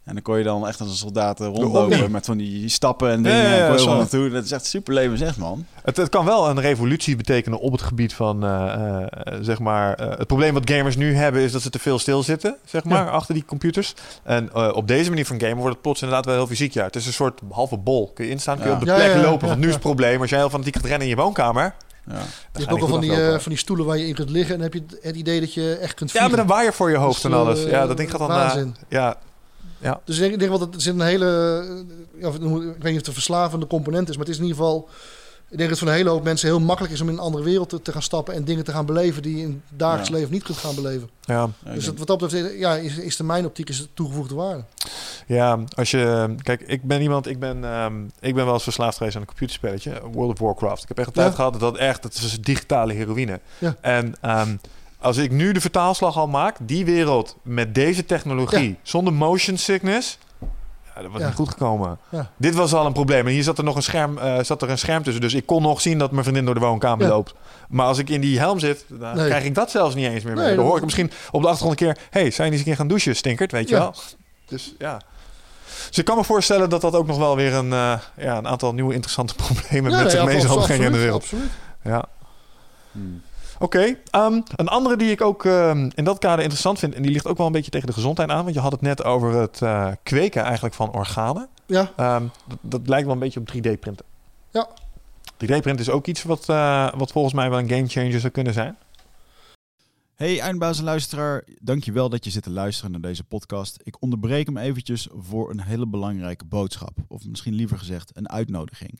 En 0.06 0.14
dan 0.14 0.22
kon 0.24 0.38
je 0.38 0.44
dan 0.44 0.68
echt 0.68 0.80
als 0.80 0.90
een 0.90 0.96
soldaat 0.96 1.40
eh, 1.42 1.48
rondlopen 1.48 1.96
Omni. 1.98 2.10
met 2.10 2.26
van 2.26 2.38
die 2.38 2.70
stappen 2.70 3.10
en 3.10 3.18
Ja, 3.18 3.24
dingen. 3.24 3.42
ja, 3.50 3.56
ja, 3.56 3.76
en 3.78 3.86
naartoe. 3.98 4.30
Dat 4.30 4.44
is 4.44 4.52
echt 4.52 4.66
super 4.66 4.94
levensecht, 4.94 5.38
man. 5.38 5.66
Het, 5.84 5.98
het 5.98 6.10
kan 6.10 6.26
wel 6.26 6.50
een 6.50 6.60
revolutie 6.62 7.16
betekenen 7.16 7.60
op 7.60 7.72
het 7.72 7.82
gebied 7.82 8.14
van, 8.14 8.44
eh, 8.44 9.02
eh, 9.02 9.08
zeg 9.42 9.60
maar... 9.60 9.98
het 9.98 10.28
probleem 10.28 10.54
wat 10.54 10.70
gamers 10.70 10.96
nu 10.96 11.16
hebben 11.16 11.42
is 11.42 11.52
dat 11.52 11.62
ze 11.62 11.70
te 11.70 11.80
veel 11.80 12.00
stilzitten, 12.00 12.56
zeg 12.66 12.84
maar, 12.84 13.10
achter 13.10 13.34
die 13.34 13.46
computers. 13.46 13.94
En 14.24 14.74
op 14.74 14.88
deze 14.88 15.10
manier 15.10 15.26
van 15.26 15.40
gamen 15.40 15.58
wordt 15.58 15.74
het 15.74 15.82
plots 15.82 16.02
inderdaad 16.02 16.26
wel 16.26 16.36
heel 16.36 16.48
fysiek. 16.48 16.74
Ja, 16.74 16.84
het 16.84 16.96
is 16.96 17.06
een 17.06 17.14
soort 17.14 17.40
halve 17.52 17.78
bol. 17.78 18.12
Kun 18.14 18.26
je 18.26 18.32
instaan, 18.32 18.56
kun 18.56 18.64
je 18.66 18.70
Ja. 18.72 18.76
op 18.78 18.86
de 18.86 18.90
Ja, 18.92 18.96
plek 18.96 19.08
ja, 19.10 19.16
ja, 19.16 19.22
lopen. 19.24 19.42
ja, 19.42 19.48
Want 19.48 19.60
nu 19.60 19.66
is 19.68 19.74
ja. 19.74 19.78
het 19.80 19.86
probleem, 19.88 20.22
als 20.22 20.30
jij 20.30 20.40
heel 20.40 20.50
fanatiek 20.50 20.76
gaat 20.76 20.84
rennen 20.86 21.02
in 21.08 21.16
je 21.16 21.22
woonkamer... 21.22 21.76
Ja. 22.08 22.14
Je 22.54 22.60
hebt 22.60 22.72
ook 22.72 22.82
al 22.82 22.88
van 22.88 23.00
die, 23.02 23.12
van 23.16 23.42
die 23.46 23.58
stoelen 23.58 23.86
waar 23.86 23.98
je 23.98 24.08
in 24.08 24.14
kunt 24.14 24.30
liggen. 24.30 24.56
En 24.56 24.62
heb 24.62 24.74
je 24.74 24.84
het 25.02 25.16
idee 25.16 25.40
dat 25.40 25.54
je 25.54 25.78
echt 25.82 25.94
kunt 25.94 26.12
Ja, 26.12 26.18
vliegen. 26.18 26.32
met 26.40 26.50
een 26.50 26.56
waaier 26.56 26.74
voor 26.74 26.90
je 26.90 26.98
hoofd 26.98 27.22
Dus, 27.22 27.32
en 27.32 27.38
alles. 27.38 27.64
Ja, 27.64 27.88
dat 27.88 27.98
ding 27.98 28.10
gaat 28.12 28.20
dan... 28.20 28.30
eh, 28.30 28.36
waanzin. 28.36 28.76
Ja, 29.86 30.02
Dus 30.06 30.20
ik 30.20 30.40
denk, 30.40 30.50
wel 30.50 30.60
dat 30.60 30.76
er 30.76 30.82
zit 30.82 30.94
een 30.94 31.02
hele... 31.02 31.26
Ja, 32.20 32.32
het- 32.32 32.42
ik 32.42 32.50
weet 32.50 32.84
niet 32.84 32.92
of 32.92 32.96
het 32.98 33.08
een 33.08 33.14
verslavende 33.14 33.68
component 33.68 34.10
is. 34.10 34.16
Maar 34.18 34.26
het 34.26 34.34
is 34.34 34.42
in 34.42 34.48
ieder 34.48 34.58
geval... 34.64 34.90
Ik 35.50 35.58
denk 35.58 35.70
dat 35.70 35.80
het 35.80 35.80
voor 35.80 35.88
een 35.88 35.94
hele 36.04 36.10
hoop 36.16 36.24
mensen 36.24 36.48
heel 36.48 36.60
makkelijk 36.60 36.94
is 36.94 37.02
om 37.02 37.08
in 37.08 37.14
een 37.14 37.20
andere 37.20 37.44
wereld 37.44 37.70
te, 37.70 37.82
te 37.82 37.92
gaan 37.92 38.02
stappen. 38.02 38.34
En 38.34 38.44
dingen 38.44 38.64
te 38.64 38.72
gaan 38.72 38.86
beleven 38.86 39.22
die 39.22 39.36
je 39.38 39.44
in 39.44 39.64
het 39.70 39.80
dagelijks 39.80 40.10
Ja. 40.10 40.16
leven 40.16 40.32
niet 40.32 40.44
kunt 40.44 40.58
gaan 40.58 40.76
beleven. 40.76 41.10
ja. 41.22 41.50
Dus 41.74 41.86
dat, 41.86 41.98
wat 41.98 42.08
dat 42.08 42.18
betreft 42.18 42.58
ja, 42.58 42.76
is, 42.76 42.98
is 42.98 43.16
de 43.16 43.24
mijn 43.24 43.46
optiek 43.46 43.70
is 43.70 43.78
het 43.78 43.88
toegevoegde 43.94 44.36
waarde. 44.36 44.64
Ja, 45.28 45.60
als 45.76 45.92
je... 45.92 46.36
Kijk, 46.42 46.62
ik 46.62 46.84
ben 46.84 47.02
iemand... 47.02 47.28
Ik 47.28 47.40
ben, 47.40 47.64
ehm, 47.64 48.04
ik 48.20 48.36
ben 48.36 48.46
wel 48.46 48.54
eens 48.54 48.64
verslaafd 48.64 48.98
geweest 48.98 49.16
aan 49.16 49.22
een 49.22 49.28
computerspelletje. 49.28 50.02
World 50.12 50.32
of 50.32 50.40
Warcraft. 50.40 50.82
Ik 50.82 50.88
heb 50.88 50.98
echt 50.98 51.08
een 51.08 51.14
tijd 51.14 51.30
Ja. 51.30 51.36
gehad 51.36 51.52
dat 51.52 51.62
dat 51.62 51.78
echt... 51.78 52.04
Dat 52.04 52.14
is 52.14 52.40
digitale 52.42 52.94
heroïne. 52.94 53.40
Ja. 53.58 53.76
En 53.82 54.14
ehm, 54.22 54.56
als 55.06 55.18
ik 55.18 55.32
nu 55.32 55.52
de 55.52 55.62
vertaalslag 55.62 56.18
al 56.18 56.28
maak... 56.28 56.56
Die 56.62 56.86
wereld 56.86 57.36
met 57.42 57.76
deze 57.76 58.06
technologie... 58.06 58.78
Zonder 58.82 59.14
motion 59.14 59.58
sickness... 59.58 60.18
Ja, 60.96 61.02
dat 61.02 61.12
was 61.12 61.22
Ja. 61.22 61.28
niet 61.28 61.36
goed 61.36 61.50
gekomen. 61.50 61.98
Ja. 62.10 62.32
Dit 62.38 62.56
was 62.56 62.74
al 62.74 62.86
een 62.86 62.94
probleem. 62.94 63.28
En 63.28 63.34
hier 63.34 63.44
zat 63.44 63.58
er 63.58 63.64
nog 63.64 63.76
een 63.76 63.84
scherm, 63.84 64.18
eh, 64.18 64.38
zat 64.44 64.62
er 64.62 64.70
een 64.70 64.78
scherm 64.78 65.04
tussen. 65.04 65.22
Dus 65.22 65.34
ik 65.34 65.46
kon 65.46 65.62
nog 65.62 65.82
zien 65.82 65.98
dat 65.98 66.12
mijn 66.12 66.24
vriendin 66.24 66.46
door 66.46 66.54
de 66.54 66.60
woonkamer 66.60 67.06
Ja. 67.08 67.12
loopt. 67.14 67.34
Maar 67.70 67.86
als 67.86 67.98
ik 67.98 68.10
in 68.10 68.22
die 68.22 68.40
helm 68.40 68.60
zit, 68.60 68.86
dan 68.90 69.16
Nee. 69.16 69.26
krijg 69.28 69.44
ik 69.44 69.56
dat 69.56 69.72
zelfs 69.72 69.96
niet 69.96 70.06
eens 70.10 70.24
meer 70.24 70.36
mee. 70.36 70.56
Dan 70.56 70.66
hoor 70.66 70.78
ik 70.78 70.84
misschien 70.84 71.12
op 71.32 71.42
de 71.42 71.48
achtergrond 71.48 71.82
een 71.82 71.88
keer... 71.94 71.98
hey, 72.10 72.32
zijn 72.32 72.50
die 72.50 72.50
eens 72.52 72.58
een 72.60 72.66
keer 72.66 72.76
gaan 72.76 72.88
douchen, 72.88 73.16
stinkert? 73.16 73.52
Weet 73.52 73.70
je 73.70 73.76
Ja. 73.76 73.82
wel? 73.82 73.94
Dus 74.46 74.74
ja. 74.80 75.02
Dus 75.88 75.98
ik 75.98 76.06
kan 76.06 76.18
me 76.18 76.24
voorstellen 76.24 76.70
dat 76.70 76.82
dat 76.82 76.96
ook 76.96 77.08
nog 77.08 77.18
wel 77.18 77.36
weer 77.36 77.54
een, 77.54 77.74
eh, 77.74 77.94
ja, 78.18 78.38
een 78.38 78.48
aantal 78.48 78.74
nieuwe 78.74 78.94
interessante 78.94 79.36
problemen 79.46 79.92
Ja, 79.92 80.02
met 80.02 80.12
zich 80.12 80.26
mee 80.26 80.40
zal 80.42 80.58
brengen 80.62 80.86
in 80.86 80.92
de 80.92 80.98
wereld. 80.98 81.22
Absoluut. 81.22 81.50
Ja. 81.84 82.06
Hmm. 82.92 83.22
Oké, 83.66 83.96
ehm, 84.10 84.42
een 84.56 84.68
andere 84.68 84.98
die 84.98 85.12
ik 85.12 85.22
ook 85.22 85.46
ehm, 85.46 85.90
in 85.96 86.04
dat 86.04 86.20
kader 86.20 86.40
interessant 86.40 86.80
vind... 86.80 86.96
en 86.96 87.02
die 87.02 87.12
ligt 87.12 87.28
ook 87.28 87.38
wel 87.38 87.46
een 87.46 87.52
beetje 87.52 87.72
tegen 87.72 87.88
de 87.88 87.94
gezondheid 87.94 88.30
aan... 88.30 88.44
want 88.44 88.56
je 88.56 88.62
had 88.62 88.72
het 88.72 88.82
net 88.82 89.04
over 89.04 89.34
het 89.34 89.62
eh, 89.62 89.92
kweken 90.04 90.44
eigenlijk 90.44 90.76
van 90.76 90.94
organen. 90.94 91.48
Ja, 91.66 91.92
Ehm, 91.96 92.28
dat, 92.48 92.58
dat 92.62 92.88
lijkt 92.88 93.06
wel 93.06 93.14
een 93.14 93.20
beetje 93.20 93.40
op 93.40 93.54
3D-printen. 93.54 94.06
Ja. 94.52 94.70
3D-print 95.46 95.80
is 95.80 95.90
ook 95.90 96.08
iets 96.08 96.24
wat, 96.24 96.50
eh, 96.50 96.94
wat 96.96 97.12
volgens 97.12 97.34
mij 97.34 97.50
wel 97.50 97.60
een 97.60 97.70
gamechanger 97.70 98.20
zou 98.20 98.32
kunnen 98.32 98.54
zijn. 98.54 98.78
Hey 100.16 100.40
eindbaas 100.40 100.78
en 100.78 100.84
luisteraar, 100.84 101.44
dankjewel 101.62 102.10
dat 102.10 102.26
je 102.26 102.32
zit 102.32 102.44
te 102.44 102.50
luisteren 102.50 102.92
naar 102.92 103.02
deze 103.02 103.24
podcast. 103.24 103.80
Ik 103.84 104.02
onderbreek 104.02 104.46
hem 104.46 104.58
eventjes 104.58 105.08
voor 105.18 105.50
een 105.50 105.62
hele 105.62 105.88
belangrijke 105.88 106.46
boodschap. 106.46 106.98
Of 107.08 107.26
misschien 107.26 107.54
liever 107.54 107.78
gezegd 107.78 108.12
een 108.14 108.30
uitnodiging. 108.30 109.00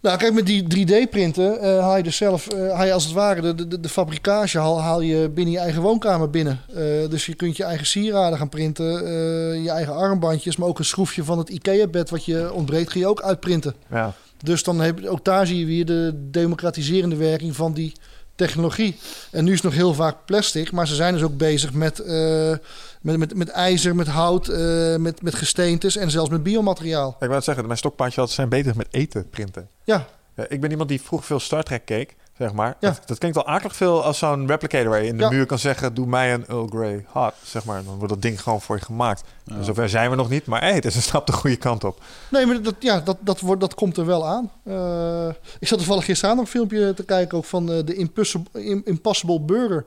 Nou, 0.00 0.18
kijk, 0.18 0.32
met 0.32 0.46
die 0.46 0.62
3D-printen 0.62 1.58
uh, 1.64 1.78
haal 1.78 1.96
je 1.96 2.02
dus 2.02 2.16
zelf, 2.16 2.54
uh, 2.54 2.72
haal 2.72 2.86
je 2.86 2.92
als 2.92 3.04
het 3.04 3.12
ware 3.12 3.54
de, 3.54 3.68
de, 3.68 3.80
de 3.80 3.88
fabrikage 3.88 4.58
haal, 4.58 4.80
haal 4.80 5.00
je 5.00 5.28
binnen 5.28 5.54
je 5.54 5.60
eigen 5.60 5.82
woonkamer 5.82 6.30
binnen. 6.30 6.60
Uh, 6.70 6.76
dus 7.08 7.26
je 7.26 7.34
kunt 7.34 7.56
je 7.56 7.64
eigen 7.64 7.86
sieraden 7.86 8.38
gaan 8.38 8.48
printen, 8.48 8.92
je 9.62 9.70
eigen 9.70 9.94
armbandjes, 9.94 10.56
maar 10.56 10.68
ook 10.68 10.78
een 10.78 10.84
schroefje 10.84 11.24
van 11.24 11.38
het 11.38 11.48
IKEA-bed 11.48 12.10
wat 12.10 12.24
je 12.24 12.52
ontbreekt, 12.52 12.92
ga 12.92 12.98
je 12.98 13.06
ook 13.06 13.22
uitprinten. 13.22 13.74
Ja. 13.90 14.14
Dus 14.42 14.62
dan 14.62 14.80
heb, 14.80 15.06
ook 15.06 15.24
daar 15.24 15.46
zie 15.46 15.58
je 15.58 15.66
weer 15.66 15.86
de 15.86 16.12
democratiserende 16.30 17.16
werking 17.16 17.56
van 17.56 17.72
die 17.72 17.92
technologie. 18.34 18.96
En 19.30 19.44
nu 19.44 19.50
is 19.50 19.56
het 19.56 19.64
nog 19.64 19.74
heel 19.74 19.94
vaak 19.94 20.16
plastic, 20.24 20.72
maar 20.72 20.86
ze 20.86 20.94
zijn 20.94 21.14
dus 21.14 21.22
ook 21.22 21.36
bezig 21.36 21.72
met, 21.72 21.98
met, 23.00 23.16
met, 23.18 23.34
met 23.36 23.48
ijzer, 23.48 23.94
met 23.94 24.06
hout, 24.08 24.48
uh, 24.48 24.96
met, 24.96 25.22
met 25.22 25.34
gesteentes 25.34 25.96
en 25.96 26.10
zelfs 26.10 26.30
met 26.30 26.42
biomateriaal. 26.42 27.08
Ik 27.08 27.16
wou 27.18 27.32
het 27.34 27.44
zeggen, 27.44 27.66
mijn 27.66 27.78
stokpaardje 27.78 28.26
zijn 28.26 28.48
bezig 28.48 28.74
met 28.74 28.86
eten 28.90 29.28
printen. 29.28 29.68
Ja. 29.84 30.06
ja. 30.36 30.44
Ik 30.48 30.60
ben 30.60 30.70
iemand 30.70 30.88
die 30.88 31.02
vroeg 31.02 31.24
veel 31.24 31.40
Star 31.40 31.62
Trek 31.62 31.84
keek. 31.84 32.16
Zeg 32.38 32.52
maar. 32.52 32.76
Ja. 32.80 32.88
Dat, 32.88 33.02
dat 33.06 33.18
klinkt 33.18 33.36
al 33.36 33.46
akelig 33.46 33.76
veel 33.76 34.04
als 34.04 34.18
zo'n 34.18 34.46
replicator 34.46 34.88
waar 34.88 35.02
je 35.02 35.08
in 35.08 35.16
de 35.16 35.22
Ja. 35.22 35.30
muur 35.30 35.46
kan 35.46 35.58
zeggen: 35.58 35.94
Doe 35.94 36.06
mij 36.06 36.32
een 36.34 36.46
Earl 36.46 36.66
Grey 36.66 37.04
hot. 37.08 37.34
Zeg 37.44 37.64
maar. 37.64 37.84
Dan 37.84 37.94
wordt 37.94 38.08
dat 38.12 38.22
ding 38.22 38.42
gewoon 38.42 38.60
voor 38.60 38.76
je 38.76 38.82
gemaakt. 38.84 39.22
Zover 39.60 39.88
zijn 39.88 40.10
we 40.10 40.16
nog 40.16 40.28
niet, 40.28 40.46
maar 40.46 40.60
hey, 40.60 40.74
het 40.74 40.84
is 40.84 40.94
een 40.94 41.02
stap 41.02 41.26
de 41.26 41.32
goede 41.32 41.56
kant 41.56 41.84
op. 41.84 42.00
Nee, 42.30 42.46
maar 42.46 42.62
dat, 42.62 42.74
ja, 42.78 43.00
dat, 43.00 43.16
dat, 43.20 43.40
wordt, 43.40 43.60
dat 43.60 43.74
komt 43.74 43.96
er 43.96 44.06
wel 44.06 44.26
aan. 44.26 44.50
Eh, 44.64 45.28
ik 45.58 45.68
zat 45.68 45.78
toevallig 45.78 46.04
gisteren 46.04 46.36
nog 46.36 46.44
een 46.44 46.50
filmpje 46.50 46.94
te 46.94 47.04
kijken 47.04 47.38
ook 47.38 47.44
van 47.44 47.72
eh, 47.72 47.84
de 47.84 47.94
Impossible, 47.94 48.62
Im- 48.64 48.82
Impossible 48.84 49.40
Burger. 49.40 49.84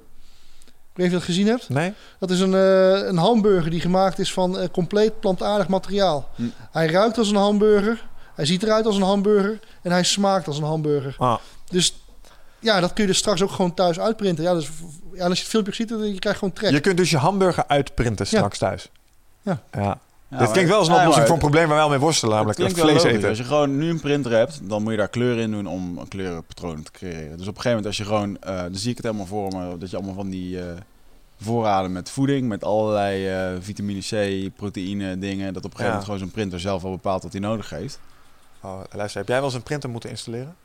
Ik 0.93 0.99
weet 0.99 1.11
niet 1.11 1.15
of 1.15 1.25
je 1.27 1.27
dat 1.27 1.35
gezien 1.35 1.47
hebt. 1.47 1.69
Nee? 1.69 1.93
Dat 2.19 2.31
is 2.31 2.39
een, 2.39 2.53
eh, 2.53 3.07
een 3.07 3.17
hamburger 3.17 3.71
die 3.71 3.79
gemaakt 3.79 4.19
is 4.19 4.33
van 4.33 4.59
eh, 4.59 4.67
compleet 4.71 5.19
plantaardig 5.19 5.67
materiaal. 5.67 6.29
Hm. 6.35 6.43
Hij 6.71 6.87
ruikt 6.87 7.17
als 7.17 7.29
een 7.29 7.35
hamburger. 7.35 8.05
Hij 8.35 8.45
ziet 8.45 8.63
eruit 8.63 8.85
als 8.85 8.95
een 8.95 9.01
hamburger. 9.01 9.59
En 9.81 9.91
hij 9.91 10.03
smaakt 10.03 10.47
als 10.47 10.57
een 10.57 10.63
hamburger. 10.63 11.15
Ah, 11.17 11.35
Dus 11.69 11.95
ja, 12.59 12.79
dat 12.79 12.93
kun 12.93 13.03
je 13.03 13.09
dus 13.09 13.17
straks 13.17 13.41
ook 13.41 13.51
gewoon 13.51 13.73
thuis 13.73 13.99
uitprinten. 13.99 14.43
Ja, 14.43 14.53
dus, 14.53 14.69
ja, 15.13 15.25
als 15.25 15.37
je 15.37 15.43
het 15.43 15.51
filmpje 15.51 15.73
ziet, 15.73 15.89
dan 15.89 16.13
je 16.13 16.19
krijgt 16.19 16.39
gewoon 16.39 16.53
trek. 16.53 16.71
je 16.71 16.79
kunt 16.79 16.97
dus 16.97 17.09
je 17.09 17.17
hamburger 17.17 17.63
uitprinten 17.67 18.27
straks 18.27 18.57
thuis. 18.57 18.89
Ja. 19.41 19.61
ja. 19.71 19.99
Ja, 20.33 20.39
Dit 20.39 20.51
klinkt 20.51 20.69
wel 20.69 20.79
als 20.79 20.87
een 20.87 20.93
oplossing 20.95 21.25
voor 21.25 21.33
een 21.35 21.39
probleem 21.41 21.67
waar 21.67 21.75
we 21.75 21.81
wel 21.81 21.89
mee 21.89 21.99
worstelen, 21.99 22.35
namelijk 22.35 22.59
Het 22.59 22.73
klinkt 22.73 22.91
vlees 22.91 23.13
eten. 23.13 23.29
Als 23.29 23.37
je 23.37 23.43
gewoon 23.43 23.77
nu 23.77 23.89
een 23.89 23.99
printer 23.99 24.31
hebt, 24.31 24.59
dan 24.69 24.83
moet 24.83 24.91
je 24.91 24.97
daar 24.97 25.07
kleuren 25.07 25.43
in 25.43 25.51
doen 25.51 25.67
om 25.67 25.97
een 25.97 26.07
kleurenpatroon 26.07 26.83
te 26.83 26.91
creëren. 26.91 27.37
Dus 27.37 27.47
op 27.47 27.55
een 27.55 27.61
gegeven 27.61 27.69
moment 27.69 27.85
als 27.85 27.97
je 27.97 28.03
gewoon, 28.05 28.37
eh, 28.39 28.61
dan 28.61 28.75
zie 28.75 28.89
ik 28.89 28.95
het 28.97 29.05
helemaal 29.05 29.25
voor 29.25 29.47
me, 29.55 29.77
dat 29.77 29.89
je 29.89 29.95
allemaal 29.95 30.13
van 30.15 30.29
die 30.29 30.59
eh, 30.59 30.65
voorraden 31.41 31.91
met 31.91 32.09
voeding, 32.09 32.47
met 32.47 32.63
allerlei 32.63 33.27
eh, 33.27 33.51
vitamine 33.59 33.99
C, 33.99 34.49
proteïne 34.55 35.19
dingen, 35.19 35.53
dat 35.53 35.65
op 35.65 35.71
een 35.71 35.77
gegeven 35.77 35.83
Ja. 35.85 35.87
moment 35.89 36.03
gewoon 36.05 36.19
zo'n 36.19 36.31
printer 36.31 36.59
zelf 36.59 36.83
al 36.83 36.91
bepaalt 36.91 37.23
wat 37.23 37.31
hij 37.31 37.41
nodig 37.41 37.69
heeft. 37.69 37.99
Oh, 38.61 38.79
luister, 38.91 39.19
heb 39.19 39.27
jij 39.27 39.37
wel 39.37 39.45
eens 39.45 39.55
een 39.55 39.63
printer 39.63 39.89
moeten 39.89 40.09
installeren? 40.09 40.55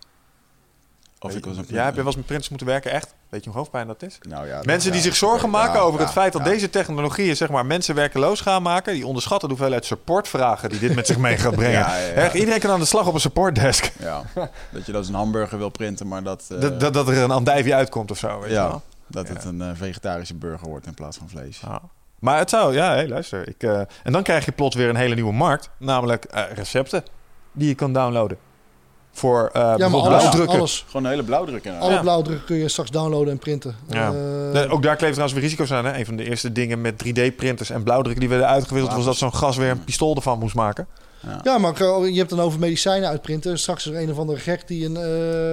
Of 1.21 1.35
ik 1.35 1.45
was 1.45 1.57
een 1.57 1.65
Ja, 1.69 1.85
heb 1.85 1.91
je 1.91 1.97
wel 1.97 2.07
eens 2.07 2.17
met 2.17 2.27
printers 2.27 2.49
moeten 2.49 2.67
werken? 2.67 2.91
Echt? 2.91 3.15
Weet 3.29 3.45
je 3.45 3.51
hoe 3.51 3.59
hoofdpijn 3.59 3.87
dat 3.87 4.03
is? 4.03 4.19
Nou 4.29 4.47
ja, 4.47 4.61
Mensen 4.65 4.93
die 4.93 5.01
zich 5.01 5.17
zorgen 5.17 5.51
maken 5.51 5.81
over 5.81 6.01
het 6.01 6.11
feit 6.11 6.33
dat 6.33 6.45
deze 6.45 6.71
technologieën 6.71 7.37
zeg 7.37 7.51
maar, 7.51 7.67
mensen 7.67 7.95
werkeloos 7.95 8.41
gaan 8.41 8.63
maken, 8.63 8.95
die 8.95 9.07
onderschatten 9.07 9.49
de 9.49 9.55
hoeveelheid 9.55 9.85
supportvragen 9.85 10.69
die 10.69 10.79
dit 10.79 10.95
met 10.95 11.07
zich 11.07 11.19
mee 11.19 11.37
gaat 11.37 11.55
brengen. 11.63 11.87
Echt, 12.15 12.35
iedereen 12.35 12.61
kan 12.61 12.71
aan 12.71 12.81
de 12.81 12.87
slag 12.87 13.07
op 13.07 13.15
een 13.15 13.21
supportdesk. 13.21 13.93
Ja, 13.99 14.23
dat 14.71 14.87
je 14.87 14.93
dus 14.93 15.09
een 15.09 15.15
hamburger 15.15 15.59
wil 15.59 15.69
printen, 15.69 16.09
maar 16.09 16.23
dat, 16.23 16.45
eh, 16.51 16.61
dat, 16.61 16.81
dat, 16.81 16.95
dat 16.95 17.09
er 17.09 17.17
een 17.17 17.31
andijvie 17.31 17.75
uitkomt 17.75 18.11
of 18.11 18.19
zo. 18.19 18.41
Weet 18.41 18.51
je 18.51 18.57
wel? 18.57 18.83
dat 19.07 19.29
het 19.29 19.45
een 19.45 19.63
eh, 19.63 19.71
vegetarische 19.75 20.35
burger 20.35 20.69
wordt 20.69 20.87
in 20.87 20.95
plaats 20.95 21.17
van 21.17 21.29
vlees. 21.29 21.61
Maar 22.19 22.39
het 22.39 22.51
zou, 22.51 22.75
ja, 22.75 22.95
hé, 22.95 23.07
luister. 23.07 23.49
Ik, 23.49 23.63
eh, 23.63 23.81
en 24.03 24.13
dan 24.13 24.23
krijg 24.23 24.45
je 24.45 24.53
plots 24.53 24.77
weer 24.77 24.89
een 24.89 24.97
hele 24.97 25.15
nieuwe 25.15 25.33
markt, 25.33 25.71
namelijk 25.79 26.27
recepten 26.55 27.05
die 27.53 27.69
je 27.69 27.75
kan 27.75 27.93
downloaden. 27.93 28.39
Voor 29.19 29.51
eh 29.53 29.75
ja, 29.77 29.89
maar 29.89 30.01
alles, 30.01 30.19
blauwdrukken. 30.19 30.59
alles, 30.59 30.85
Gewoon 30.87 31.05
een 31.05 31.11
hele 31.11 31.23
blauwdruk 31.25 31.65
inderdaad. 31.65 31.83
alle 31.89 31.95
Ja. 31.97 32.01
blauwdrukken 32.01 32.47
kun 32.47 32.57
je 32.57 32.69
straks 32.69 32.91
downloaden 32.91 33.33
en 33.33 33.39
printen. 33.39 33.77
Ja. 33.89 34.07
Eh, 34.09 34.53
Nee, 34.53 34.69
ook 34.69 34.83
daar 34.83 34.97
kleven 34.97 35.15
trouwens 35.15 35.33
weer 35.33 35.43
risico's 35.43 35.73
aan. 35.73 35.85
Hè? 35.85 35.99
Een 35.99 36.07
van 36.07 36.17
de 36.17 36.25
eerste 36.29 36.53
dingen 36.53 36.81
met 36.81 36.99
3D-printers 37.05 37.71
en 37.71 37.83
blauwdrukken 37.83 38.21
die 38.21 38.29
werden 38.29 38.49
uitgewisseld... 38.49 38.95
was 38.97 39.05
dat 39.05 39.17
zo'n 39.17 39.35
gas 39.35 39.57
weer 39.57 39.71
een 39.71 39.85
pistool 39.85 40.15
ervan 40.15 40.39
moest 40.39 40.55
maken. 40.55 40.87
Ja, 41.43 41.59
maar 41.59 41.83
je 42.07 42.19
hebt 42.19 42.31
dan 42.31 42.41
over 42.41 42.59
medicijnen 42.59 43.09
uitprinten. 43.09 43.59
Straks 43.59 43.87
is 43.87 43.93
er 43.93 44.01
een 44.03 44.11
of 44.11 44.19
andere 44.19 44.39
gek 44.39 44.69
die 44.69 44.85
een, 44.87 44.97
eh, 44.97 45.53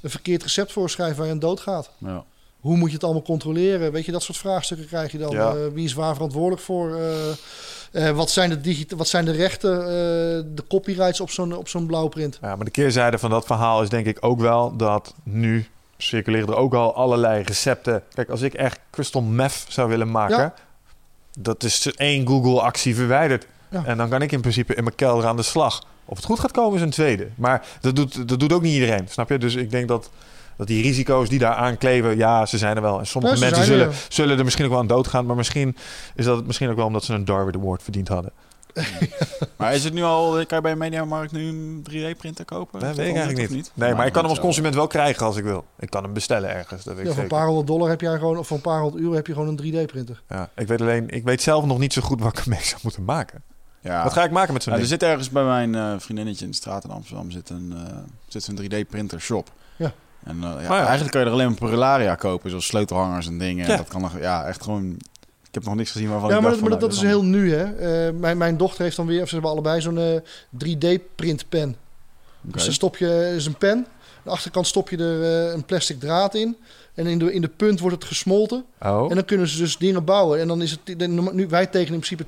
een 0.00 0.10
verkeerd 0.10 0.42
recept 0.42 0.72
voorschrijft 0.72 1.16
waar 1.16 1.26
je 1.26 1.32
aan 1.32 1.38
dood 1.38 1.60
gaat. 1.60 1.90
Ja. 1.98 2.24
Hoe 2.60 2.76
moet 2.76 2.88
je 2.88 2.94
het 2.94 3.04
allemaal 3.04 3.22
controleren? 3.22 3.92
Weet 3.92 4.04
je, 4.04 4.12
dat 4.12 4.22
soort 4.22 4.38
vraagstukken 4.38 4.86
krijg 4.86 5.12
je 5.12 5.18
dan. 5.18 5.30
Ja. 5.30 5.48
Eh, 5.50 5.54
wie 5.72 5.84
is 5.84 5.92
waar 5.94 6.14
verantwoordelijk 6.14 6.62
voor? 6.62 6.94
Eh, 6.94 7.00
eh, 7.94 8.10
wat, 8.10 8.30
zijn 8.30 8.50
de 8.50 8.60
digita- 8.60 8.96
wat 8.96 9.08
zijn 9.08 9.24
de 9.24 9.32
rechten, 9.32 9.80
eh, 9.80 9.86
de 10.54 10.64
copyrights 10.68 11.20
op 11.20 11.30
zo'n, 11.30 11.56
op 11.56 11.68
zo'n 11.68 11.86
blauwprint? 11.86 12.38
Ja, 12.42 12.56
maar 12.56 12.64
de 12.64 12.70
keerzijde 12.70 13.18
van 13.18 13.30
dat 13.30 13.46
verhaal 13.46 13.82
is 13.82 13.88
denk 13.88 14.06
ik 14.06 14.18
ook 14.20 14.40
wel 14.40 14.76
dat 14.76 15.14
nu 15.22 15.66
circuleren 15.96 16.48
er 16.48 16.56
ook 16.56 16.74
al 16.74 16.94
allerlei 16.94 17.42
recepten. 17.42 18.02
Kijk, 18.14 18.28
als 18.28 18.42
ik 18.42 18.54
echt 18.54 18.78
crystal 18.90 19.22
meth 19.22 19.64
zou 19.68 19.88
willen 19.88 20.10
maken, 20.10 20.38
Ja. 20.38 20.54
dat 21.38 21.62
is 21.62 21.86
één 21.96 22.26
Google-actie 22.26 22.94
verwijderd. 22.94 23.46
Ja. 23.70 23.84
En 23.84 23.96
dan 23.96 24.08
kan 24.08 24.22
ik 24.22 24.32
in 24.32 24.40
principe 24.40 24.74
in 24.74 24.84
mijn 24.84 24.96
kelder 24.96 25.26
aan 25.26 25.36
de 25.36 25.42
slag. 25.42 25.82
Of 26.04 26.16
het 26.16 26.26
goed 26.26 26.40
gaat 26.40 26.50
komen 26.52 26.76
is 26.76 26.82
een 26.82 26.90
tweede. 26.90 27.28
Maar 27.34 27.66
dat 27.80 27.96
doet, 27.96 28.28
dat 28.28 28.40
doet 28.40 28.52
ook 28.52 28.62
niet 28.62 28.74
iedereen, 28.74 29.08
snap 29.08 29.28
je? 29.28 29.38
Dus 29.38 29.54
ik 29.54 29.70
denk 29.70 29.88
dat, 29.88 30.10
dat 30.56 30.66
die 30.66 30.82
risico's 30.82 31.28
die 31.28 31.38
daar 31.38 31.54
aankleven, 31.54 32.16
ja, 32.16 32.46
ze 32.46 32.58
zijn 32.58 32.76
er 32.76 32.82
wel. 32.82 32.98
En 32.98 33.06
sommige 33.06 33.34
Ja, 33.34 33.40
mensen 33.40 33.64
zijn 33.64 33.78
er, 33.78 33.84
zullen, 33.84 33.98
zullen 34.08 34.38
er 34.38 34.44
misschien 34.44 34.64
ook 34.64 34.70
wel 34.70 34.80
aan 34.80 34.86
doodgaan. 34.86 35.26
Maar 35.26 35.36
misschien 35.36 35.76
is 36.14 36.24
dat 36.24 36.46
misschien 36.46 36.70
ook 36.70 36.76
wel 36.76 36.86
omdat 36.86 37.04
ze 37.04 37.14
een 37.14 37.24
Darwin 37.24 37.54
Award 37.54 37.82
verdiend 37.82 38.08
hadden. 38.08 38.32
Maar 39.56 39.74
is 39.74 39.84
het 39.84 39.92
nu 39.92 40.02
al, 40.02 40.46
kan 40.46 40.56
je 40.58 40.60
bij 40.62 40.76
Mediamarkt 40.76 41.32
nu 41.32 41.48
een 41.48 41.86
3D-printer 41.90 42.44
kopen? 42.44 42.80
Dat 42.80 42.96
weet 42.96 43.08
ik 43.08 43.16
eigenlijk 43.16 43.50
niet. 43.50 43.70
Nee, 43.74 43.94
maar 43.94 44.06
ik 44.06 44.12
kan 44.12 44.22
hem 44.22 44.30
als 44.30 44.40
consument 44.40 44.74
wel 44.74 44.86
krijgen 44.86 45.26
als 45.26 45.36
ik 45.36 45.44
wil. 45.44 45.64
Ik 45.78 45.90
kan 45.90 46.02
hem 46.02 46.12
bestellen 46.12 46.50
ergens. 46.50 46.84
Dat 46.84 46.94
weet 46.94 47.02
Ja, 47.04 47.08
ik 47.08 47.14
voor 47.14 47.22
een 47.22 47.28
paar 47.28 47.46
honderd 47.46 47.66
dollar 47.66 47.88
heb 47.88 48.00
jij 48.00 48.18
gewoon, 48.18 48.38
of 48.38 48.46
voor 48.46 48.56
een 48.56 48.62
paar 48.62 48.80
honderd 48.80 49.02
euro 49.02 49.14
heb 49.14 49.26
je 49.26 49.32
gewoon 49.32 49.48
een 49.48 49.72
3D-printer. 49.86 50.22
Ja, 50.28 50.50
ik 50.56 50.66
weet 50.66 50.80
alleen, 50.80 51.10
ik 51.10 51.24
weet 51.24 51.42
zelf 51.42 51.64
nog 51.64 51.78
niet 51.78 51.92
zo 51.92 52.02
goed 52.02 52.20
wat 52.20 52.38
ik 52.38 52.44
ermee 52.44 52.62
zou 52.62 52.80
moeten 52.82 53.04
maken. 53.04 53.42
Ja. 53.80 54.02
Wat 54.02 54.12
ga 54.12 54.24
ik 54.24 54.30
maken 54.30 54.52
met 54.52 54.62
zo'n 54.62 54.72
Ja, 54.72 54.78
er 54.78 54.86
zit 54.86 55.02
ergens 55.02 55.30
bij 55.30 55.44
mijn 55.44 55.74
eh, 55.74 55.94
vriendinnetje 55.98 56.44
in 56.44 56.50
de 56.50 56.56
straat 56.56 56.84
in 56.84 56.90
Amsterdam 56.90 57.30
zit 57.30 57.50
een, 57.50 57.72
eh, 57.76 57.96
zit 58.28 58.42
zo'n 58.42 58.58
3D-printer 58.62 59.20
shop. 59.20 59.50
En 60.24 60.36
eh, 60.36 60.50
ja, 60.50 60.60
ja. 60.60 60.78
eigenlijk 60.78 61.10
kan 61.10 61.20
je 61.20 61.26
er 61.26 61.32
alleen 61.32 61.46
maar 61.46 61.58
Purilaria 61.58 62.14
kopen, 62.14 62.50
zoals 62.50 62.66
sleutelhangers 62.66 63.26
en 63.26 63.38
dingen. 63.38 63.66
Ja. 63.66 63.76
Dat 63.76 63.88
kan 63.88 64.00
nog, 64.00 64.20
ja, 64.20 64.44
echt 64.44 64.62
gewoon. 64.62 64.96
Ik 65.48 65.60
heb 65.60 65.64
nog 65.64 65.74
niks 65.74 65.90
gezien 65.90 66.08
waarvan 66.08 66.28
ja, 66.28 66.36
ik 66.36 66.40
maar, 66.42 66.50
dacht 66.50 66.62
dat, 66.62 66.70
van, 66.70 66.78
maar 66.78 66.90
dat, 66.90 67.02
nou, 67.02 67.12
dat 67.12 67.22
is 67.22 67.32
heel 67.32 67.40
nu, 67.40 67.54
hè. 67.54 68.06
Eh, 68.08 68.14
mijn, 68.14 68.38
mijn 68.38 68.56
dochter 68.56 68.82
heeft 68.82 68.96
dan 68.96 69.06
weer, 69.06 69.22
of 69.22 69.28
ze 69.28 69.34
hebben 69.34 69.52
allebei 69.52 69.80
zo'n 69.80 69.98
eh, 69.98 70.20
3D-printpen. 70.64 71.76
Oké. 72.44 72.52
Dus 72.52 72.64
dan 72.64 72.72
stop 72.72 72.96
je, 72.96 73.32
is 73.36 73.46
een 73.46 73.56
pen. 73.56 73.76
Aan 73.76 73.86
de 74.22 74.30
achterkant 74.30 74.66
stop 74.66 74.90
je 74.90 74.96
er 74.96 75.22
eh, 75.22 75.52
een 75.54 75.64
plastic 75.64 76.00
draad 76.00 76.34
in. 76.34 76.56
En 76.94 77.06
in 77.06 77.18
de, 77.18 77.32
in 77.32 77.40
de 77.40 77.48
punt 77.48 77.80
wordt 77.80 77.94
het 77.96 78.04
gesmolten. 78.04 78.64
Oh, 78.82 79.06
En 79.08 79.14
dan 79.14 79.24
kunnen 79.24 79.48
ze 79.48 79.58
dus 79.58 79.76
dingen 79.78 80.04
bouwen. 80.04 80.40
En 80.40 80.48
dan 80.48 80.62
is 80.62 80.70
het, 80.70 80.98
de- 80.98 81.06
nu, 81.32 81.46
wij 81.48 81.66
tekenen 81.66 81.94
in 81.94 82.00
principe 82.00 82.24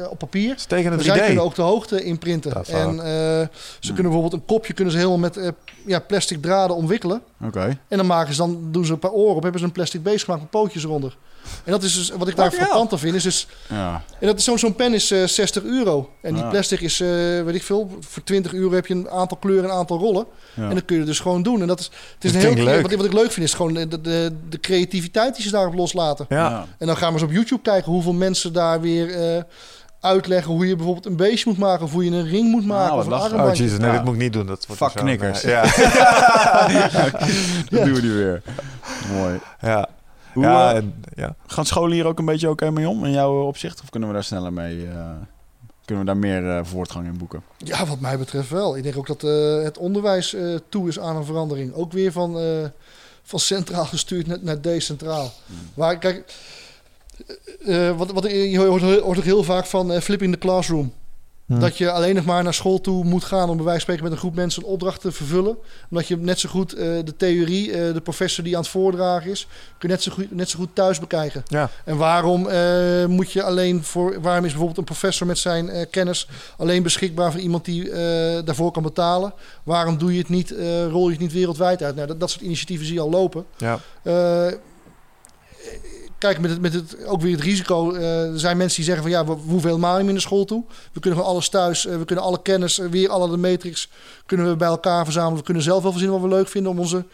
eh, 0.00 0.10
op 0.10 0.18
papier. 0.18 0.54
ze 0.58 0.66
tekenen 0.66 0.90
Maar 0.96 0.98
het 0.98 1.06
zij 1.06 1.18
3D. 1.22 1.24
kunnen 1.26 1.44
ook 1.44 1.54
de 1.54 1.62
hoogte 1.62 2.02
inprinten. 2.04 2.60
Is 2.60 2.68
en 2.68 2.88
eh, 2.90 3.46
ze 3.80 3.92
kunnen 3.92 4.02
bijvoorbeeld 4.02 4.32
een 4.32 4.44
kopje 4.44 4.72
kunnen 4.72 4.92
ze 4.92 4.98
helemaal 4.98 5.18
met 5.20 5.36
eh, 5.36 5.48
ja, 5.86 5.98
plastic 6.00 6.42
draden 6.42 6.76
omwikkelen. 6.76 7.22
Oké. 7.44 7.78
En 7.88 7.96
dan 7.96 8.06
maken 8.06 8.32
ze 8.34 8.38
dan, 8.40 8.68
doen 8.70 8.84
ze 8.84 8.92
een 8.92 8.98
paar 8.98 9.10
oren 9.10 9.36
op, 9.36 9.42
hebben 9.42 9.60
ze 9.60 9.66
een 9.66 9.72
plastic 9.72 10.02
beest 10.02 10.24
gemaakt 10.24 10.42
met 10.42 10.50
pootjes 10.50 10.84
eronder. 10.84 11.16
En 11.64 11.72
dat 11.72 11.82
is 11.82 11.94
dus, 11.94 12.10
wat 12.10 12.28
ik 12.28 12.36
daar 12.36 12.50
frappant 12.50 12.92
aan 12.92 12.98
vind, 12.98 13.14
is 13.14 13.22
dus, 13.22 13.46
Ja. 13.68 14.02
en 14.20 14.26
dat 14.26 14.38
is 14.38 14.44
zo'n 14.44 14.58
zo'n 14.58 14.74
pen 14.74 14.94
is 14.94 15.10
eh, 15.10 15.24
60 15.24 15.62
euro. 15.64 16.10
En 16.22 16.34
die 16.34 16.44
plastic 16.48 16.80
is, 16.80 17.00
eh, 17.00 17.08
weet 17.42 17.54
ik 17.54 17.62
veel, 17.62 17.96
voor 18.00 18.22
20 18.24 18.52
euro 18.54 18.74
heb 18.74 18.86
je 18.86 18.94
een 18.94 19.10
aantal 19.10 19.36
kleuren 19.36 19.64
en 19.64 19.70
een 19.70 19.76
aantal 19.76 19.98
rollen. 19.98 20.26
Ja. 20.54 20.68
En 20.68 20.74
dat 20.74 20.84
kun 20.84 20.98
je 20.98 21.04
dus 21.04 21.20
gewoon 21.20 21.42
doen. 21.42 21.60
En 21.60 21.66
dat 21.66 21.78
is, 21.80 21.84
het 22.14 22.24
is 22.24 22.32
Dat 22.32 22.42
een 22.42 22.54
heel, 22.56 22.64
leuk. 22.64 22.82
wat, 22.82 22.90
ik- 22.90 22.96
wat 22.96 23.06
ik 23.06 23.12
leuk 23.12 23.32
vind, 23.32 23.46
is 23.46 23.54
gewoon 23.54 23.74
de, 23.74 24.00
de, 24.00 24.32
de 24.48 24.60
creativiteit 24.60 25.34
die 25.34 25.44
ze 25.44 25.50
daarop 25.50 25.74
loslaten. 25.74 26.26
Ja. 26.28 26.50
Ja. 26.50 26.66
En 26.78 26.86
dan 26.86 26.96
gaan 26.96 27.08
we 27.08 27.14
eens 27.14 27.28
op 27.28 27.32
YouTube 27.32 27.62
kijken 27.62 27.92
hoeveel 27.92 28.12
mensen 28.12 28.52
daar 28.52 28.80
weer 28.80 29.34
eh, 29.36 29.42
uitleggen 30.06 30.52
hoe 30.52 30.66
je 30.66 30.76
bijvoorbeeld 30.76 31.06
een 31.06 31.16
beestje 31.16 31.50
moet 31.50 31.58
maken. 31.58 31.84
Of 31.84 31.92
hoe 31.92 32.04
je 32.04 32.10
een 32.10 32.28
ring 32.28 32.50
moet 32.50 32.64
maken. 32.66 32.96
wat 32.96 33.06
of 33.06 33.32
een. 33.32 33.40
Oh, 33.40 33.54
jezus, 33.54 33.78
nee, 33.78 33.88
Ja. 33.90 33.94
dit 33.96 34.04
moet 34.04 34.14
ik 34.14 34.20
niet 34.20 34.32
doen. 34.32 34.46
Dat 34.46 34.66
wordt 34.66 34.82
Fuck 34.82 34.94
knikkers. 35.02 35.40
Ja, 35.42 35.62
Dat 37.70 37.84
doen 37.84 37.94
we 37.94 38.00
nu 38.02 38.12
weer. 38.12 38.42
Mooi. 39.12 39.40
ja. 39.60 39.88
Hoe, 40.32 40.44
ja, 40.44 40.70
eh, 40.70 40.76
en, 40.76 41.04
ja. 41.14 41.34
Gaan 41.46 41.66
scholen 41.66 41.92
hier 41.92 42.06
ook 42.06 42.18
een 42.18 42.24
beetje 42.24 42.50
oké 42.50 42.70
mee 42.70 42.88
om 42.88 43.04
in 43.04 43.12
jouw 43.12 43.42
opzicht? 43.42 43.80
Of 43.82 43.90
kunnen 43.90 44.08
we 44.08 44.14
daar 44.14 44.24
sneller 44.24 44.52
mee... 44.52 44.86
eh, 44.86 44.94
kunnen 45.84 46.04
we 46.04 46.10
daar 46.10 46.20
meer 46.20 46.56
eh, 46.56 46.64
voortgang 46.64 47.06
in 47.06 47.18
boeken? 47.18 47.42
Ja, 47.58 47.86
wat 47.86 48.00
mij 48.00 48.18
betreft 48.18 48.48
wel. 48.50 48.76
Ik 48.76 48.82
denk 48.82 48.96
ook 48.96 49.06
dat 49.06 49.22
eh, 49.22 49.62
het 49.62 49.78
onderwijs 49.78 50.34
eh, 50.34 50.54
toe 50.68 50.88
is 50.88 50.98
aan 50.98 51.16
een 51.16 51.24
verandering. 51.24 51.74
Ook 51.74 51.92
weer 51.92 52.12
van, 52.12 52.38
eh, 52.38 52.44
van 53.22 53.38
centraal 53.38 53.84
gestuurd 53.84 54.26
naar, 54.26 54.38
naar 54.40 54.60
decentraal. 54.60 55.32
Maar 55.74 55.98
kijk, 55.98 56.34
eh, 57.64 57.88
eh, 57.88 57.96
wat, 57.96 58.12
wat, 58.12 58.24
je 58.30 58.58
hoort, 58.58 58.82
hoort 58.82 59.18
ook 59.18 59.24
heel 59.24 59.42
vaak 59.42 59.66
van 59.66 59.92
eh, 59.92 60.00
flipping 60.00 60.32
the 60.32 60.38
classroom. 60.38 60.92
Hm. 61.46 61.58
Dat 61.58 61.78
je 61.78 61.90
alleen 61.90 62.14
nog 62.14 62.24
maar 62.24 62.42
naar 62.42 62.54
school 62.54 62.80
toe 62.80 63.04
moet 63.04 63.24
gaan 63.24 63.48
om 63.48 63.56
bij 63.56 63.64
wijze 63.64 63.70
van 63.70 63.80
spreken 63.80 64.02
met 64.02 64.12
een 64.12 64.18
groep 64.18 64.34
mensen 64.34 64.62
een 64.62 64.68
opdracht 64.68 65.00
te 65.00 65.12
vervullen. 65.12 65.56
Omdat 65.90 66.08
je 66.08 66.16
net 66.16 66.40
zo 66.40 66.48
goed 66.48 66.72
eh, 66.72 66.86
de 67.04 67.16
theorie, 67.16 67.72
eh, 67.72 67.94
de 67.94 68.00
professor 68.00 68.44
die 68.44 68.56
aan 68.56 68.62
het 68.62 68.70
voordragen 68.70 69.30
is, 69.30 69.46
kun 69.78 69.88
je 69.88 69.94
net 69.94 70.02
zo 70.02 70.12
goed, 70.12 70.34
net 70.34 70.48
zo 70.48 70.58
goed 70.58 70.68
thuis 70.74 70.98
bekijken. 70.98 71.42
Ja. 71.46 71.70
En 71.84 71.96
waarom 71.96 72.48
eh, 72.48 73.04
moet 73.06 73.32
je 73.32 73.42
alleen 73.42 73.84
voor, 73.84 74.20
waarom 74.20 74.44
is 74.44 74.50
bijvoorbeeld 74.50 74.78
een 74.78 74.84
professor 74.84 75.26
met 75.26 75.38
zijn 75.38 75.68
eh, 75.68 75.86
kennis 75.90 76.28
alleen 76.56 76.82
beschikbaar 76.82 77.32
voor 77.32 77.40
iemand 77.40 77.64
die 77.64 77.90
eh, 77.90 78.44
daarvoor 78.44 78.70
kan 78.70 78.82
betalen? 78.82 79.32
Waarom 79.62 79.98
doe 79.98 80.12
je 80.12 80.18
het 80.18 80.28
niet, 80.28 80.50
eh, 80.54 80.86
rol 80.86 81.06
je 81.06 81.12
het 81.12 81.20
niet 81.20 81.32
wereldwijd 81.32 81.82
uit? 81.82 81.94
Nou, 81.94 82.06
dat, 82.06 82.20
dat 82.20 82.30
soort 82.30 82.42
initiatieven 82.42 82.86
zie 82.86 82.94
je 82.94 83.00
al 83.00 83.10
lopen. 83.10 83.46
Ja. 83.56 83.78
Kijk, 86.26 86.38
met 86.40 86.50
het, 86.50 86.60
met 86.60 86.72
het, 86.72 87.06
ook 87.06 87.20
weer 87.20 87.32
het 87.32 87.40
risico. 87.44 87.92
eh, 87.92 88.32
er 88.32 88.38
zijn 88.38 88.56
mensen 88.56 88.76
die 88.76 88.84
zeggen 88.84 89.02
van 89.02 89.12
ja, 89.12 89.24
we, 89.24 89.34
we 89.34 89.50
hoeven 89.50 89.68
helemaal 89.68 89.94
niet 89.96 90.04
meer 90.04 90.12
naar 90.12 90.22
school 90.22 90.44
toe. 90.44 90.64
We 90.92 91.00
kunnen 91.00 91.18
gewoon 91.18 91.34
alles 91.34 91.48
thuis. 91.48 91.86
eh, 91.86 91.96
we 91.96 92.04
kunnen 92.04 92.24
alle 92.24 92.42
kennis, 92.42 92.78
eh, 92.78 92.88
weer 92.88 93.08
alle 93.10 93.30
de 93.30 93.36
matrix, 93.36 93.90
kunnen 94.26 94.48
we 94.48 94.56
bij 94.56 94.68
elkaar 94.68 95.04
verzamelen. 95.04 95.38
We 95.38 95.44
kunnen 95.44 95.62
zelf 95.62 95.82
wel 95.82 95.90
verzinnen 95.92 96.20
wat 96.20 96.28
we 96.30 96.34
leuk 96.36 96.48
vinden 96.48 96.70
om 96.72 96.78
onze 96.78 97.04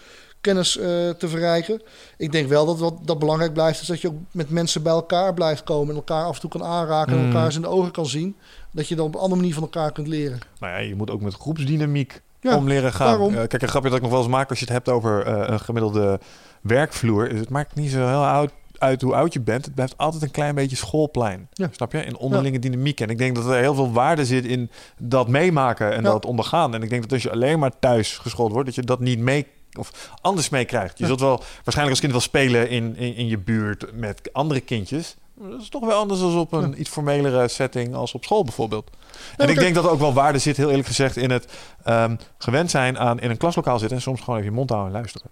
kennis 0.41 0.73
te 1.19 1.29
verrijken. 1.29 1.83
Ik 2.17 2.33
denk 2.33 2.49
wel 2.49 2.67
dat 2.67 2.79
wat 2.79 2.95
dat 3.05 3.19
belangrijk 3.19 3.53
blijft, 3.53 3.81
is 3.81 3.87
dat 3.87 4.01
je 4.01 4.09
ook 4.09 4.15
met 4.31 4.51
mensen 4.51 4.83
bij 4.83 4.93
elkaar 4.93 5.35
blijft 5.35 5.63
komen. 5.65 5.89
En 5.91 5.95
elkaar 5.97 6.25
af 6.25 6.35
en 6.35 6.41
toe 6.41 6.51
kan 6.51 6.65
aanraken 6.65 7.13
en 7.13 7.19
Mm. 7.19 7.27
elkaar 7.27 7.45
eens 7.45 7.55
in 7.55 7.63
de 7.63 7.69
ogen 7.69 7.91
kan 7.93 8.07
zien. 8.07 8.37
Dat 8.71 8.89
je 8.89 8.97
dan 8.97 9.07
op 9.07 9.15
een 9.15 9.21
andere 9.21 9.41
manier 9.41 9.55
van 9.55 9.63
elkaar 9.63 9.93
kunt 9.93 10.07
leren. 10.07 10.39
Nou 10.61 10.73
ja, 10.73 10.79
je 10.79 10.95
moet 10.95 11.11
ook 11.11 11.21
met 11.21 11.35
groepsdynamiek 11.35 12.21
Ja, 12.41 12.57
om 12.57 12.69
leren 12.69 12.93
gaan. 12.93 13.07
daarom. 13.07 13.33
Kijk, 13.35 13.63
een 13.63 13.69
grapje 13.69 13.89
dat 13.89 13.97
ik 13.99 14.03
nog 14.05 14.13
wel 14.13 14.21
eens 14.23 14.31
maak 14.31 14.49
als 14.51 14.59
je 14.59 14.65
het 14.65 14.75
hebt 14.75 14.89
over 14.89 15.27
een 15.27 15.61
gemiddelde 15.61 16.21
werkvloer. 16.61 17.29
Het 17.29 17.49
maakt 17.49 17.75
niet 17.75 17.91
zo 17.91 18.07
heel 18.09 18.25
oud 18.27 18.51
uit 18.83 19.03
hoe 19.03 19.15
oud 19.15 19.33
je 19.33 19.41
bent. 19.41 19.65
Het 19.65 19.75
blijft 19.75 19.97
altijd 19.97 20.23
een 20.23 20.31
klein 20.31 20.55
beetje 20.55 20.77
schoolplein. 20.77 21.49
Ja. 21.53 21.69
Snap 21.71 21.93
je? 21.93 22.05
In 22.05 22.17
onderlinge 22.17 22.59
dynamiek. 22.59 23.01
En 23.01 23.09
ik 23.09 23.19
denk 23.19 23.35
dat 23.37 23.45
er 23.47 23.55
heel 23.57 23.75
veel 23.75 23.93
waarde 23.93 24.25
zit 24.25 24.45
in 24.45 24.71
dat 24.99 25.29
meemaken 25.29 25.93
en 25.93 26.03
Ja. 26.03 26.11
dat 26.11 26.27
ondergaan. 26.27 26.75
En 26.75 26.83
ik 26.83 26.89
denk 26.89 27.03
dat 27.03 27.13
als 27.13 27.23
je 27.23 27.31
alleen 27.31 27.59
maar 27.59 27.79
thuis 27.79 28.19
geschoold 28.19 28.53
wordt, 28.53 28.67
dat 28.67 28.75
je 28.75 28.83
dat 28.83 29.01
niet 29.01 29.19
mee 29.19 29.47
of 29.79 30.11
anders 30.21 30.49
meekrijgt. 30.49 30.99
Je 30.99 31.07
zult 31.07 31.21
wel 31.21 31.37
waarschijnlijk 31.55 31.91
als 31.91 32.01
kind 32.01 32.13
wel 32.13 32.21
spelen 32.21 32.69
in, 32.69 32.97
in, 32.97 33.15
in 33.15 33.27
je 33.27 33.39
buurt 33.39 33.87
met 33.95 34.29
andere 34.33 34.61
kindjes. 34.61 35.17
Dat 35.35 35.61
is 35.61 35.69
toch 35.69 35.87
wel 35.87 35.99
anders 35.99 36.21
dan 36.21 36.39
op 36.39 36.53
een 36.53 36.81
iets 36.81 36.91
formelere 36.91 37.49
setting 37.49 37.95
als 37.95 38.15
op 38.15 38.25
school 38.25 38.45
bijvoorbeeld. 38.45 38.91
en 39.37 39.49
ik 39.49 39.59
denk 39.59 39.75
dat 39.75 39.85
er 39.85 39.91
ook 39.91 39.99
wel 39.99 40.13
waarde 40.13 40.39
zit, 40.39 40.57
heel 40.57 40.69
eerlijk 40.69 40.87
gezegd, 40.89 41.17
in 41.17 41.31
het 41.31 41.47
ehm, 41.85 42.17
gewend 42.39 42.71
zijn 42.71 42.99
aan 42.99 43.21
in 43.21 43.31
een 43.31 43.37
klaslokaal 43.37 43.79
zitten 43.79 43.97
en 43.97 44.03
soms 44.03 44.21
gewoon 44.21 44.39
even 44.39 44.51
je 44.51 44.57
mond 44.57 44.71
houden 44.71 44.93
en 44.93 44.99
luisteren. 44.99 45.31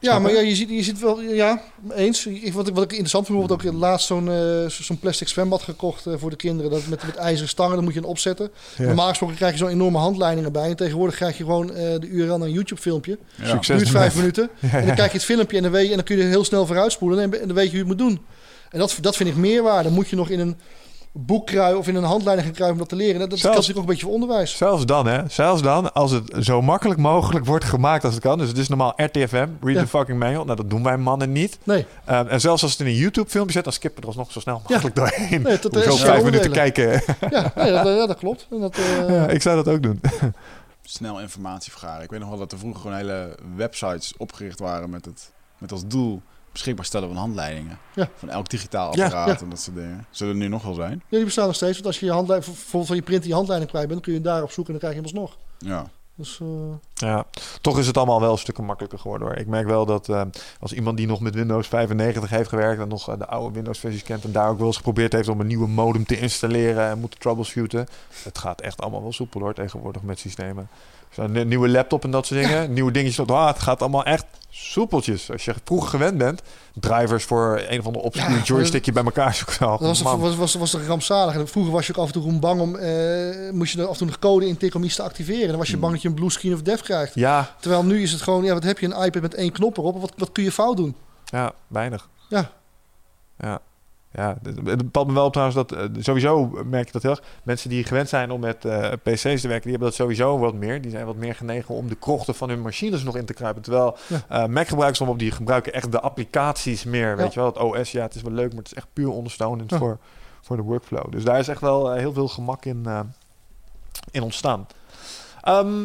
Ja, 0.00 0.18
maar 0.18 0.30
je? 0.30 0.36
ja, 0.36 0.42
je, 0.42 0.54
ziet, 0.54 0.68
je 0.68 0.82
ziet 0.82 1.00
wel, 1.00 1.20
ja, 1.20 1.62
eens. 1.94 2.26
Ik, 2.26 2.52
wat, 2.52 2.68
ik, 2.68 2.74
wat 2.74 2.84
ik 2.84 2.90
interessant 2.90 3.26
vind, 3.26 3.38
bijvoorbeeld 3.38 3.74
ook 3.74 3.80
laatst 3.80 4.06
zo'n 4.06 4.30
eh, 4.30 4.68
zo'n 4.68 4.98
plastic 4.98 5.28
zwembad 5.28 5.62
gekocht 5.62 6.06
eh, 6.06 6.14
voor 6.16 6.30
de 6.30 6.36
kinderen. 6.36 6.70
Dat 6.70 6.86
met, 6.86 7.04
met 7.06 7.16
ijzeren 7.16 7.48
stangen, 7.48 7.74
dan 7.74 7.84
moet 7.84 7.92
je 7.92 7.98
een 7.98 8.06
opzetten. 8.06 8.50
Ja. 8.76 8.84
Normaal 8.84 9.08
gesproken 9.08 9.36
krijg 9.36 9.52
je 9.52 9.58
zo'n 9.58 9.68
enorme 9.68 9.98
handleiding 9.98 10.46
erbij. 10.46 10.68
En 10.68 10.76
tegenwoordig 10.76 11.16
krijg 11.16 11.38
je 11.38 11.44
gewoon 11.44 11.74
eh, 11.74 12.00
de 12.00 12.06
URL 12.06 12.38
naar 12.38 12.46
een 12.46 12.54
YouTube 12.54 12.80
filmpje. 12.80 13.18
Ja. 13.34 13.46
Succes 13.46 13.76
duurt 13.76 13.90
vijf 13.90 14.14
minuten. 14.14 14.50
En 14.72 14.86
dan 14.86 14.94
kijk 14.94 15.10
je 15.10 15.16
het 15.16 15.26
filmpje 15.26 15.56
en 15.56 15.62
dan, 15.62 15.72
weet 15.72 15.84
je, 15.84 15.90
en 15.90 15.96
dan 15.96 16.04
kun 16.04 16.16
je 16.16 16.22
heel 16.22 16.44
snel 16.44 16.66
vooruitspoelen. 16.66 17.18
En, 17.18 17.40
en 17.40 17.46
dan 17.46 17.56
weet 17.56 17.70
je 17.70 17.78
hoe 17.78 17.86
je 17.86 17.92
het 17.92 17.98
moet 17.98 18.08
doen. 18.08 18.26
En 18.70 18.78
dat, 18.78 18.96
dat 19.00 19.16
vind 19.16 19.28
ik 19.28 19.36
meerwaarde. 19.36 19.82
Dan 19.82 19.92
moet 19.92 20.08
je 20.08 20.16
nog 20.16 20.28
in 20.28 20.40
een 20.40 20.56
boek 21.12 21.46
kruipen 21.46 21.78
of 21.78 21.88
in 21.88 21.94
een 21.94 22.02
handleiding 22.04 22.46
gaan 22.46 22.56
kruipen 22.56 22.80
om 22.82 22.88
dat 22.88 22.98
te 22.98 23.04
leren. 23.04 23.20
Dat, 23.20 23.30
dat 23.30 23.38
Zelfs- 23.38 23.56
natuurlijk 23.56 23.78
ook 23.78 23.84
een 23.84 23.90
beetje 23.90 24.04
voor 24.06 24.14
onderwijs. 24.14 24.56
Zelfs 24.56 24.86
dan, 24.86 25.06
hè? 25.06 25.28
Zelfs 25.28 25.62
dan, 25.62 25.92
als 25.94 26.10
het 26.10 26.34
zo 26.40 26.62
makkelijk 26.62 27.00
mogelijk 27.00 27.44
wordt 27.46 27.64
gemaakt 27.64 28.04
als 28.04 28.14
het 28.14 28.22
kan. 28.22 28.38
Dus 28.38 28.48
het 28.48 28.58
is 28.58 28.68
normaal 28.68 28.92
RTFM, 28.96 29.46
read 29.60 29.74
Ja. 29.76 29.80
the 29.82 29.86
fucking 29.86 30.18
manual. 30.18 30.44
Nou, 30.44 30.56
dat 30.56 30.70
doen 30.70 30.82
wij 30.82 30.96
mannen 30.96 31.32
niet. 31.32 31.58
Nee, 31.64 31.86
Ehm, 32.04 32.26
en 32.26 32.40
zelfs 32.40 32.62
als 32.62 32.70
het 32.72 32.80
in 32.80 32.86
een 32.86 32.94
YouTube-filmpje 32.94 33.52
zet, 33.52 33.64
dan 33.64 33.72
skippen 33.72 33.96
we 34.02 34.08
er 34.08 34.14
alsnog 34.14 34.32
zo 34.32 34.40
snel 34.40 34.62
mogelijk 34.68 34.94
doorheen. 34.96 35.42
nee 35.42 35.58
dat 35.58 35.76
is 35.76 36.00
vijf 36.00 36.22
minuten 36.24 36.50
kijken? 36.52 36.90
Ja, 37.30 37.52
nee, 37.56 37.72
dat, 37.72 37.86
ja, 37.86 38.06
dat 38.06 38.18
klopt. 38.18 38.46
En 38.50 38.60
dat, 38.60 38.76
eh, 38.76 39.08
ja, 39.16 39.26
ik 39.28 39.42
zou 39.42 39.56
dat 39.56 39.74
ook 39.74 39.82
doen. 39.82 40.00
Snel 40.82 41.20
informatie 41.20 41.70
vergaren. 41.72 42.02
Ik 42.04 42.10
weet 42.10 42.20
nog 42.20 42.28
wel 42.28 42.38
dat 42.38 42.52
er 42.52 42.58
vroeger 42.58 42.80
gewoon 42.80 42.96
hele 42.96 43.34
websites 43.56 44.12
opgericht 44.16 44.58
waren 44.60 44.90
met, 44.90 45.04
het, 45.04 45.30
met 45.58 45.72
als 45.72 45.86
doel 45.86 46.22
beschikbaar 46.58 46.84
stellen 46.84 47.08
van 47.08 47.16
handleidingen. 47.16 47.78
Ja. 47.94 48.08
Van 48.14 48.30
elk 48.30 48.48
digitaal 48.48 48.96
Ja, 48.96 49.04
apparaat 49.04 49.38
ja. 49.38 49.44
en 49.44 49.50
dat 49.50 49.60
soort 49.60 49.76
dingen. 49.76 50.06
Zullen 50.10 50.32
er 50.34 50.38
nu 50.40 50.48
nog 50.48 50.62
wel 50.62 50.74
zijn? 50.74 51.02
Ja, 51.08 51.16
die 51.16 51.24
bestaan 51.24 51.46
nog 51.46 51.54
steeds. 51.54 51.72
Want 51.72 51.86
als 51.86 52.00
je 52.00 52.06
je 52.06 52.12
handleiding, 52.12 52.52
bijvoorbeeld 52.52 52.86
van 52.86 52.96
je 52.96 53.02
printer 53.02 53.28
je 53.28 53.34
handleiding 53.34 53.70
kwijt 53.70 53.88
bent, 53.88 54.04
dan 54.04 54.12
kun 54.12 54.22
je 54.22 54.28
daarop 54.30 54.50
zoeken 54.50 54.74
en 54.74 54.80
dan 54.80 54.90
krijg 54.90 55.04
je 55.04 55.10
hem 55.10 55.20
alsnog. 55.20 55.38
Ja. 55.58 55.90
Dus, 56.18 56.40
eh, 56.40 56.48
Ja, 56.94 57.24
toch 57.60 57.78
is 57.78 57.86
het 57.86 57.96
allemaal 57.96 58.20
wel 58.20 58.36
stukken 58.36 58.64
makkelijker 58.64 58.98
geworden 58.98 59.28
hoor. 59.28 59.36
Ik 59.36 59.46
merk 59.46 59.66
wel 59.66 59.86
dat 59.86 60.08
eh, 60.08 60.22
als 60.60 60.72
iemand 60.72 60.96
die 60.96 61.06
nog 61.06 61.20
met 61.20 61.34
Windows 61.34 61.68
95 61.68 62.30
heeft 62.30 62.48
gewerkt 62.48 62.80
en 62.80 62.88
nog 62.88 63.08
eh, 63.08 63.18
de 63.18 63.26
oude 63.26 63.54
Windows 63.54 63.78
versies 63.78 64.02
kent 64.02 64.24
en 64.24 64.32
daar 64.32 64.48
ook 64.48 64.58
wel 64.58 64.66
eens 64.66 64.76
geprobeerd 64.76 65.12
heeft 65.12 65.28
om 65.28 65.40
een 65.40 65.46
nieuwe 65.46 65.68
modem 65.68 66.04
te 66.04 66.18
installeren 66.20 66.88
en 66.88 66.98
moet 66.98 67.20
troubleshooten. 67.20 67.86
Het 68.22 68.38
gaat 68.38 68.60
echt 68.60 68.80
allemaal 68.80 69.02
wel 69.02 69.12
soepel 69.12 69.40
hoor 69.40 69.54
tegenwoordig 69.54 70.02
met 70.02 70.18
systemen. 70.18 70.68
Zo'n 71.10 71.48
nieuwe 71.48 71.68
laptop 71.68 72.04
en 72.04 72.10
dat 72.10 72.26
soort 72.26 72.40
dingen. 72.40 72.72
Nieuwe 72.72 72.92
dingetjes. 72.92 73.26
Ah, 73.26 73.46
het 73.46 73.58
gaat 73.58 73.80
allemaal 73.80 74.04
echt 74.04 74.24
soepeltjes. 74.50 75.30
Als 75.30 75.44
je 75.44 75.54
vroeger 75.64 75.88
gewend 75.90 76.18
bent. 76.18 76.42
Drivers 76.74 77.24
voor 77.24 77.62
een 77.68 77.78
of 77.78 77.86
ander 77.86 78.02
obscure 78.02 78.34
Ja, 78.34 78.42
joystickje 78.42 78.92
bij 78.92 79.04
elkaar 79.04 79.34
zoeken. 79.34 79.66
Dat 79.66 79.80
was, 79.80 80.02
man. 80.02 80.20
was, 80.20 80.36
was, 80.36 80.54
was 80.54 80.70
toch 80.70 80.86
rampzalig. 80.86 81.34
En 81.34 81.48
vroeger 81.48 81.72
was 81.72 81.86
je 81.86 81.92
ook 81.92 81.98
af 81.98 82.06
en 82.06 82.12
toe 82.12 82.22
gewoon 82.22 82.40
bang 82.40 82.60
om... 82.60 82.76
eh, 82.76 83.50
moest 83.52 83.72
je 83.72 83.82
af 83.82 83.90
en 83.92 83.96
toe 83.96 84.06
nog 84.06 84.18
code 84.18 84.46
intikken 84.46 84.80
om 84.80 84.86
iets 84.86 84.94
te 84.96 85.02
activeren. 85.02 85.48
Dan 85.48 85.58
was 85.58 85.68
je 85.68 85.76
bang 85.76 85.92
dat 85.92 86.02
je 86.02 86.08
een 86.08 86.14
blue 86.14 86.30
screen 86.30 86.54
of 86.54 86.62
death 86.62 86.82
krijgt. 86.82 87.14
Ja, 87.14 87.54
Terwijl 87.60 87.84
nu 87.84 88.02
is 88.02 88.12
het 88.12 88.22
gewoon... 88.22 88.44
Ja, 88.44 88.54
wat 88.54 88.62
heb 88.62 88.78
je? 88.78 88.86
Een 88.86 89.04
iPad 89.04 89.22
met 89.22 89.34
één 89.34 89.52
knop 89.52 89.76
erop. 89.76 90.00
Wat, 90.00 90.12
wat 90.16 90.32
kun 90.32 90.44
je 90.44 90.52
fout 90.52 90.76
doen? 90.76 90.96
ja, 91.24 91.52
weinig. 91.66 92.08
Ja. 92.28 92.50
Ja. 93.38 93.60
Ja, 94.12 94.36
het 94.42 94.64
bepalt 94.78 95.06
me 95.06 95.12
wel 95.12 95.24
op 95.24 95.32
trouwens 95.32 95.56
dat 95.68 95.72
eh, 95.72 95.84
sowieso 96.02 96.46
merk 96.64 96.86
je 96.86 96.92
dat 96.92 97.02
heel 97.02 97.10
erg. 97.10 97.22
Mensen 97.42 97.70
die 97.70 97.84
gewend 97.84 98.08
zijn 98.08 98.30
om 98.30 98.40
met 98.40 98.64
eh, 98.64 98.92
PC's 99.02 99.20
te 99.20 99.48
werken, 99.48 99.60
die 99.62 99.70
hebben 99.70 99.88
dat 99.88 99.94
sowieso 99.94 100.38
wat 100.38 100.54
meer. 100.54 100.80
Die 100.82 100.90
zijn 100.90 101.06
wat 101.06 101.16
meer 101.16 101.34
genegen 101.34 101.74
om 101.74 101.88
de 101.88 101.94
krochten 101.94 102.34
van 102.34 102.48
hun 102.48 102.60
machines 102.60 103.02
nog 103.02 103.16
in 103.16 103.24
te 103.24 103.32
kruipen. 103.34 103.62
Terwijl 103.62 103.96
Ja. 104.06 104.20
eh 104.28 104.46
Mac-gebruikers 104.46 105.00
op 105.00 105.18
die 105.18 105.30
gebruiken 105.30 105.72
echt 105.72 105.92
de 105.92 106.00
applicaties 106.00 106.84
meer. 106.84 107.16
Weet 107.16 107.32
je 107.34 107.40
wel, 107.40 107.48
het 107.48 107.58
OS, 107.58 107.92
ja, 107.92 108.02
het 108.02 108.14
is 108.14 108.22
wel 108.22 108.32
leuk, 108.32 108.48
maar 108.48 108.58
het 108.62 108.66
is 108.66 108.74
echt 108.74 108.86
puur 108.92 109.10
ondersteunend 109.10 109.70
Ja. 109.70 109.78
voor, 109.78 109.98
voor 110.40 110.56
de 110.56 110.62
workflow. 110.62 111.10
Dus 111.12 111.24
daar 111.24 111.38
is 111.38 111.48
echt 111.48 111.60
wel 111.60 111.92
heel 111.92 112.12
veel 112.12 112.28
gemak 112.28 112.64
in, 112.64 112.86
in 114.10 114.22
ontstaan. 114.22 114.66
Ehm, 115.42 115.80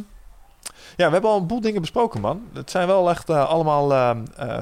ja, 0.95 1.05
we 1.07 1.11
hebben 1.13 1.29
al 1.29 1.37
een 1.37 1.47
boel 1.47 1.61
dingen 1.61 1.81
besproken, 1.81 2.21
man. 2.21 2.41
Het 2.53 2.71
zijn 2.71 2.87
wel 2.87 3.09
echt 3.09 3.29
allemaal 3.29 4.15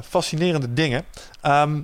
fascinerende 0.03 0.73
dingen. 0.73 1.03
Ehm, 1.41 1.81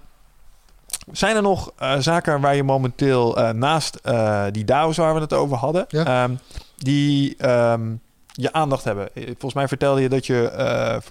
zijn 1.12 1.36
er 1.36 1.42
nog 1.42 1.72
eh, 1.78 1.98
zaken 2.00 2.42
waar 2.42 2.56
je 2.56 2.64
momenteel 2.64 3.38
eh, 3.38 3.50
naast 3.50 3.96
eh, 4.04 4.44
die 4.52 4.66
DAO's 4.66 4.98
waar 4.98 5.14
we 5.14 5.20
het 5.20 5.34
over 5.34 5.58
hadden, 5.58 5.86
Ja. 5.90 6.06
ehm, 6.06 6.36
die 6.78 7.36
ehm, 7.38 7.92
je 8.32 8.54
aandacht 8.54 8.84
hebben? 8.84 9.10
Volgens 9.14 9.54
mij 9.54 9.68
vertelde 9.68 10.02
je 10.02 10.10
dat 10.10 10.26
je 10.26 10.52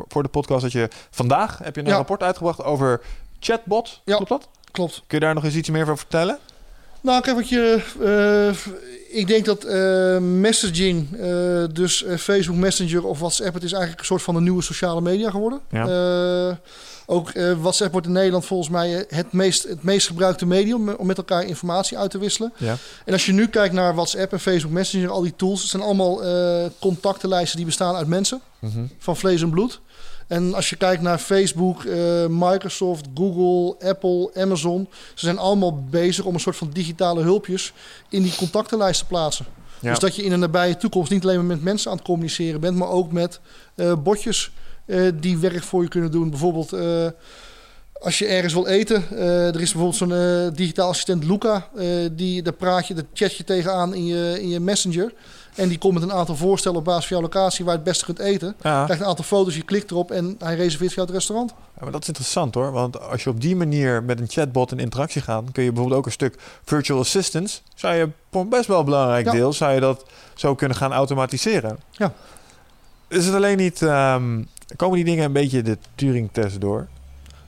voor, 0.09 0.23
de 0.23 0.29
podcast 0.29 0.63
dat 0.63 0.73
je 0.73 0.89
vandaag 1.11 1.59
heb 1.63 1.75
je 1.75 1.81
een 1.81 1.87
Ja. 1.87 1.95
rapport 1.97 2.23
uitgebracht 2.23 2.63
over 2.65 3.01
chatbot. 3.41 4.01
Ja. 4.05 4.15
Klopt 4.15 4.31
dat? 4.31 4.49
Klopt. 4.71 5.03
Kun 5.07 5.19
je 5.19 5.25
daar 5.25 5.35
nog 5.35 5.45
eens 5.45 5.55
iets 5.55 5.71
meer 5.71 5.83
over 5.83 5.99
vertellen? 5.99 6.39
Nou, 7.01 7.23
kijk 7.23 7.37
wat 7.37 7.49
je. 7.49 7.83
ik 9.11 9.27
denk 9.27 9.45
dat 9.45 9.65
messaging, 10.21 11.09
dus 11.73 12.05
Facebook 12.19 12.57
Messenger 12.57 13.05
of 13.05 13.19
WhatsApp, 13.19 13.55
het 13.55 13.63
is 13.63 13.71
eigenlijk 13.73 14.01
een 14.01 14.07
soort 14.07 14.23
van 14.23 14.37
een 14.37 14.43
nieuwe 14.43 14.63
sociale 14.63 15.01
media 15.01 15.31
geworden. 15.31 15.61
Ja. 15.71 16.59
Ook 17.07 17.31
eh, 17.31 17.53
WhatsApp 17.61 17.93
wordt 17.93 18.07
in 18.07 18.13
Nederland 18.13 18.45
volgens 18.45 18.69
mij 18.69 18.97
eh, 18.99 19.17
het 19.17 19.33
meest, 19.33 19.63
het 19.63 19.83
meest 19.83 20.07
gebruikte 20.07 20.47
medium 20.47 20.89
om 20.89 21.07
met 21.07 21.17
elkaar 21.17 21.45
informatie 21.45 21.99
uit 21.99 22.11
te 22.11 22.19
wisselen. 22.19 22.53
Ja. 22.57 22.77
En 23.05 23.13
als 23.13 23.27
je 23.27 23.33
nu 23.33 23.49
kijkt 23.49 23.75
naar 23.75 23.95
WhatsApp 23.95 24.33
en 24.33 24.41
Facebook 24.41 24.73
Messenger, 24.73 25.11
al 25.11 25.23
die 25.23 25.37
tools, 25.37 25.61
het 25.61 25.71
zijn 25.71 25.83
allemaal 25.83 26.25
eh, 26.25 26.65
contactenlijsten 26.81 27.57
die 27.57 27.67
bestaan 27.67 27.95
uit 27.95 28.07
mensen 28.07 28.41
Mhm. 28.59 28.85
van 28.99 29.17
vlees 29.17 29.43
en 29.43 29.51
bloed. 29.51 29.81
En 30.27 30.55
als 30.55 30.71
je 30.71 30.77
kijkt 30.77 31.03
naar 31.03 31.19
Facebook, 31.19 31.85
Microsoft, 32.29 33.05
Google, 33.15 33.89
Apple, 33.89 34.31
Amazon, 34.35 34.89
ze 35.15 35.25
zijn 35.25 35.39
allemaal 35.39 35.85
bezig 35.91 36.25
om 36.25 36.35
een 36.35 36.41
soort 36.41 36.57
van 36.57 36.71
digitale 36.73 37.23
hulpjes 37.23 37.73
in 38.09 38.23
die 38.23 38.35
contactenlijst 38.37 39.01
te 39.01 39.07
plaatsen. 39.07 39.47
Ja. 39.81 39.91
Dus 39.91 39.99
dat 39.99 40.17
je 40.17 40.23
in 40.23 40.33
een 40.33 40.39
nabije 40.41 40.77
toekomst 40.77 41.11
niet 41.11 41.23
alleen 41.23 41.37
maar 41.37 41.45
met 41.45 41.63
mensen 41.63 41.91
aan 41.91 41.97
het 41.97 42.07
communiceren 42.07 42.61
bent, 42.61 42.77
maar 42.77 42.89
ook 42.89 43.13
met 43.13 43.41
eh, 43.75 43.93
botjes 44.03 44.51
eh, 44.87 45.01
die 45.21 45.39
werk 45.39 45.63
voor 45.63 45.83
je 45.83 45.89
kunnen 45.89 46.11
doen. 46.11 46.31
Bijvoorbeeld 46.31 46.73
eh, 46.73 47.07
als 48.01 48.19
je 48.19 48.27
ergens 48.27 48.53
wil 48.53 48.67
eten, 48.67 49.05
eh, 49.11 49.47
er 49.55 49.61
is 49.61 49.73
bijvoorbeeld 49.73 49.97
zo'n 49.97 50.51
digitaal 50.55 50.89
assistent 50.89 51.25
Luca, 51.25 51.69
die 52.13 52.43
daar 52.43 52.53
praat 52.53 52.87
je, 52.87 52.95
daar 52.95 53.05
chat 53.13 53.37
je 53.37 53.45
tegenaan 53.45 53.95
in 53.95 54.07
je, 54.07 54.41
in 54.41 54.49
je 54.49 54.61
messenger. 54.61 55.13
En 55.55 55.69
die 55.69 55.79
komt 55.79 55.95
met 55.95 56.03
een 56.03 56.13
aantal 56.13 56.37
voorstellen 56.37 56.79
op 56.79 56.85
basis 56.85 57.07
van 57.07 57.17
jouw 57.17 57.27
locatie 57.27 57.65
waar 57.65 57.75
je 57.75 57.81
het 57.81 57.89
beste 57.89 58.05
kunt 58.05 58.19
eten. 58.19 58.55
Ja. 58.63 58.85
krijgt 58.85 59.03
een 59.03 59.09
aantal 59.09 59.25
foto's, 59.25 59.55
je 59.55 59.63
klikt 59.63 59.91
erop 59.91 60.11
en 60.11 60.37
hij 60.39 60.55
reserveert 60.57 60.93
voor 60.93 60.97
jou 61.05 61.07
het 61.07 61.17
restaurant. 61.17 61.51
Ja, 61.75 61.83
maar 61.83 61.93
dat 61.93 62.03
is 62.03 62.09
interessant 62.09 62.55
hoor. 62.55 62.73
Want 62.73 63.01
als 63.01 63.25
je 63.25 63.31
op 63.31 63.41
die 63.41 63.57
manier 63.57 64.03
met 64.03 64.21
een 64.21 64.29
chatbot 64.29 64.73
in 64.73 64.79
interactie 64.79 65.23
gaat, 65.23 65.45
kun 65.53 65.63
je 65.63 65.69
bijvoorbeeld 65.69 65.99
ook 65.99 66.07
een 66.07 66.13
stuk 66.13 66.35
virtual 66.65 66.99
assistance. 67.01 67.61
Zou 67.75 67.95
je 67.95 68.09
best 68.49 68.67
wel 68.67 68.85
belangrijk 68.85 69.27
Ja. 69.27 69.33
deel, 69.33 69.53
zou 69.53 69.75
je 69.75 69.81
dat 69.81 70.05
zo 70.35 70.55
kunnen 70.55 70.77
gaan 70.77 70.93
automatiseren. 70.93 71.79
Ja. 71.91 72.13
Is 73.09 73.27
het 73.27 73.35
alleen 73.35 73.57
niet. 73.57 73.83
ehm, 73.83 74.43
komen 74.77 74.97
die 74.97 75.05
dingen 75.05 75.25
een 75.25 75.33
beetje 75.33 75.63
de 75.63 75.79
Turing-test 75.95 76.61
door? 76.61 76.87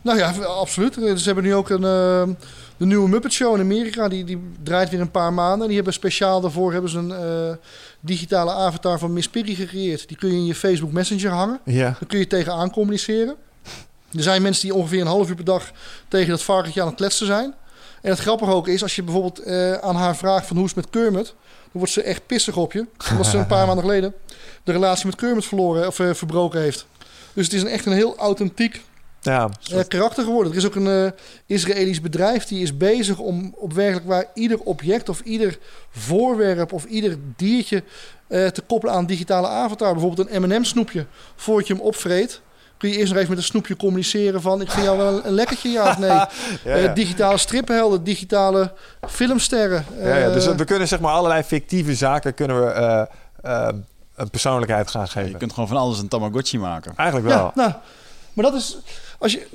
Nou 0.03 0.19
ja, 0.19 0.31
absoluut. 0.43 0.95
Ze 0.95 1.23
hebben 1.25 1.45
nu 1.45 1.55
ook 1.55 1.69
een, 1.71 1.85
eh, 1.85 2.35
de 2.77 2.87
nieuwe 2.87 3.09
Muppet 3.09 3.33
Show 3.33 3.55
in 3.55 3.61
Amerika. 3.61 4.09
Die, 4.09 4.25
die 4.25 4.41
draait 4.63 4.91
weer 4.91 5.01
een 5.01 5.11
paar 5.11 5.33
maanden. 5.33 5.67
Die 5.67 5.77
hebben 5.77 5.95
speciaal 5.95 6.41
daarvoor 6.41 6.73
hebben 6.73 6.91
ze 6.91 6.99
een 6.99 7.13
eh, 7.13 7.57
digitale 8.01 8.53
avatar 8.53 8.99
van 8.99 9.13
Miss 9.13 9.29
Piggy 9.29 9.55
gecreëerd. 9.55 10.09
Die 10.09 10.17
kun 10.17 10.29
je 10.29 10.37
in 10.37 10.47
je 10.47 10.55
Facebook 10.55 10.93
Messenger 10.93 11.31
hangen. 11.31 11.61
Ja. 11.65 11.97
Dan 11.99 12.09
kun 12.09 12.19
je 12.19 12.27
tegenaan 12.27 12.71
communiceren. 12.71 13.37
Er 14.17 14.23
zijn 14.23 14.43
mensen 14.43 14.69
die 14.69 14.75
ongeveer 14.75 15.01
een 15.01 15.07
half 15.07 15.29
uur 15.29 15.35
per 15.35 15.45
dag 15.45 15.71
tegen 16.09 16.29
dat 16.29 16.43
varkentje 16.43 16.81
aan 16.81 16.87
het 16.87 16.97
kletsen 16.97 17.27
zijn. 17.27 17.55
En 18.03 18.11
het 18.11 18.19
grappige 18.19 18.53
ook 18.53 18.69
is, 18.69 18.83
als 18.83 18.97
je 18.97 19.03
bijvoorbeeld 19.03 19.39
eh, 19.39 19.73
aan 19.73 19.97
haar 19.97 20.17
vraagt 20.17 20.47
van 20.47 20.57
hoe 20.57 20.65
is 20.65 20.75
het 20.75 20.85
met 20.85 21.03
Kermit, 21.03 21.27
dan 21.27 21.35
wordt 21.73 21.93
ze 21.93 22.03
echt 22.03 22.27
pissig 22.27 22.57
op 22.57 22.73
je. 22.73 22.87
Omdat 23.11 23.27
ze 23.27 23.39
een 23.39 23.47
paar 23.47 23.67
maanden 23.67 23.85
geleden 23.85 24.15
de 24.65 24.73
relatie 24.73 25.07
met 25.07 25.15
Kermit 25.15 25.45
verloren 25.45 25.87
of 25.87 26.01
eh, 26.01 26.15
verbroken 26.15 26.61
heeft. 26.61 26.87
Dus 27.39 27.47
het 27.47 27.57
is 27.57 27.63
een, 27.63 27.69
echt 27.69 27.87
een 27.87 27.93
heel 27.93 28.17
authentiek 28.17 28.83
Ja. 29.21 29.49
eh, 29.73 29.81
karakter 29.89 30.25
geworden. 30.25 30.53
Er 30.53 30.59
is 30.59 30.67
ook 30.67 30.75
een 30.75 30.87
eh, 30.87 31.11
Israëlisch 31.47 32.01
bedrijf 32.01 32.45
die 32.45 32.63
is 32.63 32.77
bezig 32.77 33.19
om 33.19 33.55
op 33.57 33.73
werkelijk 33.73 34.07
waar 34.07 34.25
ieder 34.35 34.59
object 34.61 35.09
of 35.09 35.21
ieder 35.21 35.59
voorwerp 35.91 36.73
of 36.73 36.85
ieder 36.85 37.17
diertje 37.37 37.83
eh, 38.29 38.47
te 38.47 38.61
koppelen 38.61 38.95
aan 38.95 39.07
digitale 39.07 39.47
avatar. 39.47 39.93
Bijvoorbeeld 39.93 40.31
een 40.31 40.43
M&M 40.43 40.65
snoepje. 40.65 41.07
Voordat 41.37 41.67
je 41.67 41.75
hem 41.75 41.83
opvreet, 41.83 42.41
kun 42.77 42.89
je 42.91 42.97
eerst 42.97 43.09
nog 43.09 43.17
even 43.19 43.31
met 43.31 43.39
een 43.39 43.45
snoepje 43.45 43.77
communiceren 43.77 44.43
van 44.43 44.61
ik 44.61 44.71
vind 44.71 44.85
jou 44.85 44.99
wel 44.99 45.27
een 45.27 45.33
lekkertje 45.33 45.69
ja 45.69 45.91
of 45.91 45.99
nee. 45.99 46.21
Ja, 46.83 46.95
digitale 46.95 47.39
striphelden, 47.39 48.05
digitale 48.05 48.73
filmsterren. 49.09 49.85
Ja, 50.03 50.17
ja, 50.17 50.31
dus 50.33 50.47
we 50.47 50.65
kunnen 50.65 50.89
zeg 50.89 51.01
maar 51.01 51.13
allerlei 51.13 51.43
fictieve 51.43 51.95
zaken 51.95 52.35
kunnen 52.35 52.61
we 52.61 53.07
een 54.19 54.31
persoonlijkheid 54.31 54.91
gaan 54.91 55.03
Je 55.03 55.09
geven. 55.09 55.39
kunt 55.39 55.53
gewoon 55.53 55.69
van 55.69 55.77
alles 55.77 55.99
een 55.99 56.09
Tamagotchi 56.09 56.59
maken. 56.59 56.93
Eigenlijk 56.97 57.29
wel. 57.29 57.39
Ja, 57.45 57.53
nou, 57.55 57.73
maar 58.33 58.45
dat 58.45 58.55
is. 58.55 58.79
Als 59.19 59.33
je, 59.33 59.47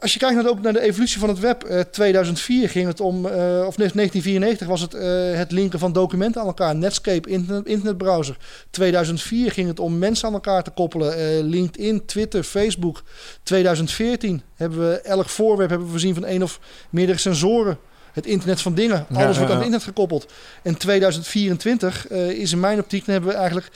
als 0.00 0.12
je 0.12 0.18
kijkt 0.18 0.34
naar 0.34 0.44
de, 0.44 0.50
ook 0.50 0.60
naar 0.62 0.72
de 0.72 0.80
evolutie 0.80 1.18
van 1.20 1.28
het 1.28 1.38
web. 1.38 1.62
eh 1.64 1.80
2004 1.80 2.68
ging 2.68 2.86
het 2.86 3.00
om. 3.00 3.14
eh, 3.26 3.32
of 3.66 3.76
nee, 3.76 3.88
1994 3.92 4.66
was 4.66 4.80
het 4.80 4.94
eh, 4.94 5.38
het 5.38 5.52
linken 5.52 5.78
van 5.78 5.92
documenten 5.92 6.40
aan 6.40 6.46
elkaar. 6.46 6.76
Netscape, 6.76 7.30
internet, 7.30 7.66
internetbrowser. 7.66 8.36
2004 8.70 9.50
ging 9.50 9.68
het 9.68 9.80
om 9.80 9.98
mensen 9.98 10.28
aan 10.28 10.34
elkaar 10.34 10.62
te 10.62 10.70
koppelen. 10.70 11.16
eh, 11.16 11.42
LinkedIn, 11.42 12.06
Twitter, 12.06 12.42
Facebook. 12.42 13.02
2014 13.42 14.42
hebben 14.54 14.78
we 14.90 15.00
elk 15.00 15.28
voorwerp 15.28 15.68
hebben 15.68 15.86
we 15.86 15.92
voorzien 15.92 16.14
van 16.14 16.24
één 16.24 16.42
of 16.42 16.60
meerdere 16.90 17.18
sensoren. 17.18 17.78
Het 18.12 18.26
internet 18.26 18.60
van 18.60 18.74
dingen. 18.74 19.06
Alles 19.12 19.20
ja, 19.20 19.24
wordt 19.24 19.38
aan 19.38 19.46
ja. 19.46 19.54
het 19.54 19.62
internet 19.62 19.82
gekoppeld. 19.82 20.32
En 20.62 20.76
2024 20.76 22.08
eh, 22.08 22.28
is 22.30 22.52
in 22.52 22.60
mijn 22.60 22.78
optiek. 22.78 23.04
Dan 23.04 23.12
hebben 23.14 23.30
we 23.32 23.36
eigenlijk 23.38 23.68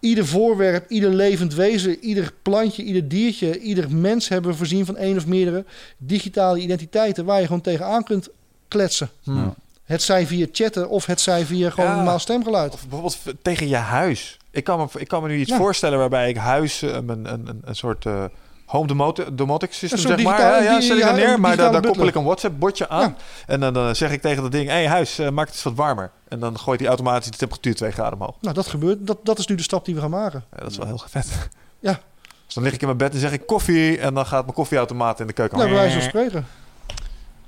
ieder 0.00 0.26
voorwerp, 0.26 0.90
ieder 0.90 1.10
levend 1.10 1.54
wezen, 1.54 1.98
ieder 1.98 2.32
plantje, 2.42 2.82
ieder 2.82 3.08
diertje, 3.08 3.58
ieder 3.58 3.90
mens 3.90 4.28
hebben 4.28 4.50
we 4.50 4.56
voorzien 4.56 4.86
van 4.86 4.96
één 4.96 5.16
of 5.16 5.26
meerdere 5.26 5.64
digitale 5.96 6.58
identiteiten 6.58 7.24
waar 7.24 7.40
je 7.40 7.46
gewoon 7.46 7.60
tegenaan 7.60 8.04
kunt 8.04 8.28
kletsen. 8.68 9.08
Hmm. 9.22 9.54
Het 9.84 10.02
zij 10.02 10.26
via 10.26 10.46
chatten 10.52 10.88
of 10.88 11.06
het 11.06 11.20
zij 11.20 11.44
via 11.44 11.70
gewoon 11.70 11.90
Ja. 11.90 11.96
normaal 11.96 12.18
stemgeluid. 12.18 12.72
Of 12.72 12.80
bijvoorbeeld 12.80 13.18
tegen 13.42 13.68
je 13.68 13.76
huis. 13.76 14.36
Ik 14.50 14.64
kan 14.64 14.78
me, 14.78 15.00
ik 15.00 15.08
kan 15.08 15.22
me 15.22 15.28
nu 15.28 15.38
iets 15.38 15.50
Ja. 15.50 15.56
voorstellen 15.56 15.98
waarbij 15.98 16.28
ik 16.28 16.36
huis 16.36 16.82
eh, 16.82 16.90
een, 16.94 17.08
een, 17.08 17.26
een, 17.48 17.62
een 17.64 17.76
soort 17.76 18.06
eh, 18.06 18.24
home 18.66 18.86
domoti- 18.86 19.24
domotic 19.32 19.72
system 19.72 19.98
zeg 19.98 20.22
maar. 20.22 20.40
Ja, 20.40 20.62
ja, 20.62 20.80
stel 20.80 20.96
ik 20.96 21.02
ja, 21.02 21.08
dan 21.08 21.16
neer, 21.18 21.40
maar 21.40 21.56
daar, 21.56 21.82
koppel 21.82 22.06
ik 22.06 22.14
een 22.14 22.24
WhatsApp 22.24 22.58
bordje 22.58 22.88
aan. 22.88 23.16
En 23.46 23.60
dan, 23.60 23.72
dan 23.74 23.96
zeg 23.96 24.12
ik 24.12 24.20
tegen 24.20 24.42
dat 24.42 24.52
ding, 24.52 24.68
hey 24.68 24.86
huis, 24.88 25.18
eh, 25.18 25.28
maak 25.30 25.46
het 25.46 25.54
eens 25.54 25.64
wat 25.64 25.74
warmer. 25.74 26.10
En 26.28 26.38
dan 26.40 26.58
gooit 26.58 26.78
hij 26.80 26.88
automatisch 26.88 27.30
de 27.30 27.36
temperatuur 27.36 27.74
2 27.74 27.90
graden 27.90 28.18
omhoog. 28.18 28.34
Nou, 28.40 28.54
dat 28.54 28.66
gebeurt. 28.66 29.06
Dat, 29.06 29.18
dat 29.22 29.38
is 29.38 29.46
nu 29.46 29.54
de 29.56 29.62
stap 29.62 29.84
die 29.84 29.94
we 29.94 30.00
gaan 30.00 30.10
maken. 30.10 30.44
Ja, 30.52 30.58
dat 30.62 30.70
is 30.70 30.76
wel 30.76 30.86
heel 30.86 31.02
vet. 31.06 31.28
Ja. 31.80 32.00
Dus 32.44 32.54
dan 32.54 32.62
lig 32.64 32.72
ik 32.72 32.80
in 32.80 32.86
mijn 32.86 32.98
bed 32.98 33.14
en 33.14 33.20
zeg 33.20 33.32
ik 33.32 33.46
koffie. 33.46 33.98
En 33.98 34.14
dan 34.14 34.26
gaat 34.26 34.42
mijn 34.42 34.54
koffieautomaat 34.54 35.20
in 35.20 35.26
de 35.26 35.32
keuken. 35.32 35.56
Nou, 35.58 35.70
bij 35.70 35.78
wijze 35.78 35.94
van 36.00 36.08
spreken. 36.08 36.46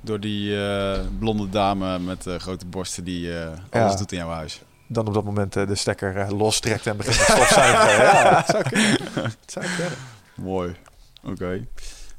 Door 0.01 0.19
die 0.19 0.65
eh, 0.65 0.99
blonde 1.19 1.49
dame 1.49 1.99
met 1.99 2.27
eh, 2.27 2.35
grote 2.35 2.65
borsten 2.65 3.03
die 3.03 3.39
eh, 3.39 3.45
alles 3.69 3.91
Ja. 3.91 3.97
doet 3.97 4.11
in 4.11 4.17
jouw 4.17 4.29
huis. 4.29 4.61
Dan 4.87 5.07
op 5.07 5.13
dat 5.13 5.23
moment 5.23 5.55
eh, 5.55 5.67
de 5.67 5.75
stekker 5.75 6.17
eh, 6.17 6.29
lostrekt 6.29 6.87
en 6.87 6.97
begint 6.97 7.15
te 7.15 7.21
stofzuigen. 7.31 8.03
ja, 8.05 8.33
dat 8.33 8.45
zou 8.49 8.63
kunnen. 8.69 8.97
Dat 9.19 9.35
zou 9.53 9.65
kunnen. 9.65 9.97
Mooi. 10.35 10.75
Oké. 11.23 11.65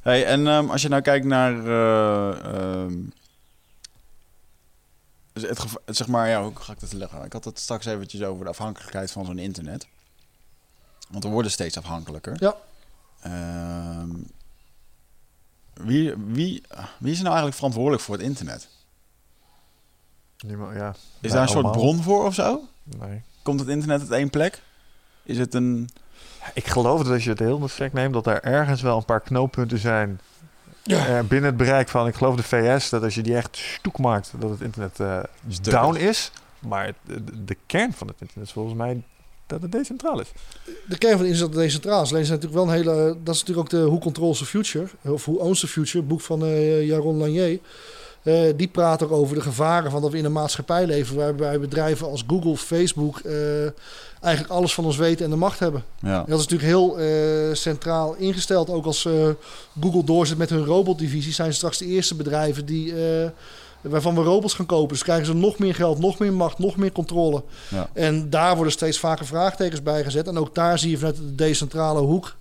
Hey, 0.00 0.24
en 0.26 0.46
ehm, 0.46 0.70
als 0.70 0.82
je 0.82 0.88
nou 0.88 1.02
kijkt 1.02 1.26
naar... 1.26 1.52
eh, 1.66 2.28
ehm, 2.54 2.92
dus 5.32 5.42
het 5.42 5.96
zeg 5.96 6.06
maar, 6.06 6.28
ja, 6.28 6.42
hoe 6.42 6.56
ga 6.56 6.72
ik 6.72 6.80
dat 6.80 6.92
leggen? 6.92 7.24
Ik 7.24 7.32
had 7.32 7.44
het 7.44 7.58
straks 7.58 7.86
eventjes 7.86 8.22
over 8.22 8.44
de 8.44 8.50
afhankelijkheid 8.50 9.10
van 9.10 9.24
zo'n 9.24 9.38
internet. 9.38 9.86
Want 11.10 11.24
we 11.24 11.30
worden 11.30 11.50
steeds 11.50 11.76
afhankelijker. 11.76 12.36
Ja. 12.38 12.56
Ehm, 13.20 14.10
wie, 15.74 16.14
wie, 16.16 16.62
wie 16.98 17.12
is 17.12 17.16
er 17.16 17.24
nou 17.24 17.36
eigenlijk 17.36 17.54
verantwoordelijk 17.54 18.02
voor 18.02 18.14
het 18.14 18.24
internet? 18.24 18.68
Niemand, 20.38 20.74
ja. 20.74 20.94
Is 21.20 21.30
daar 21.30 21.42
een 21.42 21.48
soort 21.48 21.72
bron 21.72 22.02
voor 22.02 22.24
of 22.24 22.34
zo? 22.34 22.60
Nee. 22.82 23.22
Komt 23.42 23.60
het 23.60 23.68
internet 23.68 24.00
uit 24.00 24.10
één 24.10 24.30
plek? 24.30 24.62
Is 25.22 25.38
het 25.38 25.54
een... 25.54 25.88
Ik 26.54 26.66
geloof 26.66 27.02
dat 27.02 27.12
als 27.12 27.24
je 27.24 27.30
het 27.30 27.38
heel 27.38 27.68
strikt 27.68 27.94
neemt, 27.94 28.12
dat 28.12 28.26
er 28.26 28.42
ergens 28.42 28.82
wel 28.82 28.96
een 28.96 29.04
paar 29.04 29.20
knooppunten 29.20 29.78
zijn 29.78 30.20
Ja. 30.84 31.06
eh, 31.06 31.24
binnen 31.24 31.48
het 31.48 31.56
bereik 31.56 31.88
van, 31.88 32.06
ik 32.06 32.14
geloof 32.14 32.36
de 32.36 32.42
VS, 32.42 32.88
dat 32.88 33.02
als 33.02 33.14
je 33.14 33.22
die 33.22 33.36
echt 33.36 33.56
stoek 33.56 33.98
maakt, 33.98 34.32
dat 34.38 34.50
het 34.50 34.60
internet 34.60 35.00
eh, 35.00 35.18
down 35.62 35.96
is. 35.96 36.30
Maar 36.58 36.86
het- 36.86 36.94
de, 37.06 37.44
de 37.44 37.56
kern 37.66 37.92
van 37.92 38.06
het 38.06 38.16
internet 38.20 38.46
is 38.46 38.52
volgens 38.52 38.74
mij 38.76 39.02
dat 39.46 39.62
het 39.62 39.72
decentraal 39.72 40.20
is. 40.20 40.32
De 40.88 40.98
kern 40.98 41.16
van 41.18 41.26
is 41.26 41.38
dat 41.38 41.52
decentraal 41.52 42.02
is. 42.02 42.10
Alleen 42.10 42.22
is 42.22 42.28
natuurlijk 42.28 42.54
wel 42.54 42.64
een 42.64 42.74
hele. 42.82 43.16
Dat 43.22 43.34
is 43.34 43.40
natuurlijk 43.44 43.58
ook 43.58 43.80
de 43.80 43.86
Who 43.86 43.98
Controls 43.98 44.38
the 44.38 44.44
Future. 44.46 44.86
Of 45.02 45.24
Who 45.24 45.34
Owns 45.34 45.60
the 45.60 45.68
Future, 45.68 46.04
boek 46.04 46.20
van 46.20 46.42
eh, 46.44 46.86
Jaron 46.86 47.16
Lanier. 47.16 47.58
Eh, 48.22 48.42
die 48.56 48.68
praat 48.68 49.02
ook 49.02 49.10
over 49.12 49.34
de 49.34 49.40
gevaren 49.42 49.90
van 49.90 50.02
dat 50.02 50.10
we 50.12 50.18
in 50.18 50.24
een 50.24 50.32
maatschappij 50.32 50.86
leven 50.86 51.16
waarbij 51.16 51.60
bedrijven 51.60 52.06
als 52.08 52.24
Google, 52.26 52.56
Facebook 52.56 53.18
eh, 53.18 53.34
eigenlijk 54.22 54.54
alles 54.54 54.74
van 54.74 54.84
ons 54.84 54.96
weten 54.96 55.24
en 55.24 55.30
de 55.30 55.36
macht 55.36 55.58
hebben. 55.58 55.84
Ja. 56.00 56.18
En 56.18 56.30
dat 56.30 56.40
is 56.40 56.46
natuurlijk 56.48 56.70
heel 56.70 56.98
eh, 56.98 57.54
centraal 57.54 58.14
ingesteld. 58.14 58.70
Ook 58.70 58.84
als 58.84 59.04
eh, 59.04 59.28
Google 59.80 60.04
doorzet 60.04 60.38
met 60.38 60.50
hun 60.50 60.64
robotdivisie, 60.64 61.32
zijn 61.32 61.50
ze 61.50 61.56
straks 61.56 61.78
de 61.78 61.86
eerste 61.86 62.14
bedrijven 62.14 62.66
die, 62.66 62.92
eh, 62.92 63.28
waarvan 63.80 64.14
we 64.14 64.22
robots 64.22 64.54
gaan 64.54 64.66
kopen. 64.66 64.88
Dus 64.88 65.02
krijgen 65.02 65.26
ze 65.26 65.34
nog 65.34 65.58
meer 65.58 65.74
geld, 65.74 65.98
nog 65.98 66.18
meer 66.18 66.32
macht, 66.32 66.58
nog 66.58 66.76
meer 66.76 66.92
controle. 66.92 67.42
Ja. 67.68 67.90
En 67.92 68.30
daar 68.30 68.54
worden 68.54 68.72
steeds 68.72 68.98
vaker 68.98 69.26
vraagtekens 69.26 69.82
bij 69.82 70.04
gezet. 70.04 70.28
En 70.28 70.38
ook 70.38 70.54
daar 70.54 70.78
zie 70.78 70.90
je 70.90 70.98
vanuit 70.98 71.16
de 71.16 71.34
decentrale 71.34 72.00
hoek 72.00 72.36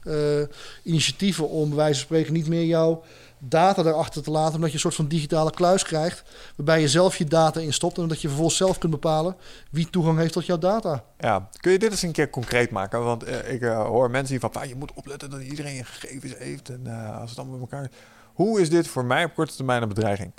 initiatieven 0.84 1.50
om 1.50 1.68
bij 1.68 1.78
wijze 1.78 1.94
van 1.94 2.04
spreken 2.06 2.34
niet 2.34 2.48
meer 2.48 2.66
jouw 2.66 3.04
data 3.44 3.84
daarachter 3.84 4.24
te 4.24 4.32
laten. 4.32 4.56
Omdat 4.56 4.70
je 4.70 4.76
een 4.76 4.82
soort 4.82 4.96
van 4.96 5.08
digitale 5.08 5.52
kluis 5.52 5.84
krijgt. 5.84 6.24
Waarbij 6.56 6.82
je 6.82 6.88
zelf 6.88 7.18
je 7.18 7.26
data 7.26 7.60
instopt. 7.60 7.98
En 7.98 8.08
dat 8.08 8.22
je 8.22 8.28
vervolgens 8.28 8.58
zelf 8.58 8.78
kunt 8.78 8.92
bepalen 8.92 9.36
wie 9.72 9.90
toegang 9.90 10.18
heeft 10.18 10.34
tot 10.34 10.46
jouw 10.46 10.58
data. 10.58 11.04
Ja, 11.20 11.50
kun 11.60 11.72
je 11.72 11.80
dit 11.80 11.92
eens 11.92 12.02
een 12.02 12.12
keer 12.12 12.30
concreet 12.30 12.72
maken? 12.72 13.04
Want 13.04 13.24
eh, 13.24 13.54
ik 13.54 13.62
eh, 13.62 13.86
hoor 13.86 14.10
mensen 14.10 14.32
die 14.32 14.40
van, 14.40 14.50
"Pa, 14.50 14.64
je 14.64 14.76
moet 14.76 14.94
opletten 14.94 15.30
dat 15.30 15.42
iedereen 15.42 15.76
je 15.76 15.84
gegevens 15.84 16.34
heeft. 16.38 16.70
En 16.70 16.82
eh, 16.86 17.20
als 17.20 17.30
het 17.30 17.40
allemaal 17.40 17.58
met 17.58 17.72
elkaar... 17.72 17.90
Hoe 18.34 18.62
is 18.62 18.70
dit 18.70 18.88
voor 18.88 19.06
mij 19.06 19.24
op 19.24 19.34
korte 19.34 19.56
termijn 19.56 19.82
een 19.82 19.88
bedreiging? 19.88 20.32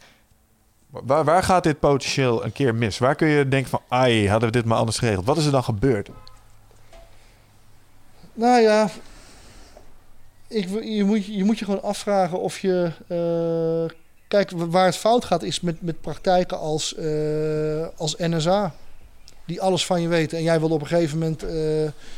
Waar, 0.90 1.24
waar 1.24 1.42
gaat 1.42 1.62
dit 1.62 1.80
potentieel 1.80 2.44
een 2.44 2.52
keer 2.52 2.74
mis? 2.74 2.98
Waar 2.98 3.14
kun 3.14 3.28
je 3.28 3.48
denken 3.48 3.70
van, 3.70 3.80
ai, 3.88 4.28
hadden 4.28 4.48
we 4.48 4.56
dit 4.56 4.64
maar 4.64 4.78
anders 4.78 4.98
geregeld? 4.98 5.26
Wat 5.26 5.36
is 5.36 5.44
er 5.46 5.52
dan 5.52 5.64
gebeurd? 5.64 6.08
Nou 8.34 8.60
ja, 8.60 8.88
ik, 10.54 10.68
je, 10.84 11.04
moet, 11.04 11.24
je 11.26 11.44
moet 11.44 11.58
je 11.58 11.64
gewoon 11.64 11.82
afvragen 11.82 12.40
of 12.40 12.58
je. 12.58 12.90
eh, 13.08 13.96
kijk, 14.28 14.50
waar 14.56 14.84
het 14.86 14.96
fout 14.96 15.24
gaat 15.24 15.42
is 15.42 15.60
met, 15.60 15.82
met 15.82 16.00
praktijken 16.00 16.58
als, 16.58 16.94
eh, 16.94 17.86
als 17.96 18.16
NSA. 18.18 18.74
Die 19.46 19.60
alles 19.60 19.86
van 19.86 20.00
je 20.02 20.08
weten. 20.08 20.38
En 20.38 20.44
jij 20.44 20.60
wil 20.60 20.70
op 20.70 20.80
een 20.80 20.86
gegeven 20.86 21.18
moment 21.18 21.42
eh, 21.42 21.50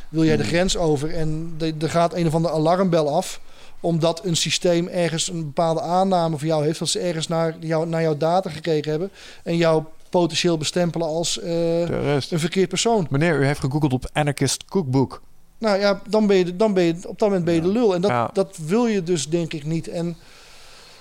wil 0.08 0.24
jij 0.24 0.36
de 0.36 0.44
grens 0.44 0.76
over. 0.76 1.14
En 1.14 1.54
de- 1.58 1.74
er 1.80 1.90
gaat 1.90 2.14
een 2.14 2.26
of 2.26 2.34
andere 2.34 2.54
alarmbel 2.54 3.08
af. 3.16 3.40
omdat 3.80 4.24
een 4.24 4.36
systeem 4.36 4.88
ergens 4.88 5.28
een 5.28 5.44
bepaalde 5.44 5.80
aanname 5.80 6.38
voor 6.38 6.46
jou 6.46 6.64
heeft, 6.64 6.78
dat 6.78 6.88
ze 6.88 6.98
ergens 6.98 7.28
naar, 7.28 7.56
jou, 7.60 7.86
naar 7.86 8.02
jouw 8.02 8.16
data 8.16 8.50
gekeken 8.50 8.90
hebben 8.90 9.10
en 9.42 9.56
jou 9.56 9.82
potentieel 10.10 10.58
bestempelen 10.58 11.06
als 11.06 11.40
een 11.42 12.38
verkeerd 12.38 12.68
persoon. 12.68 13.06
Meneer, 13.10 13.40
u 13.40 13.46
heeft 13.46 13.60
gegoogeld 13.60 13.92
op 13.92 14.08
Anarchist 14.12 14.64
Cookbook. 14.64 15.22
Nou 15.58 15.78
ja, 15.78 16.00
dan 16.08 16.26
ben 16.26 16.36
je, 16.36 16.56
dan 16.56 16.74
ben 16.74 16.84
je 16.84 16.94
op 16.94 17.18
dat 17.18 17.28
moment 17.28 17.44
ben 17.44 17.54
je 17.54 17.60
de 17.60 17.68
lul. 17.68 17.94
En 17.94 18.00
dat, 18.00 18.10
Ja. 18.10 18.30
dat 18.32 18.56
wil 18.66 18.86
je 18.86 19.02
dus 19.02 19.28
denk 19.28 19.52
ik 19.52 19.64
niet. 19.64 19.88
En, 19.88 20.06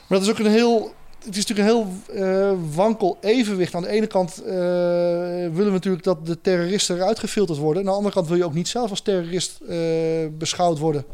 maar 0.07 0.19
dat 0.19 0.21
is 0.21 0.29
ook 0.29 0.39
een 0.39 0.51
heel. 0.51 0.93
Het 1.25 1.35
is 1.37 1.45
natuurlijk 1.45 1.69
een 1.69 1.85
heel 2.15 2.23
eh, 2.25 2.51
wankel 2.75 3.17
evenwicht. 3.21 3.75
Aan 3.75 3.81
de 3.81 3.87
ene 3.89 4.07
kant 4.07 4.41
eh, 4.43 4.53
willen 4.53 5.65
we 5.65 5.71
natuurlijk 5.71 6.03
dat 6.03 6.25
de 6.25 6.41
terroristen 6.41 6.95
eruit 6.95 7.19
gefilterd 7.19 7.57
worden. 7.59 7.81
Aan 7.81 7.87
de 7.89 7.95
andere 7.95 8.13
kant 8.13 8.27
wil 8.27 8.37
je 8.37 8.45
ook 8.45 8.53
niet 8.53 8.67
zelf 8.67 8.89
als 8.89 9.01
terrorist 9.01 9.59
eh, 9.67 9.77
beschouwd 10.37 10.79
worden. 10.79 11.05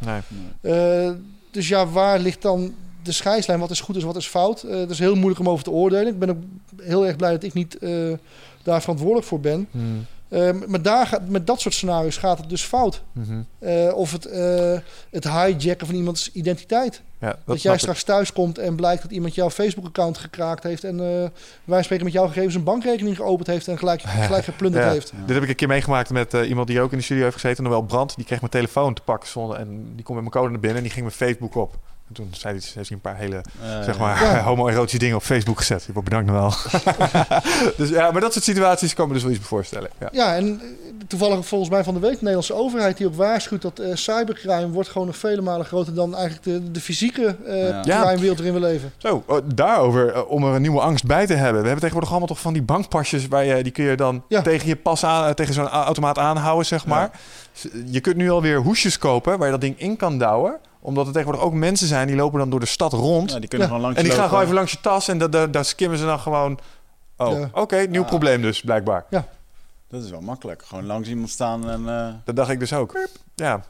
Nee. 0.61 1.15
Dus 1.51 1.67
ja, 1.67 1.87
waar 1.87 2.19
ligt 2.19 2.41
dan 2.41 2.73
de 3.03 3.11
scheidslijn? 3.11 3.59
Wat 3.59 3.71
is 3.71 3.81
goed 3.81 3.95
en 3.95 4.05
wat 4.05 4.15
is 4.15 4.27
fout? 4.27 4.61
Het 4.61 4.89
is 4.89 4.99
heel 4.99 5.15
moeilijk 5.15 5.39
om 5.39 5.49
over 5.49 5.63
te 5.63 5.71
oordelen. 5.71 6.07
Ik 6.07 6.19
ben 6.19 6.29
ook 6.29 6.37
heel 6.81 7.07
erg 7.07 7.15
blij 7.15 7.31
dat 7.31 7.43
ik 7.43 7.53
niet 7.53 7.77
daar 8.63 8.81
verantwoordelijk 8.81 9.27
voor 9.27 9.39
ben. 9.39 9.67
Hmm. 9.71 10.05
Maar 10.67 10.81
daar 10.81 11.07
gaat, 11.07 11.27
met 11.27 11.47
dat 11.47 11.59
soort 11.61 11.73
scenario's 11.73 12.17
gaat 12.17 12.37
het 12.37 12.49
dus 12.49 12.63
fout. 12.63 13.01
Mhm. 13.11 13.41
Eh, 13.59 13.93
of 13.95 14.11
het, 14.11 14.25
eh, 14.25 14.77
het 15.11 15.23
hijacken 15.23 15.87
van 15.87 15.95
iemands 15.95 16.31
identiteit. 16.31 17.01
Ja, 17.19 17.35
dat, 17.45 17.61
jij 17.61 17.77
straks 17.77 18.03
thuis 18.03 18.33
komt 18.33 18.57
en 18.57 18.75
blijkt 18.75 19.01
dat 19.01 19.11
iemand 19.11 19.35
jouw 19.35 19.49
Facebook-account 19.49 20.17
gekraakt 20.17 20.63
heeft. 20.63 20.83
En 20.83 20.99
eh 20.99 21.29
wij 21.63 21.83
spreken 21.83 22.05
met 22.05 22.13
jouw 22.13 22.27
gegevens 22.27 22.55
een 22.55 22.63
bankrekening 22.63 23.15
geopend 23.15 23.47
heeft 23.47 23.67
en 23.67 23.77
gelijk, 23.77 24.01
gelijk 24.27 24.43
geplunderd 24.43 24.83
Ja. 24.85 24.91
heeft. 24.91 25.11
Dit 25.25 25.35
heb 25.35 25.43
ik 25.43 25.49
een 25.49 25.55
keer 25.55 25.67
meegemaakt 25.67 26.09
met 26.09 26.33
iemand 26.33 26.67
die 26.67 26.81
ook 26.81 26.91
in 26.91 26.97
de 26.97 27.03
studio 27.03 27.23
heeft 27.23 27.35
gezeten, 27.35 27.63
Noël 27.63 27.81
Brandt. 27.81 28.15
Die 28.15 28.25
kreeg 28.25 28.39
mijn 28.39 28.51
telefoon 28.51 28.93
te 28.93 29.01
pakken 29.01 29.29
zonder, 29.29 29.57
en 29.57 29.95
die 29.95 30.05
kon 30.05 30.15
met 30.15 30.23
mijn 30.23 30.35
code 30.35 30.49
naar 30.49 30.59
binnen 30.59 30.77
en 30.77 30.83
die 30.83 30.91
ging 30.91 31.05
mijn 31.05 31.17
Facebook 31.17 31.55
op. 31.55 31.77
En 32.09 32.15
toen 32.15 32.29
zei 32.31 32.53
hij, 32.53 32.63
heeft 32.73 32.87
hij 32.89 32.97
een 32.97 33.01
paar 33.01 33.15
hele 33.17 33.35
Eh, 33.61 33.83
zeg 33.83 33.99
maar, 33.99 34.23
Ja. 34.23 34.39
homoerotische 34.49 34.97
dingen 34.99 35.15
op 35.15 35.21
Facebook 35.23 35.57
gezet. 35.57 35.87
Wordt 35.93 36.09
bedankt 36.09 36.31
Noël. 36.31 36.53
dus 37.77 37.89
ja, 37.89 38.11
maar 38.11 38.21
dat 38.21 38.31
soort 38.33 38.43
situaties 38.45 38.93
kan 38.93 39.07
me 39.07 39.13
dus 39.13 39.21
wel 39.21 39.31
iets 39.31 39.39
bij 39.39 39.49
voorstellen. 39.49 39.89
Ja. 39.99 40.09
Ja, 40.11 40.35
en 40.35 40.61
eh, 40.61 40.67
toevallig 41.07 41.45
volgens 41.47 41.69
mij 41.69 41.83
van 41.83 41.93
de 41.93 41.99
week 41.99 42.09
de 42.11 42.17
Nederlandse 42.17 42.53
overheid 42.53 42.97
die 42.97 43.07
ook 43.07 43.15
waarschuwt 43.15 43.61
dat 43.61 43.79
eh, 43.79 43.95
cybercrime 43.95 44.67
wordt 44.67 44.89
gewoon 44.89 45.07
nog 45.07 45.17
vele 45.17 45.41
malen 45.41 45.65
groter 45.65 45.93
dan 45.93 46.15
eigenlijk 46.15 46.43
de, 46.43 46.71
de 46.71 46.81
fysieke 46.81 47.35
eh 47.45 47.67
Ja. 47.83 48.01
Crime-wereld 48.03 48.37
waarin 48.37 48.53
we 48.53 48.59
leven. 48.67 48.91
Zo, 48.97 49.23
eh, 49.27 49.35
daarover, 49.55 50.25
om 50.25 50.43
er 50.43 50.55
een 50.55 50.61
nieuwe 50.61 50.81
angst 50.81 51.05
bij 51.05 51.25
te 51.25 51.33
hebben. 51.33 51.51
We 51.61 51.67
hebben 51.67 51.75
tegenwoordig 51.75 52.09
allemaal 52.09 52.27
toch 52.27 52.39
van 52.39 52.53
die 52.53 52.61
bankpasjes 52.61 53.27
waar 53.27 53.45
je, 53.45 53.63
die 53.63 53.71
kun 53.71 53.83
je 53.83 53.95
dan 53.95 54.23
Ja. 54.27 54.41
tegen 54.41 54.67
je 54.67 54.75
pas 54.75 55.03
aan, 55.03 55.33
tegen 55.33 55.53
zo'n 55.53 55.67
automaat 55.67 56.17
aanhouden, 56.17 56.65
zeg 56.65 56.85
maar. 56.85 57.11
Je 57.85 57.99
kunt 57.99 58.15
nu 58.15 58.29
alweer 58.31 58.57
hoesjes 58.57 58.97
kopen 58.97 59.37
waar 59.37 59.45
je 59.45 59.51
dat 59.51 59.61
ding 59.61 59.79
in 59.79 59.95
kan 59.97 60.17
douwen. 60.17 60.57
Omdat 60.81 61.05
er 61.07 61.13
tegenwoordig 61.13 61.45
ook 61.45 61.53
mensen 61.53 61.87
zijn 61.87 62.07
die 62.07 62.15
lopen 62.15 62.39
dan 62.39 62.49
door 62.49 62.59
de 62.59 62.65
stad 62.65 62.93
rond. 62.93 63.31
Ja, 63.31 63.39
die 63.39 63.47
kunnen 63.49 63.67
Ja. 63.67 63.73
gewoon 63.73 63.81
langs 63.81 63.97
en 63.97 64.03
die 64.09 64.13
gaan 64.19 64.27
gewoon 64.27 64.43
even 64.43 64.55
langs 64.55 64.71
je 64.71 64.79
tas 64.81 65.07
en 65.07 65.17
da- 65.17 65.27
da- 65.27 65.47
daar 65.47 65.65
skimmen 65.65 65.97
ze 65.97 66.05
dan 66.05 66.19
gewoon... 66.19 66.59
Oh, 67.17 67.39
Ja. 67.39 67.49
oké, 67.53 67.75
nieuw 67.77 68.03
probleem 68.05 68.41
dus, 68.41 68.61
blijkbaar. 68.61 69.05
Dat 69.89 70.03
is 70.03 70.09
wel 70.09 70.21
makkelijk. 70.21 70.63
Gewoon 70.65 70.85
langs 70.85 71.09
iemand 71.09 71.29
staan 71.29 71.69
en... 71.69 71.89
eh, 71.89 72.07
Dat 72.25 72.35
dacht 72.35 72.49
ik 72.49 72.59
dus 72.59 72.73
ook. 72.73 72.97
Ja, 73.35 73.63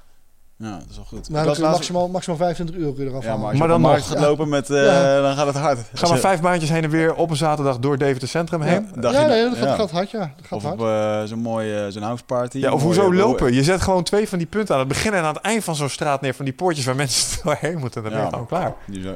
ja, 0.62 0.72
dat 0.78 0.86
is 0.90 0.96
wel 0.96 1.06
goed. 1.06 1.30
Nou, 1.30 1.46
laatst- 1.46 1.62
maximaal, 1.62 2.08
maximaal 2.08 2.38
25 2.38 2.76
euro 2.76 2.92
kun 2.94 3.04
je 3.04 3.10
eraf 3.10 3.24
Ja, 3.24 3.38
maar 3.38 3.58
Maar 3.58 3.68
dan 3.68 3.82
nog. 3.82 4.08
gaat 4.08 4.20
lopen 4.20 4.50
met... 4.50 4.70
eh, 4.70 4.84
Ja. 4.86 5.22
Dan 5.22 5.36
gaat 5.36 5.46
het 5.48 5.56
hard. 5.56 5.80
Ga 5.94 6.08
maar 6.08 6.18
vijf 6.18 6.42
baantjes 6.42 6.70
heen 6.70 6.84
en 6.84 6.90
weer 6.90 7.16
op 7.16 7.30
een 7.30 7.36
zaterdag 7.36 7.80
door 7.80 7.98
Deventer 7.98 8.28
Centrum 8.28 8.62
heen. 8.62 8.88
Ja, 8.96 9.02
dag 9.02 9.14
ja, 9.14 9.26
nee, 9.28 9.44
dat 9.44 9.58
gaat, 9.58 9.68
ja. 9.68 9.76
gaat 9.76 9.92
hard, 9.92 10.12
ja. 10.12 10.20
Dat 10.20 10.46
gaat 10.48 10.58
Of 10.58 10.64
hard. 10.64 10.80
op 10.80 10.86
eh, 10.88 11.24
zo'n 11.24 11.40
mooie 11.40 11.92
zo'n 11.92 12.02
houseparty. 12.02 12.58
Ja, 12.58 12.72
of 12.72 12.82
hoezo 12.82 13.14
lopen? 13.14 13.54
Je 13.54 13.64
zet 13.64 13.82
gewoon 13.82 14.04
twee 14.04 14.30
van 14.30 14.38
die 14.38 14.48
punten 14.48 14.74
aan 14.74 14.80
het 14.80 14.90
begin 14.90 15.14
en 15.14 15.24
aan 15.24 15.34
het 15.34 15.44
eind 15.44 15.64
van 15.64 15.76
zo'n 15.76 15.90
straat 15.90 16.22
neer 16.22 16.34
van 16.34 16.46
die 16.46 16.54
poortjes 16.54 16.86
waar 16.86 16.96
mensen 16.96 17.40
doorheen 17.44 17.78
moeten. 17.78 18.02
Dan 18.04 18.12
ben 18.12 18.20
je 18.22 18.26
Ja. 18.26 18.32
gewoon 18.32 18.48
klaar. 18.48 18.74
Die 18.88 19.02
zo- 19.02 19.14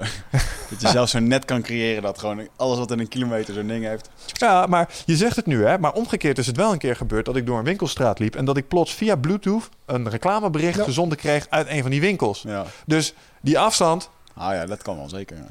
dat 0.70 0.82
je 0.82 0.88
zelf 0.88 1.10
zo'n 1.10 1.28
net 1.28 1.46
kan 1.46 1.62
creëren 1.62 2.02
dat 2.02 2.20
gewoon 2.20 2.48
alles 2.56 2.78
wat 2.78 2.92
in 2.92 3.00
een 3.00 3.08
kilometer 3.08 3.54
zo'n 3.54 3.68
ding 3.68 3.86
heeft. 3.86 4.10
Ja, 4.34 4.66
maar 4.66 4.90
je 5.06 5.16
zegt 5.16 5.36
het 5.36 5.46
nu, 5.46 5.66
hè? 5.66 5.78
Maar 5.78 5.94
omgekeerd 5.94 6.38
is 6.38 6.48
het 6.48 6.58
wel 6.58 6.72
een 6.72 6.78
keer 6.78 6.96
gebeurd 6.96 7.26
dat 7.26 7.36
ik 7.36 7.46
door 7.46 7.58
een 7.58 7.64
winkelstraat 7.64 8.20
liep 8.20 8.36
en 8.36 8.46
dat 8.46 8.58
ik 8.58 8.68
plots 8.68 8.94
via 8.94 9.16
Bluetooth 9.16 9.70
een 9.86 10.10
reclamebericht 10.10 10.78
Ja. 10.78 10.84
gezonden 10.84 11.18
kreeg 11.40 11.50
uit 11.50 11.68
een 11.70 11.82
van 11.82 11.92
die 11.92 12.02
winkels. 12.02 12.42
Ja. 12.42 12.66
Dus 12.86 13.14
die 13.42 13.60
afstand, 13.60 14.10
Ah 14.36 14.54
ja, 14.54 14.66
dat 14.66 14.82
kan 14.82 14.98
wel 14.98 15.10
zeker. 15.10 15.38
ja. 15.38 15.48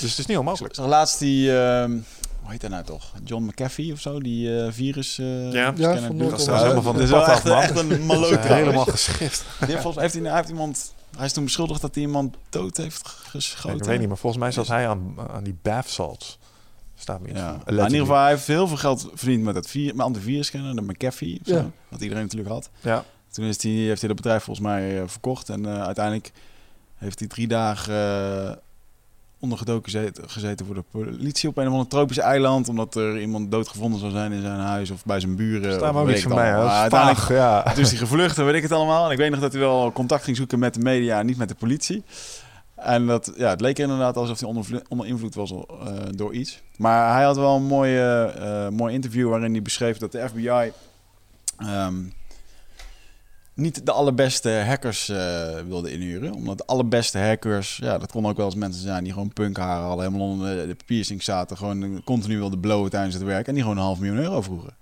dus 0.00 0.10
het 0.10 0.18
is 0.18 0.26
niet 0.26 0.38
onmogelijk. 0.38 0.74
Zag 0.74 0.86
laatst 0.86 1.18
die, 1.18 1.58
ehm, 1.60 1.90
hoe 2.42 2.50
heet 2.50 2.60
dat 2.60 2.70
nou 2.70 2.84
toch? 2.84 3.12
John 3.24 3.44
McAfee 3.44 3.92
of 3.92 4.00
zo, 4.00 4.20
die 4.20 4.62
eh, 4.64 4.72
virus. 4.72 5.18
eh, 5.18 5.52
Ja. 5.52 5.72
scanner 5.76 6.00
Ja, 6.00 6.06
van 6.06 6.18
Dat 6.18 6.38
is 6.40 6.46
helemaal 6.46 6.82
van 6.82 6.84
Dat 6.84 6.96
de 6.96 7.02
is 7.02 7.10
wel 7.10 7.20
pad 7.20 7.28
echt, 7.28 7.38
af, 7.44 7.44
man. 7.48 7.62
echt 7.62 7.76
een 7.78 7.88
Dat 7.88 7.98
is 7.98 8.04
maloot. 8.04 8.38
helemaal 8.44 8.84
geschift. 8.84 9.44
Die 9.58 9.68
heeft 9.68 9.82
volgens- 9.82 10.02
heeft 10.02 10.14
hij, 10.14 10.22
hij 10.22 10.36
heeft 10.36 10.48
iemand, 10.48 10.94
hij 11.16 11.24
is 11.26 11.32
toen 11.32 11.44
beschuldigd 11.44 11.80
dat 11.80 11.94
hij 11.94 12.04
iemand 12.04 12.36
dood 12.48 12.76
heeft 12.76 13.00
Ja, 13.04 13.30
geschoten. 13.30 13.78
ik 13.78 13.84
weet 13.84 13.98
niet, 13.98 14.08
maar 14.08 14.16
volgens 14.16 14.42
mij 14.42 14.52
zat 14.52 14.66
hij 14.68 14.88
aan, 14.88 15.14
aan 15.30 15.44
die 15.44 15.56
bath 15.62 15.88
salts. 15.88 16.38
Staat 16.94 17.20
me 17.20 17.28
iets 17.28 17.38
Ja. 17.38 17.60
in 17.66 17.74
ieder 17.82 17.98
geval, 17.98 18.16
hij 18.20 18.30
heeft 18.30 18.46
heel 18.46 18.66
veel 18.68 18.76
geld 18.76 19.08
verdiend 19.14 19.42
met 19.42 19.54
het 19.54 19.66
vir- 19.70 19.94
met 19.96 20.06
antivirus-scanner, 20.06 20.74
de 20.74 20.82
McAfee, 20.82 21.40
zo, 21.44 21.54
Ja. 21.54 21.70
wat 21.88 22.00
iedereen 22.00 22.22
natuurlijk 22.22 22.50
had. 22.50 22.70
Ja. 22.80 23.04
Toen 23.32 23.44
is 23.44 23.62
hij, 23.62 23.72
heeft 23.72 24.00
hij 24.00 24.08
dat 24.08 24.16
bedrijf 24.16 24.42
volgens 24.42 24.66
mij 24.66 25.00
eh, 25.00 25.02
verkocht 25.06 25.48
en 25.48 25.66
eh, 25.66 25.82
uiteindelijk 25.82 26.32
heeft 26.96 27.18
hij 27.18 27.28
drie 27.28 27.46
dagen 27.46 27.94
eh, 27.94 28.56
ondergedoken 29.40 29.90
gezeten, 29.92 30.30
gezeten 30.30 30.66
voor 30.66 30.74
de 30.74 30.84
politie 30.90 31.48
op 31.48 31.56
een 31.56 31.66
of 31.66 31.72
ander 31.72 31.88
tropisch 31.88 32.18
eiland, 32.18 32.68
omdat 32.68 32.94
er 32.94 33.20
iemand 33.20 33.50
doodgevonden 33.50 34.00
zou 34.00 34.12
zijn 34.12 34.32
in 34.32 34.40
zijn 34.40 34.58
huis 34.58 34.90
of 34.90 35.04
bij 35.04 35.20
zijn 35.20 35.36
buren. 35.36 35.92
Me 35.92 36.00
ook 36.00 36.06
niks 36.06 36.18
ik 36.18 36.28
van 36.28 36.34
mij. 36.34 36.54
uiteindelijk 36.54 37.28
ja. 37.28 37.76
is 37.76 37.88
hij 37.90 37.98
gevlucht 37.98 38.38
en 38.38 38.44
weet 38.44 38.54
ik 38.54 38.62
het 38.62 38.72
allemaal. 38.72 39.06
En 39.06 39.12
ik 39.12 39.18
weet 39.18 39.30
nog 39.30 39.40
dat 39.40 39.52
hij 39.52 39.60
wel 39.60 39.92
contact 39.92 40.24
ging 40.24 40.36
zoeken 40.36 40.58
met 40.58 40.74
de 40.74 40.80
media 40.80 41.18
en 41.18 41.26
niet 41.26 41.36
met 41.36 41.48
de 41.48 41.54
politie. 41.54 42.04
En 42.74 43.06
dat, 43.06 43.32
ja, 43.36 43.48
het 43.48 43.60
leek 43.60 43.76
er 43.76 43.82
inderdaad 43.82 44.16
alsof 44.16 44.40
hij 44.40 44.48
onder, 44.88 45.06
invloed 45.06 45.34
was 45.34 45.54
door 46.10 46.34
iets. 46.34 46.62
Maar 46.76 47.14
hij 47.14 47.24
had 47.24 47.36
wel 47.36 47.56
een 47.56 47.66
mooi, 47.66 47.96
eh, 47.96 48.66
eh, 48.66 48.72
mooi 48.72 48.94
interview 48.94 49.28
waarin 49.28 49.52
hij 49.52 49.62
beschreef 49.62 49.98
dat 49.98 50.12
de 50.12 50.28
FBI 50.28 50.72
ehm, 51.56 51.94
niet 53.54 53.86
de 53.86 53.92
allerbeste 53.92 54.50
hackers 54.50 55.08
eh, 55.08 55.60
wilde 55.68 55.92
inhuren. 55.92 56.32
Omdat 56.32 56.58
de 56.58 56.66
allerbeste 56.66 57.18
hackers, 57.18 57.76
ja, 57.76 57.98
dat 57.98 58.12
konden 58.12 58.30
ook 58.30 58.36
wel 58.36 58.46
eens 58.46 58.54
mensen 58.54 58.82
zijn 58.82 59.04
die 59.04 59.12
gewoon 59.12 59.32
punkharen 59.32 59.86
hadden, 59.86 60.06
helemaal 60.06 60.28
onder 60.28 60.66
de, 60.66 60.76
piercing 60.86 61.22
zaten, 61.22 61.56
gewoon 61.56 62.02
continu 62.04 62.38
wilden 62.38 62.60
blowen 62.60 62.90
tijdens 62.90 63.14
het 63.14 63.24
werk 63.24 63.46
en 63.46 63.54
die 63.54 63.62
gewoon 63.62 63.78
een 63.78 63.84
half 63.84 63.98
miljoen 63.98 64.22
euro 64.22 64.42
vroegen. 64.42 64.76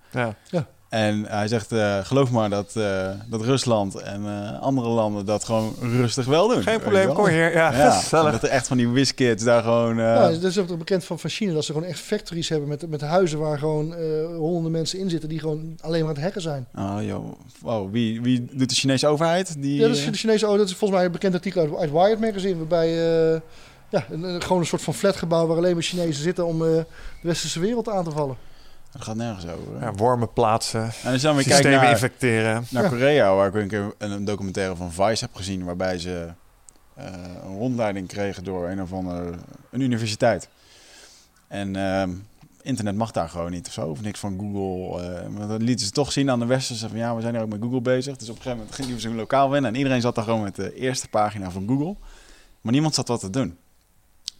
Ja. 0.49 0.67
En 0.91 1.25
hij 1.27 1.47
zegt, 1.47 1.71
eh, 1.71 1.97
geloof 2.03 2.31
maar 2.31 2.49
dat, 2.49 2.75
eh, 2.75 3.09
dat 3.27 3.41
Rusland 3.41 3.95
en 3.95 4.25
eh, 4.25 4.61
andere 4.61 4.89
landen 4.89 5.25
dat 5.25 5.43
gewoon 5.43 5.75
rustig 5.79 6.25
wel 6.25 6.47
doen. 6.47 6.61
Geen 6.63 6.79
probleem, 6.79 7.13
kom 7.13 7.25
hier. 7.27 7.51
Ja, 7.53 7.73
Ja, 7.73 7.91
gezellig. 7.99 8.31
dat 8.31 8.43
er 8.43 8.49
echt 8.49 8.67
van 8.67 8.77
die 8.77 8.87
whiskids 8.89 9.43
daar 9.43 9.63
gewoon... 9.63 9.91
eh, 9.99 10.05
Ja, 10.05 10.27
dat 10.29 10.43
is 10.43 10.57
ook 10.57 10.77
bekend 10.77 11.03
van, 11.03 11.19
van 11.19 11.29
China, 11.29 11.53
dat 11.53 11.65
ze 11.65 11.73
gewoon 11.73 11.87
echt 11.87 11.99
factories 11.99 12.49
hebben 12.49 12.67
met, 12.69 12.89
met 12.89 13.01
huizen 13.01 13.39
waar 13.39 13.57
gewoon 13.59 13.95
eh, 13.95 14.25
honderden 14.37 14.71
mensen 14.71 14.99
in 14.99 15.09
zitten 15.09 15.29
die 15.29 15.39
gewoon 15.39 15.75
alleen 15.81 15.99
maar 15.99 16.09
aan 16.09 16.15
het 16.15 16.23
hacken 16.23 16.41
zijn. 16.41 16.67
Oh, 16.75 16.97
joh. 17.01 17.31
Wow, 17.61 17.91
wie, 17.91 18.21
wie 18.21 18.47
doet 18.51 18.69
de 18.69 18.75
Chinese 18.75 19.07
overheid? 19.07 19.61
Die, 19.61 19.75
Ja, 19.79 19.87
dat 19.87 19.95
is 19.97 20.05
de 20.05 20.13
Chinese, 20.13 20.47
oh, 20.47 20.57
dat 20.57 20.69
is 20.69 20.75
volgens 20.75 20.91
mij 20.99 21.05
een 21.05 21.11
bekend 21.13 21.33
artikel 21.33 21.61
uit, 21.61 21.75
uit 21.75 21.91
Wired 21.91 22.19
Magazine, 22.19 22.57
waarbij 22.57 22.87
eh, 22.87 23.39
ja, 23.89 24.05
een, 24.11 24.23
een- 24.23 24.41
gewoon 24.41 24.59
een 24.59 24.65
soort 24.67 24.81
van 24.81 24.93
flatgebouw 24.93 25.47
waar 25.47 25.57
alleen 25.57 25.73
maar 25.73 25.83
Chinezen 25.83 26.23
zitten 26.23 26.45
om 26.45 26.61
eh, 26.61 26.67
de 26.71 26.85
westerse 27.21 27.59
wereld 27.59 27.89
aan 27.89 28.03
te 28.03 28.11
vallen. 28.11 28.35
Dat 28.91 29.01
gaat 29.03 29.15
nergens 29.15 29.45
over. 29.47 29.79
hè? 29.79 29.85
Ja, 29.85 29.93
wormen 29.93 30.33
plaatsen, 30.33 30.89
En 31.03 31.11
als 31.11 31.21
dan 31.21 31.35
weer 31.35 31.43
systemen 31.43 31.79
naar, 31.81 31.89
infecteren. 31.91 32.65
naar 32.69 32.83
Ja. 32.83 32.89
Korea, 32.89 33.35
waar 33.35 33.47
ik 33.47 33.53
een 33.53 33.67
keer 33.67 33.93
een, 33.97 34.11
een 34.11 34.25
documentaire 34.25 34.75
van 34.75 34.91
Vice 34.91 35.23
heb 35.25 35.35
gezien, 35.35 35.63
waarbij 35.63 35.97
ze 35.99 36.27
eh, 36.95 37.05
een 37.43 37.57
rondleiding 37.57 38.07
kregen 38.07 38.43
door 38.43 38.69
een 38.69 38.81
of 38.81 38.93
andere 38.93 39.33
een 39.69 39.81
universiteit. 39.81 40.49
En 41.47 41.75
ehm, 41.75 42.11
internet 42.61 42.95
mag 42.95 43.11
daar 43.11 43.29
gewoon 43.29 43.51
niet 43.51 43.67
of 43.67 43.73
zo, 43.73 43.87
of 43.87 44.01
niks 44.01 44.19
van 44.19 44.37
Google. 44.39 45.01
eh, 45.01 45.27
maar 45.27 45.47
dat 45.47 45.61
lieten 45.61 45.85
ze 45.85 45.91
toch 45.91 46.11
zien 46.11 46.29
aan 46.29 46.39
de 46.39 46.45
westerse 46.45 46.89
van 46.89 46.97
ja, 46.97 47.15
we 47.15 47.21
zijn 47.21 47.33
hier 47.33 47.43
ook 47.43 47.49
met 47.49 47.61
Google 47.61 47.81
bezig. 47.81 48.17
Dus 48.17 48.29
op 48.29 48.35
een 48.35 48.41
gegeven 48.41 48.57
moment 48.57 48.75
gingen 48.75 48.93
we 48.95 48.99
zo'n 49.01 49.15
lokaal 49.15 49.49
winnen 49.49 49.71
en 49.71 49.77
iedereen 49.77 50.01
zat 50.01 50.15
daar 50.15 50.23
gewoon 50.23 50.41
met 50.43 50.55
de 50.55 50.73
eerste 50.75 51.07
pagina 51.07 51.51
van 51.51 51.67
Google. 51.67 51.95
Maar 52.61 52.71
niemand 52.73 52.93
zat 52.95 53.07
wat 53.07 53.19
te 53.19 53.29
doen. 53.29 53.57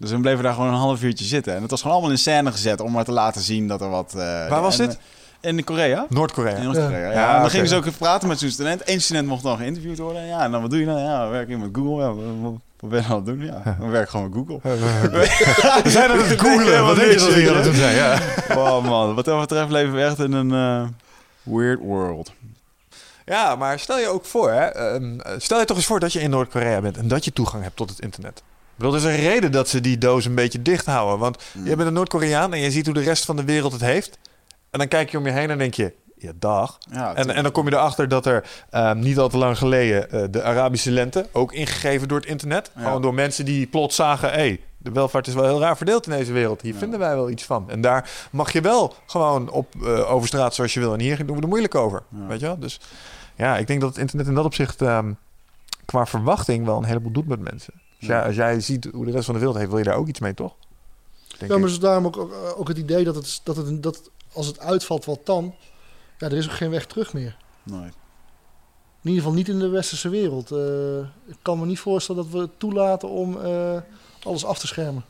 Dus 0.02 0.12
we 0.12 0.20
bleven 0.20 0.44
daar 0.44 0.54
gewoon 0.54 0.70
een 0.70 0.74
half 0.80 1.04
uurtje 1.04 1.26
zitten. 1.26 1.56
En 1.56 1.62
het 1.62 1.72
was 1.72 1.80
gewoon 1.82 1.96
allemaal 1.96 2.12
in 2.14 2.18
scène 2.20 2.52
gezet 2.52 2.80
om 2.82 2.92
maar 2.92 3.04
te 3.04 3.12
laten 3.12 3.42
zien 3.42 3.68
dat 3.68 3.82
er 3.82 3.90
wat... 3.90 4.14
eh, 4.14 4.20
Waar 4.50 4.62
was 4.62 4.80
en, 4.80 4.88
dit? 4.88 5.00
eh, 5.42 5.50
In 5.52 5.64
Korea. 5.64 6.06
Noord-Korea. 6.10 6.56
In 6.56 6.64
Noord-Korea. 6.64 6.98
Ja. 7.08 7.12
Ja, 7.12 7.36
en 7.36 7.42
dan 7.42 7.50
gingen 7.50 7.68
ze 7.68 7.76
ook 7.76 7.98
praten 7.98 8.28
met 8.28 8.40
zo'n 8.40 8.50
student. 8.50 8.82
Eén 8.90 9.02
student 9.02 9.28
mocht 9.28 9.44
dan 9.44 9.58
geïnterviewd 9.58 9.98
worden. 9.98 10.26
Ja, 10.26 10.44
en 10.44 10.52
dan 10.52 10.62
wat 10.62 10.70
doe 10.70 10.80
je 10.80 10.86
dan? 10.86 11.00
Ja, 11.02 11.26
we 11.26 11.32
werken 11.32 11.60
met 11.60 11.70
Google. 11.74 12.04
Ja, 12.04 12.14
wat, 12.42 12.90
ben 12.90 13.02
je 13.02 13.08
aan 13.08 13.16
het 13.16 13.26
doen? 13.26 13.46
Ja, 13.46 13.76
we 13.80 13.88
werken 13.88 14.10
gewoon 14.12 14.30
met 14.30 14.38
Google. 14.38 14.60
We 15.84 15.90
zijn 15.90 16.12
aan 16.12 16.18
het 16.20 16.40
googlen. 16.42 16.86
Wat 16.86 16.96
denk 16.96 17.12
je 17.12 17.18
dat 17.18 17.34
we 17.34 17.40
hier 17.40 17.56
aan 17.56 17.62
het 17.64 17.76
zijn? 17.76 17.96
Ja. 17.96 18.20
Oh 18.58 18.84
man, 18.86 19.16
wat 19.16 19.26
dat 19.26 19.40
betreft 19.40 19.70
leven 19.72 19.94
we 19.94 20.02
echt 20.04 20.20
in 20.20 20.32
een 20.32 20.52
eh, 20.52 20.88
weird 21.44 21.80
world. 21.80 22.32
ja, 23.26 23.56
maar 23.56 23.80
stel 23.80 24.00
je 24.00 24.08
ook 24.08 24.26
voor, 24.26 24.52
hè, 24.52 24.66
ehm, 24.66 25.20
stel 25.38 25.60
je 25.60 25.66
toch 25.66 25.78
eens 25.78 25.86
voor 25.86 26.00
dat 26.00 26.14
je 26.14 26.20
in 26.22 26.30
Noord-Korea 26.30 26.82
bent 26.82 26.98
en 26.98 27.08
dat 27.08 27.26
je 27.26 27.34
toegang 27.34 27.64
hebt 27.64 27.76
tot 27.76 27.90
het 27.90 28.00
internet. 28.00 28.44
Bedoel, 28.82 28.94
er 28.96 29.10
is 29.12 29.18
een 29.18 29.30
reden 29.30 29.52
dat 29.52 29.68
ze 29.70 29.82
die 29.82 29.98
doos 29.98 30.26
een 30.26 30.36
beetje 30.36 30.62
dicht 30.62 30.86
houden. 30.86 31.20
Want 31.20 31.44
je 31.64 31.76
bent 31.76 31.88
een 31.88 31.94
Noord-Koreaan 31.94 32.54
en 32.54 32.60
je 32.60 32.72
ziet 32.72 32.86
hoe 32.86 32.94
de 32.96 33.02
rest 33.02 33.26
van 33.26 33.36
de 33.36 33.44
wereld 33.44 33.72
het 33.72 33.82
heeft. 33.82 34.18
En 34.70 34.80
dan 34.80 34.88
kijk 34.88 35.10
je 35.12 35.18
om 35.18 35.26
je 35.26 35.32
heen 35.32 35.50
en 35.50 35.58
denk 35.58 35.74
je, 35.74 35.94
Ja, 36.18 36.32
dag. 36.36 36.78
Ja, 36.92 37.16
En, 37.16 37.30
en 37.36 37.44
dan 37.44 37.52
kom 37.52 37.66
je 37.70 37.74
erachter 37.74 38.08
dat 38.08 38.26
er 38.26 38.44
ehm, 38.70 39.00
niet 39.00 39.18
al 39.20 39.30
te 39.30 39.38
lang 39.38 39.58
geleden 39.58 40.12
eh, 40.12 40.24
de 40.32 40.44
Arabische 40.44 40.92
lente, 40.92 41.28
ook 41.32 41.54
ingegeven 41.54 42.08
door 42.08 42.20
het 42.20 42.28
internet, 42.28 42.72
Ja. 42.76 42.82
gewoon 42.84 43.02
door 43.02 43.14
mensen 43.14 43.46
die 43.46 43.68
plots 43.68 43.96
zagen, 43.96 44.30
hé, 44.30 44.36
hey, 44.36 44.60
de 44.78 44.92
welvaart 44.92 45.28
is 45.28 45.34
wel 45.34 45.44
heel 45.44 45.60
raar 45.60 45.78
verdeeld 45.78 46.06
in 46.06 46.12
deze 46.12 46.32
wereld. 46.32 46.62
Hier 46.62 46.74
Ja. 46.74 46.80
vinden 46.80 47.00
wij 47.00 47.16
wel 47.16 47.30
iets 47.30 47.44
van. 47.44 47.70
En 47.70 47.82
daar 47.82 48.10
mag 48.32 48.52
je 48.54 48.62
wel 48.62 48.94
gewoon 49.06 49.50
op 49.50 49.76
eh, 49.84 50.12
over 50.12 50.28
straat 50.28 50.56
zoals 50.56 50.74
je 50.74 50.80
wil. 50.80 50.94
En 50.94 51.00
hier 51.00 51.26
doen 51.26 51.36
we 51.36 51.42
er 51.42 51.48
moeilijk 51.48 51.76
over. 51.76 52.04
Weet 52.28 52.40
je 52.40 52.46
wel? 52.46 52.60
Dus 52.60 52.80
ja, 53.36 53.58
ik 53.58 53.68
denk 53.68 53.82
dat 53.82 53.90
het 53.90 53.98
internet 53.98 54.28
in 54.28 54.34
dat 54.34 54.46
opzicht 54.46 54.82
ehm, 54.82 55.12
qua 55.86 56.06
verwachting 56.06 56.66
wel 56.66 56.78
een 56.78 56.84
heleboel 56.84 57.12
doet 57.12 57.28
met 57.28 57.40
mensen. 57.40 57.74
Als, 58.02 58.10
Ja. 58.10 58.16
jij, 58.18 58.26
als 58.26 58.36
jij 58.36 58.60
ziet 58.60 58.88
hoe 58.94 59.06
de 59.06 59.12
rest 59.12 59.26
van 59.26 59.34
de 59.34 59.40
wereld 59.40 59.58
heeft, 59.58 59.70
wil 59.70 59.80
je 59.80 59.86
daar 59.86 59.96
ook 59.96 60.08
iets 60.08 60.20
mee, 60.20 60.34
toch? 60.34 60.54
Denk 61.38 61.52
Ja, 61.52 61.58
maar 61.58 61.68
ik. 61.68 61.74
is 61.74 61.80
daarom 61.80 62.06
ook, 62.06 62.18
ook, 62.18 62.34
ook 62.58 62.68
het 62.68 62.78
idee 62.78 63.04
dat, 63.04 63.16
het, 63.16 63.42
dat, 63.44 63.56
het, 63.56 63.84
dat 63.84 64.10
als 64.34 64.46
het 64.48 64.60
uitvalt, 64.60 65.06
wat 65.06 65.26
dan? 65.26 65.56
Ja, 66.18 66.28
er 66.28 66.38
is 66.38 66.46
ook 66.50 66.56
geen 66.56 66.70
weg 66.70 66.86
terug 66.86 67.14
meer. 67.14 67.38
Nee. 67.64 67.82
In 69.04 69.10
ieder 69.10 69.22
geval 69.22 69.34
niet 69.38 69.48
in 69.50 69.60
de 69.60 69.68
westerse 69.70 70.10
wereld. 70.10 70.52
Eh, 70.52 70.98
ik 71.26 71.38
kan 71.42 71.60
me 71.60 71.66
niet 71.66 71.80
voorstellen 71.80 72.24
dat 72.24 72.32
we 72.32 72.40
het 72.40 72.60
toelaten 72.60 73.10
om 73.10 73.42
eh, 73.42 73.78
alles 74.24 74.46
af 74.46 74.60
te 74.60 74.68
schermen. 74.68 75.04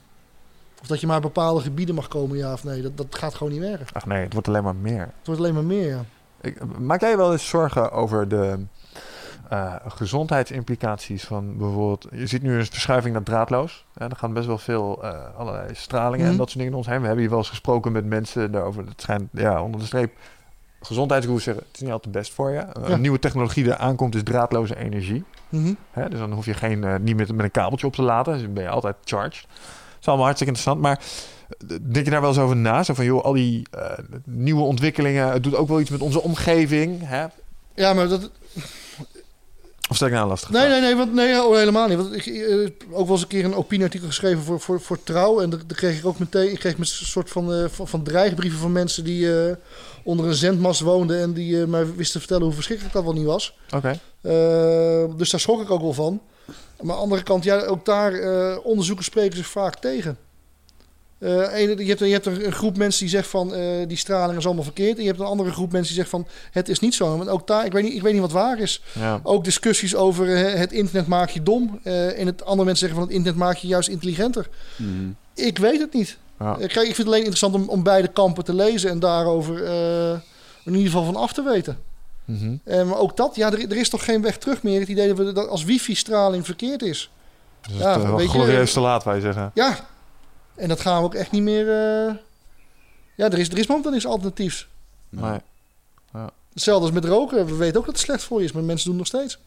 Of 0.81 0.87
dat 0.87 0.99
je 0.99 1.07
maar 1.07 1.21
bepaalde 1.21 1.61
gebieden 1.61 1.95
mag 1.95 2.07
komen, 2.07 2.37
ja 2.37 2.53
of 2.53 2.63
nee. 2.63 2.81
Dat, 2.81 2.97
dat 2.97 3.15
gaat 3.15 3.35
gewoon 3.35 3.51
niet 3.53 3.61
werken. 3.61 3.85
Ach 3.93 4.05
nee, 4.05 4.23
het 4.23 4.33
wordt 4.33 4.47
alleen 4.47 4.63
maar 4.63 4.75
meer. 4.75 4.99
Het 5.01 5.25
wordt 5.25 5.41
alleen 5.41 5.53
maar 5.53 5.63
meer, 5.63 5.87
ja. 5.89 6.05
Ik, 6.41 6.77
maak 6.79 7.01
jij 7.01 7.17
wel 7.17 7.31
eens 7.31 7.47
zorgen 7.47 7.91
over 7.91 8.27
de 8.27 8.59
eh, 9.51 9.75
gezondheidsimplicaties 9.87 11.23
van 11.23 11.57
bijvoorbeeld... 11.57 12.07
Je 12.11 12.27
ziet 12.27 12.41
nu 12.41 12.57
een 12.59 12.65
verschuiving 12.65 13.13
naar 13.13 13.23
draadloos. 13.23 13.85
Ja, 13.95 14.09
er 14.09 14.15
gaan 14.15 14.33
best 14.33 14.47
wel 14.47 14.57
veel 14.57 15.03
eh, 15.03 15.19
allerlei 15.37 15.75
stralingen 15.75 16.25
en 16.25 16.29
Mhm. 16.31 16.37
dat 16.37 16.47
soort 16.47 16.57
dingen 16.57 16.71
in 16.71 16.77
ons 16.77 16.87
heen. 16.87 16.99
We 16.99 17.05
hebben 17.05 17.19
hier 17.21 17.29
wel 17.29 17.39
eens 17.39 17.49
gesproken 17.49 17.91
met 17.91 18.05
mensen 18.05 18.51
daarover. 18.51 18.85
Het 18.85 19.01
schijnt, 19.01 19.23
ja, 19.31 19.61
onder 19.63 19.79
de 19.79 19.85
streep... 19.85 20.11
Gezondheidsgoers 20.81 21.43
zeggen, 21.43 21.63
het 21.67 21.75
is 21.75 21.81
niet 21.81 21.91
altijd 21.91 22.13
best 22.13 22.33
voor 22.33 22.49
je. 22.49 22.55
Ja. 22.55 22.73
Een 22.73 23.01
nieuwe 23.01 23.19
technologie 23.19 23.63
die 23.63 23.73
aankomt 23.73 24.15
is 24.15 24.23
draadloze 24.23 24.75
energie. 24.77 25.23
Mhm. 25.49 25.73
Hè? 25.91 26.09
Dus 26.09 26.19
dan 26.19 26.31
hoef 26.31 26.45
je 26.45 26.53
geen, 26.53 26.83
eh, 26.83 26.95
niet 26.99 27.15
meer 27.15 27.35
met 27.35 27.45
een 27.45 27.51
kabeltje 27.51 27.87
op 27.87 27.93
te 27.93 28.01
laten. 28.01 28.33
Dus 28.33 28.41
dan 28.41 28.53
ben 28.53 28.63
je 28.63 28.69
altijd 28.69 28.95
charged. 29.03 29.45
Dat 29.51 29.99
is 29.99 30.07
allemaal 30.07 30.25
hartstikke 30.25 30.53
interessant. 30.53 30.81
Maar 30.81 30.99
denk 31.91 32.05
je 32.05 32.11
daar 32.11 32.21
wel 32.21 32.29
eens 32.29 32.39
over 32.39 32.55
na? 32.55 32.83
Zo 32.83 32.93
van, 32.93 33.05
joh, 33.05 33.23
al 33.23 33.33
die 33.33 33.67
nieuwe 34.23 34.61
ontwikkelingen... 34.61 35.31
Het 35.31 35.43
doet 35.43 35.55
ook 35.55 35.67
wel 35.67 35.79
iets 35.79 35.89
met 35.89 36.01
onze 36.01 36.21
omgeving. 36.21 36.99
Hè? 37.03 37.25
Ja, 37.75 37.93
maar 37.93 38.07
dat, 38.07 38.29
Of 39.91 39.97
stel 39.97 40.07
ik 40.07 40.13
nou 40.13 40.27
lastig? 40.27 40.49
Nee, 40.49 40.67
nee, 40.67 40.81
nee, 40.81 40.95
want, 40.95 41.13
nee 41.13 41.43
oh, 41.43 41.55
helemaal 41.55 41.87
niet. 41.87 41.97
Want 41.97 42.15
ik 42.15 42.25
eh, 42.25 42.69
ook 42.91 43.05
wel 43.05 43.11
eens 43.11 43.21
een 43.21 43.27
keer 43.27 43.45
een 43.45 43.55
opinieartikel 43.55 44.07
geschreven 44.07 44.43
voor, 44.43 44.59
voor, 44.59 44.81
voor 44.81 45.03
Trouw. 45.03 45.41
En 45.41 45.49
daar 45.49 45.59
kreeg 45.67 45.97
ik 45.97 46.05
ook 46.05 46.19
meteen 46.19 46.51
ik 46.51 46.59
kreeg 46.59 46.77
een 46.77 46.85
soort 46.85 47.29
van, 47.29 47.53
eh, 47.53 47.65
van, 47.69 47.87
van 47.87 48.03
dreigbrieven 48.03 48.59
van 48.59 48.71
mensen 48.71 49.03
die 49.03 49.45
eh, 49.45 49.55
onder 50.03 50.25
een 50.25 50.35
zendmast 50.35 50.81
woonden. 50.81 51.19
En 51.19 51.33
die 51.33 51.65
mij 51.65 51.85
wisten 51.85 52.11
te 52.11 52.19
vertellen 52.19 52.43
hoe 52.43 52.53
verschrikkelijk 52.53 52.95
dat 52.95 53.03
wel 53.03 53.13
niet 53.13 53.25
was. 53.25 53.57
Oké. 53.75 53.99
Dus 55.17 55.29
daar 55.29 55.39
schrok 55.39 55.61
ik 55.61 55.71
ook 55.71 55.81
wel 55.81 55.93
van. 55.93 56.21
Maar 56.45 56.55
aan 56.79 56.87
de 56.87 56.93
andere 56.93 57.23
kant, 57.23 57.43
ja, 57.43 57.59
ook 57.59 57.85
daar 57.85 58.13
onderzoeken 58.57 59.05
spreken 59.05 59.37
zich 59.37 59.47
vaak 59.47 59.75
tegen. 59.75 60.17
Eh, 61.21 61.53
ene- 61.53 61.77
je, 61.83 61.85
hebt, 61.87 61.99
je 61.99 62.05
hebt 62.05 62.25
een, 62.25 62.45
een 62.45 62.51
groep 62.51 62.77
mensen 62.77 62.99
die 62.99 63.09
zegt 63.09 63.27
van 63.27 63.53
eh, 63.53 63.63
die 63.87 63.97
straling 63.97 64.37
is 64.37 64.45
allemaal 64.45 64.63
verkeerd. 64.63 64.95
En 64.97 65.01
je 65.01 65.07
hebt 65.07 65.19
een 65.19 65.25
andere 65.25 65.51
groep 65.51 65.71
mensen 65.71 65.87
die 65.93 65.97
zegt 66.03 66.09
van 66.09 66.27
het 66.51 66.69
is 66.69 66.79
niet 66.79 66.95
zo. 66.95 67.17
Want 67.17 67.29
ook 67.29 67.47
daar, 67.47 67.65
ik 67.65 67.71
weet 67.71 67.83
niet, 67.83 67.93
ik 67.93 68.01
weet 68.01 68.11
niet 68.13 68.21
wat 68.21 68.31
waar 68.31 68.59
is. 68.59 68.81
Ja. 68.99 69.19
Ook 69.23 69.43
discussies 69.43 69.95
over 69.95 70.35
eh, 70.35 70.59
het 70.59 70.71
internet 70.71 71.07
maakt 71.07 71.33
je 71.33 71.43
dom. 71.43 71.79
eh, 71.83 72.19
en 72.19 72.25
het 72.25 72.43
andere 72.45 72.63
mensen 72.65 72.77
zeggen 72.87 72.97
van 72.97 73.07
het 73.07 73.17
internet 73.17 73.39
maakt 73.41 73.61
je 73.61 73.67
juist 73.67 73.89
intelligenter. 73.89 74.49
Mhm. 74.75 74.89
Ik 75.33 75.57
weet 75.57 75.79
het 75.79 75.93
niet. 75.93 76.17
Ja. 76.39 76.53
Kijk, 76.53 76.71
ik 76.71 76.75
vind 76.81 76.97
het 76.97 77.05
alleen 77.07 77.17
interessant 77.19 77.55
om, 77.55 77.69
om 77.69 77.83
beide 77.83 78.07
kampen 78.07 78.43
te 78.43 78.53
lezen 78.53 78.89
en 78.89 78.99
daarover 78.99 79.63
eh, 79.63 80.11
in 80.65 80.71
ieder 80.73 80.85
geval 80.91 81.03
van 81.05 81.15
af 81.15 81.33
te 81.33 81.43
weten. 81.43 81.77
Mhm. 82.25 82.55
Maar 82.65 82.97
ook 82.97 83.17
dat, 83.17 83.35
ja, 83.35 83.51
er, 83.51 83.59
er 83.71 83.77
is 83.77 83.89
toch 83.89 84.05
geen 84.05 84.21
weg 84.21 84.37
terug 84.37 84.63
meer. 84.63 84.79
Het 84.79 84.89
idee 84.89 85.07
dat, 85.07 85.17
we, 85.17 85.31
dat 85.31 85.47
als 85.47 85.63
wifi-straling 85.63 86.45
verkeerd 86.45 86.81
is. 86.81 87.11
Dus 87.61 87.77
Ja, 87.79 87.87
het 87.91 87.97
is 88.01 88.07
wel 88.07 88.15
weet 88.17 88.31
je- 88.31 88.37
glorieus 88.37 88.73
te 88.73 88.79
laat, 88.79 89.03
wij 89.03 89.19
zeggen. 89.19 89.51
Ja, 89.53 89.89
en 90.55 90.67
dat 90.67 90.79
gaan 90.81 90.97
we 90.97 91.03
ook 91.03 91.15
echt 91.15 91.31
niet 91.31 91.41
meer... 91.41 91.67
eh, 91.67 92.15
Ja, 93.15 93.25
er 93.29 93.39
is, 93.39 93.49
er 93.49 93.57
is 93.57 93.67
momenteel 93.67 93.91
niks 93.91 94.05
alternatiefs. 94.05 94.67
Nee. 95.09 95.39
Hetzelfde 96.53 96.85
als 96.85 96.93
met 96.93 97.05
roken. 97.05 97.45
We 97.45 97.55
weten 97.55 97.79
ook 97.79 97.85
dat 97.85 97.95
het 97.95 98.03
slecht 98.03 98.23
voor 98.23 98.39
je 98.39 98.45
is, 98.45 98.51
maar 98.51 98.63
mensen 98.63 98.89
doen 98.91 98.99
het 98.99 99.11
nog 99.11 99.21
steeds. 99.21 99.39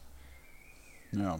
Ja. 1.11 1.35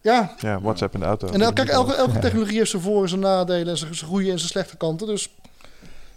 Ja, 0.00 0.34
Ja, 0.38 0.60
WhatsApp 0.60 0.94
in 0.94 1.00
de 1.00 1.06
auto. 1.06 1.26
En 1.28 1.42
el- 1.42 1.52
kijk, 1.52 1.68
elke, 1.68 1.94
elke 1.94 2.18
technologie 2.26 2.56
heeft 2.58 2.70
zijn 2.70 2.82
voor- 2.82 3.02
en 3.02 3.08
zijn 3.08 3.20
nadelen 3.20 3.68
en 3.68 3.76
zijn, 3.76 3.94
goede 3.96 4.30
en 4.30 4.38
zijn 4.38 4.50
slechte 4.50 4.76
kanten. 4.76 5.06
Dus 5.06 5.30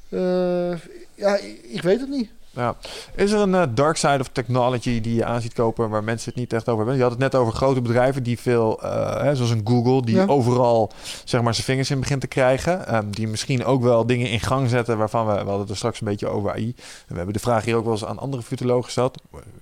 eh, 0.10 0.72
ja, 1.16 1.36
ik, 1.38 1.62
ik 1.64 1.82
weet 1.82 2.00
het 2.00 2.10
niet. 2.10 2.30
Ja. 2.52 2.76
Is 3.16 3.32
er 3.32 3.40
een 3.40 3.56
eh, 3.56 3.64
dark 3.74 3.98
side 3.98 4.18
of 4.20 4.28
technology 4.28 5.02
die 5.02 5.16
je 5.16 5.26
aan 5.26 5.42
ziet 5.42 5.54
kopen 5.54 5.90
waar 5.90 6.04
mensen 6.04 6.30
het 6.32 6.40
niet 6.40 6.54
echt 6.54 6.68
over 6.68 6.78
hebben? 6.78 6.96
Je 6.96 7.02
had 7.02 7.12
het 7.12 7.20
net 7.20 7.36
over 7.36 7.54
grote 7.54 7.82
bedrijven 7.82 8.24
die 8.24 8.40
veel, 8.40 8.82
eh, 8.84 9.22
hè, 9.22 9.36
zoals 9.36 9.52
een 9.52 9.62
Google, 9.64 10.02
die 10.02 10.16
Ja. 10.16 10.26
overal 10.26 10.92
zeg 11.24 11.42
maar 11.42 11.54
zijn 11.54 11.66
vingers 11.66 11.92
in 11.92 12.00
begint 12.00 12.22
te 12.22 12.28
krijgen. 12.28 12.88
Ehm, 12.88 13.10
die 13.10 13.28
misschien 13.28 13.66
ook 13.66 13.82
wel 13.84 14.06
dingen 14.06 14.30
in 14.30 14.40
gang 14.40 14.70
zetten 14.70 14.98
waarvan 14.98 15.26
we, 15.26 15.32
we 15.32 15.38
hadden 15.38 15.60
het 15.60 15.70
er 15.70 15.76
straks 15.76 16.02
een 16.02 16.08
beetje 16.08 16.28
over 16.28 16.52
AI. 16.52 16.74
We 17.08 17.16
hebben 17.16 17.34
de 17.34 17.40
vraag 17.40 17.66
hier 17.66 17.76
ook 17.76 17.84
wel 17.84 17.94
eens 17.94 18.06
aan 18.06 18.20
andere 18.20 18.44
futurologen 18.44 18.84
gesteld. 18.86 19.22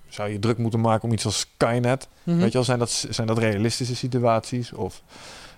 Zou 0.10 0.30
je 0.30 0.40
druk 0.40 0.58
moeten 0.58 0.82
maken 0.82 1.04
om 1.04 1.12
iets 1.14 1.26
als 1.26 1.40
Skynet? 1.40 2.08
Mhm. 2.24 2.38
Weet 2.38 2.48
je 2.48 2.54
wel, 2.54 2.64
zijn 2.64 2.80
dat, 2.80 3.06
zijn 3.10 3.28
dat 3.28 3.38
realistische 3.38 3.96
situaties? 3.96 4.74
Of 4.74 5.02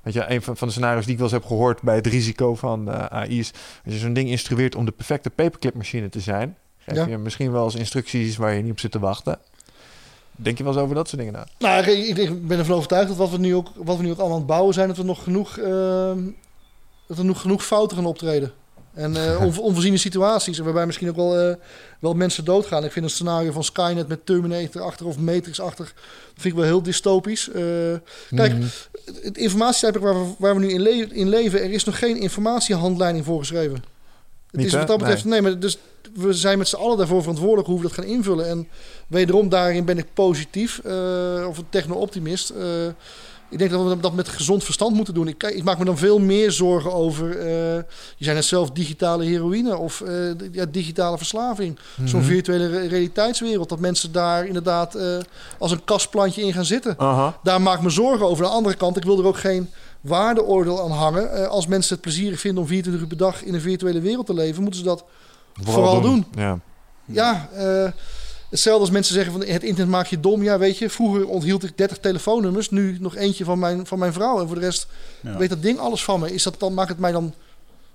weet 0.03 0.13
je, 0.13 0.31
een 0.31 0.41
van, 0.41 0.57
van 0.57 0.67
de 0.67 0.73
scenario's 0.73 1.03
die 1.03 1.11
ik 1.13 1.19
wel 1.19 1.27
eens 1.27 1.37
heb 1.37 1.45
gehoord 1.45 1.81
bij 1.81 1.95
het 1.95 2.07
risico 2.07 2.55
van 2.55 2.91
eh, 2.91 3.05
AI 3.05 3.39
is 3.39 3.51
als 3.85 3.93
je 3.93 3.99
zo'n 3.99 4.13
ding 4.13 4.29
instrueert 4.29 4.75
om 4.75 4.85
de 4.85 4.91
perfecte 4.91 5.29
paperclipmachine 5.29 6.09
te 6.09 6.19
zijn, 6.19 6.57
geef 6.95 7.05
Ja. 7.05 7.11
je 7.11 7.17
misschien 7.17 7.51
wel 7.51 7.63
eens 7.63 7.75
instructies 7.75 8.37
waar 8.37 8.53
je 8.53 8.61
niet 8.61 8.71
op 8.71 8.79
zit 8.79 8.91
te 8.91 8.99
wachten. 8.99 9.39
Denk 10.35 10.57
je 10.57 10.63
wel 10.63 10.73
eens 10.73 10.81
over 10.81 10.95
dat 10.95 11.07
soort 11.07 11.21
dingen 11.21 11.33
na? 11.33 11.47
Nou, 11.59 11.83
ik, 11.91 12.07
ik- 12.07 12.17
ik 12.17 12.47
ben 12.47 12.59
ervan 12.59 12.75
overtuigd 12.75 13.07
dat 13.07 13.17
wat 13.17 13.29
we, 13.29 13.37
nu 13.37 13.55
ook, 13.55 13.67
wat 13.75 13.97
we 13.97 14.03
nu 14.03 14.09
ook 14.11 14.17
allemaal 14.17 14.33
aan 14.35 14.43
het 14.43 14.49
bouwen 14.51 14.73
zijn, 14.73 14.87
dat 14.87 14.97
we 14.97 15.03
nog 15.03 15.23
genoeg, 15.23 15.57
ehm, 15.57 16.19
dat 17.07 17.17
er 17.17 17.25
nog 17.25 17.41
genoeg 17.41 17.65
fouten 17.65 17.97
gaan 17.97 18.05
optreden. 18.05 18.51
En 18.93 19.15
onvo- 19.45 19.61
onvoorziene 19.61 19.97
situaties, 19.97 20.57
waarbij 20.57 20.85
misschien 20.85 21.09
ook 21.09 21.15
wel, 21.15 21.37
eh, 21.39 21.55
wel 21.99 22.13
mensen 22.13 22.45
doodgaan. 22.45 22.83
Ik 22.83 22.91
vind 22.91 23.05
een 23.05 23.11
scenario 23.11 23.51
van 23.51 23.63
Skynet 23.63 24.07
met 24.07 24.25
Terminator 24.25 24.81
achter 24.81 25.05
of 25.05 25.17
Matrix 25.17 25.59
achter, 25.59 25.85
dat 25.85 25.93
vind 26.41 26.45
ik 26.53 26.59
wel 26.59 26.63
heel 26.69 26.81
dystopisch. 26.83 27.49
Eh, 27.49 27.61
Kijk, 28.35 28.53
Mhm. 28.53 28.61
het, 29.05 29.19
het 29.23 29.37
informatietijdperk 29.37 30.05
waar 30.05 30.25
we, 30.25 30.33
waar 30.37 30.53
we 30.55 30.59
nu 30.61 30.69
in, 30.71 30.81
le- 30.81 31.07
in 31.11 31.29
leven, 31.29 31.61
er 31.61 31.71
is 31.71 31.83
nog 31.83 31.99
geen 31.99 32.17
informatiehandleiding 32.17 33.25
voor 33.25 33.39
geschreven. 33.39 33.73
Het 33.75 33.83
Niet, 34.57 34.65
is 34.65 34.73
wat 34.73 34.87
dat 34.87 34.97
betreft, 34.97 35.25
nee. 35.25 35.41
maar 35.41 35.59
dus 35.59 35.77
we 36.15 36.33
zijn 36.33 36.57
met 36.57 36.67
z'n 36.67 36.75
allen 36.75 36.97
daarvoor 36.97 37.21
verantwoordelijk 37.21 37.67
hoe 37.67 37.77
we 37.77 37.83
dat 37.83 37.93
gaan 37.93 38.03
invullen. 38.03 38.47
En 38.47 38.67
wederom, 39.07 39.49
daarin 39.49 39.85
ben 39.85 39.97
ik 39.97 40.13
positief, 40.13 40.79
eh, 40.83 41.45
of 41.47 41.57
een 41.57 41.69
techno-optimist. 41.69 42.49
Eh, 42.49 42.85
ik 43.49 43.57
denk 43.57 43.71
dat 43.71 43.87
we 43.87 43.99
dat 43.99 44.13
met 44.13 44.27
gezond 44.27 44.63
verstand 44.63 44.95
moeten 44.95 45.13
doen. 45.13 45.27
Ik, 45.27 45.43
ik 45.43 45.63
maak 45.63 45.77
me 45.79 45.85
dan 45.85 45.97
veel 45.97 46.19
meer 46.19 46.51
zorgen 46.51 46.93
over, 46.93 47.37
eh, 47.39 47.45
je 48.17 48.23
zei 48.23 48.35
net 48.35 48.45
zelf, 48.45 48.71
digitale 48.71 49.23
heroïne 49.25 49.77
of 49.77 50.03
ja, 50.51 50.65
digitale 50.65 51.17
verslaving. 51.17 51.79
Zo'n 52.05 52.19
Mhm. 52.19 52.29
virtuele 52.29 52.67
re- 52.67 52.87
realiteitswereld, 52.87 53.69
dat 53.69 53.79
mensen 53.79 54.11
daar 54.11 54.45
inderdaad 54.45 54.97
als 55.59 55.71
een 55.71 55.83
kastplantje 55.83 56.41
in 56.41 56.53
gaan 56.53 56.65
zitten 56.65 56.95
Aha. 56.97 57.39
daar 57.43 57.61
maak 57.61 57.77
ik 57.77 57.83
me 57.83 57.89
zorgen 57.89 58.25
over. 58.27 58.43
Aan 58.45 58.51
de 58.51 58.57
andere 58.57 58.75
kant, 58.75 58.97
ik 58.97 59.03
wil 59.03 59.19
er 59.19 59.25
ook 59.27 59.37
geen 59.37 59.69
waardeoordeel 60.01 60.81
aan 60.83 60.91
hangen. 60.91 61.49
Als 61.49 61.67
mensen 61.67 61.93
het 61.93 62.01
plezierig 62.01 62.39
vinden 62.39 62.61
om 62.63 62.67
24 62.69 63.01
uur 63.03 63.07
per 63.09 63.17
dag 63.17 63.43
in 63.43 63.53
een 63.53 63.61
virtuele 63.61 63.99
wereld 64.01 64.25
te 64.25 64.33
leven, 64.33 64.61
moeten 64.61 64.79
ze 64.79 64.85
dat 64.85 65.03
vooral 65.63 66.01
doen. 66.01 66.25
Ja. 66.35 66.59
Ja, 67.05 67.49
eh, 67.53 67.91
hetzelfde 68.49 68.81
als 68.81 68.89
mensen 68.91 69.13
zeggen 69.13 69.31
van 69.31 69.41
het 69.41 69.63
internet 69.63 69.87
maakt 69.87 70.09
je 70.09 70.19
dom. 70.19 70.43
Ja, 70.43 70.57
weet 70.57 70.77
je, 70.77 70.89
vroeger 70.89 71.27
onthield 71.27 71.63
ik 71.63 71.77
30 71.77 71.97
telefoonnummers, 71.97 72.69
nu 72.69 72.97
nog 72.99 73.15
eentje 73.15 73.43
van 73.43 73.59
mijn, 73.59 73.85
van 73.87 73.99
mijn 73.99 74.13
vrouw. 74.13 74.39
En 74.39 74.47
voor 74.47 74.55
de 74.55 74.61
rest 74.61 74.87
Ja. 75.21 75.37
weet 75.37 75.49
dat 75.49 75.61
ding 75.61 75.79
alles 75.79 76.03
van 76.03 76.19
me. 76.19 76.33
Is 76.33 76.43
dat 76.43 76.59
dan, 76.59 76.73
maakt 76.73 76.89
het 76.89 76.99
mij 76.99 77.11
dan 77.11 77.33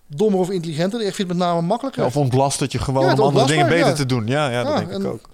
dommer 0.06 0.40
of 0.40 0.50
intelligenter? 0.50 1.00
Ik 1.00 1.14
vind 1.14 1.28
het 1.28 1.38
met 1.38 1.46
name 1.46 1.60
makkelijker. 1.60 2.02
Ja, 2.02 2.08
of 2.08 2.16
ontlast 2.16 2.60
het 2.60 2.72
je 2.72 2.78
gewoon 2.78 3.02
Ja, 3.02 3.08
het 3.08 3.18
om 3.18 3.26
andere 3.26 3.46
dingen 3.46 3.68
beter 3.68 3.94
te 3.94 4.06
doen. 4.06 4.26
Ja, 4.26 4.50
ja, 4.50 4.62
dat 4.62 4.72
Ja, 4.72 4.78
denk 4.84 5.02
ik 5.02 5.06
ook. 5.12 5.28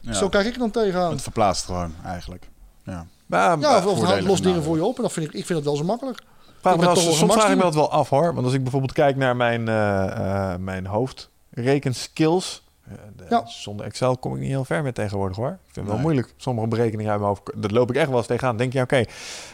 Ja. 0.00 0.12
Zo 0.12 0.28
kijk 0.28 0.46
ik 0.46 0.52
er 0.52 0.58
dan 0.58 0.70
tegenaan. 0.70 1.10
Het 1.12 1.22
verplaatst 1.22 1.64
gewoon 1.64 1.94
eigenlijk. 2.04 2.48
Ja. 2.84 3.06
Maar, 3.26 3.58
Ja, 3.58 3.76
of, 3.78 3.86
of 3.86 4.20
los 4.20 4.38
en 4.38 4.44
dingen 4.44 4.62
voor 4.62 4.76
je 4.76 4.84
op. 4.84 4.96
En 4.96 5.02
dat 5.02 5.12
vind 5.12 5.26
ik, 5.26 5.32
ik 5.32 5.46
vind 5.46 5.58
het 5.58 5.68
wel 5.68 5.76
zo 5.76 5.84
makkelijk. 5.84 6.22
Vraag 6.60 6.74
Ik 6.74 6.80
me 6.80 6.96
soms 6.96 7.32
vraag 7.32 7.50
ik 7.50 7.56
me 7.56 7.62
dat 7.62 7.74
wel 7.74 7.90
af 7.90 8.08
hoor. 8.08 8.34
Want 8.34 8.44
als 8.46 8.54
ik 8.54 8.62
bijvoorbeeld 8.62 8.92
kijk 8.92 9.16
naar 9.16 9.36
mijn, 9.36 9.68
eh, 9.68 10.52
eh, 10.52 10.58
mijn 10.58 10.86
hoofdrekenskills. 10.86 11.32
Eh, 11.54 12.92
de- 13.16 13.24
Ja. 13.30 13.46
Zonder 13.46 13.86
Excel 13.86 14.16
kom 14.16 14.34
ik 14.34 14.40
niet 14.40 14.48
heel 14.48 14.64
ver 14.64 14.82
met 14.82 14.94
tegenwoordig 14.94 15.36
hoor. 15.36 15.48
Ik 15.48 15.56
vind 15.62 15.74
het 15.76 15.84
wel 15.84 15.94
Nee. 15.94 16.02
moeilijk. 16.04 16.34
Sommige 16.36 16.66
berekeningen 16.68 17.10
uit 17.10 17.20
mijn 17.20 17.32
hoofd. 17.32 17.50
Dat 17.62 17.70
loop 17.70 17.90
ik 17.90 17.96
echt 17.96 18.08
wel 18.08 18.18
eens 18.18 18.26
tegenaan. 18.26 18.56
Denk 18.56 18.72
je, 18.72 18.80
oké, 18.80 19.04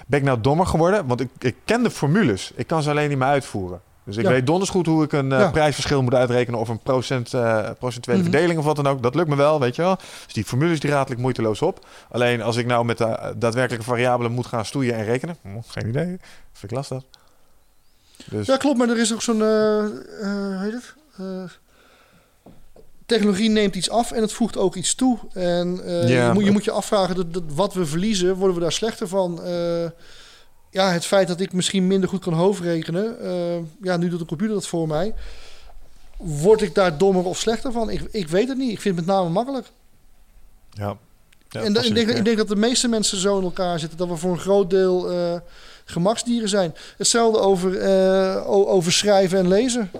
ben 0.06 0.18
ik 0.18 0.24
nou 0.24 0.40
dommer 0.40 0.66
geworden? 0.66 1.06
Want 1.06 1.20
ik, 1.20 1.28
ik 1.39 1.56
ken 1.64 1.82
de 1.82 1.90
formules. 1.90 2.52
Ik 2.55 2.66
kan 2.66 2.82
ze 2.82 2.90
alleen 2.90 3.09
niet 3.09 3.18
meer 3.18 3.27
uitvoeren. 3.28 3.81
Dus 4.05 4.16
ik 4.16 4.24
Ja. 4.24 4.31
weet 4.31 4.47
donders 4.47 4.70
goed 4.70 4.86
hoe 4.86 5.05
ik 5.05 5.12
een 5.12 5.32
eh, 5.32 5.39
Ja. 5.39 5.51
prijsverschil 5.51 6.02
moet 6.02 6.14
uitrekenen. 6.14 6.60
Of 6.60 6.68
een 6.68 6.78
procent, 6.78 7.35
eh, 7.35 7.70
procentuele 7.78 8.20
Mhm. 8.22 8.31
verdeling 8.31 8.59
of 8.59 8.64
wat 8.64 8.77
dan 8.77 8.86
ook. 8.86 9.02
Dat 9.02 9.14
lukt 9.14 9.28
me 9.28 9.36
wel, 9.36 9.60
weet 9.60 9.77
je 9.77 9.82
wel. 9.82 9.97
Dus 10.24 10.35
die 10.35 10.44
formules 10.44 10.81
die 10.81 10.90
ratel 10.90 11.12
ik 11.14 11.20
moeiteloos 11.20 11.62
op. 11.62 11.86
Alleen 12.10 12.43
als 12.43 12.56
ik 12.56 12.66
nou 12.66 12.85
met 12.85 12.98
de 12.98 13.05
eh, 13.05 13.31
daadwerkelijke 13.36 13.86
variabelen 13.86 14.32
moet 14.32 14.47
gaan 14.47 14.64
stoeien 14.64 14.94
en 14.94 15.05
rekenen. 15.05 15.36
hm, 15.43 15.48
geen 15.66 15.89
idee. 15.89 16.06
Vind 16.52 16.62
ik 16.62 16.70
lastig. 16.70 17.02
Dus 18.31 18.47
Ja, 18.47 18.56
klopt. 18.56 18.78
Maar 18.78 18.89
er 18.89 18.98
is 18.98 19.12
ook 19.12 19.22
zo'n... 19.22 19.43
eh, 19.43 19.78
eh, 19.85 19.90
hoe 20.20 20.59
heet 20.60 20.72
het? 20.72 20.94
Technologie 23.11 23.51
neemt 23.51 23.77
iets 23.77 23.91
af 23.91 24.12
en 24.12 24.20
het 24.20 24.32
voegt 24.32 24.57
ook 24.57 24.74
iets 24.74 24.95
toe. 24.95 25.19
En 25.32 25.81
eh, 25.85 26.09
Ja, 26.09 26.27
je, 26.27 26.32
moet, 26.32 26.45
je 26.45 26.51
moet 26.51 26.65
je 26.65 26.70
afvragen, 26.70 27.15
dat, 27.15 27.32
dat 27.32 27.43
wat 27.55 27.74
we 27.74 27.87
verliezen, 27.87 28.35
worden 28.35 28.57
we 28.57 28.62
daar 28.62 28.73
slechter 28.73 29.09
van? 29.09 29.43
Eh, 29.45 29.91
ja, 30.70 30.93
het 30.93 31.05
feit 31.05 31.28
dat 31.28 31.41
ik 31.41 31.53
misschien 31.53 31.87
minder 31.87 32.09
goed 32.09 32.20
kan 32.20 32.32
hoofdrekenen, 32.32 33.20
eh, 33.20 33.59
ja, 33.82 33.97
nu 33.97 34.09
doet 34.09 34.19
de 34.19 34.24
computer 34.24 34.55
dat 34.55 34.66
voor 34.66 34.89
mij. 34.89 35.15
Word 36.16 36.62
ik 36.62 36.74
daar 36.74 36.99
dommer 36.99 37.24
of 37.24 37.39
slechter 37.39 37.73
van? 37.73 37.91
Ik, 37.91 38.03
ik 38.11 38.28
weet 38.28 38.49
het 38.49 38.59
niet. 38.59 38.70
Ik 38.70 38.81
vind 38.81 38.97
het 38.97 39.07
met 39.07 39.15
name 39.15 39.28
makkelijk. 39.28 39.66
Ja. 40.70 40.97
Ja, 41.49 41.61
en 41.61 41.74
ik, 41.74 41.95
denk, 41.95 42.09
ik 42.09 42.24
denk 42.24 42.37
dat 42.37 42.49
de 42.49 42.57
meeste 42.57 42.89
mensen 42.89 43.19
zo 43.19 43.39
in 43.39 43.45
elkaar 43.45 43.78
zitten. 43.78 43.99
Dat 43.99 44.09
we 44.09 44.16
voor 44.16 44.32
een 44.32 44.39
groot 44.39 44.70
deel 44.70 45.11
gemaksdieren 45.85 46.49
zijn. 46.49 46.74
Hetzelfde 46.97 47.39
over, 47.39 48.45
over 48.47 48.93
schrijven 48.93 49.39
en 49.39 49.49
lezen. 49.49 49.91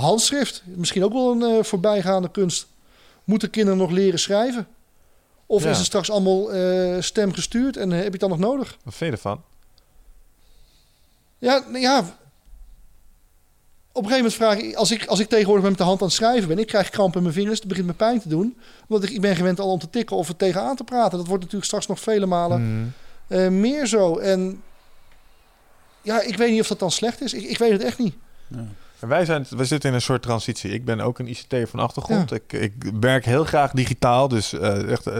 Handschrift. 0.00 0.62
Misschien 0.64 1.04
ook 1.04 1.12
wel 1.12 1.30
een 1.30 1.42
eh, 1.58 1.64
voorbijgaande 1.64 2.30
kunst. 2.30 2.66
Moeten 3.24 3.50
kinderen 3.50 3.78
nog 3.78 3.90
leren 3.90 4.18
schrijven? 4.18 4.66
Of 5.46 5.62
Ja. 5.62 5.70
is 5.70 5.76
het 5.76 5.86
straks 5.86 6.10
allemaal 6.10 6.52
eh, 6.52 7.00
stemgestuurd 7.02 7.76
en 7.76 7.88
eh, 7.92 7.96
heb 7.96 8.04
je 8.04 8.10
het 8.10 8.20
dan 8.20 8.28
nog 8.30 8.38
nodig? 8.38 8.76
Wat 8.82 8.94
vind 8.94 9.10
je 9.10 9.16
ervan? 9.16 9.42
Ja, 11.38 11.64
ja. 11.72 11.98
Op 13.92 14.04
een 14.04 14.10
gegeven 14.10 14.16
moment 14.16 14.34
vraag 14.34 14.58
ik, 14.58 14.74
als 14.74 14.90
ik, 14.90 15.06
als 15.06 15.18
ik 15.18 15.28
tegenwoordig 15.28 15.68
met 15.68 15.78
de 15.78 15.84
hand 15.84 16.00
aan 16.00 16.06
het 16.06 16.16
schrijven 16.16 16.48
ben, 16.48 16.58
ik 16.58 16.66
krijg 16.66 16.90
kramp 16.90 17.16
in 17.16 17.22
mijn 17.22 17.34
vingers, 17.34 17.58
het 17.58 17.68
begint 17.68 17.86
me 17.86 17.92
pijn 17.92 18.20
te 18.20 18.28
doen. 18.28 18.58
Want 18.88 19.04
ik, 19.04 19.10
ik 19.10 19.20
ben 19.20 19.36
gewend 19.36 19.60
al 19.60 19.70
om 19.70 19.78
te 19.78 19.90
tikken 19.90 20.16
of 20.16 20.28
er 20.28 20.36
tegenaan 20.36 20.76
te 20.76 20.84
praten. 20.84 21.18
Dat 21.18 21.26
wordt 21.26 21.42
natuurlijk 21.42 21.64
straks 21.64 21.86
nog 21.86 22.00
vele 22.00 22.26
malen 22.26 22.94
eh, 23.26 23.48
meer 23.48 23.86
zo. 23.86 24.18
En 24.18 24.62
ja, 26.02 26.20
ik 26.20 26.36
weet 26.36 26.50
niet 26.50 26.60
of 26.60 26.68
dat 26.68 26.78
dan 26.78 26.90
slecht 26.90 27.20
is. 27.20 27.34
Ik, 27.34 27.42
ik 27.42 27.58
weet 27.58 27.72
het 27.72 27.82
echt 27.82 27.98
niet. 27.98 28.14
En 28.50 28.76
Wij, 29.00 29.24
zijn, 29.24 29.46
wij 29.50 29.64
zitten 29.64 29.88
in 29.88 29.94
een 29.94 30.02
soort 30.02 30.22
transitie. 30.22 30.70
Ik 30.70 30.84
ben 30.84 31.00
ook 31.00 31.18
een 31.18 31.28
ICT 31.28 31.54
van 31.64 31.80
achtergrond. 31.80 32.32
Ik, 32.32 32.52
ik 32.52 32.72
werk 33.00 33.24
heel 33.24 33.44
graag 33.44 33.72
digitaal, 33.72 34.28
dus 34.28 34.52
eh, 34.52 34.90
echt 34.90 35.06
eh, 35.06 35.18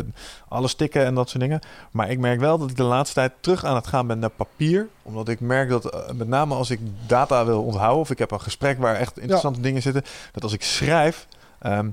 alles 0.49 0.75
tikken 0.75 1.05
en 1.05 1.15
dat 1.15 1.29
soort 1.29 1.43
dingen. 1.43 1.61
Maar 1.91 2.11
ik 2.11 2.19
merk 2.19 2.41
wel 2.41 2.59
dat 2.59 2.71
ik 2.71 2.77
de 2.77 2.83
laatste 2.83 3.15
tijd 3.15 3.33
terug 3.41 3.65
aan 3.65 3.75
het 3.75 3.87
gaan 3.87 4.07
ben 4.07 4.19
naar 4.19 4.31
papier. 4.31 4.89
Omdat 5.03 5.29
ik 5.29 5.41
merk 5.41 5.69
dat, 5.69 5.85
eh, 5.85 6.13
met 6.13 6.29
name 6.29 6.55
als 6.55 6.71
ik 6.71 6.81
data 7.07 7.45
wil 7.45 7.63
onthouden... 7.63 8.01
of 8.01 8.11
ik 8.11 8.19
heb 8.19 8.31
een 8.31 8.41
gesprek 8.41 8.79
waar 8.79 8.95
echt 8.95 9.19
interessante 9.19 9.61
dingen 9.61 9.83
zitten... 9.83 10.03
dat 10.33 10.43
als 10.43 10.53
ik 10.53 10.63
schrijf, 10.63 11.27
ehm, 11.59 11.87